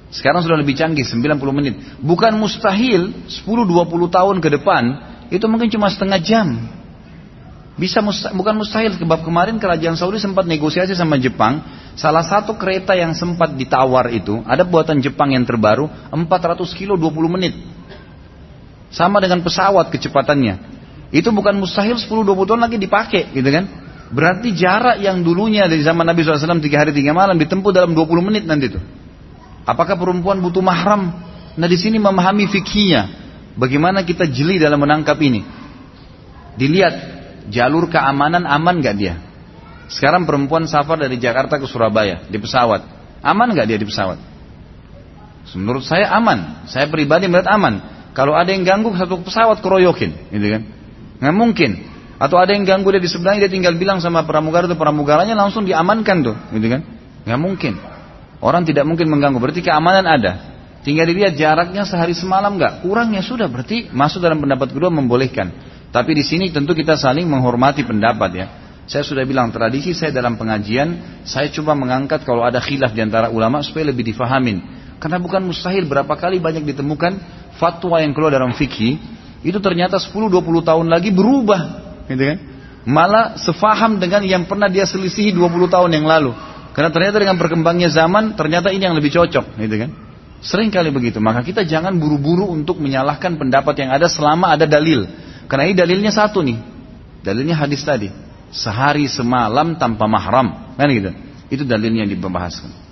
Sekarang 0.09 0.39
sudah 0.41 0.57
lebih 0.57 0.73
canggih, 0.73 1.03
90 1.03 1.37
menit. 1.51 1.75
Bukan 1.99 2.33
mustahil, 2.39 3.11
10-20 3.27 4.07
tahun 4.07 4.37
ke 4.39 4.49
depan, 4.55 4.83
itu 5.27 5.43
mungkin 5.51 5.67
cuma 5.67 5.91
setengah 5.91 6.17
jam. 6.23 6.47
Bisa 7.75 7.99
musta, 7.99 8.31
bukan 8.31 8.55
mustahil, 8.55 8.95
sebab 8.95 9.27
kemarin 9.27 9.59
kerajaan 9.59 9.99
Saudi 9.99 10.23
sempat 10.23 10.47
negosiasi 10.47 10.95
sama 10.95 11.19
Jepang. 11.19 11.59
Salah 11.97 12.21
satu 12.21 12.53
kereta 12.61 12.93
yang 12.93 13.17
sempat 13.17 13.57
ditawar 13.57 14.13
itu, 14.13 14.45
ada 14.45 14.61
buatan 14.61 15.01
Jepang 15.01 15.33
yang 15.33 15.41
terbaru, 15.41 15.89
400 16.13 16.61
kilo 16.77 16.93
20 16.93 17.25
menit. 17.25 17.57
Sama 18.93 19.17
dengan 19.17 19.41
pesawat 19.41 19.89
kecepatannya. 19.89 20.77
Itu 21.09 21.33
bukan 21.33 21.57
mustahil 21.57 21.97
10-20 21.97 22.53
tahun 22.53 22.61
lagi 22.61 22.77
dipakai, 22.77 23.33
gitu 23.33 23.49
kan? 23.49 23.65
Berarti 24.13 24.53
jarak 24.53 25.01
yang 25.01 25.25
dulunya 25.25 25.65
dari 25.67 25.83
zaman 25.83 26.05
Nabi 26.07 26.23
SAW 26.23 26.63
3 26.63 26.63
hari 26.79 26.93
3 26.95 27.11
malam 27.11 27.35
ditempuh 27.35 27.73
dalam 27.73 27.91
20 27.91 28.27
menit 28.29 28.43
nanti 28.47 28.71
itu. 28.71 28.79
Apakah 29.67 29.99
perempuan 29.99 30.39
butuh 30.39 30.63
mahram? 30.63 31.11
Nah 31.57 31.67
di 31.67 31.75
sini 31.75 31.99
memahami 31.99 32.47
fikihnya. 32.47 33.25
Bagaimana 33.57 34.05
kita 34.05 34.29
jeli 34.29 34.61
dalam 34.61 34.79
menangkap 34.79 35.17
ini? 35.19 35.43
Dilihat 36.55 36.95
jalur 37.51 37.91
keamanan 37.91 38.47
aman 38.47 38.79
gak 38.79 38.95
dia? 38.95 39.26
Sekarang 39.87 40.27
perempuan 40.27 40.67
safar 40.67 40.99
dari 40.99 41.15
Jakarta 41.15 41.55
ke 41.55 41.65
Surabaya 41.67 42.27
di 42.27 42.37
pesawat. 42.39 42.83
Aman 43.23 43.55
gak 43.55 43.67
dia 43.67 43.79
di 43.79 43.87
pesawat? 43.87 44.19
Menurut 45.55 45.87
saya 45.87 46.11
aman. 46.11 46.67
Saya 46.67 46.91
pribadi 46.91 47.31
melihat 47.31 47.55
aman. 47.55 47.79
Kalau 48.11 48.35
ada 48.35 48.49
yang 48.51 48.67
ganggu 48.67 48.91
satu 48.97 49.21
pesawat 49.23 49.61
keroyokin, 49.63 50.33
gitu 50.33 50.47
kan? 50.49 50.61
Nggak 51.21 51.35
mungkin. 51.37 51.71
Atau 52.17 52.41
ada 52.41 52.49
yang 52.49 52.65
ganggu 52.65 52.89
dia 52.97 53.01
di 53.01 53.05
sebelahnya 53.05 53.45
dia 53.45 53.51
tinggal 53.53 53.77
bilang 53.77 54.01
sama 54.01 54.25
pramugara 54.25 54.65
itu 54.65 54.73
pramugaranya 54.73 55.37
langsung 55.37 55.63
diamankan 55.69 56.25
tuh, 56.25 56.35
gitu 56.57 56.67
kan? 56.67 56.81
Nggak 57.29 57.39
mungkin. 57.39 57.73
Orang 58.41 58.65
tidak 58.65 58.89
mungkin 58.89 59.05
mengganggu, 59.13 59.37
berarti 59.37 59.61
keamanan 59.61 60.05
ada. 60.09 60.57
Tinggal 60.81 61.05
dilihat 61.09 61.37
jaraknya 61.37 61.85
sehari 61.85 62.17
semalam 62.17 62.57
nggak, 62.57 62.81
kurangnya 62.81 63.21
sudah 63.21 63.45
berarti 63.45 63.93
masuk 63.93 64.17
dalam 64.17 64.41
pendapat 64.41 64.73
kedua 64.73 64.89
membolehkan. 64.89 65.53
Tapi 65.93 66.17
di 66.17 66.23
sini 66.25 66.49
tentu 66.49 66.73
kita 66.73 66.97
saling 66.97 67.25
menghormati 67.29 67.85
pendapat 67.85 68.29
ya. 68.33 68.45
Saya 68.87 69.03
sudah 69.03 69.27
bilang 69.27 69.51
tradisi 69.51 69.91
saya 69.91 70.15
dalam 70.15 70.39
pengajian, 70.39 71.21
saya 71.27 71.51
coba 71.51 71.75
mengangkat 71.75 72.23
kalau 72.23 72.47
ada 72.47 72.63
khilaf 72.63 72.95
di 72.95 73.03
antara 73.03 73.27
ulama 73.27 73.59
supaya 73.59 73.91
lebih 73.91 74.07
difahamin. 74.15 74.63
Karena 74.97 75.19
bukan 75.19 75.43
mustahil 75.43 75.83
berapa 75.83 76.09
kali 76.15 76.39
banyak 76.39 76.63
ditemukan 76.63 77.19
fatwa 77.59 77.99
yang 77.99 78.15
keluar 78.15 78.31
dalam 78.31 78.55
fikih 78.55 78.95
itu 79.43 79.59
ternyata 79.59 79.99
10-20 79.99 80.39
tahun 80.63 80.87
lagi 80.87 81.11
berubah, 81.11 81.61
gitu 82.07 82.23
kan? 82.31 82.37
Malah 82.87 83.35
sefaham 83.35 83.99
dengan 83.99 84.23
yang 84.23 84.47
pernah 84.47 84.71
dia 84.71 84.87
selisihi 84.87 85.35
20 85.35 85.67
tahun 85.67 85.91
yang 85.91 86.07
lalu. 86.07 86.31
Karena 86.71 86.87
ternyata 86.87 87.19
dengan 87.19 87.35
berkembangnya 87.35 87.91
zaman, 87.91 88.39
ternyata 88.39 88.71
ini 88.71 88.87
yang 88.87 88.95
lebih 88.95 89.11
cocok, 89.11 89.59
gitu 89.59 89.75
kan? 89.75 89.91
Sering 90.39 90.71
kali 90.71 90.93
begitu. 90.95 91.19
Maka 91.19 91.43
kita 91.43 91.67
jangan 91.67 91.97
buru-buru 91.99 92.47
untuk 92.47 92.79
menyalahkan 92.79 93.35
pendapat 93.35 93.83
yang 93.83 93.89
ada 93.91 94.07
selama 94.07 94.55
ada 94.55 94.63
dalil. 94.63 95.03
Karena 95.49 95.67
ini 95.67 95.75
dalilnya 95.75 96.11
satu 96.13 96.39
nih. 96.45 96.57
Dalilnya 97.25 97.57
hadis 97.57 97.81
tadi. 97.83 98.26
Sehari 98.49 99.05
semalam 99.11 99.75
tanpa 99.75 100.07
mahram. 100.07 100.75
Kan 100.79 100.87
gitu. 100.91 101.11
Itu 101.47 101.63
dalilnya 101.63 102.07
yang 102.07 102.11
dibahaskan. 102.11 102.87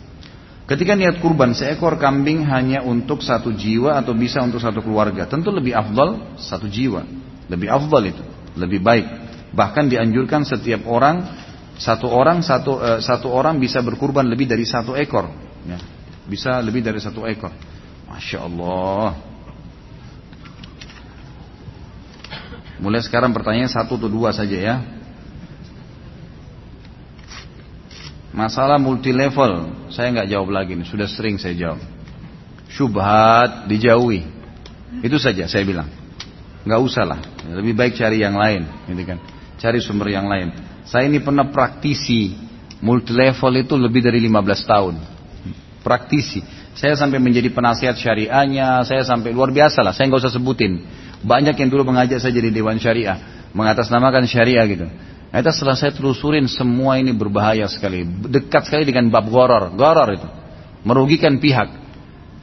Ketika 0.65 0.97
niat 0.97 1.21
kurban 1.21 1.53
seekor 1.53 2.01
kambing 2.01 2.41
hanya 2.49 2.81
untuk 2.81 3.21
satu 3.21 3.53
jiwa 3.53 4.01
atau 4.01 4.17
bisa 4.17 4.41
untuk 4.41 4.57
satu 4.57 4.81
keluarga. 4.81 5.29
Tentu 5.29 5.53
lebih 5.53 5.77
afdal 5.77 6.37
satu 6.41 6.65
jiwa. 6.65 7.05
Lebih 7.45 7.69
afdal 7.69 8.03
itu. 8.09 8.23
Lebih 8.57 8.81
baik. 8.81 9.05
Bahkan 9.53 9.85
dianjurkan 9.93 10.41
setiap 10.41 10.89
orang 10.89 11.21
satu 11.75 12.07
orang 12.07 12.39
satu 12.39 12.79
uh, 12.79 12.99
satu 13.03 13.27
orang 13.29 13.59
bisa 13.59 13.83
berkurban 13.83 14.25
lebih 14.25 14.49
dari 14.49 14.65
satu 14.65 14.97
ekor. 14.97 15.29
Ya. 15.69 15.77
Bisa 16.25 16.57
lebih 16.65 16.81
dari 16.81 16.97
satu 16.97 17.27
ekor. 17.29 17.53
Masya 18.09 18.39
Allah. 18.41 19.35
Mulai 22.81 23.05
sekarang 23.05 23.31
pertanyaan 23.31 23.69
satu 23.69 24.01
atau 24.01 24.09
dua 24.09 24.33
saja 24.33 24.57
ya. 24.57 24.75
Masalah 28.35 28.75
multi 28.75 29.15
level, 29.15 29.71
saya 29.87 30.11
nggak 30.11 30.27
jawab 30.27 30.51
lagi 30.51 30.75
nih, 30.75 30.83
sudah 30.83 31.07
sering 31.07 31.39
saya 31.39 31.55
jawab. 31.55 31.79
Syubhat 32.67 33.71
dijauhi, 33.71 34.27
itu 34.99 35.15
saja 35.15 35.47
saya 35.47 35.63
bilang. 35.63 35.87
Nggak 36.67 36.81
usah 36.83 37.07
lah, 37.07 37.19
lebih 37.47 37.71
baik 37.71 37.95
cari 37.95 38.19
yang 38.19 38.35
lain, 38.35 38.67
gitu 38.91 39.07
kan. 39.07 39.23
Cari 39.55 39.79
sumber 39.79 40.11
yang 40.11 40.27
lain. 40.27 40.51
Saya 40.83 41.07
ini 41.07 41.23
pernah 41.23 41.47
praktisi 41.47 42.35
multi 42.83 43.15
level 43.15 43.55
itu 43.55 43.79
lebih 43.79 44.03
dari 44.03 44.19
15 44.27 44.67
tahun. 44.67 44.95
Praktisi. 45.79 46.43
Saya 46.75 46.99
sampai 46.99 47.23
menjadi 47.23 47.47
penasihat 47.55 47.95
syariahnya, 47.95 48.83
saya 48.83 49.07
sampai 49.07 49.31
luar 49.31 49.47
biasa 49.55 49.79
lah, 49.79 49.95
saya 49.95 50.11
nggak 50.11 50.27
usah 50.27 50.35
sebutin. 50.35 50.83
Banyak 51.23 51.55
yang 51.55 51.71
dulu 51.71 51.87
mengajak 51.87 52.19
saya 52.19 52.35
jadi 52.35 52.51
dewan 52.51 52.83
syariah, 52.83 53.47
mengatasnamakan 53.55 54.27
syariah 54.27 54.67
gitu. 54.67 54.91
Itu 55.35 55.51
setelah 55.51 55.75
saya 55.75 55.91
telusurin 55.91 56.47
semua 56.47 56.95
ini 56.95 57.11
berbahaya 57.11 57.67
sekali. 57.67 58.07
Dekat 58.07 58.71
sekali 58.71 58.87
dengan 58.87 59.11
bab 59.11 59.27
goror. 59.27 59.75
Goror 59.75 60.15
itu. 60.15 60.27
Merugikan 60.87 61.43
pihak. 61.43 61.75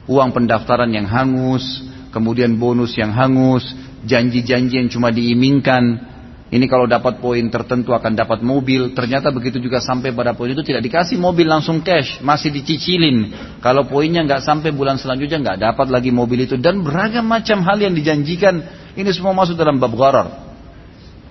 Uang 0.05 0.29
pendaftaran 0.29 0.93
yang 0.93 1.09
hangus. 1.09 1.65
Kemudian 2.13 2.53
bonus 2.61 2.93
yang 2.93 3.09
hangus. 3.09 3.65
Janji-janji 4.05 4.77
yang 4.77 4.93
cuma 4.93 5.09
diimingkan. 5.09 6.13
Ini 6.53 6.69
kalau 6.69 6.85
dapat 6.85 7.17
poin 7.17 7.41
tertentu 7.49 7.97
akan 7.97 8.13
dapat 8.13 8.45
mobil. 8.45 8.93
Ternyata 8.93 9.33
begitu 9.33 9.57
juga 9.57 9.81
sampai 9.81 10.13
pada 10.13 10.37
poin 10.37 10.53
itu 10.53 10.61
tidak 10.61 10.85
dikasih 10.85 11.17
mobil 11.17 11.49
langsung 11.49 11.81
cash. 11.81 12.21
Masih 12.21 12.53
dicicilin. 12.53 13.33
Kalau 13.57 13.89
poinnya 13.89 14.21
nggak 14.21 14.45
sampai 14.45 14.69
bulan 14.69 15.01
selanjutnya 15.01 15.41
nggak 15.41 15.59
dapat 15.65 15.87
lagi 15.89 16.13
mobil 16.13 16.45
itu. 16.45 16.61
Dan 16.61 16.85
beragam 16.85 17.25
macam 17.25 17.65
hal 17.65 17.81
yang 17.81 17.97
dijanjikan. 17.97 18.61
Ini 18.93 19.09
semua 19.09 19.33
masuk 19.33 19.57
dalam 19.57 19.81
bab 19.81 19.97
goror. 19.97 20.42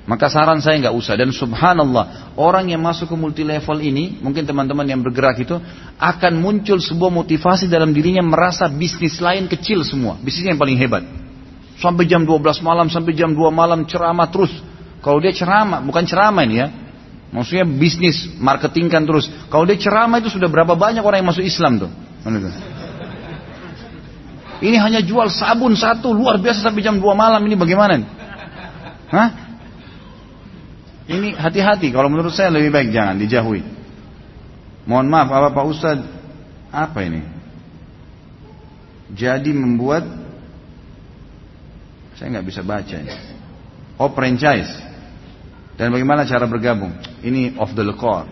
Maka 0.03 0.27
saran 0.27 0.59
saya 0.59 0.83
nggak 0.83 0.95
usah. 0.99 1.15
Dan 1.15 1.31
subhanallah 1.31 2.35
orang 2.35 2.75
yang 2.75 2.83
masuk 2.83 3.07
ke 3.07 3.17
multi 3.17 3.47
level 3.47 3.79
ini 3.79 4.19
mungkin 4.19 4.43
teman-teman 4.43 4.83
yang 4.83 4.99
bergerak 4.99 5.39
itu 5.39 5.55
akan 5.99 6.33
muncul 6.43 6.83
sebuah 6.83 7.11
motivasi 7.23 7.71
dalam 7.71 7.95
dirinya 7.95 8.23
merasa 8.23 8.67
bisnis 8.67 9.23
lain 9.23 9.47
kecil 9.47 9.87
semua. 9.87 10.19
Bisnis 10.19 10.51
yang 10.51 10.59
paling 10.59 10.75
hebat. 10.75 11.07
Sampai 11.79 12.11
jam 12.11 12.27
12 12.27 12.63
malam 12.67 12.91
sampai 12.91 13.15
jam 13.15 13.31
2 13.31 13.39
malam 13.55 13.87
ceramah 13.87 14.27
terus. 14.27 14.51
Kalau 15.03 15.23
dia 15.23 15.31
ceramah 15.31 15.79
bukan 15.83 16.03
ceramah 16.03 16.43
ini 16.43 16.57
ya. 16.59 16.69
Maksudnya 17.33 17.65
bisnis 17.65 18.27
marketing 18.43 18.91
kan 18.91 19.07
terus. 19.07 19.31
Kalau 19.49 19.65
dia 19.65 19.79
ceramah 19.79 20.19
itu 20.19 20.35
sudah 20.35 20.51
berapa 20.51 20.75
banyak 20.75 21.01
orang 21.01 21.23
yang 21.23 21.31
masuk 21.31 21.47
Islam 21.47 21.79
tuh? 21.79 21.91
Ini 24.63 24.79
hanya 24.79 25.01
jual 25.03 25.27
sabun 25.27 25.75
satu 25.75 26.15
luar 26.15 26.39
biasa 26.39 26.63
sampai 26.63 26.83
jam 26.83 26.99
2 26.99 27.07
malam. 27.15 27.43
Ini 27.43 27.55
bagaimana 27.55 28.03
Hah? 29.13 29.42
Ini 31.11 31.35
hati-hati, 31.35 31.91
kalau 31.91 32.07
menurut 32.07 32.31
saya 32.31 32.55
lebih 32.55 32.71
baik 32.71 32.95
jangan 32.95 33.19
dijauhi. 33.19 33.63
Mohon 34.87 35.07
maaf, 35.11 35.29
apa 35.31 35.49
Pak 35.51 35.65
Ustad? 35.67 35.99
Apa 36.71 36.99
ini? 37.07 37.23
Jadi 39.13 39.53
membuat 39.53 40.07
saya 42.17 42.39
nggak 42.39 42.49
bisa 42.49 42.63
baca 42.63 42.97
ini. 42.97 43.13
Oh 43.99 44.09
franchise. 44.15 44.71
Dan 45.77 45.91
bagaimana 45.91 46.23
cara 46.23 46.47
bergabung? 46.47 46.95
Ini 47.25 47.59
off 47.59 47.75
the 47.75 47.83
record. 47.83 48.29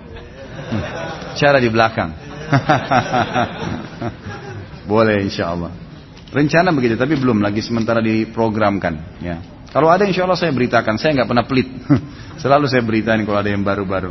Cara 1.41 1.57
di 1.57 1.73
belakang. 1.73 2.13
Boleh 4.91 5.25
insya 5.25 5.55
Allah. 5.55 5.73
Rencana 6.31 6.71
begitu, 6.71 6.95
tapi 6.95 7.19
belum 7.19 7.43
lagi 7.43 7.59
sementara 7.65 7.99
diprogramkan. 7.99 9.19
Ya. 9.19 9.43
Kalau 9.71 9.87
ada 9.87 10.03
insya 10.03 10.27
Allah 10.27 10.39
saya 10.39 10.51
beritakan. 10.51 10.99
Saya 10.99 11.23
nggak 11.23 11.29
pernah 11.31 11.47
pelit. 11.47 11.69
Selalu 12.43 12.67
saya 12.67 12.83
beritain 12.83 13.23
kalau 13.23 13.39
ada 13.39 13.51
yang 13.51 13.63
baru-baru. 13.63 14.11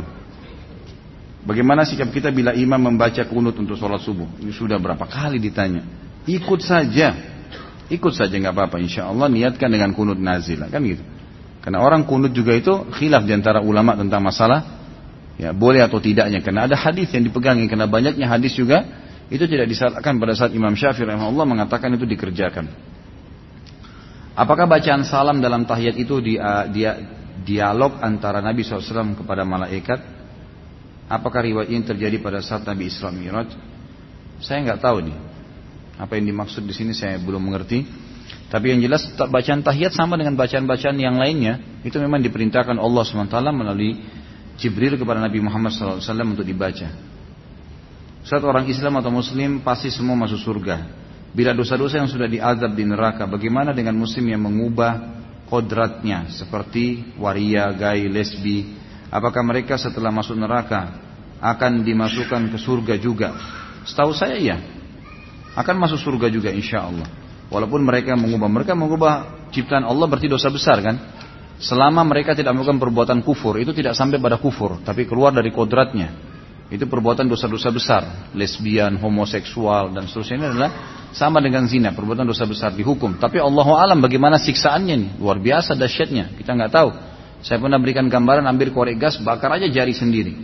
Bagaimana 1.44 1.88
sikap 1.88 2.12
kita 2.12 2.28
bila 2.32 2.52
imam 2.52 2.80
membaca 2.80 3.20
kunut 3.24 3.56
untuk 3.56 3.76
sholat 3.76 4.00
subuh? 4.04 4.28
Ini 4.40 4.52
sudah 4.52 4.76
berapa 4.76 5.04
kali 5.04 5.40
ditanya. 5.40 5.84
Ikut 6.28 6.60
saja. 6.60 7.16
Ikut 7.92 8.12
saja 8.12 8.32
nggak 8.32 8.52
apa-apa. 8.52 8.76
Insya 8.80 9.08
Allah 9.08 9.28
niatkan 9.28 9.68
dengan 9.68 9.92
kunut 9.92 10.16
nazilah. 10.16 10.68
Kan 10.68 10.84
gitu. 10.84 11.04
Karena 11.60 11.84
orang 11.84 12.08
kunut 12.08 12.32
juga 12.32 12.56
itu 12.56 12.72
khilaf 12.96 13.28
di 13.28 13.36
antara 13.36 13.60
ulama 13.60 13.92
tentang 13.92 14.24
masalah 14.24 14.64
ya 15.36 15.52
boleh 15.52 15.84
atau 15.84 16.00
tidaknya. 16.00 16.40
Karena 16.40 16.68
ada 16.68 16.76
hadis 16.76 17.12
yang 17.12 17.24
dipegangi. 17.24 17.68
Karena 17.68 17.84
banyaknya 17.84 18.28
hadis 18.28 18.56
juga 18.56 18.84
itu 19.28 19.44
tidak 19.44 19.68
disalahkan 19.68 20.16
pada 20.16 20.32
saat 20.32 20.56
Imam 20.56 20.72
Syafi'i 20.72 21.04
rahimahullah 21.04 21.44
mengatakan 21.44 21.92
itu 21.96 22.08
dikerjakan. 22.08 22.89
Apakah 24.40 24.64
bacaan 24.64 25.04
salam 25.04 25.44
dalam 25.44 25.68
tahiyat 25.68 26.00
itu 26.00 26.16
dia, 26.24 26.64
dia 26.72 26.96
dialog 27.44 28.00
antara 28.00 28.40
Nabi 28.40 28.64
SAW 28.64 29.12
kepada 29.12 29.44
malaikat? 29.44 30.00
Apakah 31.12 31.44
riwayat 31.44 31.68
ini 31.68 31.84
terjadi 31.84 32.16
pada 32.24 32.40
saat 32.40 32.64
Nabi 32.64 32.88
Isra 32.88 33.12
Miraj? 33.12 33.52
Saya 34.40 34.64
nggak 34.64 34.80
tahu 34.80 35.04
nih. 35.04 35.16
Apa 36.00 36.16
yang 36.16 36.32
dimaksud 36.32 36.64
di 36.64 36.72
sini 36.72 36.96
saya 36.96 37.20
belum 37.20 37.52
mengerti. 37.52 37.84
Tapi 38.48 38.72
yang 38.72 38.80
jelas 38.80 39.12
bacaan 39.12 39.60
tahiyat 39.60 39.92
sama 39.92 40.16
dengan 40.16 40.32
bacaan-bacaan 40.40 40.96
yang 40.96 41.20
lainnya 41.20 41.60
itu 41.84 42.00
memang 42.00 42.24
diperintahkan 42.24 42.80
Allah 42.80 43.04
SWT 43.04 43.36
melalui 43.52 44.00
Jibril 44.56 44.96
kepada 44.96 45.20
Nabi 45.20 45.44
Muhammad 45.44 45.76
SAW 45.76 46.00
untuk 46.24 46.48
dibaca. 46.48 46.88
Saat 48.24 48.40
orang 48.40 48.64
Islam 48.72 48.96
atau 49.04 49.12
Muslim 49.12 49.60
pasti 49.60 49.92
semua 49.92 50.16
masuk 50.16 50.40
surga 50.40 50.99
bila 51.30 51.54
dosa-dosa 51.54 52.02
yang 52.02 52.10
sudah 52.10 52.26
diazab 52.26 52.74
di 52.74 52.82
neraka 52.82 53.26
bagaimana 53.30 53.70
dengan 53.70 53.94
Muslim 53.94 54.26
yang 54.34 54.42
mengubah 54.42 55.20
kodratnya 55.50 56.30
seperti 56.30 57.14
waria, 57.18 57.70
gay, 57.74 58.06
lesbi. 58.06 58.78
Apakah 59.10 59.42
mereka 59.42 59.74
setelah 59.74 60.14
masuk 60.14 60.38
neraka 60.38 60.94
akan 61.42 61.82
dimasukkan 61.82 62.54
ke 62.54 62.58
surga 62.62 62.94
juga? 62.98 63.34
Setahu 63.82 64.14
saya 64.14 64.38
iya. 64.38 64.58
Akan 65.58 65.82
masuk 65.82 65.98
surga 65.98 66.30
juga 66.30 66.54
insya 66.54 66.86
Allah. 66.86 67.10
Walaupun 67.50 67.82
mereka 67.82 68.14
mengubah. 68.14 68.46
Mereka 68.46 68.78
mengubah 68.78 69.14
ciptaan 69.50 69.82
Allah 69.82 70.06
berarti 70.06 70.30
dosa 70.30 70.46
besar 70.46 70.78
kan? 70.78 70.96
Selama 71.58 72.06
mereka 72.06 72.38
tidak 72.38 72.54
melakukan 72.54 72.78
perbuatan 72.78 73.18
kufur. 73.26 73.58
Itu 73.58 73.74
tidak 73.74 73.98
sampai 73.98 74.22
pada 74.22 74.38
kufur. 74.38 74.78
Tapi 74.86 75.10
keluar 75.10 75.34
dari 75.34 75.50
kodratnya. 75.50 76.29
Itu 76.70 76.86
perbuatan 76.86 77.26
dosa-dosa 77.26 77.68
besar. 77.74 78.02
Lesbian, 78.30 78.94
homoseksual, 78.94 79.90
dan 79.90 80.06
seterusnya 80.06 80.36
ini 80.38 80.46
adalah 80.54 80.70
sama 81.10 81.42
dengan 81.42 81.66
zina. 81.66 81.90
Perbuatan 81.90 82.22
dosa 82.22 82.46
besar 82.46 82.70
dihukum. 82.70 83.18
Tapi 83.18 83.42
Allah 83.42 83.66
alam 83.74 83.98
bagaimana 83.98 84.38
siksaannya 84.38 84.94
nih. 84.94 85.10
Luar 85.18 85.42
biasa 85.42 85.74
dahsyatnya. 85.74 86.38
Kita 86.38 86.54
nggak 86.54 86.70
tahu. 86.70 86.90
Saya 87.42 87.58
pernah 87.58 87.82
berikan 87.82 88.06
gambaran 88.06 88.46
ambil 88.46 88.70
korek 88.70 89.02
gas, 89.02 89.18
bakar 89.18 89.58
aja 89.58 89.66
jari 89.66 89.90
sendiri. 89.90 90.38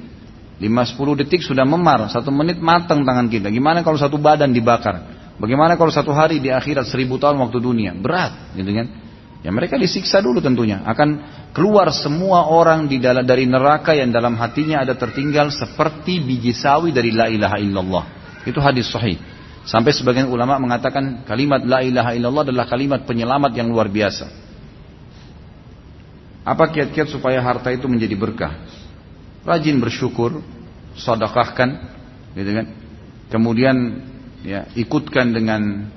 5-10 0.59 1.23
detik 1.23 1.47
sudah 1.47 1.63
memar. 1.63 2.11
Satu 2.11 2.35
menit 2.35 2.59
matang 2.59 3.07
tangan 3.07 3.31
kita. 3.31 3.47
Gimana 3.47 3.87
kalau 3.87 4.01
satu 4.01 4.19
badan 4.19 4.51
dibakar? 4.51 5.15
Bagaimana 5.37 5.79
kalau 5.79 5.93
satu 5.93 6.11
hari 6.11 6.41
di 6.43 6.49
akhirat 6.49 6.89
seribu 6.89 7.21
tahun 7.21 7.39
waktu 7.39 7.61
dunia? 7.61 7.93
Berat, 7.93 8.57
gitu 8.57 8.73
kan? 8.73 9.06
Ya 9.45 9.53
mereka 9.53 9.77
disiksa 9.77 10.25
dulu 10.25 10.41
tentunya. 10.41 10.83
Akan 10.85 11.21
keluar 11.53 11.93
semua 11.93 12.49
orang 12.49 12.89
di 12.89 13.01
dalam 13.01 13.25
dari 13.25 13.45
neraka 13.45 13.93
yang 13.93 14.11
dalam 14.11 14.35
hatinya 14.37 14.83
ada 14.83 14.97
tertinggal 14.97 15.53
seperti 15.53 16.21
biji 16.25 16.57
sawi 16.57 16.91
dari 16.93 17.13
la 17.13 17.29
ilaha 17.29 17.57
illallah. 17.61 18.05
Itu 18.49 18.59
hadis 18.63 18.89
sahih. 18.89 19.19
Sampai 19.67 19.91
sebagian 19.91 20.31
ulama 20.31 20.63
mengatakan 20.63 21.27
kalimat 21.27 21.59
la 21.67 21.83
ilaha 21.83 22.15
illallah 22.15 22.47
adalah 22.47 22.71
kalimat 22.71 23.03
penyelamat 23.03 23.53
yang 23.59 23.67
luar 23.67 23.91
biasa. 23.91 24.31
Apa 26.47 26.71
kiat-kiat 26.71 27.11
supaya 27.11 27.43
harta 27.43 27.75
itu 27.75 27.91
menjadi 27.91 28.15
berkah? 28.15 28.55
Rajin 29.43 29.83
bersyukur, 29.83 30.39
sedekahkan, 30.95 31.71
gitu 32.39 32.51
kan? 32.55 32.67
Kemudian 33.27 33.77
ya 34.47 34.71
ikutkan 34.79 35.35
dengan 35.35 35.91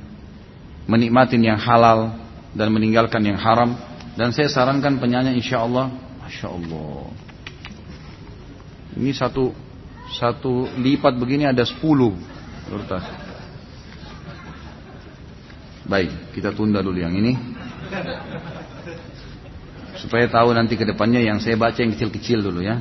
menikmatin 0.89 1.45
yang 1.45 1.61
halal, 1.61 2.17
dan 2.53 2.73
meninggalkan 2.73 3.21
yang 3.25 3.37
haram. 3.37 3.77
Dan 4.17 4.35
saya 4.35 4.51
sarankan 4.51 4.99
penyanyi 4.99 5.39
insya 5.39 5.63
Allah, 5.63 5.93
masya 6.19 6.51
Allah. 6.51 7.07
Ini 8.99 9.11
satu 9.15 9.53
satu 10.09 10.67
lipat 10.75 11.15
begini 11.15 11.45
ada 11.45 11.61
sepuluh 11.63 12.17
kertas. 12.67 13.05
Baik, 15.89 16.35
kita 16.37 16.53
tunda 16.53 16.83
dulu 16.85 16.97
yang 17.01 17.13
ini. 17.15 17.33
Supaya 19.97 20.29
tahu 20.29 20.53
nanti 20.53 20.77
ke 20.77 20.85
depannya 20.85 21.21
yang 21.21 21.41
saya 21.41 21.57
baca 21.57 21.79
yang 21.81 21.91
kecil-kecil 21.93 22.45
dulu 22.45 22.61
ya. 22.61 22.77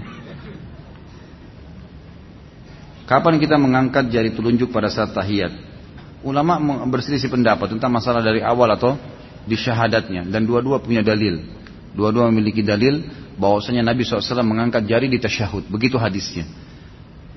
Kapan 3.09 3.41
kita 3.41 3.57
mengangkat 3.57 4.13
jari 4.13 4.37
telunjuk 4.37 4.69
pada 4.69 4.93
saat 4.93 5.17
tahiyat? 5.17 5.51
Ulama 6.21 6.61
berselisih 6.85 7.33
pendapat 7.33 7.73
tentang 7.73 7.89
masalah 7.89 8.21
dari 8.21 8.45
awal 8.45 8.69
atau 8.77 9.01
di 9.49 9.57
syahadatnya 9.57 10.29
dan 10.29 10.45
dua-dua 10.45 10.85
punya 10.85 11.01
dalil. 11.01 11.41
Dua-dua 11.97 12.29
memiliki 12.29 12.61
dalil 12.61 13.01
bahwasanya 13.41 13.81
Nabi 13.81 14.05
SAW 14.05 14.45
mengangkat 14.45 14.85
jari 14.85 15.09
di 15.09 15.17
tasyahud. 15.17 15.67
Begitu 15.73 15.97
hadisnya. 15.97 16.45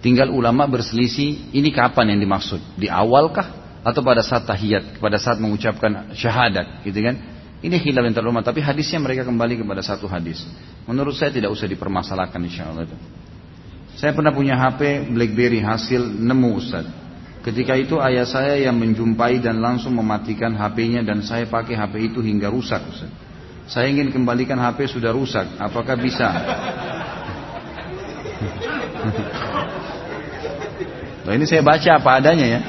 Tinggal 0.03 0.33
ulama 0.33 0.67
berselisih 0.67 1.55
ini 1.55 1.71
kapan 1.71 2.17
yang 2.17 2.19
dimaksud? 2.19 2.59
Di 2.75 2.91
awalkah 2.91 3.79
atau 3.81 4.01
pada 4.01 4.21
saat 4.25 4.45
tahiyat, 4.45 4.97
pada 4.97 5.17
saat 5.17 5.38
mengucapkan 5.38 6.13
syahadat, 6.13 6.83
gitu 6.85 6.99
kan? 7.01 7.15
Ini 7.61 7.77
khilaf 7.77 8.01
yang 8.09 8.15
terlalu 8.17 8.41
tapi 8.41 8.57
hadisnya 8.57 8.97
mereka 8.97 9.21
kembali 9.21 9.61
kepada 9.61 9.85
satu 9.85 10.09
hadis. 10.09 10.41
Menurut 10.89 11.13
saya 11.13 11.29
tidak 11.29 11.53
usah 11.53 11.69
dipermasalahkan 11.69 12.41
insya 12.41 12.73
Allah 12.73 12.89
itu. 12.89 12.97
Saya 14.01 14.17
pernah 14.17 14.33
punya 14.33 14.57
HP 14.57 15.13
BlackBerry 15.13 15.61
hasil 15.61 16.01
nemu 16.01 16.49
Ustaz. 16.57 16.89
Ketika 17.41 17.73
itu 17.73 17.97
ayah 17.97 18.30
saya 18.30 18.61
yang 18.61 18.77
menjumpai 18.77 19.41
dan 19.41 19.57
langsung 19.57 19.97
mematikan 19.97 20.53
HP-nya 20.53 21.01
dan 21.01 21.26
saya 21.26 21.49
pakai 21.49 21.73
HP 21.73 22.13
itu 22.13 22.22
hingga 22.22 22.53
rusak. 22.53 22.85
Saya 23.65 23.89
ingin 23.89 24.13
kembalikan 24.13 24.61
HP 24.61 24.93
sudah 24.93 25.09
rusak. 25.09 25.57
Apakah 25.57 25.97
bisa? 25.97 26.30
Nah 31.22 31.38
ini 31.38 31.45
saya 31.45 31.61
baca 31.61 32.01
apa 32.01 32.09
adanya 32.18 32.45
ya. 32.49 32.61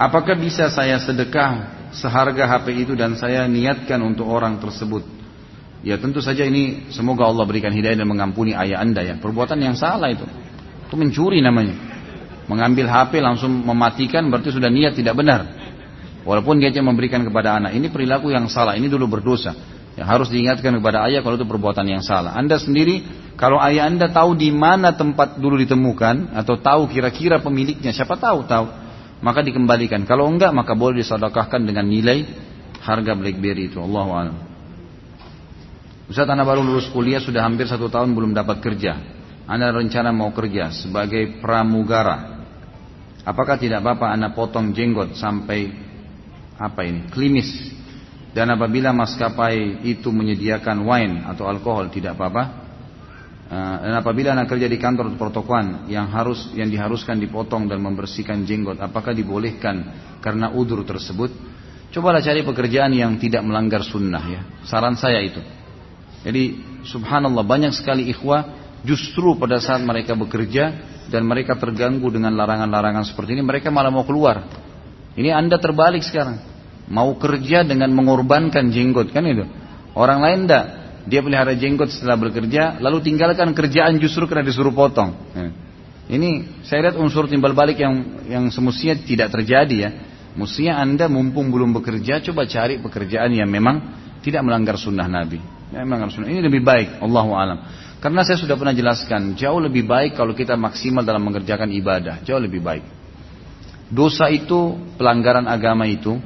Apakah 0.00 0.32
bisa 0.32 0.72
saya 0.72 0.96
sedekah 0.96 1.76
seharga 1.92 2.48
HP 2.48 2.88
itu 2.88 2.92
dan 2.96 3.20
saya 3.20 3.44
niatkan 3.44 4.00
untuk 4.00 4.32
orang 4.32 4.56
tersebut? 4.56 5.04
Ya 5.84 6.00
tentu 6.00 6.24
saja 6.24 6.44
ini 6.44 6.88
semoga 6.88 7.28
Allah 7.28 7.44
berikan 7.44 7.72
hidayah 7.72 8.00
dan 8.00 8.08
mengampuni 8.08 8.56
ayah 8.56 8.80
anda 8.80 9.04
ya. 9.04 9.20
Perbuatan 9.20 9.60
yang 9.60 9.76
salah 9.76 10.08
itu. 10.08 10.24
Itu 10.88 10.96
mencuri 10.96 11.44
namanya. 11.44 11.76
Mengambil 12.50 12.90
HP 12.90 13.22
langsung 13.22 13.62
mematikan 13.62 14.26
berarti 14.26 14.50
sudah 14.50 14.66
niat 14.66 14.98
tidak 14.98 15.14
benar. 15.14 15.46
Walaupun 16.26 16.58
dia 16.58 16.74
cuma 16.74 16.90
memberikan 16.90 17.22
kepada 17.22 17.62
anak. 17.62 17.78
Ini 17.78 17.86
perilaku 17.94 18.34
yang 18.34 18.50
salah. 18.50 18.74
Ini 18.74 18.90
dulu 18.90 19.06
berdosa. 19.06 19.54
Yang 19.94 20.08
harus 20.10 20.28
diingatkan 20.34 20.74
kepada 20.82 21.06
ayah 21.06 21.22
kalau 21.22 21.38
itu 21.38 21.46
perbuatan 21.46 21.86
yang 21.86 22.02
salah. 22.02 22.34
Anda 22.34 22.58
sendiri, 22.58 23.06
kalau 23.38 23.62
ayah 23.62 23.86
anda 23.86 24.10
tahu 24.10 24.34
di 24.34 24.50
mana 24.50 24.98
tempat 24.98 25.38
dulu 25.38 25.62
ditemukan, 25.62 26.34
atau 26.34 26.58
tahu 26.58 26.90
kira-kira 26.90 27.38
pemiliknya, 27.38 27.94
siapa 27.94 28.18
tahu, 28.18 28.42
tahu. 28.50 28.66
Maka 29.22 29.46
dikembalikan. 29.46 30.02
Kalau 30.08 30.26
enggak, 30.26 30.50
maka 30.50 30.74
boleh 30.74 31.04
disedekahkan 31.04 31.62
dengan 31.62 31.86
nilai 31.86 32.26
harga 32.82 33.12
BlackBerry 33.14 33.70
itu. 33.70 33.78
Allah 33.78 34.32
Ustaz 36.10 36.26
anak 36.26 36.42
baru 36.42 36.66
lulus 36.66 36.90
kuliah 36.90 37.22
sudah 37.22 37.46
hampir 37.46 37.70
satu 37.70 37.86
tahun 37.86 38.10
belum 38.18 38.34
dapat 38.34 38.58
kerja. 38.58 38.98
Anda 39.46 39.70
rencana 39.70 40.10
mau 40.10 40.34
kerja 40.34 40.74
sebagai 40.74 41.38
pramugara. 41.38 42.39
Apakah 43.30 43.62
tidak 43.62 43.86
apa-apa 43.86 44.10
anak 44.10 44.34
potong 44.34 44.74
jenggot 44.74 45.14
sampai 45.14 45.70
apa 46.58 46.82
ini 46.82 47.06
klimis? 47.14 47.46
Dan 48.34 48.50
apabila 48.50 48.90
maskapai 48.90 49.86
itu 49.86 50.10
menyediakan 50.10 50.82
wine 50.82 51.14
atau 51.30 51.46
alkohol 51.46 51.94
tidak 51.94 52.18
apa-apa. 52.18 52.42
Eh, 53.50 53.76
dan 53.86 53.94
apabila 54.02 54.34
anak 54.34 54.50
kerja 54.50 54.66
di 54.66 54.78
kantor 54.78 55.14
atau 55.14 55.18
pertokoan 55.18 55.86
yang 55.86 56.10
harus 56.10 56.50
yang 56.58 56.70
diharuskan 56.70 57.22
dipotong 57.22 57.70
dan 57.70 57.78
membersihkan 57.78 58.42
jenggot, 58.42 58.82
apakah 58.82 59.14
dibolehkan 59.14 59.86
karena 60.18 60.50
udur 60.50 60.82
tersebut? 60.82 61.30
Cobalah 61.90 62.22
cari 62.22 62.42
pekerjaan 62.42 62.94
yang 62.94 63.14
tidak 63.18 63.46
melanggar 63.46 63.82
sunnah 63.86 64.22
ya. 64.26 64.42
Saran 64.66 64.94
saya 64.94 65.22
itu. 65.22 65.42
Jadi 66.22 66.58
subhanallah 66.86 67.46
banyak 67.46 67.74
sekali 67.74 68.10
ikhwah 68.10 68.46
justru 68.86 69.34
pada 69.38 69.58
saat 69.58 69.82
mereka 69.82 70.14
bekerja 70.14 70.70
dan 71.10 71.26
mereka 71.26 71.58
terganggu 71.58 72.06
dengan 72.08 72.32
larangan-larangan 72.38 73.04
seperti 73.04 73.34
ini 73.34 73.42
mereka 73.42 73.68
malah 73.68 73.90
mau 73.90 74.06
keluar. 74.06 74.46
Ini 75.18 75.34
anda 75.34 75.58
terbalik 75.58 76.06
sekarang. 76.06 76.38
Mau 76.90 77.18
kerja 77.18 77.66
dengan 77.66 77.90
mengorbankan 77.90 78.70
jenggot 78.70 79.10
kan 79.10 79.26
itu. 79.26 79.44
Orang 79.92 80.22
lain 80.22 80.46
enggak. 80.46 80.66
Dia 81.10 81.20
pelihara 81.24 81.58
jenggot 81.58 81.90
setelah 81.90 82.14
bekerja 82.14 82.78
lalu 82.78 83.02
tinggalkan 83.02 83.50
kerjaan 83.50 83.98
justru 83.98 84.30
karena 84.30 84.46
disuruh 84.46 84.70
potong. 84.70 85.18
Ya. 85.34 85.50
Ini 86.10 86.62
saya 86.66 86.90
lihat 86.90 86.96
unsur 86.98 87.30
timbal 87.30 87.54
balik 87.54 87.78
yang 87.78 88.22
yang 88.26 88.44
semestinya 88.50 88.98
tidak 89.02 89.28
terjadi 89.30 89.76
ya. 89.76 89.90
Mestinya 90.34 90.78
anda 90.78 91.10
mumpung 91.10 91.50
belum 91.50 91.74
bekerja 91.74 92.22
coba 92.30 92.46
cari 92.46 92.78
pekerjaan 92.78 93.34
yang 93.34 93.50
memang 93.50 93.82
tidak 94.22 94.42
melanggar 94.46 94.78
sunnah 94.78 95.10
Nabi. 95.10 95.42
Ya, 95.70 95.86
memang 95.86 96.06
harus 96.06 96.18
ini 96.18 96.42
lebih 96.42 96.66
baik, 96.66 96.98
Allahu 96.98 97.30
alam. 97.34 97.58
Karena 98.00 98.24
saya 98.24 98.40
sudah 98.40 98.56
pernah 98.56 98.72
jelaskan, 98.72 99.36
jauh 99.36 99.60
lebih 99.60 99.84
baik 99.84 100.16
kalau 100.16 100.32
kita 100.32 100.56
maksimal 100.56 101.04
dalam 101.04 101.20
mengerjakan 101.20 101.68
ibadah, 101.68 102.24
jauh 102.24 102.40
lebih 102.40 102.64
baik. 102.64 102.84
Dosa 103.92 104.32
itu, 104.32 104.80
pelanggaran 104.96 105.44
agama 105.44 105.84
itu, 105.84 106.16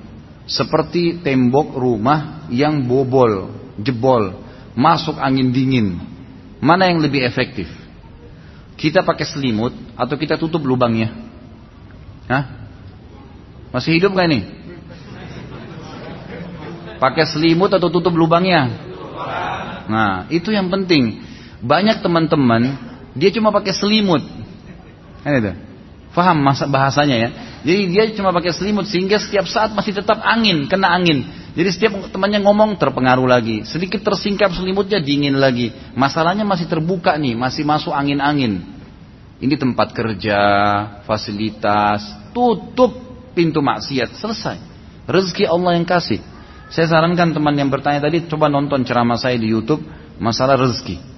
seperti 0.46 1.18
tembok 1.18 1.74
rumah 1.74 2.46
yang 2.46 2.86
bobol, 2.86 3.50
jebol, 3.82 4.38
masuk 4.78 5.18
angin 5.18 5.50
dingin. 5.50 5.98
Mana 6.62 6.86
yang 6.94 7.02
lebih 7.02 7.26
efektif? 7.26 7.66
Kita 8.78 9.02
pakai 9.02 9.26
selimut 9.26 9.74
atau 9.98 10.14
kita 10.14 10.38
tutup 10.38 10.62
lubangnya? 10.62 11.10
Hah? 12.30 12.44
Masih 13.74 13.98
hidup 13.98 14.14
gak 14.14 14.30
ini? 14.30 14.40
Pakai 17.02 17.26
selimut 17.26 17.74
atau 17.74 17.90
tutup 17.90 18.14
lubangnya? 18.14 18.70
Nah, 19.90 20.30
itu 20.30 20.54
yang 20.54 20.70
penting. 20.70 21.33
Banyak 21.64 22.04
teman-teman 22.04 22.76
dia 23.16 23.32
cuma 23.32 23.48
pakai 23.48 23.72
selimut. 23.72 24.20
Kan 25.24 25.32
itu. 25.40 25.52
Faham 26.12 26.44
masa 26.44 26.68
bahasanya 26.70 27.16
ya? 27.16 27.28
Jadi 27.64 27.80
dia 27.90 28.02
cuma 28.14 28.30
pakai 28.30 28.52
selimut 28.52 28.86
sehingga 28.86 29.18
setiap 29.18 29.48
saat 29.48 29.72
masih 29.72 29.96
tetap 29.96 30.20
angin, 30.22 30.68
kena 30.68 30.92
angin. 30.92 31.24
Jadi 31.56 31.68
setiap 31.72 31.92
temannya 32.12 32.44
ngomong 32.44 32.76
terpengaruh 32.76 33.24
lagi. 33.24 33.64
Sedikit 33.64 34.04
tersingkap 34.04 34.52
selimutnya 34.52 35.00
dingin 35.00 35.40
lagi. 35.40 35.72
Masalahnya 35.96 36.44
masih 36.44 36.68
terbuka 36.68 37.16
nih, 37.16 37.34
masih 37.34 37.64
masuk 37.64 37.90
angin-angin. 37.90 38.62
Ini 39.40 39.54
tempat 39.58 39.90
kerja, 39.96 40.38
fasilitas, 41.08 42.04
tutup 42.30 42.94
pintu 43.34 43.64
maksiat, 43.64 44.14
selesai. 44.18 44.58
Rezeki 45.10 45.48
Allah 45.48 45.78
yang 45.78 45.86
kasih. 45.86 46.22
Saya 46.70 46.90
sarankan 46.90 47.34
teman 47.34 47.54
yang 47.54 47.70
bertanya 47.70 48.02
tadi 48.02 48.26
coba 48.26 48.50
nonton 48.50 48.82
ceramah 48.82 49.18
saya 49.18 49.38
di 49.38 49.50
YouTube 49.50 49.82
masalah 50.18 50.58
rezeki. 50.58 51.13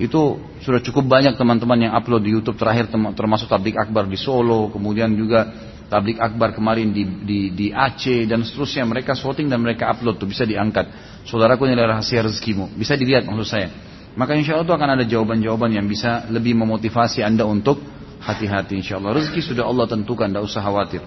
Itu 0.00 0.40
sudah 0.64 0.80
cukup 0.80 1.04
banyak 1.04 1.36
teman-teman 1.36 1.88
yang 1.88 1.92
upload 1.92 2.24
di 2.24 2.32
YouTube 2.32 2.56
terakhir 2.56 2.88
termasuk 3.12 3.48
tablik 3.48 3.76
akbar 3.76 4.08
di 4.08 4.16
Solo, 4.16 4.72
kemudian 4.72 5.12
juga 5.12 5.52
tablik 5.92 6.16
akbar 6.16 6.56
kemarin 6.56 6.88
di, 6.96 7.04
di, 7.04 7.40
di 7.52 7.66
Aceh 7.68 8.24
dan 8.24 8.40
seterusnya. 8.40 8.88
Mereka 8.88 9.12
shooting 9.12 9.52
dan 9.52 9.60
mereka 9.60 9.92
upload 9.92 10.16
tuh 10.16 10.24
bisa 10.24 10.48
diangkat. 10.48 10.88
Saudaraku 11.28 11.68
ini 11.68 11.76
adalah 11.76 12.00
rahasia 12.00 12.24
rezekimu. 12.24 12.72
Bisa 12.72 12.96
dilihat 12.96 13.28
maksud 13.28 13.44
saya. 13.44 13.68
Maka 14.16 14.32
insya 14.36 14.56
Allah 14.56 14.68
itu 14.68 14.74
akan 14.76 14.90
ada 14.96 15.04
jawaban-jawaban 15.04 15.72
yang 15.72 15.84
bisa 15.88 16.28
lebih 16.28 16.56
memotivasi 16.56 17.20
anda 17.24 17.44
untuk 17.44 17.80
hati-hati 18.20 18.80
insya 18.80 18.96
Allah. 18.96 19.20
Rezeki 19.20 19.40
sudah 19.52 19.64
Allah 19.68 19.88
tentukan, 19.88 20.28
tidak 20.28 20.44
usah 20.44 20.60
khawatir. 20.64 21.04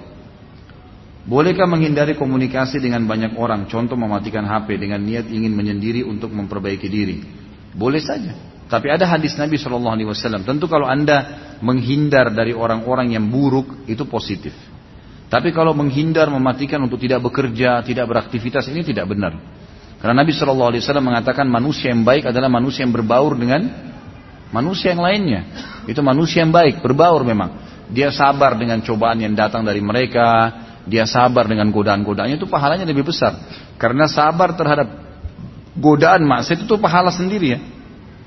Bolehkah 1.26 1.66
menghindari 1.66 2.14
komunikasi 2.14 2.78
dengan 2.78 3.10
banyak 3.10 3.34
orang? 3.34 3.66
Contoh 3.66 3.98
mematikan 3.98 4.46
HP 4.46 4.78
dengan 4.78 5.02
niat 5.02 5.26
ingin 5.26 5.58
menyendiri 5.58 6.06
untuk 6.06 6.30
memperbaiki 6.30 6.86
diri. 6.86 7.26
Boleh 7.74 7.98
saja. 7.98 8.55
Tapi 8.66 8.88
ada 8.90 9.06
hadis 9.06 9.38
Nabi 9.38 9.62
Shallallahu 9.62 9.94
Alaihi 9.94 10.10
Wasallam. 10.10 10.42
Tentu 10.42 10.66
kalau 10.66 10.90
anda 10.90 11.54
menghindar 11.62 12.34
dari 12.34 12.50
orang-orang 12.50 13.14
yang 13.14 13.30
buruk 13.30 13.86
itu 13.86 14.04
positif. 14.10 14.58
Tapi 15.30 15.54
kalau 15.54 15.78
menghindar 15.78 16.30
mematikan 16.34 16.82
untuk 16.82 16.98
tidak 17.02 17.22
bekerja, 17.22 17.86
tidak 17.86 18.06
beraktivitas 18.10 18.66
ini 18.74 18.82
tidak 18.82 19.06
benar. 19.10 19.38
Karena 20.02 20.22
Nabi 20.22 20.34
Shallallahu 20.34 20.70
Alaihi 20.74 20.82
Wasallam 20.82 21.06
mengatakan 21.14 21.46
manusia 21.46 21.94
yang 21.94 22.02
baik 22.06 22.30
adalah 22.30 22.50
manusia 22.50 22.86
yang 22.86 22.94
berbaur 22.94 23.38
dengan 23.38 23.70
manusia 24.50 24.94
yang 24.94 25.02
lainnya. 25.02 25.42
Itu 25.86 26.02
manusia 26.02 26.42
yang 26.42 26.54
baik, 26.54 26.82
berbaur 26.82 27.22
memang. 27.22 27.62
Dia 27.90 28.10
sabar 28.10 28.58
dengan 28.58 28.82
cobaan 28.82 29.22
yang 29.22 29.38
datang 29.38 29.62
dari 29.62 29.82
mereka, 29.82 30.50
dia 30.86 31.06
sabar 31.10 31.46
dengan 31.50 31.70
godaan-godaannya 31.74 32.38
itu 32.38 32.50
pahalanya 32.50 32.86
lebih 32.86 33.06
besar. 33.10 33.34
Karena 33.78 34.06
sabar 34.10 34.54
terhadap 34.54 34.90
godaan 35.78 36.26
maksiat 36.26 36.66
itu 36.66 36.78
pahala 36.78 37.10
sendiri 37.14 37.58
ya. 37.58 37.60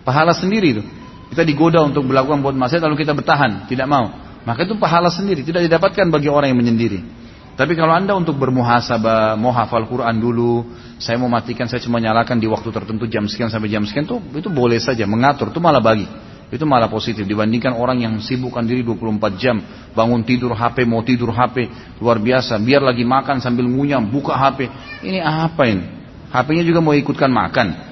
Pahala 0.09 0.33
sendiri 0.33 0.81
itu. 0.81 0.83
Kita 1.29 1.45
digoda 1.45 1.85
untuk 1.85 2.09
melakukan 2.09 2.41
buat 2.41 2.57
maksiat 2.57 2.81
lalu 2.81 3.05
kita 3.05 3.13
bertahan, 3.13 3.69
tidak 3.69 3.85
mau. 3.85 4.09
Maka 4.49 4.65
itu 4.65 4.73
pahala 4.81 5.13
sendiri, 5.13 5.45
tidak 5.45 5.69
didapatkan 5.69 6.09
bagi 6.09 6.33
orang 6.33 6.57
yang 6.57 6.61
menyendiri. 6.65 7.05
Tapi 7.53 7.77
kalau 7.77 7.93
anda 7.93 8.17
untuk 8.17 8.41
bermuhasabah, 8.41 9.37
mau 9.37 9.53
hafal 9.53 9.85
Quran 9.85 10.17
dulu, 10.17 10.65
saya 10.97 11.21
mau 11.21 11.29
matikan, 11.29 11.69
saya 11.69 11.85
cuma 11.85 12.01
nyalakan 12.01 12.41
di 12.41 12.49
waktu 12.49 12.73
tertentu 12.73 13.05
jam 13.05 13.29
sekian 13.29 13.53
sampai 13.53 13.69
jam 13.69 13.85
sekian, 13.85 14.09
tuh 14.09 14.25
itu 14.33 14.49
boleh 14.49 14.81
saja 14.81 15.05
mengatur, 15.05 15.53
itu 15.53 15.61
malah 15.61 15.85
bagi. 15.85 16.09
Itu 16.49 16.65
malah 16.65 16.89
positif 16.89 17.29
dibandingkan 17.29 17.77
orang 17.77 18.01
yang 18.01 18.15
sibukkan 18.25 18.65
diri 18.65 18.81
24 18.81 19.37
jam, 19.37 19.61
bangun 19.93 20.25
tidur 20.25 20.57
HP, 20.57 20.89
mau 20.89 21.05
tidur 21.05 21.29
HP, 21.29 21.69
luar 22.01 22.17
biasa. 22.17 22.57
Biar 22.57 22.81
lagi 22.81 23.05
makan 23.05 23.45
sambil 23.45 23.69
ngunyam, 23.69 24.09
buka 24.09 24.33
HP. 24.33 24.65
Ini 25.05 25.21
apa 25.21 25.69
ini? 25.69 25.85
HP-nya 26.33 26.65
juga 26.65 26.81
mau 26.81 26.97
ikutkan 26.97 27.29
makan. 27.29 27.88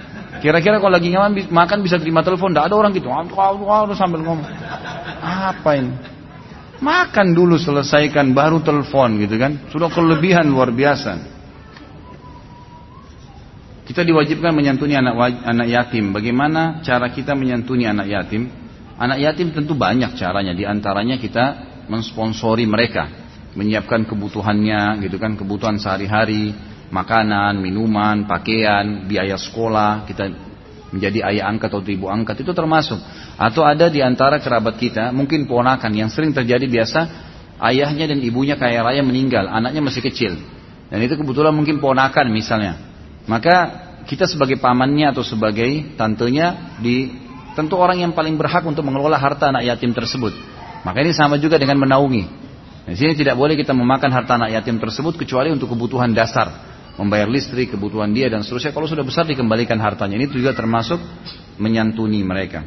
Kira-kira 0.46 0.78
kalau 0.78 0.94
lagi 0.94 1.10
nyaman 1.10 1.50
makan 1.50 1.82
bisa 1.82 1.98
terima 1.98 2.22
telepon, 2.22 2.54
tidak 2.54 2.70
ada 2.70 2.78
orang 2.78 2.94
gitu. 2.94 3.10
Sambil 3.98 4.22
ngomong. 4.22 4.46
Apa 5.26 5.74
ini? 5.74 5.90
Makan 6.78 7.34
dulu 7.34 7.58
selesaikan 7.58 8.30
baru 8.30 8.62
telepon 8.62 9.18
gitu 9.18 9.42
kan. 9.42 9.66
Sudah 9.74 9.90
kelebihan 9.90 10.46
luar 10.46 10.70
biasa. 10.70 11.18
Kita 13.90 14.06
diwajibkan 14.06 14.54
menyantuni 14.54 14.94
anak 14.94 15.42
anak 15.42 15.66
yatim. 15.66 16.14
Bagaimana 16.14 16.78
cara 16.86 17.10
kita 17.10 17.34
menyantuni 17.34 17.82
anak 17.82 18.06
yatim? 18.06 18.46
Anak 19.02 19.18
yatim 19.18 19.50
tentu 19.50 19.74
banyak 19.74 20.14
caranya. 20.14 20.54
Di 20.54 20.62
antaranya 20.62 21.18
kita 21.18 21.44
mensponsori 21.90 22.70
mereka, 22.70 23.10
menyiapkan 23.58 24.06
kebutuhannya, 24.06 25.02
gitu 25.02 25.18
kan, 25.18 25.34
kebutuhan 25.34 25.82
sehari-hari, 25.82 26.54
makanan, 26.90 27.58
minuman, 27.58 28.26
pakaian, 28.26 29.06
biaya 29.06 29.38
sekolah. 29.38 30.06
Kita 30.06 30.30
menjadi 30.94 31.26
ayah 31.34 31.50
angkat 31.50 31.68
atau 31.68 31.82
ibu 31.82 32.06
angkat 32.06 32.42
itu 32.42 32.52
termasuk. 32.54 32.98
Atau 33.36 33.66
ada 33.66 33.90
di 33.90 34.00
antara 34.00 34.38
kerabat 34.38 34.78
kita, 34.78 35.10
mungkin 35.10 35.44
ponakan 35.44 35.92
yang 35.92 36.08
sering 36.08 36.32
terjadi 36.32 36.64
biasa, 36.64 37.00
ayahnya 37.60 38.08
dan 38.08 38.18
ibunya 38.22 38.56
kaya 38.56 38.80
raya 38.80 39.02
meninggal, 39.02 39.50
anaknya 39.50 39.82
masih 39.82 40.02
kecil. 40.04 40.38
Dan 40.86 41.02
itu 41.02 41.18
kebetulan 41.18 41.50
mungkin 41.50 41.82
ponakan 41.82 42.30
misalnya. 42.30 42.78
Maka 43.26 43.86
kita 44.06 44.30
sebagai 44.30 44.62
pamannya 44.62 45.10
atau 45.10 45.26
sebagai 45.26 45.98
tantenya 45.98 46.78
di 46.78 47.10
tentu 47.58 47.74
orang 47.74 47.98
yang 47.98 48.12
paling 48.14 48.38
berhak 48.38 48.62
untuk 48.62 48.86
mengelola 48.86 49.18
harta 49.18 49.50
anak 49.50 49.66
yatim 49.66 49.90
tersebut. 49.90 50.30
Maka 50.86 51.02
ini 51.02 51.10
sama 51.10 51.40
juga 51.42 51.58
dengan 51.58 51.82
menaungi. 51.82 52.46
Di 52.86 52.94
sini 52.94 53.18
tidak 53.18 53.34
boleh 53.34 53.58
kita 53.58 53.74
memakan 53.74 54.14
harta 54.14 54.38
anak 54.38 54.54
yatim 54.54 54.78
tersebut 54.78 55.18
kecuali 55.18 55.50
untuk 55.50 55.74
kebutuhan 55.74 56.14
dasar, 56.14 56.75
membayar 56.96 57.28
listrik, 57.28 57.76
kebutuhan 57.76 58.10
dia 58.12 58.32
dan 58.32 58.40
seterusnya. 58.40 58.72
Kalau 58.72 58.88
sudah 58.88 59.04
besar 59.04 59.28
dikembalikan 59.28 59.76
hartanya. 59.80 60.16
Ini 60.16 60.26
juga 60.32 60.56
termasuk 60.56 60.98
menyantuni 61.60 62.24
mereka. 62.24 62.64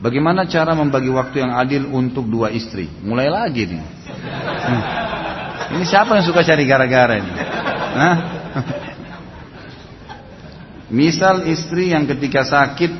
Bagaimana 0.00 0.48
cara 0.48 0.72
membagi 0.72 1.12
waktu 1.12 1.44
yang 1.44 1.52
adil 1.54 1.82
untuk 1.92 2.26
dua 2.26 2.50
istri? 2.50 2.88
Mulai 3.04 3.28
lagi 3.28 3.68
nih. 3.68 3.82
Hmm. 3.84 4.82
Ini 5.76 5.84
siapa 5.86 6.16
yang 6.18 6.24
suka 6.24 6.40
cari 6.42 6.64
gara-gara 6.66 7.14
ini? 7.20 7.32
Hah? 7.94 8.16
Misal 11.00 11.46
istri 11.46 11.94
yang 11.94 12.08
ketika 12.08 12.42
sakit 12.42 12.90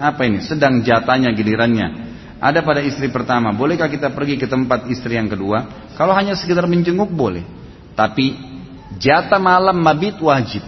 apa 0.00 0.22
ini? 0.24 0.40
Sedang 0.40 0.80
jatahnya 0.80 1.34
gilirannya. 1.36 2.14
Ada 2.42 2.64
pada 2.64 2.82
istri 2.82 3.06
pertama, 3.12 3.54
bolehkah 3.54 3.86
kita 3.86 4.10
pergi 4.10 4.34
ke 4.34 4.50
tempat 4.50 4.90
istri 4.90 5.14
yang 5.14 5.30
kedua? 5.30 5.90
Kalau 5.94 6.10
hanya 6.16 6.34
sekedar 6.34 6.66
menjenguk 6.66 7.10
boleh. 7.10 7.46
Tapi 7.92 8.51
jatah 8.98 9.40
malam 9.40 9.80
mabit 9.80 10.18
wajib. 10.18 10.66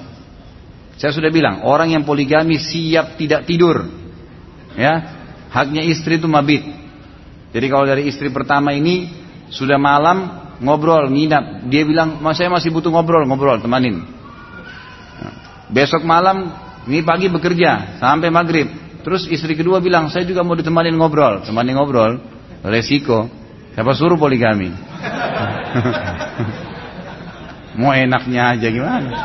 Saya 0.95 1.11
sudah 1.11 1.29
bilang, 1.29 1.67
orang 1.67 1.91
yang 1.91 2.07
poligami 2.07 2.63
siap 2.63 3.19
tidak 3.19 3.51
tidur. 3.51 3.83
Ya, 4.79 5.25
Haknya 5.55 5.87
istri 5.87 6.19
itu 6.19 6.27
mabit. 6.27 6.67
Jadi 7.55 7.67
kalau 7.71 7.87
dari 7.87 8.11
istri 8.11 8.27
pertama 8.35 8.75
ini 8.75 9.07
sudah 9.55 9.79
malam 9.79 10.51
ngobrol, 10.59 11.07
nginap. 11.15 11.71
Dia 11.71 11.87
bilang, 11.87 12.19
mas 12.19 12.43
saya 12.43 12.51
masih 12.51 12.75
butuh 12.75 12.91
ngobrol, 12.91 13.23
ngobrol, 13.23 13.63
temanin. 13.63 14.03
Besok 15.71 16.03
malam, 16.03 16.51
ini 16.91 17.07
pagi 17.07 17.31
bekerja 17.31 18.03
sampai 18.03 18.35
maghrib. 18.35 18.67
Terus 19.07 19.31
istri 19.31 19.55
kedua 19.55 19.79
bilang, 19.79 20.11
saya 20.11 20.27
juga 20.27 20.43
mau 20.43 20.59
ditemanin 20.59 20.99
ngobrol, 20.99 21.47
temanin 21.47 21.79
ngobrol. 21.79 22.19
Resiko. 22.67 23.31
Siapa 23.79 23.95
suruh 23.95 24.19
poligami? 24.19 24.75
mau 27.77 27.93
enaknya 27.93 28.57
aja 28.57 28.69
gimana? 28.71 29.11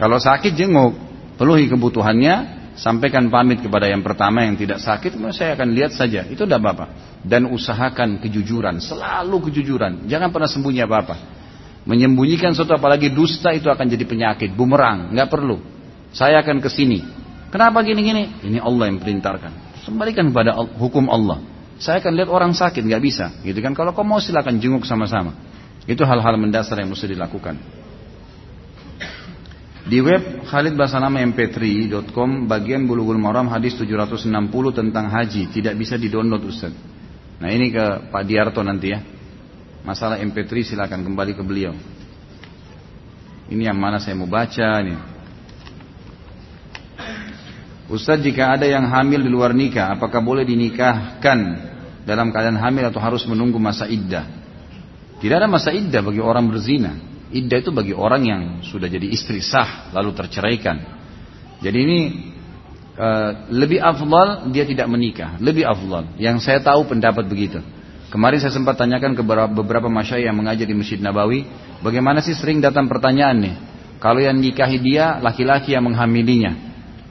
Kalau 0.00 0.18
sakit 0.18 0.58
jenguk, 0.58 0.98
penuhi 1.38 1.70
kebutuhannya, 1.70 2.34
sampaikan 2.74 3.30
pamit 3.30 3.62
kepada 3.62 3.86
yang 3.86 4.02
pertama 4.02 4.42
yang 4.42 4.58
tidak 4.58 4.82
sakit, 4.82 5.14
saya 5.30 5.54
akan 5.54 5.68
lihat 5.70 5.94
saja. 5.94 6.26
Itu 6.26 6.44
tidak 6.44 6.66
apa-apa. 6.66 6.86
Dan 7.22 7.46
usahakan 7.48 8.18
kejujuran, 8.18 8.82
selalu 8.82 9.50
kejujuran. 9.50 10.10
Jangan 10.10 10.34
pernah 10.34 10.50
sembunyi 10.50 10.82
apa-apa. 10.82 11.16
Menyembunyikan 11.84 12.56
sesuatu 12.56 12.80
apalagi 12.80 13.12
dusta 13.12 13.52
itu 13.52 13.68
akan 13.68 13.86
jadi 13.86 14.04
penyakit, 14.08 14.50
bumerang, 14.56 15.14
nggak 15.14 15.28
perlu. 15.30 15.60
Saya 16.10 16.42
akan 16.42 16.58
ke 16.58 16.72
sini. 16.72 17.04
Kenapa 17.54 17.86
gini-gini? 17.86 18.42
Ini 18.42 18.58
Allah 18.58 18.90
yang 18.90 18.98
perintahkan. 18.98 19.86
Kembalikan 19.86 20.32
kepada 20.32 20.58
hukum 20.58 21.06
Allah. 21.06 21.38
Saya 21.78 22.02
akan 22.02 22.12
lihat 22.16 22.30
orang 22.32 22.52
sakit, 22.56 22.82
nggak 22.82 23.02
bisa, 23.04 23.26
gitu 23.44 23.60
kan? 23.60 23.76
Kalau 23.76 23.92
kau 23.92 24.06
mau 24.06 24.18
silakan 24.18 24.58
jenguk 24.58 24.88
sama-sama. 24.88 25.36
Itu 25.84 26.02
hal-hal 26.08 26.40
mendasar 26.40 26.80
yang 26.80 26.92
mesti 26.92 27.12
dilakukan. 27.12 27.56
Di 29.84 30.00
web 30.00 30.48
Khalid 30.48 30.80
Basanama 30.80 31.20
mp3.com 31.20 32.48
bagian 32.48 32.88
Bulughul 32.88 33.20
Maram 33.20 33.52
hadis 33.52 33.76
760 33.76 34.32
tentang 34.72 35.12
haji 35.12 35.52
tidak 35.52 35.76
bisa 35.76 36.00
di-download 36.00 36.40
Ustaz. 36.48 36.72
Nah 37.36 37.52
ini 37.52 37.68
ke 37.68 38.08
Pak 38.08 38.24
Diarto 38.24 38.64
nanti 38.64 38.96
ya. 38.96 39.04
Masalah 39.84 40.16
mp3 40.24 40.48
silakan 40.64 41.04
kembali 41.04 41.36
ke 41.36 41.44
beliau. 41.44 41.76
Ini 43.52 43.68
yang 43.68 43.76
mana 43.76 44.00
saya 44.00 44.16
mau 44.16 44.24
baca 44.24 44.80
nih. 44.80 44.98
Ustaz 47.92 48.24
jika 48.24 48.56
ada 48.56 48.64
yang 48.64 48.88
hamil 48.88 49.20
di 49.20 49.28
luar 49.28 49.52
nikah 49.52 49.92
apakah 49.92 50.24
boleh 50.24 50.48
dinikahkan 50.48 51.38
dalam 52.08 52.32
keadaan 52.32 52.56
hamil 52.56 52.88
atau 52.88 53.04
harus 53.04 53.28
menunggu 53.28 53.60
masa 53.60 53.84
iddah? 53.84 54.43
Tidak 55.22 55.36
ada 55.36 55.46
masa 55.46 55.70
iddah 55.70 56.02
bagi 56.02 56.22
orang 56.22 56.48
berzina. 56.50 56.94
Iddah 57.34 57.58
itu 57.62 57.70
bagi 57.74 57.94
orang 57.94 58.22
yang 58.22 58.42
sudah 58.62 58.86
jadi 58.86 59.10
istri 59.10 59.42
sah 59.42 59.90
lalu 59.90 60.14
terceraikan. 60.14 60.76
Jadi 61.62 61.78
ini 61.80 61.98
uh, 62.98 63.50
lebih 63.50 63.82
afdal 63.82 64.50
dia 64.54 64.62
tidak 64.66 64.86
menikah, 64.86 65.38
lebih 65.42 65.66
afdal. 65.66 66.14
Yang 66.18 66.46
saya 66.46 66.62
tahu 66.62 66.86
pendapat 66.86 67.26
begitu. 67.26 67.58
Kemarin 68.14 68.38
saya 68.38 68.54
sempat 68.54 68.78
tanyakan 68.78 69.18
ke 69.18 69.22
beberapa 69.50 69.90
masyayikh 69.90 70.30
yang 70.30 70.38
mengajar 70.38 70.70
di 70.70 70.76
Masjid 70.76 71.02
Nabawi, 71.02 71.50
bagaimana 71.82 72.22
sih 72.22 72.30
sering 72.30 72.62
datang 72.62 72.86
pertanyaan 72.86 73.42
nih, 73.42 73.54
kalau 73.98 74.22
yang 74.22 74.38
nikahi 74.38 74.78
dia 74.78 75.18
laki-laki 75.18 75.74
yang 75.74 75.82
menghamilinya. 75.82 76.54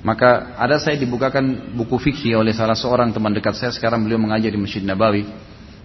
Maka 0.04 0.56
ada 0.56 0.80
saya 0.80 0.96
dibukakan 0.96 1.76
buku 1.76 1.96
fikih 2.00 2.40
oleh 2.40 2.56
salah 2.56 2.76
seorang 2.76 3.12
teman 3.12 3.36
dekat 3.36 3.56
saya 3.56 3.72
sekarang 3.76 4.04
beliau 4.04 4.20
mengajar 4.20 4.48
di 4.48 4.60
Masjid 4.60 4.80
Nabawi. 4.80 5.28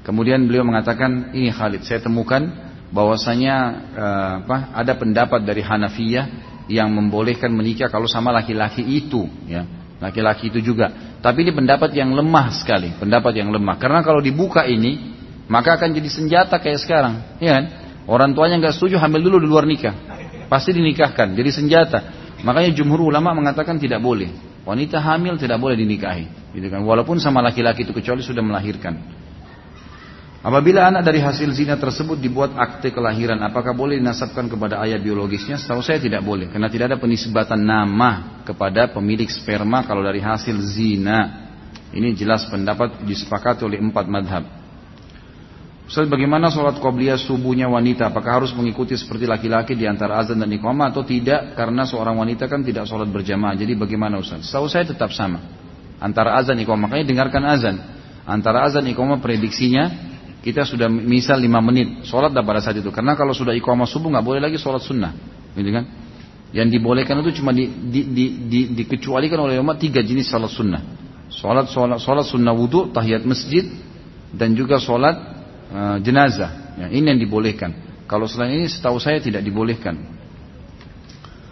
Kemudian 0.09 0.49
beliau 0.49 0.65
mengatakan, 0.65 1.37
ini 1.37 1.53
Khalid, 1.53 1.85
saya 1.85 2.01
temukan 2.01 2.41
bahwasanya 2.89 3.55
uh, 3.93 4.33
apa, 4.41 4.73
ada 4.73 4.97
pendapat 4.97 5.45
dari 5.45 5.61
Hanafiyah 5.61 6.25
yang 6.73 6.89
membolehkan 6.97 7.53
menikah 7.53 7.93
kalau 7.93 8.09
sama 8.09 8.33
laki-laki 8.33 8.81
itu, 8.81 9.29
ya, 9.45 9.69
laki-laki 10.01 10.49
itu 10.49 10.65
juga. 10.65 11.13
Tapi 11.21 11.45
ini 11.45 11.53
pendapat 11.53 11.93
yang 11.93 12.17
lemah 12.17 12.57
sekali, 12.57 12.97
pendapat 12.97 13.37
yang 13.37 13.53
lemah. 13.53 13.77
Karena 13.77 14.01
kalau 14.01 14.25
dibuka 14.25 14.65
ini, 14.65 15.13
maka 15.45 15.77
akan 15.77 15.93
jadi 15.93 16.09
senjata 16.09 16.57
kayak 16.57 16.81
sekarang, 16.81 17.37
ya 17.37 17.61
kan? 17.61 17.65
Orang 18.09 18.33
tuanya 18.33 18.57
nggak 18.65 18.81
setuju 18.81 18.97
hamil 18.97 19.21
dulu 19.21 19.45
di 19.45 19.49
luar 19.53 19.69
nikah, 19.69 19.93
pasti 20.49 20.73
dinikahkan, 20.73 21.37
jadi 21.37 21.53
senjata. 21.53 22.01
Makanya 22.49 22.73
jumhur 22.73 23.13
ulama 23.13 23.37
mengatakan 23.37 23.77
tidak 23.77 24.01
boleh. 24.01 24.33
Wanita 24.65 25.05
hamil 25.05 25.37
tidak 25.37 25.61
boleh 25.61 25.77
dinikahi, 25.77 26.57
gitu 26.57 26.73
kan? 26.73 26.81
Walaupun 26.81 27.21
sama 27.21 27.45
laki-laki 27.45 27.85
itu 27.85 27.93
kecuali 27.93 28.25
sudah 28.25 28.41
melahirkan. 28.41 29.28
Apabila 30.49 30.89
anak 30.89 31.05
dari 31.05 31.21
hasil 31.21 31.53
zina 31.53 31.77
tersebut 31.77 32.17
dibuat 32.17 32.57
akte 32.57 32.89
kelahiran, 32.89 33.37
apakah 33.45 33.77
boleh 33.77 34.01
dinasabkan 34.01 34.49
kepada 34.49 34.81
ayah 34.81 34.97
biologisnya? 34.97 35.61
Setahu 35.61 35.85
saya 35.85 36.01
tidak 36.01 36.25
boleh, 36.25 36.49
karena 36.49 36.73
tidak 36.73 36.89
ada 36.89 36.97
penisbatan 36.97 37.61
nama 37.61 38.41
kepada 38.49 38.89
pemilik 38.89 39.29
sperma 39.29 39.85
kalau 39.85 40.01
dari 40.01 40.25
hasil 40.25 40.57
zina. 40.73 41.53
Ini 41.93 42.17
jelas 42.17 42.49
pendapat 42.49 43.05
disepakati 43.05 43.61
oleh 43.61 43.77
empat 43.77 44.09
madhab. 44.09 44.49
Ustaz, 45.85 46.09
bagaimana 46.09 46.49
sholat 46.49 46.81
qobliyah 46.81 47.21
subuhnya 47.21 47.69
wanita? 47.69 48.09
Apakah 48.09 48.41
harus 48.41 48.53
mengikuti 48.57 48.97
seperti 48.97 49.29
laki-laki 49.29 49.77
di 49.77 49.85
antara 49.85 50.17
azan 50.17 50.41
dan 50.41 50.49
iqamah 50.49 50.97
atau 50.97 51.05
tidak? 51.05 51.61
Karena 51.61 51.85
seorang 51.85 52.17
wanita 52.17 52.49
kan 52.49 52.65
tidak 52.65 52.89
sholat 52.89 53.13
berjamaah. 53.13 53.53
Jadi 53.53 53.77
bagaimana 53.77 54.17
Ustaz? 54.17 54.49
Setahu 54.49 54.65
saya 54.65 54.89
tetap 54.89 55.13
sama. 55.13 55.45
Antara 56.01 56.41
azan 56.41 56.57
iqamah. 56.57 56.89
Makanya 56.89 57.05
dengarkan 57.05 57.45
azan. 57.45 57.77
Antara 58.25 58.65
azan 58.65 58.85
iqamah 58.89 59.21
prediksinya 59.21 60.08
kita 60.45 60.63
sudah 60.65 60.87
misal 60.87 61.39
5 61.39 61.49
menit 61.63 61.89
sholat 62.07 62.31
dah 62.31 62.45
pada 62.47 62.63
saat 62.63 62.79
itu 62.79 62.89
karena 62.95 63.19
kalau 63.19 63.35
sudah 63.35 63.53
iqamah 63.59 63.87
subuh 63.87 64.13
nggak 64.13 64.27
boleh 64.27 64.41
lagi 64.43 64.57
sholat 64.57 64.83
sunnah 64.83 65.13
gitu 65.55 65.71
kan 65.75 65.85
yang 66.55 66.73
dibolehkan 66.73 67.21
itu 67.21 67.45
cuma 67.45 67.53
di, 67.53 67.69
di, 67.69 68.01
di, 68.09 68.25
di, 68.49 68.61
dikecualikan 68.73 69.37
oleh 69.37 69.61
umat 69.61 69.77
tiga 69.77 70.01
jenis 70.01 70.31
sholat 70.31 70.49
sunnah 70.49 70.83
sholat 71.29 71.69
sholat 71.69 71.99
sholat 72.01 72.25
sunnah 72.25 72.55
wudhu 72.57 72.89
tahiyat 72.95 73.27
masjid 73.29 73.69
dan 74.33 74.53
juga 74.53 74.77
sholat 74.77 75.17
uh, 75.73 75.97
jenazah. 76.01 76.77
Ya, 76.77 76.87
ini 76.93 77.17
yang 77.17 77.21
dibolehkan. 77.21 78.05
Kalau 78.09 78.29
selain 78.29 78.61
ini 78.61 78.67
setahu 78.69 79.01
saya 79.01 79.21
tidak 79.21 79.45
dibolehkan. 79.45 80.17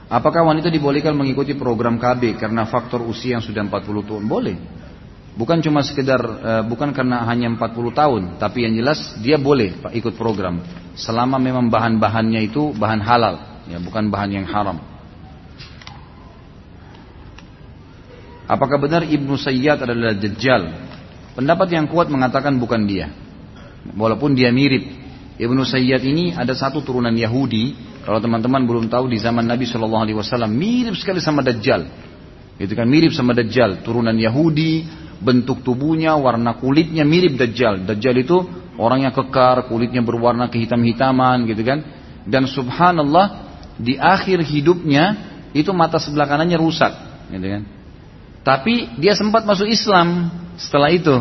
Apakah 0.07 0.47
wanita 0.47 0.71
dibolehkan 0.71 1.19
mengikuti 1.19 1.59
program 1.59 1.99
KB 1.99 2.39
karena 2.39 2.63
faktor 2.63 3.03
usia 3.03 3.37
yang 3.37 3.43
sudah 3.43 3.67
40 3.67 4.07
tahun? 4.07 4.25
Boleh. 4.31 4.57
Bukan 5.37 5.61
cuma 5.61 5.85
sekedar, 5.85 6.21
uh, 6.25 6.63
bukan 6.65 6.97
karena 6.97 7.21
hanya 7.29 7.53
40 7.53 7.93
tahun, 7.93 8.23
tapi 8.41 8.65
yang 8.65 8.73
jelas 8.73 9.21
dia 9.21 9.37
boleh 9.37 9.77
ikut 9.93 10.17
program. 10.17 10.65
Selama 10.97 11.37
memang 11.37 11.69
bahan-bahannya 11.69 12.41
itu 12.49 12.73
bahan 12.73 13.05
halal, 13.05 13.61
ya 13.69 13.77
bukan 13.77 14.09
bahan 14.09 14.33
yang 14.33 14.49
haram. 14.49 14.81
Apakah 18.49 18.81
benar 18.81 19.05
Ibnu 19.05 19.37
Sayyad 19.37 19.85
adalah 19.85 20.17
Dajjal? 20.17 20.73
Pendapat 21.37 21.69
yang 21.69 21.85
kuat 21.91 22.09
mengatakan 22.09 22.57
bukan 22.57 22.89
dia. 22.89 23.13
Walaupun 23.93 24.33
dia 24.33 24.49
mirip. 24.49 24.89
Ibnu 25.37 25.69
Sayyad 25.69 26.01
ini 26.01 26.33
ada 26.33 26.57
satu 26.57 26.81
turunan 26.81 27.13
Yahudi. 27.13 27.77
Kalau 28.09 28.23
teman-teman 28.23 28.65
belum 28.65 28.89
tahu 28.89 29.13
di 29.13 29.21
zaman 29.21 29.45
Nabi 29.45 29.69
Shallallahu 29.69 30.05
Alaihi 30.09 30.17
Wasallam 30.17 30.55
mirip 30.55 30.97
sekali 30.97 31.21
sama 31.21 31.45
Dajjal. 31.45 31.85
Itu 32.57 32.73
kan 32.73 32.89
mirip 32.89 33.13
sama 33.13 33.37
Dajjal. 33.37 33.85
Turunan 33.85 34.17
Yahudi, 34.17 34.87
bentuk 35.21 35.65
tubuhnya, 35.65 36.17
warna 36.17 36.57
kulitnya 36.57 37.05
mirip 37.05 37.37
Dajjal. 37.41 37.89
Dajjal 37.89 38.17
itu 38.21 38.37
orang 38.77 39.09
yang 39.09 39.15
kekar, 39.15 39.69
kulitnya 39.69 40.05
berwarna 40.05 40.49
kehitam-hitaman 40.53 41.49
gitu 41.49 41.63
kan. 41.65 41.79
Dan 42.27 42.45
subhanallah 42.51 43.47
di 43.77 43.97
akhir 43.97 44.43
hidupnya 44.43 45.05
itu 45.57 45.73
mata 45.73 45.97
sebelah 45.97 46.29
kanannya 46.29 46.59
rusak, 46.61 46.93
gitu 47.33 47.47
kan. 47.47 47.63
Tapi 48.47 48.99
dia 49.01 49.17
sempat 49.19 49.43
masuk 49.43 49.67
Islam 49.67 50.31
setelah 50.55 50.93
itu. 50.93 51.15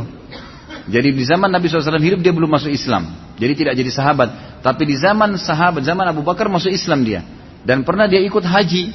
Jadi 0.85 1.17
di 1.17 1.23
zaman 1.25 1.49
Nabi 1.49 1.65
SAW 1.65 1.97
hidup 1.97 2.21
dia 2.21 2.29
belum 2.29 2.51
masuk 2.51 2.69
Islam. 2.69 3.09
Jadi 3.41 3.53
tidak 3.57 3.73
jadi 3.73 3.89
sahabat. 3.89 4.61
Tapi 4.61 4.83
di 4.85 4.95
zaman 4.97 5.33
sahabat, 5.37 5.81
zaman 5.81 6.05
Abu 6.05 6.21
Bakar 6.21 6.45
masuk 6.45 6.69
Islam 6.69 7.01
dia. 7.01 7.25
Dan 7.65 7.81
pernah 7.81 8.05
dia 8.05 8.21
ikut 8.21 8.45
haji. 8.45 8.93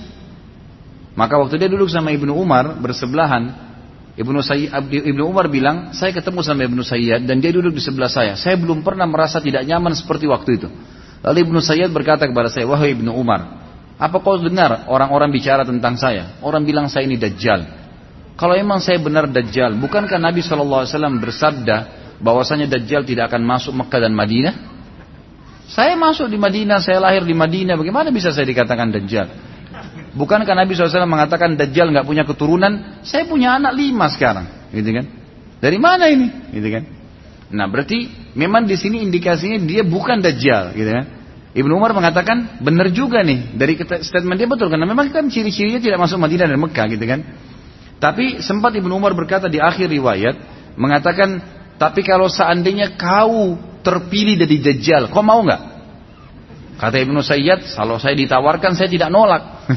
Maka 1.19 1.35
waktu 1.43 1.59
dia 1.59 1.67
duduk 1.67 1.91
sama 1.91 2.15
Ibnu 2.15 2.31
Umar 2.31 2.79
bersebelahan, 2.79 3.70
Ibnu, 4.19 4.43
Sayyid, 4.43 4.75
Umar 5.23 5.47
bilang, 5.47 5.95
saya 5.95 6.11
ketemu 6.11 6.43
sama 6.43 6.67
Ibnu 6.67 6.83
Sayyid 6.83 7.31
dan 7.31 7.39
dia 7.39 7.55
duduk 7.55 7.71
di 7.71 7.83
sebelah 7.83 8.11
saya. 8.11 8.35
Saya 8.35 8.59
belum 8.59 8.83
pernah 8.83 9.07
merasa 9.07 9.39
tidak 9.39 9.63
nyaman 9.63 9.95
seperti 9.95 10.27
waktu 10.27 10.51
itu. 10.59 10.69
Lalu 11.23 11.39
Ibnu 11.47 11.59
Sayyid 11.63 11.91
berkata 11.95 12.27
kepada 12.27 12.51
saya, 12.51 12.67
wahai 12.67 12.97
Ibnu 12.97 13.13
Umar, 13.15 13.61
apa 14.01 14.17
kau 14.25 14.41
dengar 14.41 14.89
orang-orang 14.89 15.29
bicara 15.29 15.63
tentang 15.63 16.01
saya? 16.01 16.41
Orang 16.41 16.65
bilang 16.65 16.89
saya 16.89 17.05
ini 17.05 17.21
Dajjal. 17.21 17.69
Kalau 18.41 18.57
emang 18.57 18.81
saya 18.81 18.97
benar 18.97 19.29
Dajjal, 19.29 19.77
bukankah 19.77 20.17
Nabi 20.17 20.41
SAW 20.41 20.89
bersabda 21.21 21.77
bahwasanya 22.25 22.65
Dajjal 22.73 23.05
tidak 23.05 23.29
akan 23.29 23.45
masuk 23.45 23.77
Mekah 23.77 24.01
dan 24.01 24.17
Madinah? 24.17 24.55
Saya 25.71 25.95
masuk 25.95 26.27
di 26.27 26.41
Madinah, 26.41 26.81
saya 26.83 26.99
lahir 26.99 27.23
di 27.23 27.37
Madinah, 27.37 27.77
bagaimana 27.79 28.09
bisa 28.11 28.33
saya 28.33 28.49
dikatakan 28.49 28.91
Dajjal? 28.91 29.29
Bukankah 30.11 30.59
Nabi 30.59 30.75
SAW 30.75 31.07
mengatakan 31.07 31.55
Dajjal 31.55 31.95
nggak 31.95 32.07
punya 32.07 32.27
keturunan? 32.27 33.03
Saya 33.07 33.31
punya 33.31 33.55
anak 33.55 33.79
lima 33.79 34.11
sekarang, 34.11 34.71
gitu 34.75 34.91
kan? 34.91 35.07
Dari 35.63 35.79
mana 35.79 36.11
ini, 36.11 36.51
gitu 36.51 36.67
kan? 36.67 36.83
Nah 37.51 37.67
berarti 37.71 38.11
memang 38.35 38.67
di 38.67 38.75
sini 38.75 39.07
indikasinya 39.07 39.63
dia 39.63 39.87
bukan 39.87 40.19
Dajjal, 40.19 40.75
gitu 40.75 40.91
kan? 40.91 41.07
Ibnu 41.51 41.73
Umar 41.75 41.91
mengatakan 41.95 42.63
benar 42.63 42.95
juga 42.95 43.27
nih 43.27 43.59
dari 43.59 43.75
statement 43.79 44.39
dia 44.39 44.47
betul 44.47 44.71
karena 44.71 44.87
memang 44.87 45.11
kan 45.11 45.27
ciri-cirinya 45.27 45.83
tidak 45.83 45.99
masuk 45.99 46.19
Madinah 46.19 46.47
dan 46.51 46.59
Mekah, 46.59 46.87
gitu 46.91 47.05
kan? 47.07 47.21
Tapi 48.03 48.43
sempat 48.43 48.75
Ibnu 48.75 48.91
Umar 48.91 49.15
berkata 49.15 49.47
di 49.47 49.63
akhir 49.63 49.91
riwayat 49.95 50.35
mengatakan, 50.75 51.39
tapi 51.79 52.03
kalau 52.03 52.27
seandainya 52.27 52.99
kau 52.99 53.55
terpilih 53.87 54.43
dari 54.43 54.59
Dajjal, 54.59 55.07
kau 55.07 55.23
mau 55.23 55.39
nggak? 55.47 55.70
Kata 56.81 56.97
Ibnu 56.97 57.21
Sayyid, 57.21 57.77
kalau 57.77 58.01
saya 58.01 58.17
ditawarkan 58.17 58.73
saya 58.73 58.89
tidak 58.89 59.13
nolak. 59.13 59.69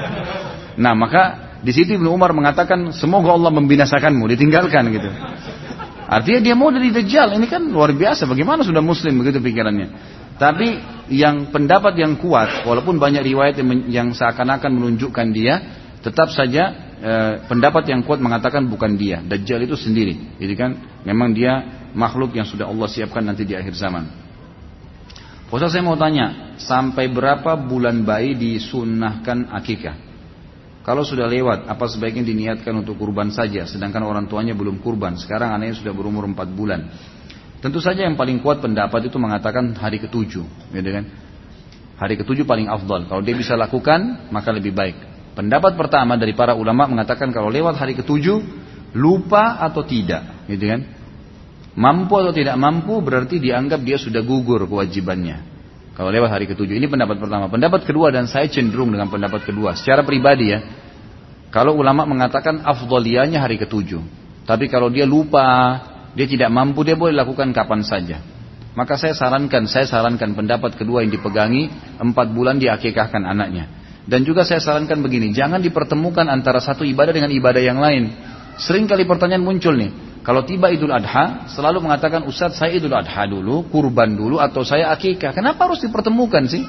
nah 0.82 0.96
maka 0.96 1.52
di 1.60 1.76
situ 1.76 2.00
Ibnu 2.00 2.08
Umar 2.08 2.32
mengatakan, 2.32 2.88
semoga 2.96 3.36
Allah 3.36 3.52
membinasakanmu, 3.52 4.24
ditinggalkan 4.32 4.88
gitu. 4.88 5.12
Artinya 6.08 6.40
dia 6.40 6.54
mau 6.56 6.72
dari 6.72 6.88
Dajjal, 6.88 7.36
ini 7.36 7.44
kan 7.52 7.68
luar 7.68 7.92
biasa. 7.92 8.24
Bagaimana 8.24 8.64
sudah 8.64 8.80
Muslim 8.80 9.20
begitu 9.20 9.44
pikirannya? 9.44 10.16
Tapi 10.40 10.68
yang 11.12 11.52
pendapat 11.52 12.00
yang 12.00 12.16
kuat, 12.16 12.64
walaupun 12.64 12.96
banyak 12.96 13.20
riwayat 13.20 13.60
yang, 13.60 13.68
yang 13.90 14.08
seakan-akan 14.16 14.72
menunjukkan 14.72 15.26
dia, 15.36 15.54
tetap 16.00 16.32
saja 16.32 16.94
e, 16.96 17.12
pendapat 17.44 17.90
yang 17.92 18.06
kuat 18.06 18.22
mengatakan 18.24 18.64
bukan 18.70 18.96
dia, 18.96 19.20
Dajjal 19.20 19.68
itu 19.68 19.76
sendiri. 19.76 20.38
Jadi 20.40 20.54
kan 20.56 20.70
memang 21.04 21.36
dia 21.36 21.60
makhluk 21.92 22.32
yang 22.32 22.48
sudah 22.48 22.70
Allah 22.70 22.88
siapkan 22.88 23.20
nanti 23.20 23.44
di 23.44 23.52
akhir 23.52 23.76
zaman. 23.76 24.27
Ustaz 25.48 25.72
saya 25.72 25.80
mau 25.80 25.96
tanya, 25.96 26.52
sampai 26.60 27.08
berapa 27.08 27.56
bulan 27.56 28.04
bayi 28.04 28.36
disunnahkan 28.36 29.48
akikah? 29.48 29.96
Kalau 30.84 31.00
sudah 31.04 31.24
lewat, 31.24 31.64
apa 31.64 31.88
sebaiknya 31.88 32.20
diniatkan 32.20 32.72
untuk 32.84 33.00
kurban 33.00 33.32
saja, 33.32 33.64
sedangkan 33.64 34.04
orang 34.04 34.28
tuanya 34.28 34.52
belum 34.52 34.80
kurban. 34.84 35.16
Sekarang 35.16 35.56
anaknya 35.56 35.80
sudah 35.80 35.92
berumur 35.96 36.28
4 36.28 36.52
bulan. 36.52 36.80
Tentu 37.64 37.80
saja 37.80 38.04
yang 38.04 38.16
paling 38.16 38.44
kuat 38.44 38.60
pendapat 38.60 39.08
itu 39.08 39.16
mengatakan 39.16 39.72
hari 39.72 39.96
ketujuh, 40.04 40.44
gitu 40.72 40.90
kan? 40.92 41.04
Hari 41.96 42.20
ketujuh 42.20 42.44
paling 42.44 42.68
afdal. 42.68 43.08
Kalau 43.08 43.24
dia 43.24 43.32
bisa 43.32 43.56
lakukan, 43.56 44.28
maka 44.28 44.52
lebih 44.52 44.76
baik. 44.76 44.96
Pendapat 45.32 45.80
pertama 45.80 46.20
dari 46.20 46.36
para 46.36 46.52
ulama 46.52 46.84
mengatakan 46.84 47.32
kalau 47.32 47.48
lewat 47.48 47.80
hari 47.80 47.96
ketujuh 47.96 48.36
lupa 48.92 49.64
atau 49.64 49.80
tidak, 49.80 50.44
gitu 50.44 50.76
kan? 50.76 50.80
Mampu 51.76 52.14
atau 52.16 52.32
tidak 52.32 52.56
mampu 52.56 53.00
berarti 53.04 53.36
dianggap 53.42 53.80
dia 53.84 54.00
sudah 54.00 54.24
gugur 54.24 54.64
kewajibannya. 54.64 55.58
Kalau 55.98 56.14
lewat 56.14 56.30
hari 56.30 56.46
ketujuh 56.46 56.78
ini 56.78 56.86
pendapat 56.86 57.18
pertama. 57.18 57.50
Pendapat 57.50 57.82
kedua 57.82 58.14
dan 58.14 58.30
saya 58.30 58.46
cenderung 58.46 58.94
dengan 58.94 59.10
pendapat 59.10 59.42
kedua. 59.42 59.74
Secara 59.74 60.06
pribadi 60.06 60.54
ya, 60.54 60.62
kalau 61.50 61.74
ulama 61.74 62.06
mengatakan 62.06 62.62
afdolianya 62.62 63.42
hari 63.42 63.58
ketujuh. 63.58 63.98
Tapi 64.46 64.70
kalau 64.70 64.94
dia 64.94 65.04
lupa, 65.04 65.44
dia 66.14 66.30
tidak 66.30 66.54
mampu, 66.54 66.86
dia 66.86 66.94
boleh 66.94 67.12
lakukan 67.18 67.50
kapan 67.50 67.82
saja. 67.82 68.22
Maka 68.78 68.94
saya 68.94 69.10
sarankan, 69.10 69.66
saya 69.66 69.90
sarankan 69.90 70.38
pendapat 70.38 70.78
kedua 70.78 71.02
yang 71.02 71.10
dipegangi 71.10 71.66
empat 71.98 72.30
bulan 72.30 72.62
diakikahkan 72.62 73.26
anaknya. 73.26 73.66
Dan 74.06 74.22
juga 74.22 74.46
saya 74.46 74.62
sarankan 74.62 75.02
begini, 75.02 75.34
jangan 75.34 75.58
dipertemukan 75.58 76.30
antara 76.30 76.62
satu 76.62 76.86
ibadah 76.86 77.10
dengan 77.10 77.28
ibadah 77.34 77.58
yang 77.58 77.76
lain. 77.82 78.14
Sering 78.56 78.86
kali 78.86 79.02
pertanyaan 79.02 79.42
muncul 79.42 79.74
nih, 79.76 79.90
kalau 80.28 80.44
tiba 80.44 80.68
Idul 80.68 80.92
Adha, 80.92 81.48
selalu 81.48 81.88
mengatakan 81.88 82.20
Ustadz 82.28 82.60
saya 82.60 82.76
Idul 82.76 82.92
Adha 82.92 83.24
dulu, 83.24 83.64
kurban 83.72 84.12
dulu, 84.12 84.36
atau 84.36 84.60
saya 84.60 84.92
akikah. 84.92 85.32
Kenapa 85.32 85.64
harus 85.64 85.80
dipertemukan 85.80 86.44
sih? 86.44 86.68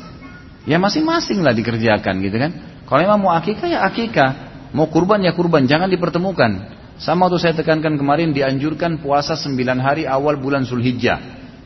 Ya 0.63 0.79
masing-masing 0.79 1.43
lah 1.43 1.51
dikerjakan 1.51 2.23
gitu 2.23 2.39
kan. 2.39 2.55
Kalau 2.87 2.99
memang 3.03 3.19
mau 3.19 3.35
akikah 3.35 3.67
ya 3.67 3.83
akikah, 3.83 4.31
mau 4.71 4.87
kurban 4.87 5.19
ya 5.27 5.35
kurban, 5.35 5.67
jangan 5.67 5.91
dipertemukan. 5.91 6.71
Sama 7.03 7.27
tuh 7.27 7.35
saya 7.35 7.51
tekankan 7.51 7.99
kemarin 7.99 8.31
dianjurkan 8.31 9.03
puasa 9.03 9.35
9 9.35 9.59
hari 9.75 10.07
awal 10.07 10.39
bulan 10.39 10.63
Zulhijjah. 10.63 11.19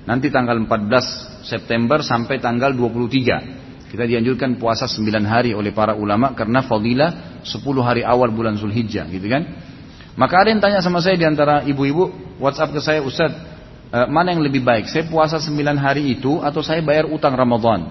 Nanti 0.09 0.33
tanggal 0.33 0.57
14 0.65 1.45
September 1.45 2.01
sampai 2.01 2.41
tanggal 2.41 2.73
23. 2.73 3.93
Kita 3.93 4.09
dianjurkan 4.09 4.57
puasa 4.57 4.89
9 4.89 5.29
hari 5.29 5.53
oleh 5.53 5.69
para 5.69 5.93
ulama 5.93 6.33
karena 6.33 6.65
fadilah 6.65 7.45
10 7.45 7.61
hari 7.85 8.01
awal 8.01 8.33
bulan 8.33 8.57
Zulhijjah 8.57 9.05
gitu 9.13 9.29
kan. 9.29 9.45
Maka 10.13 10.45
ada 10.45 10.49
yang 10.53 10.61
tanya 10.61 10.79
sama 10.79 11.01
saya 11.01 11.17
di 11.17 11.25
antara 11.25 11.65
ibu-ibu 11.65 12.37
WhatsApp 12.37 12.73
ke 12.77 12.81
saya 12.81 12.99
Ustaz 13.01 13.33
e, 13.89 13.97
mana 14.13 14.33
yang 14.33 14.45
lebih 14.45 14.61
baik? 14.61 14.85
Saya 14.85 15.09
puasa 15.09 15.41
9 15.41 15.57
hari 15.77 16.13
itu 16.13 16.37
atau 16.41 16.61
saya 16.61 16.85
bayar 16.85 17.09
utang 17.09 17.33
Ramadan? 17.33 17.89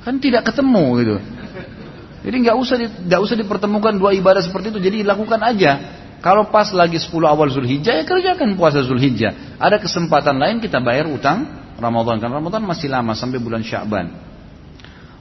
Kan 0.00 0.16
tidak 0.16 0.48
ketemu 0.48 0.84
gitu. 1.04 1.16
Jadi 2.24 2.36
nggak 2.44 2.56
usah 2.56 2.76
nggak 2.80 3.20
usah 3.20 3.36
dipertemukan 3.36 3.94
dua 4.00 4.16
ibadah 4.16 4.40
seperti 4.40 4.72
itu. 4.72 4.80
Jadi 4.80 4.98
lakukan 5.04 5.40
aja. 5.44 5.72
Kalau 6.18 6.50
pas 6.50 6.66
lagi 6.74 6.98
10 6.98 7.14
awal 7.22 7.46
Zulhijjah 7.46 8.02
ya 8.02 8.04
kerjakan 8.08 8.58
puasa 8.58 8.82
Zulhijjah. 8.82 9.60
Ada 9.60 9.78
kesempatan 9.78 10.40
lain 10.40 10.58
kita 10.58 10.82
bayar 10.82 11.06
utang 11.06 11.46
Ramadan. 11.78 12.18
Kan 12.18 12.32
Ramadan 12.32 12.64
masih 12.66 12.90
lama 12.90 13.14
sampai 13.14 13.38
bulan 13.38 13.62
Sya'ban 13.62 14.28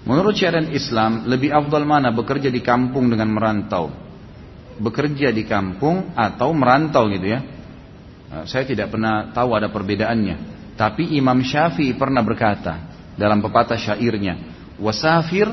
Menurut 0.07 0.39
syariat 0.39 0.71
Islam, 0.71 1.27
lebih 1.27 1.51
afdal 1.51 1.83
mana 1.83 2.15
bekerja 2.15 2.47
di 2.47 2.63
kampung 2.63 3.11
dengan 3.11 3.27
merantau? 3.27 4.06
Bekerja 4.77 5.33
di 5.33 5.43
kampung 5.43 6.13
atau 6.13 6.53
merantau 6.53 7.09
gitu 7.09 7.33
ya. 7.33 7.41
Nah, 8.27 8.43
saya 8.45 8.67
tidak 8.67 8.93
pernah 8.93 9.31
tahu 9.31 9.55
ada 9.57 9.71
perbedaannya. 9.71 10.57
Tapi 10.77 11.17
Imam 11.17 11.41
Syafi'i 11.41 11.97
pernah 11.97 12.21
berkata 12.21 12.85
dalam 13.17 13.41
pepatah 13.41 13.79
syairnya, 13.79 14.37
"Wasafir 14.77 15.49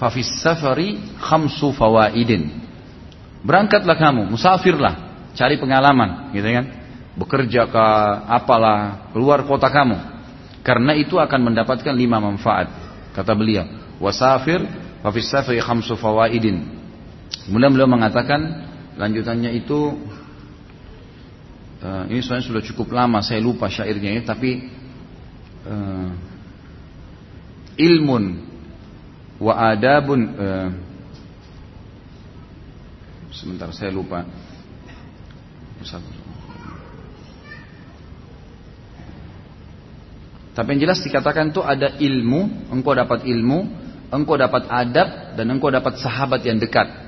fafis 0.00 0.40
safari 0.40 0.96
khamsu 1.20 1.76
fawaidin." 1.76 2.62
Berangkatlah 3.42 3.98
kamu, 3.98 4.32
musafirlah, 4.32 5.28
cari 5.34 5.58
pengalaman, 5.58 6.30
gitu 6.32 6.46
kan? 6.46 6.66
Bekerja 7.18 7.68
ke 7.68 7.86
apalah, 8.30 9.10
keluar 9.12 9.44
kota 9.44 9.68
kamu. 9.68 9.98
Karena 10.62 10.94
itu 10.94 11.18
akan 11.18 11.52
mendapatkan 11.52 11.92
lima 11.92 12.22
manfaat. 12.22 12.70
Kata 13.12 13.34
beliau, 13.34 13.66
wasafir 13.98 14.62
wa 15.02 15.10
fis 15.10 15.28
safri 15.28 15.58
khamsu 15.58 15.98
fawaidin. 15.98 16.81
Kemudian 17.48 17.74
beliau 17.74 17.90
mengatakan 17.90 18.70
lanjutannya 18.94 19.50
itu 19.56 19.98
uh, 21.82 22.04
ini 22.06 22.22
soalnya 22.22 22.46
sudah 22.46 22.62
cukup 22.62 22.94
lama 22.94 23.18
saya 23.24 23.42
lupa 23.42 23.66
syairnya 23.66 24.20
ya 24.20 24.22
tapi 24.22 24.68
uh, 25.66 26.10
ilmun 27.80 28.46
wa 29.42 29.52
adabun 29.74 30.20
uh, 30.38 30.68
sebentar 33.32 33.72
saya 33.74 33.90
lupa 33.90 34.22
tapi 40.52 40.76
yang 40.76 40.80
jelas 40.84 41.00
dikatakan 41.00 41.48
itu 41.48 41.64
ada 41.64 41.96
ilmu, 41.96 42.68
engkau 42.68 42.92
dapat 42.92 43.24
ilmu, 43.24 43.72
engkau 44.12 44.36
dapat 44.36 44.68
adab, 44.68 45.32
dan 45.32 45.48
engkau 45.48 45.72
dapat 45.72 45.96
sahabat 45.96 46.44
yang 46.44 46.60
dekat. 46.60 47.01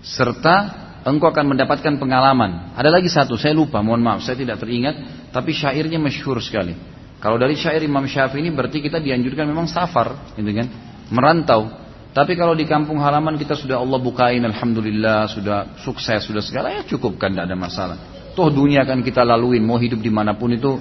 Serta 0.00 0.56
engkau 1.04 1.32
akan 1.32 1.56
mendapatkan 1.56 1.96
pengalaman. 1.96 2.76
Ada 2.76 2.90
lagi 2.92 3.08
satu, 3.08 3.36
saya 3.36 3.56
lupa, 3.56 3.80
mohon 3.80 4.00
maaf, 4.04 4.20
saya 4.24 4.36
tidak 4.36 4.60
teringat, 4.60 5.28
tapi 5.32 5.56
syairnya 5.56 5.96
masyhur 5.96 6.40
sekali. 6.40 6.76
Kalau 7.20 7.36
dari 7.36 7.52
syair 7.52 7.84
Imam 7.84 8.04
Syafi'i 8.08 8.40
ini 8.40 8.50
berarti 8.52 8.80
kita 8.80 8.96
dianjurkan 8.96 9.44
memang 9.44 9.68
safar, 9.68 10.32
gitu 10.36 10.50
kan? 10.56 10.68
Merantau. 11.12 11.68
Tapi 12.10 12.34
kalau 12.34 12.56
di 12.56 12.64
kampung 12.64 12.98
halaman 12.98 13.36
kita 13.36 13.54
sudah 13.54 13.76
Allah 13.76 14.00
bukain, 14.00 14.40
Alhamdulillah, 14.40 15.28
sudah 15.30 15.78
sukses, 15.84 16.24
sudah 16.24 16.40
segala, 16.40 16.80
ya 16.80 16.82
cukup 16.88 17.20
kan, 17.20 17.30
tidak 17.30 17.52
ada 17.52 17.56
masalah. 17.60 17.96
Toh 18.32 18.48
dunia 18.48 18.82
akan 18.88 19.04
kita 19.04 19.20
laluin, 19.20 19.60
mau 19.62 19.76
hidup 19.76 20.00
di 20.00 20.08
mana 20.08 20.32
pun 20.34 20.50
itu 20.50 20.80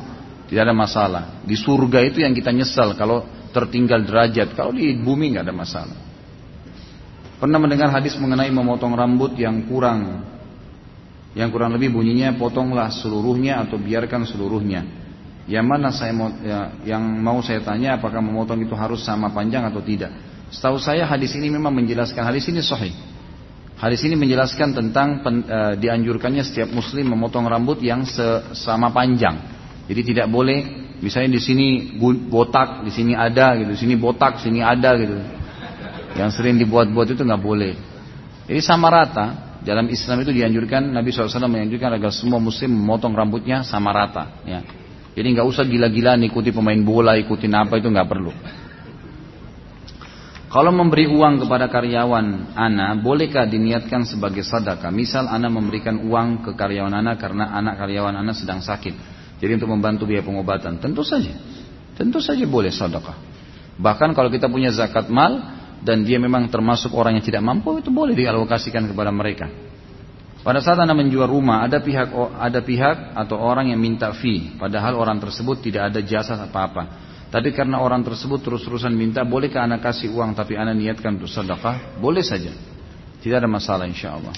tidak 0.49 0.65
ada 0.65 0.73
masalah. 0.73 1.23
Di 1.45 1.53
surga 1.53 2.01
itu 2.07 2.25
yang 2.25 2.33
kita 2.33 2.49
nyesal 2.49 2.97
kalau 2.97 3.27
tertinggal 3.53 4.01
derajat. 4.01 4.57
Kalau 4.57 4.73
di 4.73 4.97
bumi 4.97 5.37
nggak 5.37 5.45
ada 5.45 5.53
masalah. 5.53 6.08
Pernah 7.39 7.55
mendengar 7.55 7.87
hadis 7.95 8.19
mengenai 8.19 8.51
memotong 8.51 8.91
rambut 8.91 9.39
yang 9.39 9.63
kurang. 9.63 10.27
Yang 11.31 11.49
kurang 11.55 11.71
lebih 11.71 11.95
bunyinya 11.95 12.35
potonglah 12.35 12.91
seluruhnya 12.91 13.63
atau 13.63 13.79
biarkan 13.79 14.27
seluruhnya. 14.27 14.83
Yang 15.47 15.65
mana 15.65 15.89
saya 15.89 16.11
mau, 16.11 16.29
ya, 16.43 16.75
yang 16.83 17.01
mau 17.01 17.39
saya 17.39 17.63
tanya 17.63 17.95
apakah 17.95 18.19
memotong 18.19 18.59
itu 18.59 18.75
harus 18.75 19.01
sama 19.07 19.31
panjang 19.31 19.63
atau 19.65 19.79
tidak. 19.79 20.11
Setahu 20.51 20.77
saya 20.77 21.07
hadis 21.07 21.31
ini 21.39 21.47
memang 21.47 21.71
menjelaskan 21.71 22.27
hadis 22.27 22.43
ini 22.51 22.59
sahih. 22.59 22.91
Hadis 23.79 24.03
ini 24.03 24.19
menjelaskan 24.19 24.75
tentang 24.75 25.23
pen, 25.23 25.47
e, 25.47 25.79
dianjurkannya 25.79 26.43
setiap 26.43 26.75
muslim 26.75 27.15
memotong 27.15 27.47
rambut 27.47 27.79
yang 27.79 28.03
sama 28.51 28.91
panjang. 28.91 29.39
Jadi 29.87 30.01
tidak 30.11 30.27
boleh 30.27 30.91
misalnya 30.99 31.39
di 31.39 31.41
sini 31.41 31.67
botak, 32.27 32.83
di 32.83 32.91
sini 32.91 33.15
ada 33.15 33.55
gitu, 33.55 33.71
di 33.71 33.79
sini 33.79 33.95
botak, 33.95 34.43
di 34.43 34.51
sini 34.51 34.59
ada 34.59 34.91
gitu. 34.99 35.38
Yang 36.17 36.39
sering 36.41 36.55
dibuat-buat 36.57 37.13
itu 37.13 37.21
nggak 37.21 37.43
boleh. 37.43 37.73
Jadi 38.49 38.61
sama 38.65 38.89
rata. 38.89 39.49
Dalam 39.59 39.91
Islam 39.91 40.23
itu 40.23 40.31
dianjurkan 40.31 40.87
Nabi 40.87 41.11
SAW 41.11 41.51
menganjurkan 41.51 41.99
agar 41.99 42.15
semua 42.15 42.39
muslim 42.39 42.71
memotong 42.79 43.11
rambutnya 43.11 43.61
sama 43.67 43.91
rata. 43.91 44.39
Ya. 44.47 44.63
Jadi 45.19 45.35
nggak 45.35 45.47
usah 45.51 45.67
gila-gilaan 45.67 46.23
ikuti 46.23 46.55
pemain 46.55 46.79
bola, 46.79 47.19
ikutin 47.19 47.51
apa 47.51 47.75
itu 47.75 47.91
nggak 47.91 48.07
perlu. 48.07 48.31
Kalau 50.49 50.73
memberi 50.73 51.05
uang 51.05 51.45
kepada 51.45 51.69
karyawan 51.69 52.57
Ana, 52.57 52.97
bolehkah 52.97 53.45
diniatkan 53.45 54.07
sebagai 54.07 54.41
sadaqah? 54.41 54.89
Misal 54.89 55.29
Ana 55.29 55.45
memberikan 55.45 56.01
uang 56.07 56.41
ke 56.41 56.51
karyawan 56.55 56.95
Ana 56.95 57.19
karena 57.19 57.53
anak 57.53 57.77
karyawan 57.77 58.15
Ana 58.17 58.33
sedang 58.33 58.63
sakit. 58.63 58.95
Jadi 59.43 59.51
untuk 59.61 59.69
membantu 59.69 60.09
biaya 60.09 60.25
pengobatan, 60.25 60.81
tentu 60.81 61.05
saja. 61.05 61.35
Tentu 61.99 62.23
saja 62.23 62.47
boleh 62.47 62.71
sedekah. 62.71 63.13
Bahkan 63.75 64.15
kalau 64.15 64.31
kita 64.31 64.47
punya 64.47 64.71
zakat 64.71 65.11
mal 65.11 65.58
dan 65.79 66.03
dia 66.03 66.19
memang 66.19 66.51
termasuk 66.51 66.91
orang 66.91 67.19
yang 67.19 67.25
tidak 67.25 67.43
mampu 67.43 67.79
itu 67.79 67.89
boleh 67.91 68.15
dialokasikan 68.15 68.87
kepada 68.91 69.11
mereka. 69.11 69.47
Pada 70.39 70.63
saat 70.63 70.79
Anda 70.79 70.95
menjual 70.95 71.27
rumah, 71.27 71.67
ada 71.67 71.83
pihak 71.83 72.15
ada 72.15 72.59
pihak 72.63 73.11
atau 73.15 73.35
orang 73.35 73.75
yang 73.75 73.79
minta 73.79 74.15
fee, 74.15 74.55
padahal 74.55 74.95
orang 74.95 75.19
tersebut 75.19 75.59
tidak 75.59 75.91
ada 75.91 75.99
jasa 75.99 76.39
apa-apa. 76.39 77.11
Tapi 77.29 77.53
karena 77.53 77.77
orang 77.77 78.01
tersebut 78.01 78.41
terus-terusan 78.41 78.89
minta, 78.95 79.21
bolehkah 79.21 79.61
Anda 79.61 79.77
kasih 79.77 80.09
uang 80.15 80.33
tapi 80.33 80.57
Anda 80.57 80.73
niatkan 80.73 81.19
untuk 81.19 81.29
sedekah? 81.29 82.01
Boleh 82.01 82.25
saja. 82.25 82.49
Tidak 83.19 83.35
ada 83.35 83.45
masalah 83.45 83.85
insya 83.85 84.15
Allah. 84.15 84.33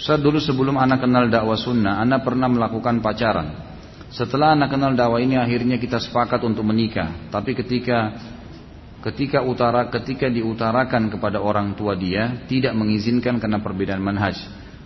Saat 0.00 0.24
dulu 0.24 0.40
sebelum 0.40 0.80
anak 0.80 1.04
kenal 1.04 1.28
dakwah 1.28 1.60
sunnah, 1.60 2.00
anak 2.00 2.24
pernah 2.24 2.48
melakukan 2.48 3.04
pacaran. 3.04 3.69
Setelah 4.10 4.58
anak 4.58 4.74
kenal 4.74 4.98
dakwah 4.98 5.22
ini 5.22 5.38
akhirnya 5.38 5.78
kita 5.78 6.02
sepakat 6.02 6.42
untuk 6.42 6.66
menikah. 6.66 7.30
Tapi 7.30 7.54
ketika 7.54 8.18
ketika 9.00 9.40
utara 9.40 9.86
ketika 9.88 10.26
diutarakan 10.26 11.08
kepada 11.08 11.40
orang 11.40 11.72
tua 11.78 11.96
dia 11.96 12.44
tidak 12.50 12.74
mengizinkan 12.74 13.38
karena 13.38 13.62
perbedaan 13.62 14.02
manhaj. 14.02 14.36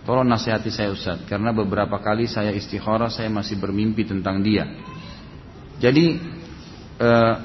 Tolong 0.05 0.29
nasihati 0.29 0.69
saya 0.69 0.93
Ustaz, 0.93 1.25
karena 1.25 1.49
beberapa 1.49 1.97
kali 1.97 2.29
saya 2.29 2.53
istikharah 2.53 3.09
saya 3.09 3.25
masih 3.33 3.57
bermimpi 3.57 4.05
tentang 4.05 4.37
dia. 4.45 4.69
Jadi 5.81 6.21
eh, 7.01 7.35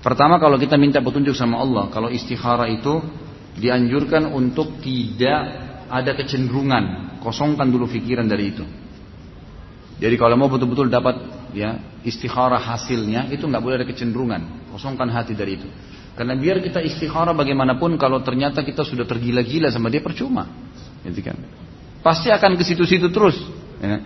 pertama 0.00 0.40
kalau 0.40 0.56
kita 0.56 0.80
minta 0.80 1.04
petunjuk 1.04 1.36
sama 1.36 1.60
Allah, 1.60 1.92
kalau 1.92 2.08
istikharah 2.08 2.72
itu 2.72 3.04
dianjurkan 3.60 4.32
untuk 4.32 4.80
tidak 4.80 5.40
ada 5.92 6.16
kecenderungan, 6.16 7.20
kosongkan 7.20 7.68
dulu 7.68 7.84
pikiran 7.84 8.24
dari 8.24 8.56
itu. 8.56 8.64
Jadi 10.02 10.18
kalau 10.18 10.34
mau 10.34 10.50
betul-betul 10.50 10.90
dapat 10.90 11.14
ya 11.54 11.78
istikharah 12.02 12.58
hasilnya 12.58 13.30
itu 13.30 13.46
nggak 13.46 13.62
boleh 13.62 13.76
ada 13.78 13.86
kecenderungan, 13.86 14.74
kosongkan 14.74 15.06
hati 15.14 15.38
dari 15.38 15.62
itu. 15.62 15.70
Karena 16.18 16.34
biar 16.34 16.58
kita 16.58 16.82
istikharah 16.82 17.30
bagaimanapun 17.38 17.94
kalau 18.02 18.18
ternyata 18.18 18.66
kita 18.66 18.82
sudah 18.82 19.06
tergila-gila 19.06 19.70
sama 19.70 19.94
dia 19.94 20.02
percuma, 20.02 20.50
gitu 21.06 21.22
kan? 21.22 21.38
Pasti 22.02 22.34
akan 22.34 22.58
ke 22.58 22.66
situ-situ 22.66 23.14
terus. 23.14 23.38
Ya. 23.78 24.02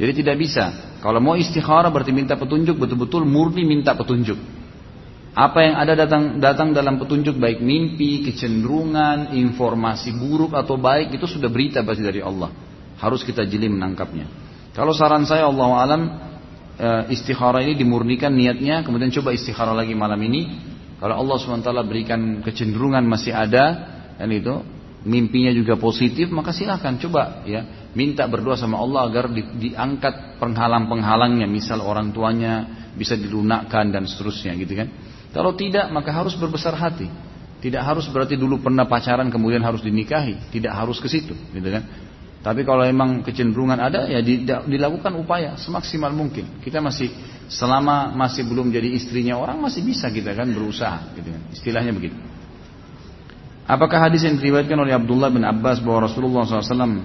Jadi 0.00 0.24
tidak 0.24 0.40
bisa. 0.40 0.96
Kalau 1.04 1.20
mau 1.20 1.36
istikharah 1.36 1.92
berarti 1.92 2.16
minta 2.16 2.32
petunjuk 2.40 2.80
betul-betul 2.80 3.28
murni 3.28 3.68
minta 3.68 3.92
petunjuk. 3.92 4.40
Apa 5.36 5.68
yang 5.68 5.76
ada 5.76 5.92
datang 5.92 6.40
datang 6.40 6.72
dalam 6.72 6.96
petunjuk 6.96 7.36
baik 7.36 7.60
mimpi, 7.60 8.24
kecenderungan, 8.24 9.36
informasi 9.36 10.16
buruk 10.16 10.56
atau 10.56 10.80
baik 10.80 11.12
itu 11.12 11.28
sudah 11.28 11.52
berita 11.52 11.84
pasti 11.84 12.00
dari 12.00 12.24
Allah. 12.24 12.48
Harus 12.96 13.20
kita 13.20 13.44
jeli 13.44 13.68
menangkapnya. 13.68 14.45
Kalau 14.76 14.92
saran 14.92 15.24
saya 15.24 15.48
Allah 15.48 15.68
alam 15.72 16.02
e, 16.76 16.88
istikharah 17.16 17.64
ini 17.64 17.80
dimurnikan 17.80 18.28
niatnya, 18.28 18.84
kemudian 18.84 19.08
coba 19.08 19.32
istikharah 19.32 19.72
lagi 19.72 19.96
malam 19.96 20.20
ini. 20.20 20.52
Kalau 21.00 21.16
Allah 21.16 21.36
swt 21.40 21.68
berikan 21.88 22.44
kecenderungan 22.44 23.00
masih 23.08 23.32
ada, 23.32 23.64
dan 24.20 24.28
itu 24.28 24.60
mimpinya 25.08 25.48
juga 25.56 25.80
positif, 25.80 26.28
maka 26.28 26.52
silahkan 26.52 27.00
coba 27.00 27.44
ya 27.48 27.88
minta 27.96 28.28
berdoa 28.28 28.60
sama 28.60 28.76
Allah 28.76 29.08
agar 29.08 29.32
di, 29.32 29.40
diangkat 29.40 30.36
penghalang-penghalangnya, 30.36 31.48
misal 31.48 31.80
orang 31.80 32.12
tuanya 32.12 32.68
bisa 32.92 33.16
dilunakkan 33.16 33.88
dan 33.88 34.04
seterusnya 34.04 34.52
gitu 34.60 34.76
kan. 34.76 34.92
Kalau 35.32 35.56
tidak 35.56 35.88
maka 35.88 36.12
harus 36.12 36.36
berbesar 36.36 36.76
hati. 36.76 37.08
Tidak 37.56 37.80
harus 37.80 38.04
berarti 38.12 38.36
dulu 38.36 38.60
pernah 38.60 38.84
pacaran 38.84 39.32
kemudian 39.32 39.64
harus 39.64 39.80
dinikahi, 39.80 40.52
tidak 40.52 40.76
harus 40.76 41.00
ke 41.00 41.08
situ, 41.08 41.32
gitu 41.32 41.68
kan? 41.72 42.05
Tapi 42.46 42.62
kalau 42.62 42.86
memang 42.86 43.26
kecenderungan 43.26 43.74
ada 43.74 44.06
ya 44.06 44.22
dilakukan 44.62 45.18
upaya 45.18 45.58
semaksimal 45.58 46.14
mungkin. 46.14 46.62
Kita 46.62 46.78
masih 46.78 47.10
selama 47.50 48.14
masih 48.14 48.46
belum 48.46 48.70
jadi 48.70 48.94
istrinya 48.94 49.34
orang 49.34 49.58
masih 49.58 49.82
bisa 49.82 50.06
kita 50.14 50.30
kan 50.30 50.46
berusaha 50.54 51.10
gitu 51.18 51.26
kan. 51.26 51.42
Istilahnya 51.50 51.90
begitu. 51.90 52.14
Apakah 53.66 54.06
hadis 54.06 54.22
yang 54.22 54.38
diriwayatkan 54.38 54.78
oleh 54.78 54.94
Abdullah 54.94 55.26
bin 55.26 55.42
Abbas 55.42 55.82
bahwa 55.82 56.06
Rasulullah 56.06 56.46
SAW 56.46 57.02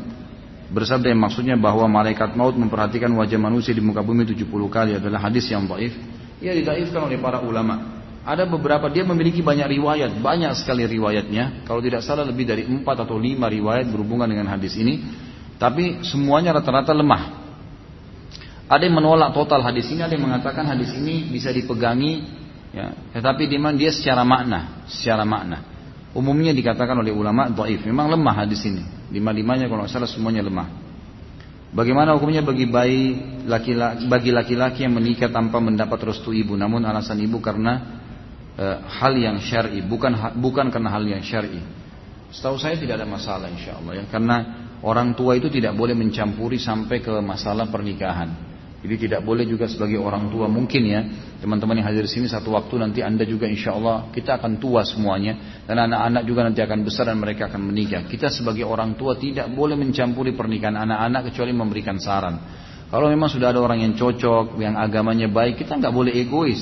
bersabda 0.70 1.10
yang 1.10 1.18
maksudnya 1.18 1.58
bahwa 1.58 1.90
malaikat 1.90 2.38
maut 2.38 2.54
memperhatikan 2.54 3.10
wajah 3.10 3.42
manusia 3.42 3.74
di 3.74 3.82
muka 3.82 4.06
bumi 4.06 4.30
70 4.30 4.46
kali 4.70 4.92
adalah 5.02 5.26
hadis 5.26 5.50
yang 5.50 5.66
dhaif? 5.66 5.98
Ia 6.38 6.54
didaifkan 6.54 7.02
oleh 7.02 7.18
para 7.18 7.42
ulama. 7.42 8.06
Ada 8.22 8.46
beberapa 8.46 8.86
dia 8.94 9.02
memiliki 9.02 9.42
banyak 9.42 9.66
riwayat, 9.66 10.22
banyak 10.22 10.54
sekali 10.54 10.86
riwayatnya. 10.86 11.66
Kalau 11.66 11.82
tidak 11.82 12.06
salah 12.06 12.30
lebih 12.30 12.46
dari 12.46 12.62
empat 12.70 13.10
atau 13.10 13.18
lima 13.18 13.50
riwayat 13.50 13.90
berhubungan 13.90 14.30
dengan 14.30 14.54
hadis 14.54 14.78
ini. 14.78 15.02
Tapi 15.62 16.02
semuanya 16.02 16.58
rata-rata 16.58 16.90
lemah. 16.90 17.38
Ada 18.66 18.90
yang 18.90 18.98
menolak 18.98 19.30
total 19.38 19.62
hadis 19.62 19.94
ini, 19.94 20.02
ada 20.02 20.18
yang 20.18 20.26
mengatakan 20.26 20.66
hadis 20.66 20.90
ini 20.98 21.30
bisa 21.30 21.54
dipegangi, 21.54 22.26
ya. 22.74 22.90
Tetapi 23.14 23.46
dia, 23.46 23.62
dia 23.78 23.92
secara 23.94 24.26
makna, 24.26 24.90
secara 24.90 25.22
makna. 25.22 25.62
Umumnya 26.18 26.50
dikatakan 26.50 26.98
oleh 26.98 27.14
ulama 27.14 27.46
dhaif. 27.54 27.86
Memang 27.86 28.10
lemah 28.10 28.42
hadis 28.42 28.66
ini. 28.66 28.82
Lima-limanya 29.14 29.70
kalau 29.70 29.86
salah 29.86 30.10
semuanya 30.10 30.42
lemah. 30.42 30.82
Bagaimana 31.72 32.18
hukumnya 32.18 32.44
bagi 32.44 32.68
bayi 32.68 33.16
laki-laki 33.48 34.04
bagi 34.12 34.32
laki-laki 34.36 34.84
yang 34.84 34.92
menikah 34.92 35.32
tanpa 35.32 35.64
mendapat 35.64 36.04
restu 36.04 36.36
ibu 36.36 36.60
namun 36.60 36.84
alasan 36.84 37.16
ibu 37.24 37.40
karena 37.40 38.02
e, 38.60 38.66
hal 39.00 39.16
yang 39.16 39.40
syar'i, 39.40 39.80
bukan 39.80 40.36
bukan 40.36 40.68
karena 40.68 40.92
hal 40.92 41.04
yang 41.08 41.24
syar'i. 41.24 41.64
Setahu 42.28 42.60
saya 42.60 42.76
tidak 42.76 43.00
ada 43.00 43.08
masalah 43.08 43.48
insya 43.48 43.80
Allah 43.80 44.04
ya, 44.04 44.06
karena 44.12 44.68
orang 44.82 45.14
tua 45.14 45.38
itu 45.38 45.50
tidak 45.50 45.78
boleh 45.78 45.94
mencampuri 45.94 46.58
sampai 46.58 47.02
ke 47.02 47.14
masalah 47.22 47.70
pernikahan. 47.70 48.52
Jadi 48.82 48.96
tidak 48.98 49.22
boleh 49.22 49.46
juga 49.46 49.70
sebagai 49.70 50.02
orang 50.02 50.34
tua 50.34 50.50
mungkin 50.50 50.82
ya 50.90 51.06
teman-teman 51.38 51.78
yang 51.78 51.94
hadir 51.94 52.10
di 52.10 52.18
sini 52.18 52.26
satu 52.26 52.58
waktu 52.58 52.82
nanti 52.82 53.06
anda 53.06 53.22
juga 53.30 53.46
insya 53.46 53.78
Allah 53.78 54.10
kita 54.10 54.42
akan 54.42 54.58
tua 54.58 54.82
semuanya 54.82 55.62
dan 55.70 55.86
anak-anak 55.86 56.26
juga 56.26 56.50
nanti 56.50 56.66
akan 56.66 56.82
besar 56.82 57.14
dan 57.14 57.22
mereka 57.22 57.46
akan 57.46 57.62
menikah. 57.62 58.10
Kita 58.10 58.34
sebagai 58.34 58.66
orang 58.66 58.98
tua 58.98 59.14
tidak 59.22 59.54
boleh 59.54 59.78
mencampuri 59.78 60.34
pernikahan 60.34 60.74
anak-anak 60.82 61.30
kecuali 61.30 61.54
memberikan 61.54 62.02
saran. 62.02 62.42
Kalau 62.90 63.08
memang 63.08 63.30
sudah 63.30 63.54
ada 63.54 63.62
orang 63.62 63.86
yang 63.86 63.94
cocok, 63.94 64.58
yang 64.58 64.76
agamanya 64.76 65.30
baik, 65.30 65.62
kita 65.62 65.78
nggak 65.78 65.94
boleh 65.94 66.18
egois. 66.18 66.60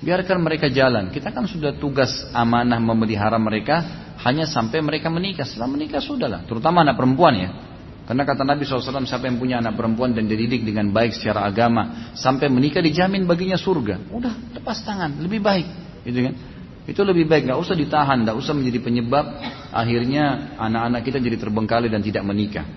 Biarkan 0.00 0.40
mereka 0.40 0.72
jalan. 0.72 1.12
Kita 1.12 1.28
kan 1.28 1.44
sudah 1.44 1.76
tugas 1.76 2.10
amanah 2.32 2.80
memelihara 2.80 3.36
mereka 3.36 4.03
hanya 4.22 4.46
sampai 4.46 4.78
mereka 4.84 5.10
menikah. 5.10 5.42
Setelah 5.42 5.70
menikah 5.70 5.98
sudahlah. 5.98 6.46
Terutama 6.46 6.86
anak 6.86 6.94
perempuan 6.94 7.34
ya. 7.34 7.50
Karena 8.04 8.28
kata 8.28 8.44
Nabi 8.44 8.68
SAW, 8.68 9.08
siapa 9.08 9.24
yang 9.24 9.40
punya 9.40 9.64
anak 9.64 9.80
perempuan 9.80 10.12
dan 10.12 10.28
dididik 10.28 10.60
dengan 10.60 10.92
baik 10.92 11.16
secara 11.16 11.48
agama, 11.48 12.12
sampai 12.12 12.52
menikah 12.52 12.84
dijamin 12.84 13.24
baginya 13.24 13.56
surga. 13.56 14.12
Udah, 14.12 14.52
lepas 14.52 14.84
tangan, 14.84 15.16
lebih 15.24 15.40
baik. 15.40 15.66
Gitu 16.04 16.20
kan? 16.20 16.34
Itu 16.84 17.00
lebih 17.00 17.24
baik, 17.24 17.48
nggak 17.48 17.56
usah 17.56 17.72
ditahan, 17.72 18.28
nggak 18.28 18.36
usah 18.36 18.52
menjadi 18.52 18.84
penyebab 18.84 19.24
akhirnya 19.72 20.52
anak-anak 20.60 21.00
kita 21.00 21.16
jadi 21.16 21.40
terbengkalai 21.40 21.88
dan 21.88 22.04
tidak 22.04 22.28
menikah. 22.28 22.68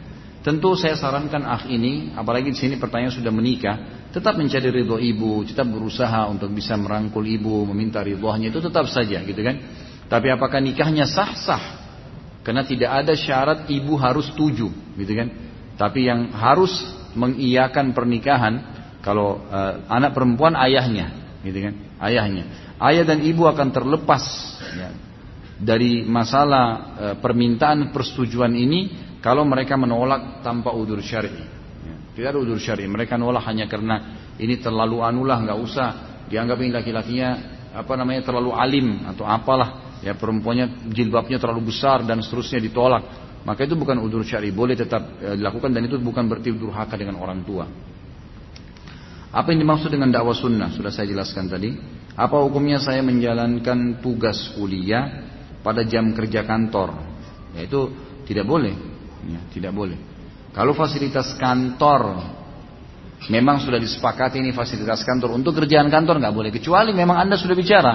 Tentu 0.48 0.80
saya 0.80 0.96
sarankan 0.96 1.44
ah 1.44 1.68
ini, 1.68 2.16
apalagi 2.16 2.56
di 2.56 2.56
sini 2.56 2.80
pertanyaan 2.80 3.12
sudah 3.12 3.36
menikah, 3.36 4.08
tetap 4.16 4.40
mencari 4.40 4.72
ridho 4.72 4.96
ibu, 4.96 5.44
tetap 5.44 5.68
berusaha 5.68 6.24
untuk 6.32 6.56
bisa 6.56 6.80
merangkul 6.80 7.28
ibu, 7.28 7.68
meminta 7.68 8.00
ridhonya 8.00 8.48
itu 8.48 8.64
tetap 8.64 8.88
saja, 8.88 9.20
gitu 9.28 9.44
kan? 9.44 9.60
Tapi 10.08 10.28
apakah 10.32 10.64
nikahnya 10.64 11.04
sah-sah? 11.04 11.80
Karena 12.44 12.64
tidak 12.64 12.92
ada 13.04 13.14
syarat 13.16 13.68
ibu 13.68 14.00
harus 14.00 14.32
tuju, 14.32 14.72
gitu 14.96 15.14
kan? 15.14 15.28
Tapi 15.76 16.08
yang 16.08 16.32
harus 16.32 16.72
mengiyakan 17.12 17.92
pernikahan 17.92 18.64
kalau 19.04 19.44
uh, 19.52 19.84
anak 19.92 20.16
perempuan 20.16 20.56
ayahnya, 20.56 21.12
gitu 21.44 21.60
kan? 21.60 21.74
Ayahnya 22.00 22.68
ayah 22.82 23.04
dan 23.06 23.26
ibu 23.26 23.46
akan 23.50 23.74
terlepas 23.74 24.24
ya, 24.78 24.90
dari 25.58 26.06
masalah 26.06 26.66
e, 26.94 27.06
permintaan 27.18 27.90
persetujuan 27.90 28.54
ini 28.54 28.80
kalau 29.18 29.42
mereka 29.42 29.74
menolak 29.74 30.46
tanpa 30.46 30.70
udur 30.78 31.02
syar'i. 31.02 31.34
Ya, 31.34 31.96
tidak 32.14 32.28
ada 32.38 32.40
udur 32.40 32.60
syar'i. 32.62 32.86
Mereka 32.86 33.18
nolak 33.18 33.50
hanya 33.50 33.66
karena 33.66 34.30
ini 34.38 34.62
terlalu 34.62 35.02
anulah, 35.02 35.42
nggak 35.42 35.60
usah 35.60 35.88
dianggap 36.30 36.58
ini 36.62 36.72
laki-lakinya 36.74 37.30
apa 37.74 37.94
namanya 37.98 38.22
terlalu 38.26 38.54
alim 38.54 39.06
atau 39.10 39.26
apalah 39.26 39.87
ya 40.04 40.14
perempuannya 40.14 40.92
jilbabnya 40.94 41.42
terlalu 41.42 41.74
besar 41.74 42.06
dan 42.06 42.22
seterusnya 42.22 42.62
ditolak 42.62 43.04
maka 43.46 43.64
itu 43.64 43.74
bukan 43.80 44.02
udur 44.04 44.22
syari 44.22 44.52
boleh 44.52 44.76
tetap 44.76 45.22
e, 45.22 45.38
dilakukan 45.40 45.72
dan 45.74 45.88
itu 45.88 45.98
bukan 45.98 46.28
berarti 46.30 46.54
durhaka 46.54 46.94
dengan 47.00 47.18
orang 47.18 47.42
tua 47.42 47.66
apa 49.34 49.48
yang 49.54 49.66
dimaksud 49.66 49.90
dengan 49.90 50.14
dakwah 50.14 50.38
sunnah 50.38 50.74
sudah 50.74 50.94
saya 50.94 51.10
jelaskan 51.10 51.50
tadi 51.50 51.98
apa 52.18 52.34
hukumnya 52.42 52.82
saya 52.82 53.06
menjalankan 53.06 54.02
tugas 54.02 54.50
kuliah 54.58 55.22
pada 55.62 55.86
jam 55.86 56.10
kerja 56.18 56.42
kantor? 56.42 56.98
Ya, 57.54 57.70
itu 57.70 57.94
tidak 58.26 58.50
boleh. 58.50 58.74
Ya, 59.30 59.40
tidak 59.54 59.78
boleh. 59.78 60.02
Kalau 60.50 60.74
fasilitas 60.74 61.38
kantor 61.38 62.34
memang 63.30 63.62
sudah 63.62 63.78
disepakati 63.78 64.42
ini 64.42 64.50
fasilitas 64.50 65.06
kantor 65.06 65.38
untuk 65.38 65.54
kerjaan 65.62 65.94
kantor 65.94 66.18
nggak 66.18 66.34
boleh 66.34 66.50
kecuali 66.50 66.90
memang 66.98 67.22
anda 67.22 67.38
sudah 67.38 67.54
bicara. 67.54 67.94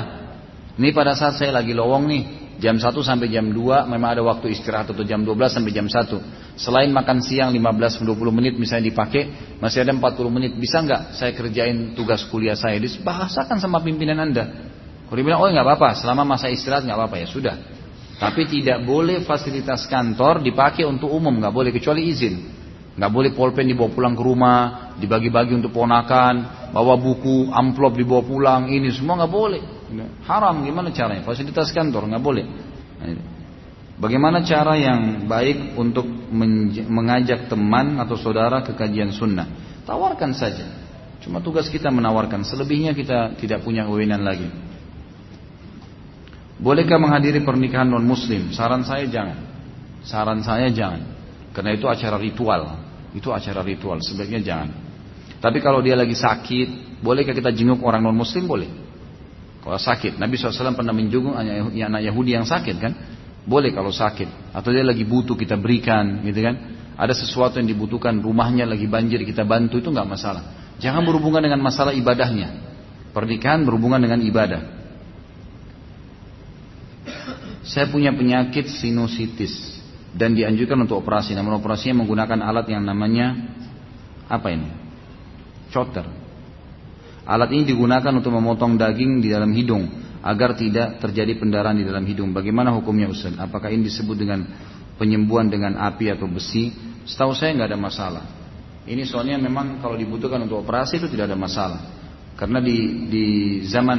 Ini 0.79 0.89
pada 0.97 1.13
saat 1.13 1.37
saya 1.37 1.53
lagi 1.53 1.77
lowong 1.77 2.05
nih, 2.09 2.25
Jam 2.63 2.79
1 2.79 2.95
sampai 3.03 3.27
jam 3.27 3.51
2 3.51 3.91
memang 3.91 4.15
ada 4.15 4.23
waktu 4.23 4.55
istirahat 4.55 4.95
atau 4.95 5.03
jam 5.03 5.27
12 5.27 5.35
sampai 5.51 5.75
jam 5.75 5.91
1. 5.91 6.55
Selain 6.55 6.87
makan 6.95 7.19
siang 7.19 7.51
15-20 7.51 8.15
menit 8.31 8.55
misalnya 8.55 8.87
dipakai, 8.87 9.57
masih 9.59 9.83
ada 9.83 9.91
40 9.91 10.31
menit. 10.31 10.55
Bisa 10.55 10.79
nggak 10.79 11.19
saya 11.19 11.35
kerjain 11.35 11.99
tugas 11.99 12.23
kuliah 12.31 12.55
saya? 12.55 12.79
Dibahasakan 12.79 13.59
sama 13.59 13.83
pimpinan 13.83 14.23
Anda. 14.23 14.71
Kalau 15.11 15.17
dia 15.19 15.27
bilang, 15.27 15.43
oh 15.43 15.51
nggak 15.51 15.67
apa-apa, 15.67 15.99
selama 15.99 16.23
masa 16.23 16.55
istirahat 16.55 16.87
nggak 16.87 16.95
apa-apa 16.95 17.17
ya 17.19 17.27
sudah. 17.27 17.57
Tapi 18.23 18.47
tidak 18.47 18.87
boleh 18.87 19.27
fasilitas 19.27 19.91
kantor 19.91 20.39
dipakai 20.47 20.87
untuk 20.87 21.11
umum, 21.11 21.35
nggak 21.43 21.51
boleh 21.51 21.75
kecuali 21.75 22.15
izin. 22.15 22.63
Nggak 22.95 23.11
boleh 23.11 23.31
polpen 23.35 23.67
dibawa 23.67 23.91
pulang 23.91 24.15
ke 24.15 24.23
rumah, 24.23 24.95
dibagi-bagi 25.03 25.59
untuk 25.59 25.75
ponakan, 25.75 26.71
bawa 26.71 26.95
buku, 26.95 27.51
amplop 27.51 27.99
dibawa 27.99 28.23
pulang, 28.23 28.71
ini 28.71 28.87
semua 28.95 29.19
nggak 29.19 29.35
boleh. 29.35 29.82
Haram 30.27 30.65
gimana 30.65 30.89
caranya? 30.91 31.23
Fasilitas 31.23 31.71
kantor 31.71 32.09
nggak 32.09 32.23
boleh. 32.23 32.47
Bagaimana 34.03 34.43
cara 34.43 34.75
yang 34.75 35.31
baik 35.31 35.79
untuk 35.79 36.09
mengajak 36.89 37.47
teman 37.47 38.03
atau 38.03 38.19
saudara 38.19 38.65
ke 38.67 38.75
kajian 38.75 39.15
sunnah? 39.15 39.47
Tawarkan 39.87 40.35
saja. 40.35 40.67
Cuma 41.23 41.39
tugas 41.39 41.71
kita 41.71 41.87
menawarkan. 41.87 42.43
Selebihnya 42.43 42.99
kita 42.99 43.39
tidak 43.39 43.63
punya 43.63 43.87
kewenangan 43.87 44.25
lagi. 44.27 44.51
Bolehkah 46.59 46.99
menghadiri 46.99 47.47
pernikahan 47.47 47.87
non 47.87 48.03
muslim? 48.03 48.51
Saran 48.51 48.83
saya 48.83 49.07
jangan. 49.07 49.39
Saran 50.03 50.43
saya 50.43 50.67
jangan. 50.71 51.03
Karena 51.55 51.79
itu 51.79 51.87
acara 51.87 52.19
ritual. 52.19 52.83
Itu 53.15 53.31
acara 53.31 53.63
ritual. 53.63 54.03
Sebaiknya 54.03 54.43
jangan. 54.43 54.71
Tapi 55.39 55.59
kalau 55.63 55.79
dia 55.79 55.95
lagi 55.95 56.15
sakit, 56.19 57.03
bolehkah 57.03 57.35
kita 57.35 57.55
jenguk 57.55 57.83
orang 57.87 58.03
non 58.03 58.19
muslim? 58.19 58.47
Boleh. 58.51 58.82
Kalau 59.63 59.79
sakit, 59.79 60.19
Nabi 60.19 60.35
SAW 60.35 60.75
pernah 60.75 60.91
menjenguk 60.91 61.39
anak 61.39 62.03
Yahudi 62.03 62.35
yang 62.35 62.43
sakit 62.43 62.77
kan? 62.83 62.93
Boleh 63.47 63.71
kalau 63.71 63.95
sakit. 63.95 64.51
Atau 64.51 64.75
dia 64.75 64.83
lagi 64.83 65.07
butuh 65.07 65.39
kita 65.39 65.55
berikan, 65.55 66.19
gitu 66.27 66.43
kan? 66.43 66.57
Ada 66.99 67.15
sesuatu 67.15 67.63
yang 67.63 67.71
dibutuhkan, 67.71 68.19
rumahnya 68.19 68.67
lagi 68.67 68.91
banjir 68.91 69.23
kita 69.23 69.47
bantu 69.47 69.79
itu 69.79 69.89
nggak 69.95 70.07
masalah. 70.07 70.75
Jangan 70.83 71.07
berhubungan 71.07 71.43
dengan 71.47 71.63
masalah 71.63 71.95
ibadahnya. 71.95 72.59
Pernikahan 73.15 73.63
berhubungan 73.63 74.03
dengan 74.03 74.19
ibadah. 74.19 74.83
Saya 77.63 77.87
punya 77.87 78.11
penyakit 78.11 78.67
sinusitis 78.67 79.79
dan 80.11 80.35
dianjurkan 80.35 80.83
untuk 80.83 80.99
operasi. 80.99 81.39
Namun 81.39 81.63
operasinya 81.63 82.03
menggunakan 82.03 82.43
alat 82.43 82.67
yang 82.67 82.83
namanya 82.83 83.39
apa 84.27 84.51
ini? 84.51 84.69
Chotter. 85.71 86.22
Alat 87.23 87.55
ini 87.55 87.63
digunakan 87.63 88.11
untuk 88.11 88.35
memotong 88.35 88.75
daging 88.75 89.23
di 89.23 89.31
dalam 89.31 89.55
hidung 89.55 89.87
agar 90.23 90.59
tidak 90.59 90.99
terjadi 90.99 91.39
pendarahan 91.39 91.79
di 91.79 91.87
dalam 91.87 92.03
hidung. 92.03 92.35
Bagaimana 92.35 92.75
hukumnya 92.75 93.11
Ustaz? 93.11 93.35
Apakah 93.39 93.71
ini 93.71 93.87
disebut 93.87 94.19
dengan 94.19 94.43
penyembuhan 94.99 95.47
dengan 95.47 95.79
api 95.79 96.11
atau 96.11 96.27
besi? 96.27 96.75
Setahu 97.07 97.35
saya 97.35 97.55
nggak 97.59 97.71
ada 97.75 97.79
masalah. 97.79 98.25
Ini 98.83 99.07
soalnya 99.07 99.39
memang 99.39 99.79
kalau 99.79 99.95
dibutuhkan 99.95 100.43
untuk 100.43 100.67
operasi 100.67 100.99
itu 100.99 101.07
tidak 101.07 101.31
ada 101.31 101.39
masalah. 101.39 101.81
Karena 102.35 102.59
di, 102.59 103.07
di 103.07 103.27
zaman 103.71 103.99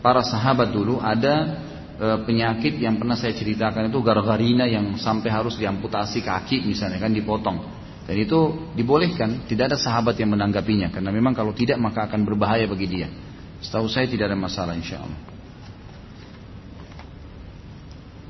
para 0.00 0.24
sahabat 0.24 0.72
dulu 0.72 0.96
ada 0.96 1.60
e, 2.00 2.06
penyakit 2.24 2.80
yang 2.80 2.96
pernah 2.96 3.16
saya 3.16 3.36
ceritakan 3.36 3.92
itu 3.92 4.00
gargarina 4.00 4.64
yang 4.64 4.96
sampai 4.96 5.28
harus 5.28 5.60
diamputasi 5.60 6.24
kaki 6.24 6.64
misalnya 6.64 6.96
kan 6.96 7.12
dipotong. 7.12 7.58
Dan 8.06 8.16
itu 8.22 8.70
dibolehkan, 8.78 9.50
tidak 9.50 9.74
ada 9.74 9.78
sahabat 9.78 10.14
yang 10.22 10.30
menanggapinya 10.30 10.94
karena 10.94 11.10
memang 11.10 11.34
kalau 11.34 11.50
tidak 11.50 11.74
maka 11.82 12.06
akan 12.06 12.22
berbahaya 12.22 12.70
bagi 12.70 12.86
dia. 12.86 13.10
Setahu 13.58 13.90
saya 13.90 14.06
tidak 14.06 14.30
ada 14.30 14.38
masalah 14.38 14.78
insya 14.78 15.02
Allah. 15.02 15.20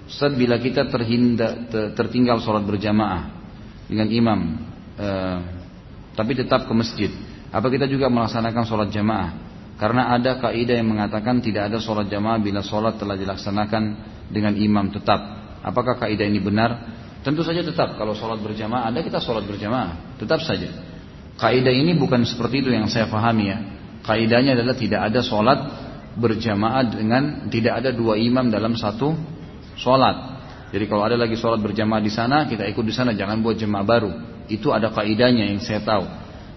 Ustaz 0.09 0.33
bila 0.33 0.57
kita 0.57 0.89
terhinda, 0.89 1.69
tertinggal 1.93 2.41
sholat 2.41 2.65
berjamaah 2.65 3.37
dengan 3.85 4.09
imam, 4.09 4.41
eh, 4.97 5.39
tapi 6.17 6.33
tetap 6.33 6.65
ke 6.65 6.73
masjid, 6.73 7.13
apa 7.53 7.69
kita 7.69 7.85
juga 7.85 8.09
melaksanakan 8.09 8.65
sholat 8.65 8.89
jamaah? 8.89 9.31
Karena 9.77 10.17
ada 10.17 10.41
kaidah 10.41 10.81
yang 10.81 10.89
mengatakan 10.89 11.45
tidak 11.45 11.69
ada 11.69 11.77
sholat 11.85 12.09
jamaah 12.09 12.41
bila 12.41 12.65
sholat 12.65 12.97
telah 12.97 13.13
dilaksanakan 13.13 13.83
dengan 14.33 14.57
imam 14.57 14.89
tetap. 14.89 15.21
Apakah 15.61 16.01
kaidah 16.01 16.25
ini 16.25 16.41
benar? 16.41 16.71
Tentu 17.27 17.43
saja 17.43 17.59
tetap 17.67 17.99
kalau 17.99 18.15
sholat 18.15 18.39
berjamaah 18.39 18.87
ada 18.87 19.03
kita 19.03 19.19
sholat 19.19 19.43
berjamaah 19.51 20.15
tetap 20.15 20.47
saja. 20.47 20.71
Kaidah 21.35 21.75
ini 21.75 21.99
bukan 21.99 22.23
seperti 22.23 22.63
itu 22.63 22.71
yang 22.71 22.87
saya 22.87 23.11
pahami 23.11 23.51
ya. 23.51 23.59
Kaidahnya 24.07 24.55
adalah 24.55 24.79
tidak 24.79 25.11
ada 25.11 25.27
sholat 25.27 25.59
berjamaah 26.15 26.87
dengan 26.87 27.51
tidak 27.51 27.83
ada 27.83 27.91
dua 27.91 28.15
imam 28.15 28.47
dalam 28.47 28.79
satu 28.79 29.19
sholat. 29.75 30.39
Jadi 30.71 30.87
kalau 30.87 31.03
ada 31.03 31.19
lagi 31.19 31.35
sholat 31.35 31.59
berjamaah 31.59 31.99
di 31.99 32.15
sana 32.15 32.47
kita 32.47 32.63
ikut 32.63 32.87
di 32.87 32.95
sana 32.95 33.11
jangan 33.11 33.43
buat 33.43 33.59
jemaah 33.59 33.83
baru. 33.83 34.13
Itu 34.47 34.71
ada 34.71 34.95
kaidahnya 34.95 35.51
yang 35.51 35.59
saya 35.59 35.83
tahu. 35.83 36.07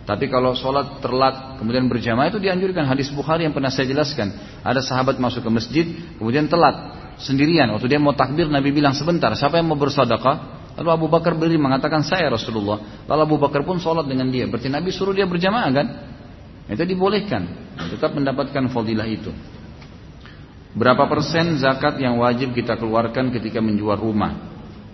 Tapi 0.05 0.29
kalau 0.29 0.53
sholat 0.53 1.01
terlat 1.01 1.57
kemudian 1.57 1.89
berjamaah 1.89 2.29
itu 2.29 2.37
dianjurkan 2.37 2.85
hadis 2.85 3.09
Bukhari 3.09 3.41
yang 3.49 3.57
pernah 3.57 3.73
saya 3.73 3.89
jelaskan. 3.89 4.37
Ada 4.61 4.85
sahabat 4.85 5.17
masuk 5.17 5.41
ke 5.41 5.49
masjid 5.49 5.85
kemudian 6.21 6.45
telat 6.45 6.93
sendirian. 7.17 7.73
Waktu 7.73 7.89
dia 7.89 7.97
mau 7.97 8.13
takbir 8.13 8.45
Nabi 8.45 8.69
bilang 8.69 8.93
sebentar 8.93 9.33
siapa 9.33 9.57
yang 9.57 9.65
mau 9.65 9.81
bersedekah? 9.81 10.59
Lalu 10.80 10.89
Abu 10.95 11.07
Bakar 11.11 11.35
berdiri 11.35 11.60
mengatakan 11.60 12.07
saya 12.07 12.31
Rasulullah. 12.31 13.03
Lalu 13.03 13.22
Abu 13.27 13.35
Bakar 13.35 13.68
pun 13.68 13.84
sholat 13.84 14.07
dengan 14.07 14.31
dia. 14.31 14.47
Berarti 14.47 14.72
Nabi 14.72 14.95
suruh 14.95 15.11
dia 15.11 15.27
berjamaah 15.27 15.68
kan? 15.76 15.88
Itu 16.72 16.88
dibolehkan. 16.88 17.76
Tetap 17.91 18.15
mendapatkan 18.15 18.72
fadilah 18.72 19.03
itu. 19.03 19.35
Berapa 20.72 21.03
persen 21.11 21.60
zakat 21.60 21.99
yang 21.99 22.15
wajib 22.23 22.56
kita 22.56 22.80
keluarkan 22.80 23.27
ketika 23.35 23.60
menjual 23.60 23.99
rumah? 23.99 24.39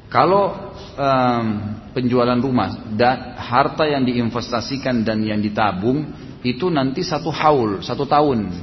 Kalau 0.10 0.74
um, 0.98 1.46
penjualan 1.94 2.40
rumah 2.42 2.90
dan 2.98 3.38
harta 3.38 3.86
yang 3.86 4.02
diinvestasikan 4.08 5.06
dan 5.06 5.22
yang 5.22 5.38
ditabung 5.38 6.10
itu 6.42 6.72
nanti 6.74 7.06
satu 7.06 7.30
haul, 7.30 7.86
satu 7.86 8.10
tahun 8.10 8.54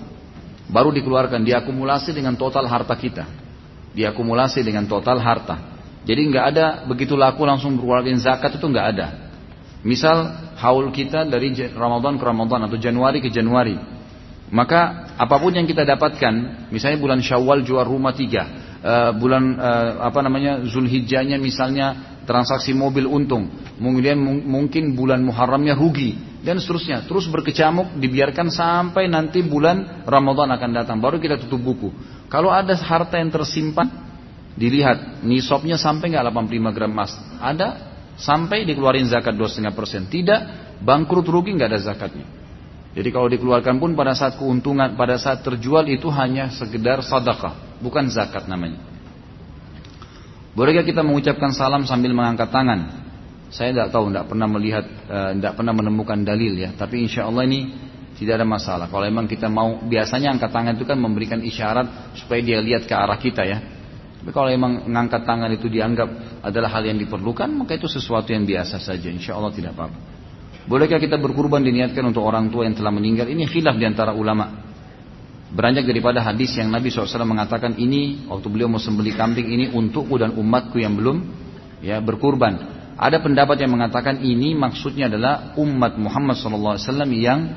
baru 0.72 0.90
dikeluarkan, 0.90 1.46
diakumulasi 1.46 2.16
dengan 2.16 2.34
total 2.34 2.66
harta 2.66 2.96
kita, 2.98 3.28
diakumulasi 3.94 4.64
dengan 4.66 4.88
total 4.90 5.22
harta. 5.22 5.71
Jadi 6.02 6.20
nggak 6.34 6.44
ada 6.54 6.66
begitu 6.90 7.14
laku 7.14 7.46
langsung 7.46 7.78
berkeluarin 7.78 8.18
zakat 8.18 8.58
itu 8.58 8.66
nggak 8.66 8.86
ada. 8.96 9.06
Misal 9.86 10.30
haul 10.58 10.90
kita 10.94 11.26
dari 11.26 11.54
Ramadan 11.74 12.18
ke 12.18 12.24
Ramadan 12.26 12.66
atau 12.70 12.78
Januari 12.78 13.18
ke 13.18 13.30
Januari. 13.30 13.74
Maka 14.52 15.08
apa 15.16 15.40
pun 15.40 15.56
yang 15.56 15.64
kita 15.64 15.86
dapatkan, 15.88 16.68
misalnya 16.68 17.00
bulan 17.00 17.24
Syawal 17.24 17.64
jual 17.64 17.88
rumah 17.88 18.12
tiga, 18.12 18.76
uh, 18.84 19.10
bulan 19.16 19.56
uh, 19.56 20.04
apa 20.04 20.20
namanya 20.20 20.60
Zulhijjahnya 20.68 21.40
misalnya 21.40 22.20
transaksi 22.28 22.76
mobil 22.76 23.08
untung, 23.08 23.48
kemudian 23.80 24.20
mungkin 24.22 24.92
bulan 24.92 25.24
Muharramnya 25.24 25.72
rugi 25.72 26.20
dan 26.44 26.60
seterusnya. 26.60 27.08
Terus 27.08 27.32
berkecamuk 27.32 27.96
dibiarkan 27.96 28.52
sampai 28.52 29.08
nanti 29.08 29.40
bulan 29.40 30.04
Ramadan 30.04 30.52
akan 30.52 30.70
datang, 30.76 31.00
baru 31.00 31.16
kita 31.16 31.40
tutup 31.40 31.64
buku. 31.64 31.88
Kalau 32.28 32.52
ada 32.52 32.76
harta 32.76 33.16
yang 33.16 33.32
tersimpan, 33.32 34.11
dilihat 34.58 35.24
nisabnya 35.24 35.80
sampai 35.80 36.12
nggak 36.12 36.28
85 36.28 36.76
gram 36.76 36.92
emas, 36.92 37.12
ada 37.40 37.92
sampai 38.20 38.68
dikeluarin 38.68 39.08
zakat 39.08 39.32
2,5 39.34 40.12
Tidak, 40.12 40.40
bangkrut 40.84 41.24
rugi 41.24 41.56
nggak 41.56 41.70
ada 41.72 41.80
zakatnya. 41.80 42.26
Jadi 42.92 43.08
kalau 43.08 43.28
dikeluarkan 43.32 43.80
pun 43.80 43.96
pada 43.96 44.12
saat 44.12 44.36
keuntungan, 44.36 44.92
pada 45.00 45.16
saat 45.16 45.40
terjual 45.40 45.88
itu 45.88 46.12
hanya 46.12 46.52
sekedar 46.52 47.00
sadaqah, 47.00 47.80
bukan 47.80 48.12
zakat 48.12 48.44
namanya. 48.44 48.84
Bolehkah 50.52 50.84
kita 50.84 51.00
mengucapkan 51.00 51.56
salam 51.56 51.88
sambil 51.88 52.12
mengangkat 52.12 52.52
tangan? 52.52 53.00
Saya 53.48 53.72
tidak 53.72 53.88
tahu, 53.92 54.12
tidak 54.12 54.28
pernah 54.28 54.48
melihat, 54.48 54.84
tidak 55.08 55.52
eh, 55.52 55.56
pernah 55.56 55.72
menemukan 55.72 56.20
dalil 56.20 56.52
ya. 56.56 56.76
Tapi 56.76 57.04
insya 57.04 57.28
Allah 57.28 57.48
ini 57.48 57.72
tidak 58.20 58.40
ada 58.40 58.46
masalah. 58.48 58.86
Kalau 58.92 59.04
memang 59.08 59.24
kita 59.24 59.48
mau, 59.48 59.80
biasanya 59.80 60.36
angkat 60.36 60.52
tangan 60.52 60.76
itu 60.76 60.84
kan 60.84 61.00
memberikan 61.00 61.40
isyarat 61.40 62.16
supaya 62.20 62.44
dia 62.44 62.60
lihat 62.60 62.84
ke 62.84 62.92
arah 62.92 63.16
kita 63.16 63.42
ya. 63.48 63.58
Tapi 64.22 64.30
kalau 64.30 64.54
memang 64.54 64.86
mengangkat 64.86 65.26
tangan 65.26 65.50
itu 65.50 65.66
dianggap 65.66 66.38
adalah 66.46 66.70
hal 66.78 66.86
yang 66.86 66.94
diperlukan, 66.94 67.50
maka 67.58 67.74
itu 67.74 67.90
sesuatu 67.90 68.30
yang 68.30 68.46
biasa 68.46 68.78
saja. 68.78 69.10
Insya 69.10 69.34
Allah 69.34 69.50
tidak 69.50 69.74
apa-apa. 69.74 69.98
Bolehkah 70.62 71.02
kita 71.02 71.18
berkurban 71.18 71.58
diniatkan 71.66 72.06
untuk 72.06 72.22
orang 72.22 72.46
tua 72.46 72.62
yang 72.62 72.78
telah 72.78 72.94
meninggal? 72.94 73.26
Ini 73.26 73.50
khilaf 73.50 73.74
di 73.74 73.82
antara 73.82 74.14
ulama. 74.14 74.62
Beranjak 75.50 75.90
daripada 75.90 76.22
hadis 76.22 76.54
yang 76.54 76.70
Nabi 76.70 76.88
SAW 76.88 77.26
mengatakan 77.26 77.74
ini 77.82 78.30
waktu 78.30 78.46
beliau 78.46 78.70
mau 78.70 78.78
sembeli 78.78 79.10
kambing 79.12 79.50
ini 79.50 79.64
untukku 79.74 80.14
dan 80.22 80.38
umatku 80.38 80.78
yang 80.78 80.94
belum 80.94 81.18
ya 81.82 81.98
berkurban. 81.98 82.78
Ada 82.94 83.18
pendapat 83.18 83.58
yang 83.58 83.74
mengatakan 83.74 84.22
ini 84.22 84.54
maksudnya 84.54 85.10
adalah 85.10 85.58
umat 85.58 85.98
Muhammad 85.98 86.38
SAW 86.38 86.78
yang 87.10 87.52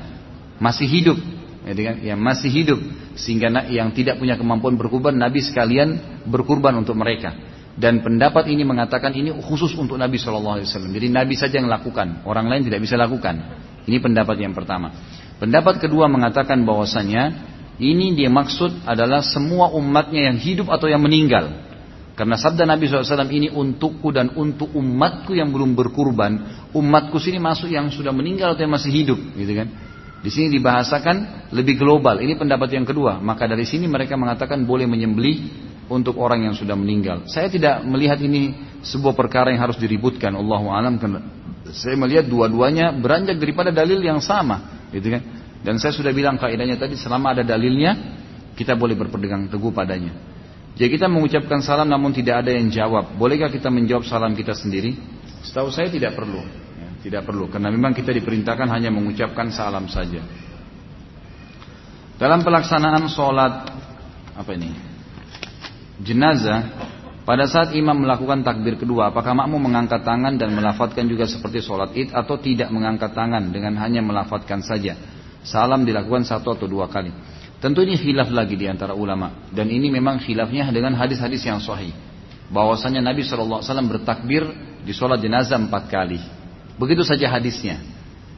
masih 0.58 0.90
hidup, 0.90 1.18
ya, 1.66 1.74
kan? 1.74 1.96
yang 1.98 2.20
masih 2.22 2.50
hidup 2.52 2.80
sehingga 3.18 3.50
yang 3.66 3.90
tidak 3.90 4.22
punya 4.22 4.38
kemampuan 4.38 4.78
berkurban 4.78 5.18
Nabi 5.18 5.42
sekalian 5.42 6.22
berkurban 6.28 6.78
untuk 6.78 6.94
mereka. 6.94 7.34
Dan 7.76 8.00
pendapat 8.00 8.48
ini 8.48 8.64
mengatakan 8.64 9.12
ini 9.12 9.34
khusus 9.44 9.76
untuk 9.76 10.00
Nabi 10.00 10.16
SAW. 10.16 10.64
Jadi 10.64 11.12
Nabi 11.12 11.36
saja 11.36 11.60
yang 11.60 11.68
lakukan, 11.68 12.24
orang 12.24 12.48
lain 12.48 12.64
tidak 12.64 12.80
bisa 12.80 12.96
lakukan. 12.96 13.36
Ini 13.84 14.00
pendapat 14.00 14.40
yang 14.40 14.56
pertama. 14.56 14.96
Pendapat 15.36 15.76
kedua 15.76 16.08
mengatakan 16.08 16.64
bahwasanya 16.64 17.52
ini 17.76 18.16
dia 18.16 18.32
maksud 18.32 18.88
adalah 18.88 19.20
semua 19.20 19.68
umatnya 19.76 20.32
yang 20.32 20.40
hidup 20.40 20.72
atau 20.72 20.88
yang 20.88 21.04
meninggal. 21.04 21.52
Karena 22.16 22.40
sabda 22.40 22.64
Nabi 22.64 22.88
SAW 22.88 23.28
ini 23.28 23.52
untukku 23.52 24.08
dan 24.08 24.32
untuk 24.32 24.72
umatku 24.72 25.36
yang 25.36 25.52
belum 25.52 25.76
berkurban. 25.76 26.64
Umatku 26.72 27.20
sini 27.20 27.36
masuk 27.36 27.68
yang 27.68 27.92
sudah 27.92 28.08
meninggal 28.16 28.56
atau 28.56 28.64
yang 28.64 28.72
masih 28.72 28.88
hidup. 28.88 29.20
gitu 29.36 29.52
kan? 29.52 29.68
Di 30.26 30.34
sini 30.34 30.58
dibahasakan 30.58 31.46
lebih 31.54 31.78
global. 31.78 32.18
Ini 32.18 32.34
pendapat 32.34 32.74
yang 32.74 32.82
kedua. 32.82 33.22
Maka 33.22 33.46
dari 33.46 33.62
sini 33.62 33.86
mereka 33.86 34.18
mengatakan 34.18 34.66
boleh 34.66 34.82
menyembelih 34.82 35.46
untuk 35.86 36.18
orang 36.18 36.50
yang 36.50 36.54
sudah 36.58 36.74
meninggal. 36.74 37.30
Saya 37.30 37.46
tidak 37.46 37.86
melihat 37.86 38.18
ini 38.18 38.50
sebuah 38.82 39.14
perkara 39.14 39.54
yang 39.54 39.62
harus 39.62 39.78
diributkan. 39.78 40.34
Allahu 40.34 40.66
alam. 40.74 40.98
Saya 41.70 41.94
melihat 41.94 42.26
dua-duanya 42.26 42.90
beranjak 42.90 43.38
daripada 43.38 43.70
dalil 43.70 44.02
yang 44.02 44.18
sama. 44.18 44.82
Gitu 44.90 45.14
kan? 45.14 45.22
Dan 45.62 45.78
saya 45.78 45.94
sudah 45.94 46.10
bilang 46.10 46.42
kaidahnya 46.42 46.74
tadi 46.74 46.98
selama 46.98 47.30
ada 47.30 47.46
dalilnya 47.46 47.94
kita 48.58 48.74
boleh 48.74 48.98
berpegang 48.98 49.46
teguh 49.46 49.70
padanya. 49.70 50.10
Jadi 50.74 50.90
kita 50.90 51.06
mengucapkan 51.06 51.62
salam 51.62 51.86
namun 51.86 52.10
tidak 52.10 52.42
ada 52.42 52.50
yang 52.50 52.66
jawab. 52.66 53.14
Bolehkah 53.14 53.46
kita 53.46 53.70
menjawab 53.70 54.02
salam 54.02 54.34
kita 54.34 54.58
sendiri? 54.58 54.98
Setahu 55.46 55.70
saya 55.70 55.86
tidak 55.86 56.18
perlu. 56.18 56.65
Tidak 57.06 57.22
perlu 57.22 57.46
karena 57.46 57.70
memang 57.70 57.94
kita 57.94 58.10
diperintahkan 58.10 58.66
hanya 58.66 58.90
mengucapkan 58.90 59.46
salam 59.54 59.86
saja. 59.86 60.26
Dalam 62.18 62.42
pelaksanaan 62.42 63.06
sholat 63.06 63.70
apa 64.34 64.50
ini? 64.58 64.74
Jenazah 66.02 66.66
pada 67.22 67.46
saat 67.46 67.78
imam 67.78 67.94
melakukan 67.94 68.42
takbir 68.42 68.74
kedua, 68.74 69.14
apakah 69.14 69.38
makmum 69.38 69.70
mengangkat 69.70 70.02
tangan 70.02 70.34
dan 70.34 70.50
melafatkan 70.50 71.06
juga 71.06 71.30
seperti 71.30 71.62
sholat 71.62 71.94
id 71.94 72.10
atau 72.10 72.42
tidak 72.42 72.74
mengangkat 72.74 73.14
tangan 73.14 73.54
dengan 73.54 73.78
hanya 73.78 74.02
melafatkan 74.02 74.66
saja? 74.66 74.98
Salam 75.46 75.86
dilakukan 75.86 76.26
satu 76.26 76.58
atau 76.58 76.66
dua 76.66 76.90
kali. 76.90 77.14
Tentu 77.62 77.86
ini 77.86 77.94
khilaf 77.94 78.34
lagi 78.34 78.58
di 78.58 78.66
antara 78.66 78.98
ulama 78.98 79.46
dan 79.54 79.70
ini 79.70 79.94
memang 79.94 80.18
khilafnya 80.18 80.74
dengan 80.74 80.98
hadis-hadis 80.98 81.46
yang 81.46 81.62
sahih. 81.62 81.94
Bahwasanya 82.50 82.98
Nabi 82.98 83.22
SAW 83.22 83.62
bertakbir 83.94 84.42
di 84.82 84.90
sholat 84.90 85.22
jenazah 85.22 85.54
empat 85.54 85.86
kali. 85.86 86.35
Begitu 86.76 87.02
saja 87.04 87.32
hadisnya. 87.32 87.80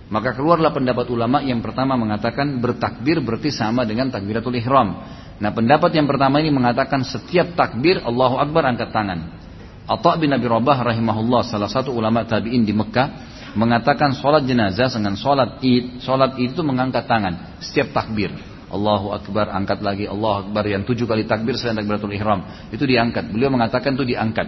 Maka 0.08 0.32
keluarlah 0.32 0.72
pendapat 0.72 1.04
ulama 1.12 1.44
yang 1.44 1.60
pertama 1.60 1.92
mengatakan 1.98 2.62
bertakbir 2.64 3.20
berarti 3.20 3.52
sama 3.52 3.84
dengan 3.84 4.08
takbiratul 4.08 4.56
ihram. 4.56 5.04
Nah 5.36 5.50
pendapat 5.52 5.92
yang 5.92 6.08
pertama 6.08 6.40
ini 6.40 6.48
mengatakan 6.48 7.04
setiap 7.04 7.52
takbir 7.52 8.00
Allahu 8.00 8.40
Akbar 8.40 8.64
angkat 8.64 8.88
tangan. 8.88 9.36
Atta 9.84 10.16
bin 10.16 10.32
Abi 10.32 10.48
Rabah 10.48 10.84
rahimahullah 10.84 11.44
salah 11.44 11.68
satu 11.68 11.92
ulama 11.92 12.24
tabi'in 12.24 12.64
di 12.64 12.72
Mekah 12.72 13.08
mengatakan 13.56 14.16
sholat 14.16 14.44
jenazah 14.44 14.92
dengan 14.92 15.16
sholat 15.16 15.60
id, 15.64 16.00
sholat 16.04 16.36
id 16.36 16.52
itu 16.56 16.62
mengangkat 16.64 17.04
tangan 17.04 17.60
setiap 17.60 17.92
takbir. 17.92 18.32
Allahu 18.68 19.16
Akbar, 19.16 19.48
angkat 19.48 19.80
lagi, 19.80 20.04
Allahu 20.04 20.48
Akbar 20.48 20.68
yang 20.68 20.84
tujuh 20.84 21.08
kali 21.08 21.24
takbir 21.24 21.56
selain 21.56 21.80
takbiratul 21.80 22.12
ihram. 22.12 22.44
Itu 22.68 22.84
diangkat. 22.84 23.32
Beliau 23.32 23.48
mengatakan 23.48 23.96
itu 23.96 24.04
diangkat. 24.04 24.44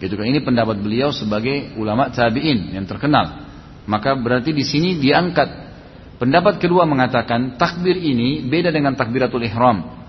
Gitu 0.00 0.16
kan. 0.16 0.24
Ini 0.24 0.40
pendapat 0.40 0.80
beliau 0.80 1.12
sebagai 1.12 1.76
ulama 1.76 2.08
tabi'in 2.08 2.72
yang 2.72 2.88
terkenal. 2.88 3.44
Maka 3.84 4.16
berarti 4.16 4.56
di 4.56 4.64
sini 4.64 4.96
diangkat. 4.96 5.68
Pendapat 6.16 6.60
kedua 6.60 6.84
mengatakan 6.84 7.56
takbir 7.56 7.96
ini 7.96 8.44
beda 8.44 8.72
dengan 8.72 8.96
takbiratul 8.96 9.44
ihram. 9.44 10.00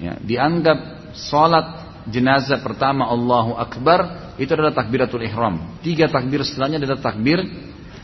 Ya, 0.00 0.16
dianggap 0.20 1.12
sholat 1.16 1.66
jenazah 2.08 2.60
pertama 2.60 3.08
Allahu 3.08 3.56
Akbar 3.56 4.32
itu 4.36 4.48
adalah 4.52 4.72
takbiratul 4.76 5.24
ihram. 5.24 5.80
Tiga 5.80 6.08
takbir 6.08 6.44
setelahnya 6.44 6.80
adalah 6.80 7.00
takbir 7.00 7.40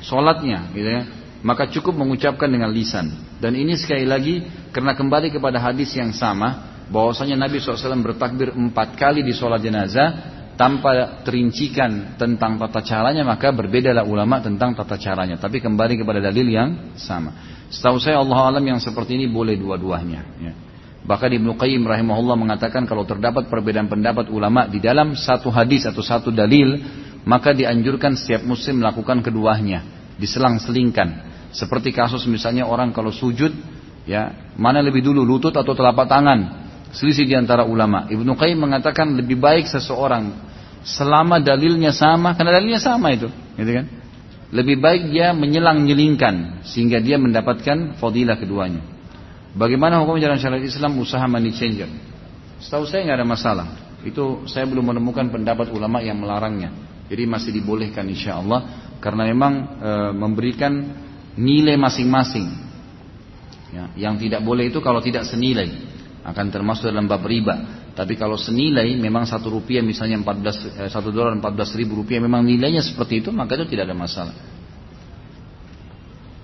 sholatnya, 0.00 0.72
gitu 0.72 0.88
ya. 0.88 1.02
Maka 1.44 1.68
cukup 1.68 1.92
mengucapkan 2.00 2.48
dengan 2.48 2.72
lisan. 2.72 3.12
Dan 3.36 3.52
ini 3.56 3.76
sekali 3.76 4.08
lagi 4.08 4.40
karena 4.72 4.96
kembali 4.96 5.28
kepada 5.28 5.60
hadis 5.60 5.92
yang 5.92 6.16
sama, 6.16 6.80
bahwasanya 6.88 7.36
Nabi 7.36 7.60
SAW 7.60 8.00
bertakbir 8.00 8.56
empat 8.56 8.96
kali 8.96 9.20
di 9.20 9.36
sholat 9.36 9.60
jenazah 9.60 10.08
tanpa 10.54 11.22
terincikan 11.26 12.14
tentang 12.14 12.58
tata 12.58 12.80
caranya 12.82 13.26
maka 13.26 13.50
berbedalah 13.50 14.06
ulama 14.06 14.38
tentang 14.38 14.74
tata 14.74 14.94
caranya. 14.98 15.38
Tapi 15.38 15.58
kembali 15.58 15.98
kepada 15.98 16.22
dalil 16.22 16.46
yang 16.46 16.94
sama. 16.94 17.34
Setahu 17.70 17.98
saya 17.98 18.22
Allah 18.22 18.54
alam 18.54 18.62
yang 18.62 18.78
seperti 18.78 19.18
ini 19.18 19.26
boleh 19.26 19.58
dua-duanya. 19.58 20.22
Ya. 20.38 20.52
Bahkan 21.04 21.30
Ibnu 21.36 21.60
Qayyim 21.60 21.84
rahimahullah 21.84 22.38
mengatakan 22.38 22.88
kalau 22.88 23.04
terdapat 23.04 23.52
perbedaan 23.52 23.92
pendapat 23.92 24.32
ulama 24.32 24.64
di 24.64 24.80
dalam 24.80 25.12
satu 25.12 25.52
hadis 25.52 25.84
atau 25.84 26.00
satu 26.00 26.32
dalil, 26.32 26.80
maka 27.28 27.52
dianjurkan 27.52 28.16
setiap 28.16 28.40
muslim 28.48 28.80
melakukan 28.80 29.20
keduanya, 29.20 29.84
diselang-selingkan. 30.16 31.34
Seperti 31.52 31.92
kasus 31.92 32.24
misalnya 32.24 32.64
orang 32.64 32.96
kalau 32.96 33.12
sujud, 33.12 33.52
ya 34.08 34.52
mana 34.56 34.80
lebih 34.80 35.04
dulu 35.04 35.28
lutut 35.28 35.52
atau 35.52 35.76
telapak 35.76 36.08
tangan? 36.08 36.63
Selisih 36.94 37.26
di 37.26 37.34
antara 37.34 37.66
ulama. 37.66 38.06
Ibnu 38.06 38.38
Qayyim 38.38 38.70
mengatakan 38.70 39.18
lebih 39.18 39.34
baik 39.42 39.66
seseorang 39.66 40.30
selama 40.86 41.42
dalilnya 41.42 41.90
sama, 41.90 42.38
karena 42.38 42.54
dalilnya 42.54 42.78
sama 42.78 43.10
itu, 43.10 43.26
gitu 43.58 43.70
kan? 43.82 43.86
Lebih 44.54 44.78
baik 44.78 45.10
dia 45.10 45.34
menyelang-nyelingkan 45.34 46.62
sehingga 46.62 47.02
dia 47.02 47.18
mendapatkan 47.18 47.98
fadilah 47.98 48.38
keduanya. 48.38 48.86
Bagaimana 49.58 49.98
hukum 50.06 50.22
jalan 50.22 50.38
syariat 50.38 50.62
Islam 50.62 50.94
usaha 51.02 51.26
money 51.26 51.50
changer? 51.50 51.90
Setahu 52.62 52.86
saya 52.86 53.10
nggak 53.10 53.18
ada 53.18 53.26
masalah. 53.26 53.66
Itu 54.06 54.46
saya 54.46 54.62
belum 54.70 54.94
menemukan 54.94 55.26
pendapat 55.34 55.74
ulama 55.74 55.98
yang 55.98 56.22
melarangnya. 56.22 56.70
Jadi 57.10 57.26
masih 57.26 57.50
dibolehkan 57.50 58.06
insya 58.06 58.38
Allah 58.38 58.92
karena 59.02 59.26
memang 59.26 59.52
e, 59.82 59.90
memberikan 60.14 60.72
nilai 61.34 61.74
masing-masing. 61.74 62.46
Ya, 63.74 63.90
yang 63.98 64.14
tidak 64.22 64.46
boleh 64.46 64.70
itu 64.70 64.78
kalau 64.78 65.02
tidak 65.02 65.26
senilai 65.26 65.93
akan 66.24 66.46
termasuk 66.48 66.88
dalam 66.88 67.04
bab 67.04 67.22
riba. 67.22 67.86
Tapi 67.94 68.16
kalau 68.16 68.34
senilai 68.34 68.88
memang 68.96 69.28
satu 69.28 69.52
rupiah 69.52 69.84
misalnya 69.84 70.18
14 70.24 70.88
eh, 70.88 70.90
satu 70.90 71.12
dolar 71.12 71.36
14 71.38 71.78
ribu 71.78 72.00
rupiah 72.00 72.18
memang 72.18 72.42
nilainya 72.42 72.80
seperti 72.80 73.22
itu 73.22 73.30
maka 73.30 73.54
itu 73.60 73.68
tidak 73.68 73.92
ada 73.92 73.96
masalah. 73.96 74.34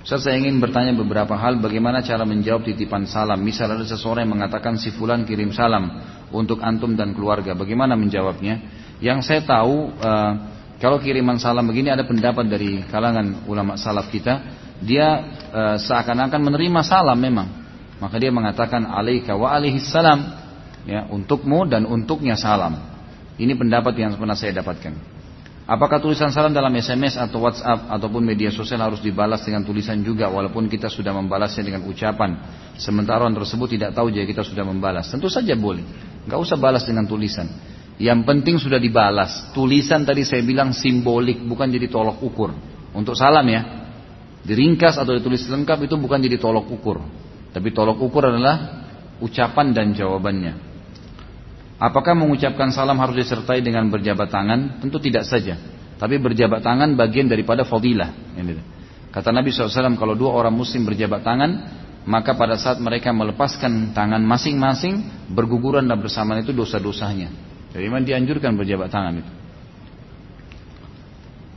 Ustaz 0.01 0.25
saya 0.25 0.41
ingin 0.41 0.57
bertanya 0.61 0.97
beberapa 0.97 1.37
hal 1.37 1.61
bagaimana 1.61 2.01
cara 2.01 2.25
menjawab 2.25 2.65
titipan 2.65 3.05
salam. 3.05 3.41
Misal 3.41 3.73
ada 3.73 3.85
seseorang 3.85 4.25
yang 4.29 4.33
mengatakan 4.37 4.81
si 4.81 4.93
fulan 4.93 5.29
kirim 5.29 5.53
salam 5.53 5.93
untuk 6.33 6.61
antum 6.65 6.97
dan 6.97 7.13
keluarga. 7.13 7.53
Bagaimana 7.53 7.99
menjawabnya? 8.01 8.81
Yang 9.01 9.29
saya 9.29 9.41
tahu 9.45 9.93
uh, 9.97 10.33
Kalau 10.81 10.97
kiriman 10.97 11.37
salam 11.37 11.69
begini 11.69 11.93
ada 11.93 12.09
pendapat 12.09 12.49
dari 12.49 12.81
kalangan 12.89 13.45
ulama 13.45 13.77
salaf 13.77 14.09
kita, 14.09 14.41
dia 14.81 15.09
e, 15.53 15.63
seakan-akan 15.77 16.41
menerima 16.41 16.81
salam 16.81 17.21
memang. 17.21 17.60
Maka 18.01 18.17
dia 18.17 18.33
mengatakan 18.33 18.89
alaika 18.89 19.37
wa 19.37 19.53
alaihi 19.53 19.79
salam 19.79 20.25
ya 20.89 21.05
untukmu 21.13 21.69
dan 21.69 21.85
untuknya 21.85 22.35
salam. 22.35 22.81
Ini 23.37 23.57
pendapat 23.57 23.97
yang 23.97 24.17
pernah 24.17 24.37
saya 24.37 24.57
dapatkan. 24.57 25.21
Apakah 25.71 26.03
tulisan 26.03 26.35
salam 26.35 26.51
dalam 26.51 26.75
SMS 26.75 27.15
atau 27.15 27.47
WhatsApp 27.47 27.87
ataupun 27.87 28.27
media 28.27 28.51
sosial 28.51 28.83
harus 28.83 28.99
dibalas 28.99 29.47
dengan 29.47 29.63
tulisan 29.63 30.03
juga 30.03 30.27
walaupun 30.27 30.67
kita 30.67 30.91
sudah 30.91 31.15
membalasnya 31.15 31.63
dengan 31.63 31.87
ucapan 31.87 32.43
sementara 32.75 33.23
orang 33.23 33.39
tersebut 33.39 33.79
tidak 33.79 33.95
tahu 33.95 34.11
jika 34.11 34.27
kita 34.27 34.43
sudah 34.43 34.67
membalas? 34.67 35.07
Tentu 35.07 35.31
saja 35.31 35.55
boleh. 35.55 35.87
Gak 36.27 36.41
usah 36.43 36.59
balas 36.59 36.83
dengan 36.83 37.07
tulisan. 37.07 37.47
Yang 38.03 38.21
penting 38.27 38.57
sudah 38.59 38.83
dibalas. 38.83 39.55
Tulisan 39.55 40.03
tadi 40.03 40.27
saya 40.27 40.43
bilang 40.43 40.75
simbolik 40.75 41.39
bukan 41.45 41.71
jadi 41.71 41.87
tolok 41.87 42.19
ukur. 42.19 42.51
Untuk 42.91 43.15
salam 43.15 43.47
ya. 43.47 43.63
Diringkas 44.43 44.99
atau 44.99 45.15
ditulis 45.15 45.47
lengkap 45.47 45.87
itu 45.87 45.95
bukan 46.01 46.19
jadi 46.19 46.41
tolok 46.41 46.67
ukur. 46.67 46.99
Tapi 47.51 47.69
tolok 47.75 47.99
ukur 47.99 48.31
adalah 48.31 48.87
ucapan 49.19 49.75
dan 49.75 49.91
jawabannya. 49.93 50.71
Apakah 51.81 52.13
mengucapkan 52.13 52.69
salam 52.71 53.01
harus 53.01 53.25
disertai 53.25 53.65
dengan 53.65 53.89
berjabat 53.89 54.29
tangan? 54.29 54.85
Tentu 54.85 55.01
tidak 55.01 55.25
saja. 55.25 55.57
Tapi 55.97 56.21
berjabat 56.21 56.61
tangan 56.61 56.93
bagian 56.93 57.29
daripada 57.29 57.65
fadilah. 57.65 58.13
Kata 59.11 59.33
Nabi 59.33 59.51
SAW, 59.51 59.97
kalau 59.97 60.15
dua 60.15 60.37
orang 60.37 60.55
muslim 60.55 60.85
berjabat 60.85 61.25
tangan, 61.25 61.51
maka 62.05 62.37
pada 62.37 62.57
saat 62.61 62.81
mereka 62.81 63.13
melepaskan 63.13 63.93
tangan 63.97 64.21
masing-masing, 64.25 65.29
berguguran 65.33 65.89
dan 65.89 66.01
bersamaan 66.01 66.45
itu 66.45 66.53
dosa-dosanya. 66.53 67.33
Jadi 67.73 67.85
memang 67.85 68.05
dianjurkan 68.05 68.57
berjabat 68.57 68.89
tangan 68.93 69.15
itu. 69.21 69.33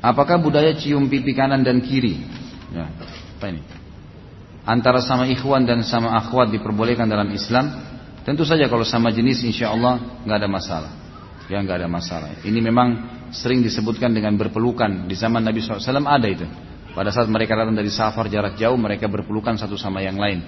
Apakah 0.03 0.35
budaya 0.39 0.75
cium 0.75 1.07
pipi 1.07 1.31
kanan 1.31 1.63
dan 1.63 1.79
kiri? 1.79 2.19
Ya, 2.75 2.91
apa 2.91 3.45
ini? 3.47 3.82
Antara 4.63 5.03
sama 5.03 5.27
ikhwan 5.27 5.67
dan 5.67 5.83
sama 5.83 6.15
akhwat 6.15 6.55
diperbolehkan 6.55 7.07
dalam 7.07 7.27
Islam 7.35 7.93
Tentu 8.23 8.47
saja 8.47 8.71
kalau 8.71 8.87
sama 8.87 9.11
jenis 9.11 9.43
insya 9.43 9.75
Allah 9.75 10.23
nggak 10.23 10.37
ada 10.39 10.49
masalah. 10.49 10.91
Ya 11.51 11.59
nggak 11.59 11.83
ada 11.83 11.89
masalah. 11.91 12.39
Ini 12.39 12.59
memang 12.63 12.87
sering 13.35 13.59
disebutkan 13.59 14.15
dengan 14.15 14.39
berpelukan 14.39 15.11
di 15.11 15.15
zaman 15.19 15.43
Nabi 15.43 15.59
SAW 15.59 16.07
ada 16.07 16.27
itu. 16.31 16.47
Pada 16.95 17.11
saat 17.11 17.27
mereka 17.27 17.59
datang 17.59 17.75
dari 17.75 17.91
safar 17.91 18.31
jarak 18.31 18.55
jauh 18.55 18.79
mereka 18.79 19.11
berpelukan 19.11 19.59
satu 19.59 19.75
sama 19.75 19.99
yang 19.99 20.15
lain. 20.15 20.39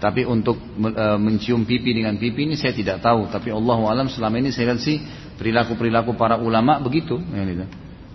Tapi 0.00 0.26
untuk 0.26 0.58
e, 0.80 1.06
mencium 1.20 1.62
pipi 1.62 1.92
dengan 1.92 2.18
pipi 2.18 2.50
ini 2.50 2.58
saya 2.58 2.74
tidak 2.74 2.98
tahu. 2.98 3.30
Tapi 3.30 3.54
Allah 3.54 3.78
alam 3.86 4.06
selama 4.10 4.34
ini 4.42 4.50
saya 4.50 4.74
lihat 4.74 4.82
sih 4.82 4.98
perilaku 5.38 5.78
perilaku 5.78 6.18
para 6.18 6.34
ulama 6.34 6.82
begitu. 6.82 7.14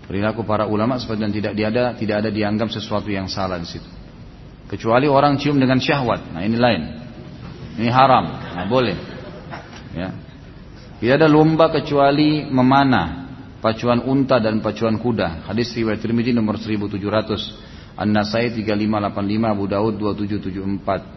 Perilaku 0.04 0.44
para 0.44 0.68
ulama 0.68 1.00
seperti 1.00 1.24
dan 1.24 1.32
tidak 1.32 1.52
ada 1.56 1.96
tidak 1.96 2.16
ada 2.20 2.28
dianggap 2.28 2.68
sesuatu 2.68 3.08
yang 3.08 3.32
salah 3.32 3.56
di 3.56 3.64
situ. 3.64 3.88
Kecuali 4.66 5.06
orang 5.06 5.38
cium 5.38 5.62
dengan 5.62 5.78
syahwat. 5.78 6.34
Nah 6.34 6.42
ini 6.42 6.58
lain. 6.58 6.82
Ini 7.76 7.88
haram. 7.92 8.24
Nah, 8.56 8.66
boleh. 8.66 8.96
Ya. 9.92 10.10
Tidak 10.96 11.14
ada 11.22 11.28
lomba 11.28 11.68
kecuali 11.68 12.48
memanah 12.48 13.28
pacuan 13.60 14.00
unta 14.02 14.40
dan 14.40 14.64
pacuan 14.64 14.96
kuda. 14.96 15.44
Hadis 15.44 15.76
riwayat 15.76 16.00
Tirmidzi 16.00 16.32
nomor 16.32 16.56
1700. 16.56 16.98
An-Nasai 17.96 18.52
3585, 18.52 19.56
Abu 19.56 19.64
Daud 19.68 19.94
2774. 19.96 21.16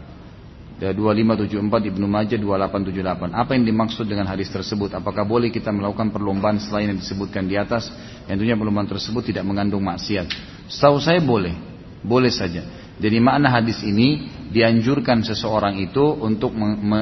2574 0.80 1.91
Ibnu 1.91 2.07
Majah 2.07 2.39
2878. 2.39 3.35
Apa 3.35 3.51
yang 3.51 3.67
dimaksud 3.67 4.07
dengan 4.07 4.31
hadis 4.31 4.47
tersebut? 4.47 4.95
Apakah 4.95 5.27
boleh 5.27 5.51
kita 5.51 5.76
melakukan 5.76 6.07
perlombaan 6.07 6.55
selain 6.55 6.95
yang 6.95 6.99
disebutkan 7.03 7.51
di 7.51 7.59
atas? 7.59 7.91
Tentunya 8.23 8.55
perlombaan 8.55 8.88
tersebut 8.88 9.27
tidak 9.27 9.43
mengandung 9.43 9.84
maksiat. 9.84 10.31
Setahu 10.71 11.03
saya 11.03 11.19
boleh, 11.19 11.51
boleh 11.99 12.31
saja. 12.31 12.63
Jadi 12.99 13.17
makna 13.23 13.47
hadis 13.55 13.80
ini 13.88 14.27
dianjurkan 14.51 15.23
seseorang 15.23 15.80
itu 15.80 16.03
untuk 16.19 16.51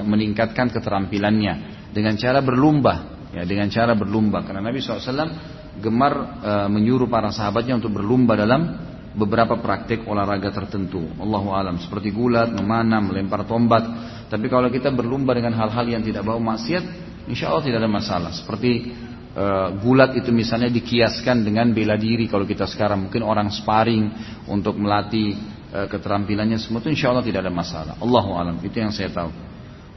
meningkatkan 0.06 0.70
keterampilannya 0.70 1.54
dengan 1.90 2.14
cara 2.14 2.46
berlomba, 2.46 3.26
ya 3.34 3.42
dengan 3.50 3.66
cara 3.74 3.98
berlomba. 3.98 4.46
Karena 4.46 4.62
Nabi 4.62 4.78
SAW 4.78 5.34
gemar 5.82 6.14
e, 6.38 6.52
menyuruh 6.70 7.10
para 7.10 7.34
sahabatnya 7.34 7.82
untuk 7.82 7.98
berlomba 7.98 8.38
dalam 8.38 8.62
beberapa 9.18 9.58
praktik 9.58 10.06
olahraga 10.06 10.54
tertentu. 10.54 11.02
Allahu 11.18 11.50
alam 11.50 11.82
seperti 11.82 12.14
gulat, 12.14 12.54
memanah, 12.54 13.02
melempar 13.02 13.50
tombak. 13.50 13.84
Tapi 14.30 14.46
kalau 14.46 14.70
kita 14.70 14.94
berlomba 14.94 15.34
dengan 15.34 15.58
hal-hal 15.58 15.98
yang 15.98 16.06
tidak 16.06 16.30
bau 16.30 16.38
maksiat, 16.38 16.84
insya 17.26 17.50
Allah 17.50 17.66
tidak 17.66 17.80
ada 17.82 17.90
masalah. 17.90 18.32
Seperti 18.38 18.94
e, 19.34 19.46
gulat 19.82 20.14
itu 20.14 20.30
misalnya 20.30 20.70
dikiaskan 20.70 21.42
dengan 21.42 21.74
bela 21.74 21.98
diri 21.98 22.30
kalau 22.30 22.46
kita 22.46 22.70
sekarang 22.70 23.10
mungkin 23.10 23.26
orang 23.26 23.50
sparring 23.50 24.06
untuk 24.46 24.78
melatih 24.78 25.57
keterampilannya 25.72 26.58
semua 26.62 26.80
itu 26.80 26.92
insya 26.94 27.12
Allah 27.12 27.26
tidak 27.26 27.44
ada 27.44 27.54
masalah. 27.54 27.96
Allahu 28.00 28.30
alam 28.40 28.56
itu 28.64 28.78
yang 28.80 28.92
saya 28.96 29.12
tahu. 29.12 29.32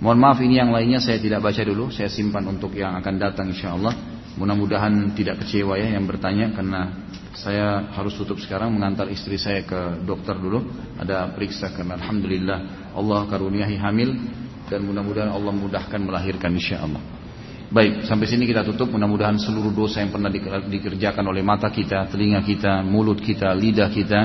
Mohon 0.01 0.19
maaf 0.19 0.39
ini 0.41 0.57
yang 0.57 0.73
lainnya 0.73 0.97
saya 0.97 1.21
tidak 1.21 1.45
baca 1.45 1.61
dulu, 1.61 1.93
saya 1.93 2.09
simpan 2.09 2.49
untuk 2.49 2.73
yang 2.73 2.97
akan 2.97 3.15
datang 3.21 3.53
insya 3.53 3.77
Allah. 3.77 3.93
Mudah-mudahan 4.41 5.13
tidak 5.13 5.45
kecewa 5.45 5.77
ya 5.77 5.93
yang 5.99 6.09
bertanya 6.09 6.55
karena 6.57 6.89
saya 7.37 7.93
harus 7.93 8.17
tutup 8.17 8.41
sekarang 8.41 8.73
mengantar 8.73 9.11
istri 9.13 9.37
saya 9.37 9.61
ke 9.61 10.01
dokter 10.03 10.39
dulu. 10.39 10.65
Ada 10.97 11.37
periksa 11.37 11.69
karena 11.77 12.01
Alhamdulillah 12.01 12.59
Allah 12.97 13.21
karuniahi 13.29 13.77
hamil 13.77 14.11
dan 14.73 14.87
mudah-mudahan 14.87 15.29
Allah 15.29 15.53
mudahkan 15.53 16.01
melahirkan 16.01 16.55
insya 16.57 16.81
Allah. 16.81 17.03
Baik, 17.71 18.03
sampai 18.03 18.27
sini 18.27 18.51
kita 18.51 18.67
tutup. 18.67 18.91
Mudah-mudahan 18.91 19.39
seluruh 19.39 19.71
dosa 19.71 20.03
yang 20.03 20.11
pernah 20.11 20.27
dikerjakan 20.67 21.23
oleh 21.23 21.45
mata 21.45 21.71
kita, 21.71 22.11
telinga 22.11 22.43
kita, 22.43 22.83
mulut 22.83 23.23
kita, 23.23 23.55
lidah 23.55 23.87
kita, 23.95 24.21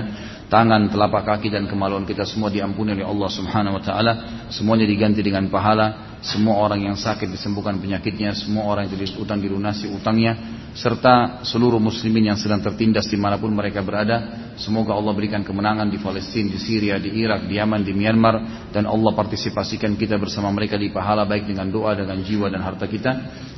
tangan, 0.55 0.87
telapak 0.87 1.27
kaki 1.27 1.51
dan 1.51 1.67
kemaluan 1.67 2.07
kita 2.07 2.23
semua 2.23 2.47
diampuni 2.47 2.95
oleh 2.95 3.03
Allah 3.03 3.27
Subhanahu 3.27 3.75
wa 3.75 3.83
taala, 3.83 4.13
semuanya 4.47 4.87
diganti 4.87 5.19
dengan 5.19 5.51
pahala, 5.51 6.14
semua 6.21 6.59
orang 6.59 6.87
yang 6.87 6.97
sakit 6.97 7.27
disembuhkan 7.31 7.79
penyakitnya, 7.79 8.35
semua 8.35 8.67
orang 8.67 8.87
yang 8.87 8.99
jadi 8.99 9.17
utang 9.19 9.39
dilunasi 9.39 9.91
utangnya, 9.91 10.37
serta 10.75 11.45
seluruh 11.47 11.79
muslimin 11.79 12.33
yang 12.33 12.39
sedang 12.39 12.59
tertindas 12.59 13.07
di 13.07 13.15
mana 13.15 13.39
pun 13.39 13.47
mereka 13.55 13.79
berada, 13.79 14.51
semoga 14.59 14.91
Allah 14.91 15.15
berikan 15.15 15.39
kemenangan 15.39 15.87
di 15.87 16.01
Palestina, 16.03 16.51
di 16.51 16.59
Syria, 16.59 16.99
di 16.99 17.15
Irak, 17.15 17.47
di 17.47 17.55
Yaman, 17.55 17.81
di 17.85 17.95
Myanmar, 17.95 18.67
dan 18.75 18.83
Allah 18.83 19.15
partisipasikan 19.15 19.95
kita 19.95 20.19
bersama 20.19 20.51
mereka 20.51 20.75
di 20.75 20.91
pahala 20.91 21.23
baik 21.23 21.47
dengan 21.47 21.71
doa, 21.71 21.95
dengan 21.95 22.19
jiwa 22.19 22.51
dan 22.51 22.59
harta 22.59 22.91
kita, 22.91 23.11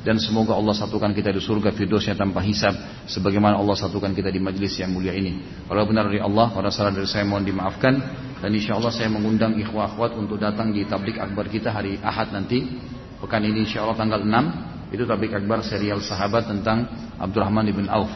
dan 0.05 0.21
semoga 0.21 0.53
Allah 0.53 0.77
satukan 0.77 1.09
kita 1.11 1.33
di 1.33 1.41
surga 1.41 1.73
firdosnya 1.73 2.13
tanpa 2.13 2.45
hisab, 2.45 2.73
sebagaimana 3.09 3.57
Allah 3.57 3.73
satukan 3.73 4.13
kita 4.13 4.29
di 4.29 4.37
majlis 4.37 4.77
yang 4.77 4.93
mulia 4.93 5.15
ini. 5.15 5.65
Kalau 5.65 5.83
benar 5.89 6.05
dari 6.05 6.21
Allah, 6.21 6.53
pada 6.53 6.69
salah 6.69 6.93
dari 6.93 7.09
saya 7.09 7.25
mohon 7.25 7.41
dimaafkan 7.41 8.27
dan 8.37 8.53
insya 8.53 8.77
Allah 8.77 8.93
saya 8.93 9.09
mengundang 9.09 9.57
ikhwah 9.57 9.93
akhwat 9.93 10.13
untuk 10.13 10.37
datang 10.37 10.69
di 10.69 10.85
tablik 10.85 11.17
akbar 11.17 11.49
kita 11.49 11.73
hari 11.73 11.97
Ahad 11.97 12.29
nanti. 12.29 12.61
Pekan 13.17 13.41
ini 13.41 13.65
insya 13.65 13.81
Allah 13.81 13.97
tanggal 13.97 14.21
6 14.21 14.93
itu 14.93 15.03
tablik 15.09 15.33
akbar 15.33 15.65
serial 15.65 15.97
sahabat 16.05 16.45
tentang 16.45 16.85
Abdurrahman 17.17 17.65
ibn 17.65 17.89
Auf. 17.89 18.13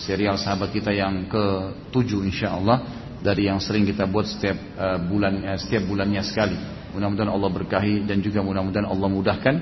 Serial 0.00 0.40
sahabat 0.40 0.72
kita 0.72 0.88
yang 0.88 1.28
ke-7 1.28 2.10
insya 2.24 2.56
Allah 2.56 2.80
dari 3.20 3.50
yang 3.50 3.60
sering 3.60 3.84
kita 3.84 4.08
buat 4.08 4.24
setiap 4.24 4.56
uh, 4.78 4.96
bulan 5.04 5.44
uh, 5.44 5.58
setiap 5.60 5.84
bulannya 5.84 6.24
sekali. 6.24 6.56
Mudah-mudahan 6.96 7.28
Allah 7.28 7.50
berkahi 7.52 8.08
dan 8.08 8.24
juga 8.24 8.40
mudah-mudahan 8.40 8.88
Allah 8.88 9.08
mudahkan. 9.12 9.54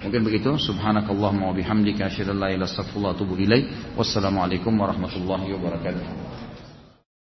Mungkin 0.00 0.22
begitu. 0.24 0.56
Subhanakallahumma 0.56 1.52
wa 1.52 1.54
bihamdika 1.54 2.08
asyhadu 2.08 2.32
an 2.32 2.38
la 2.40 2.48
ilaha 2.50 2.56
illa 2.56 2.66
anta 2.66 2.72
astaghfiruka 2.72 3.04
wa 3.04 3.12
atubu 3.12 3.34
ilaik. 3.36 3.64
Wassalamualaikum 4.00 4.72
warahmatullahi 4.80 5.52
wabarakatuh 5.52 6.21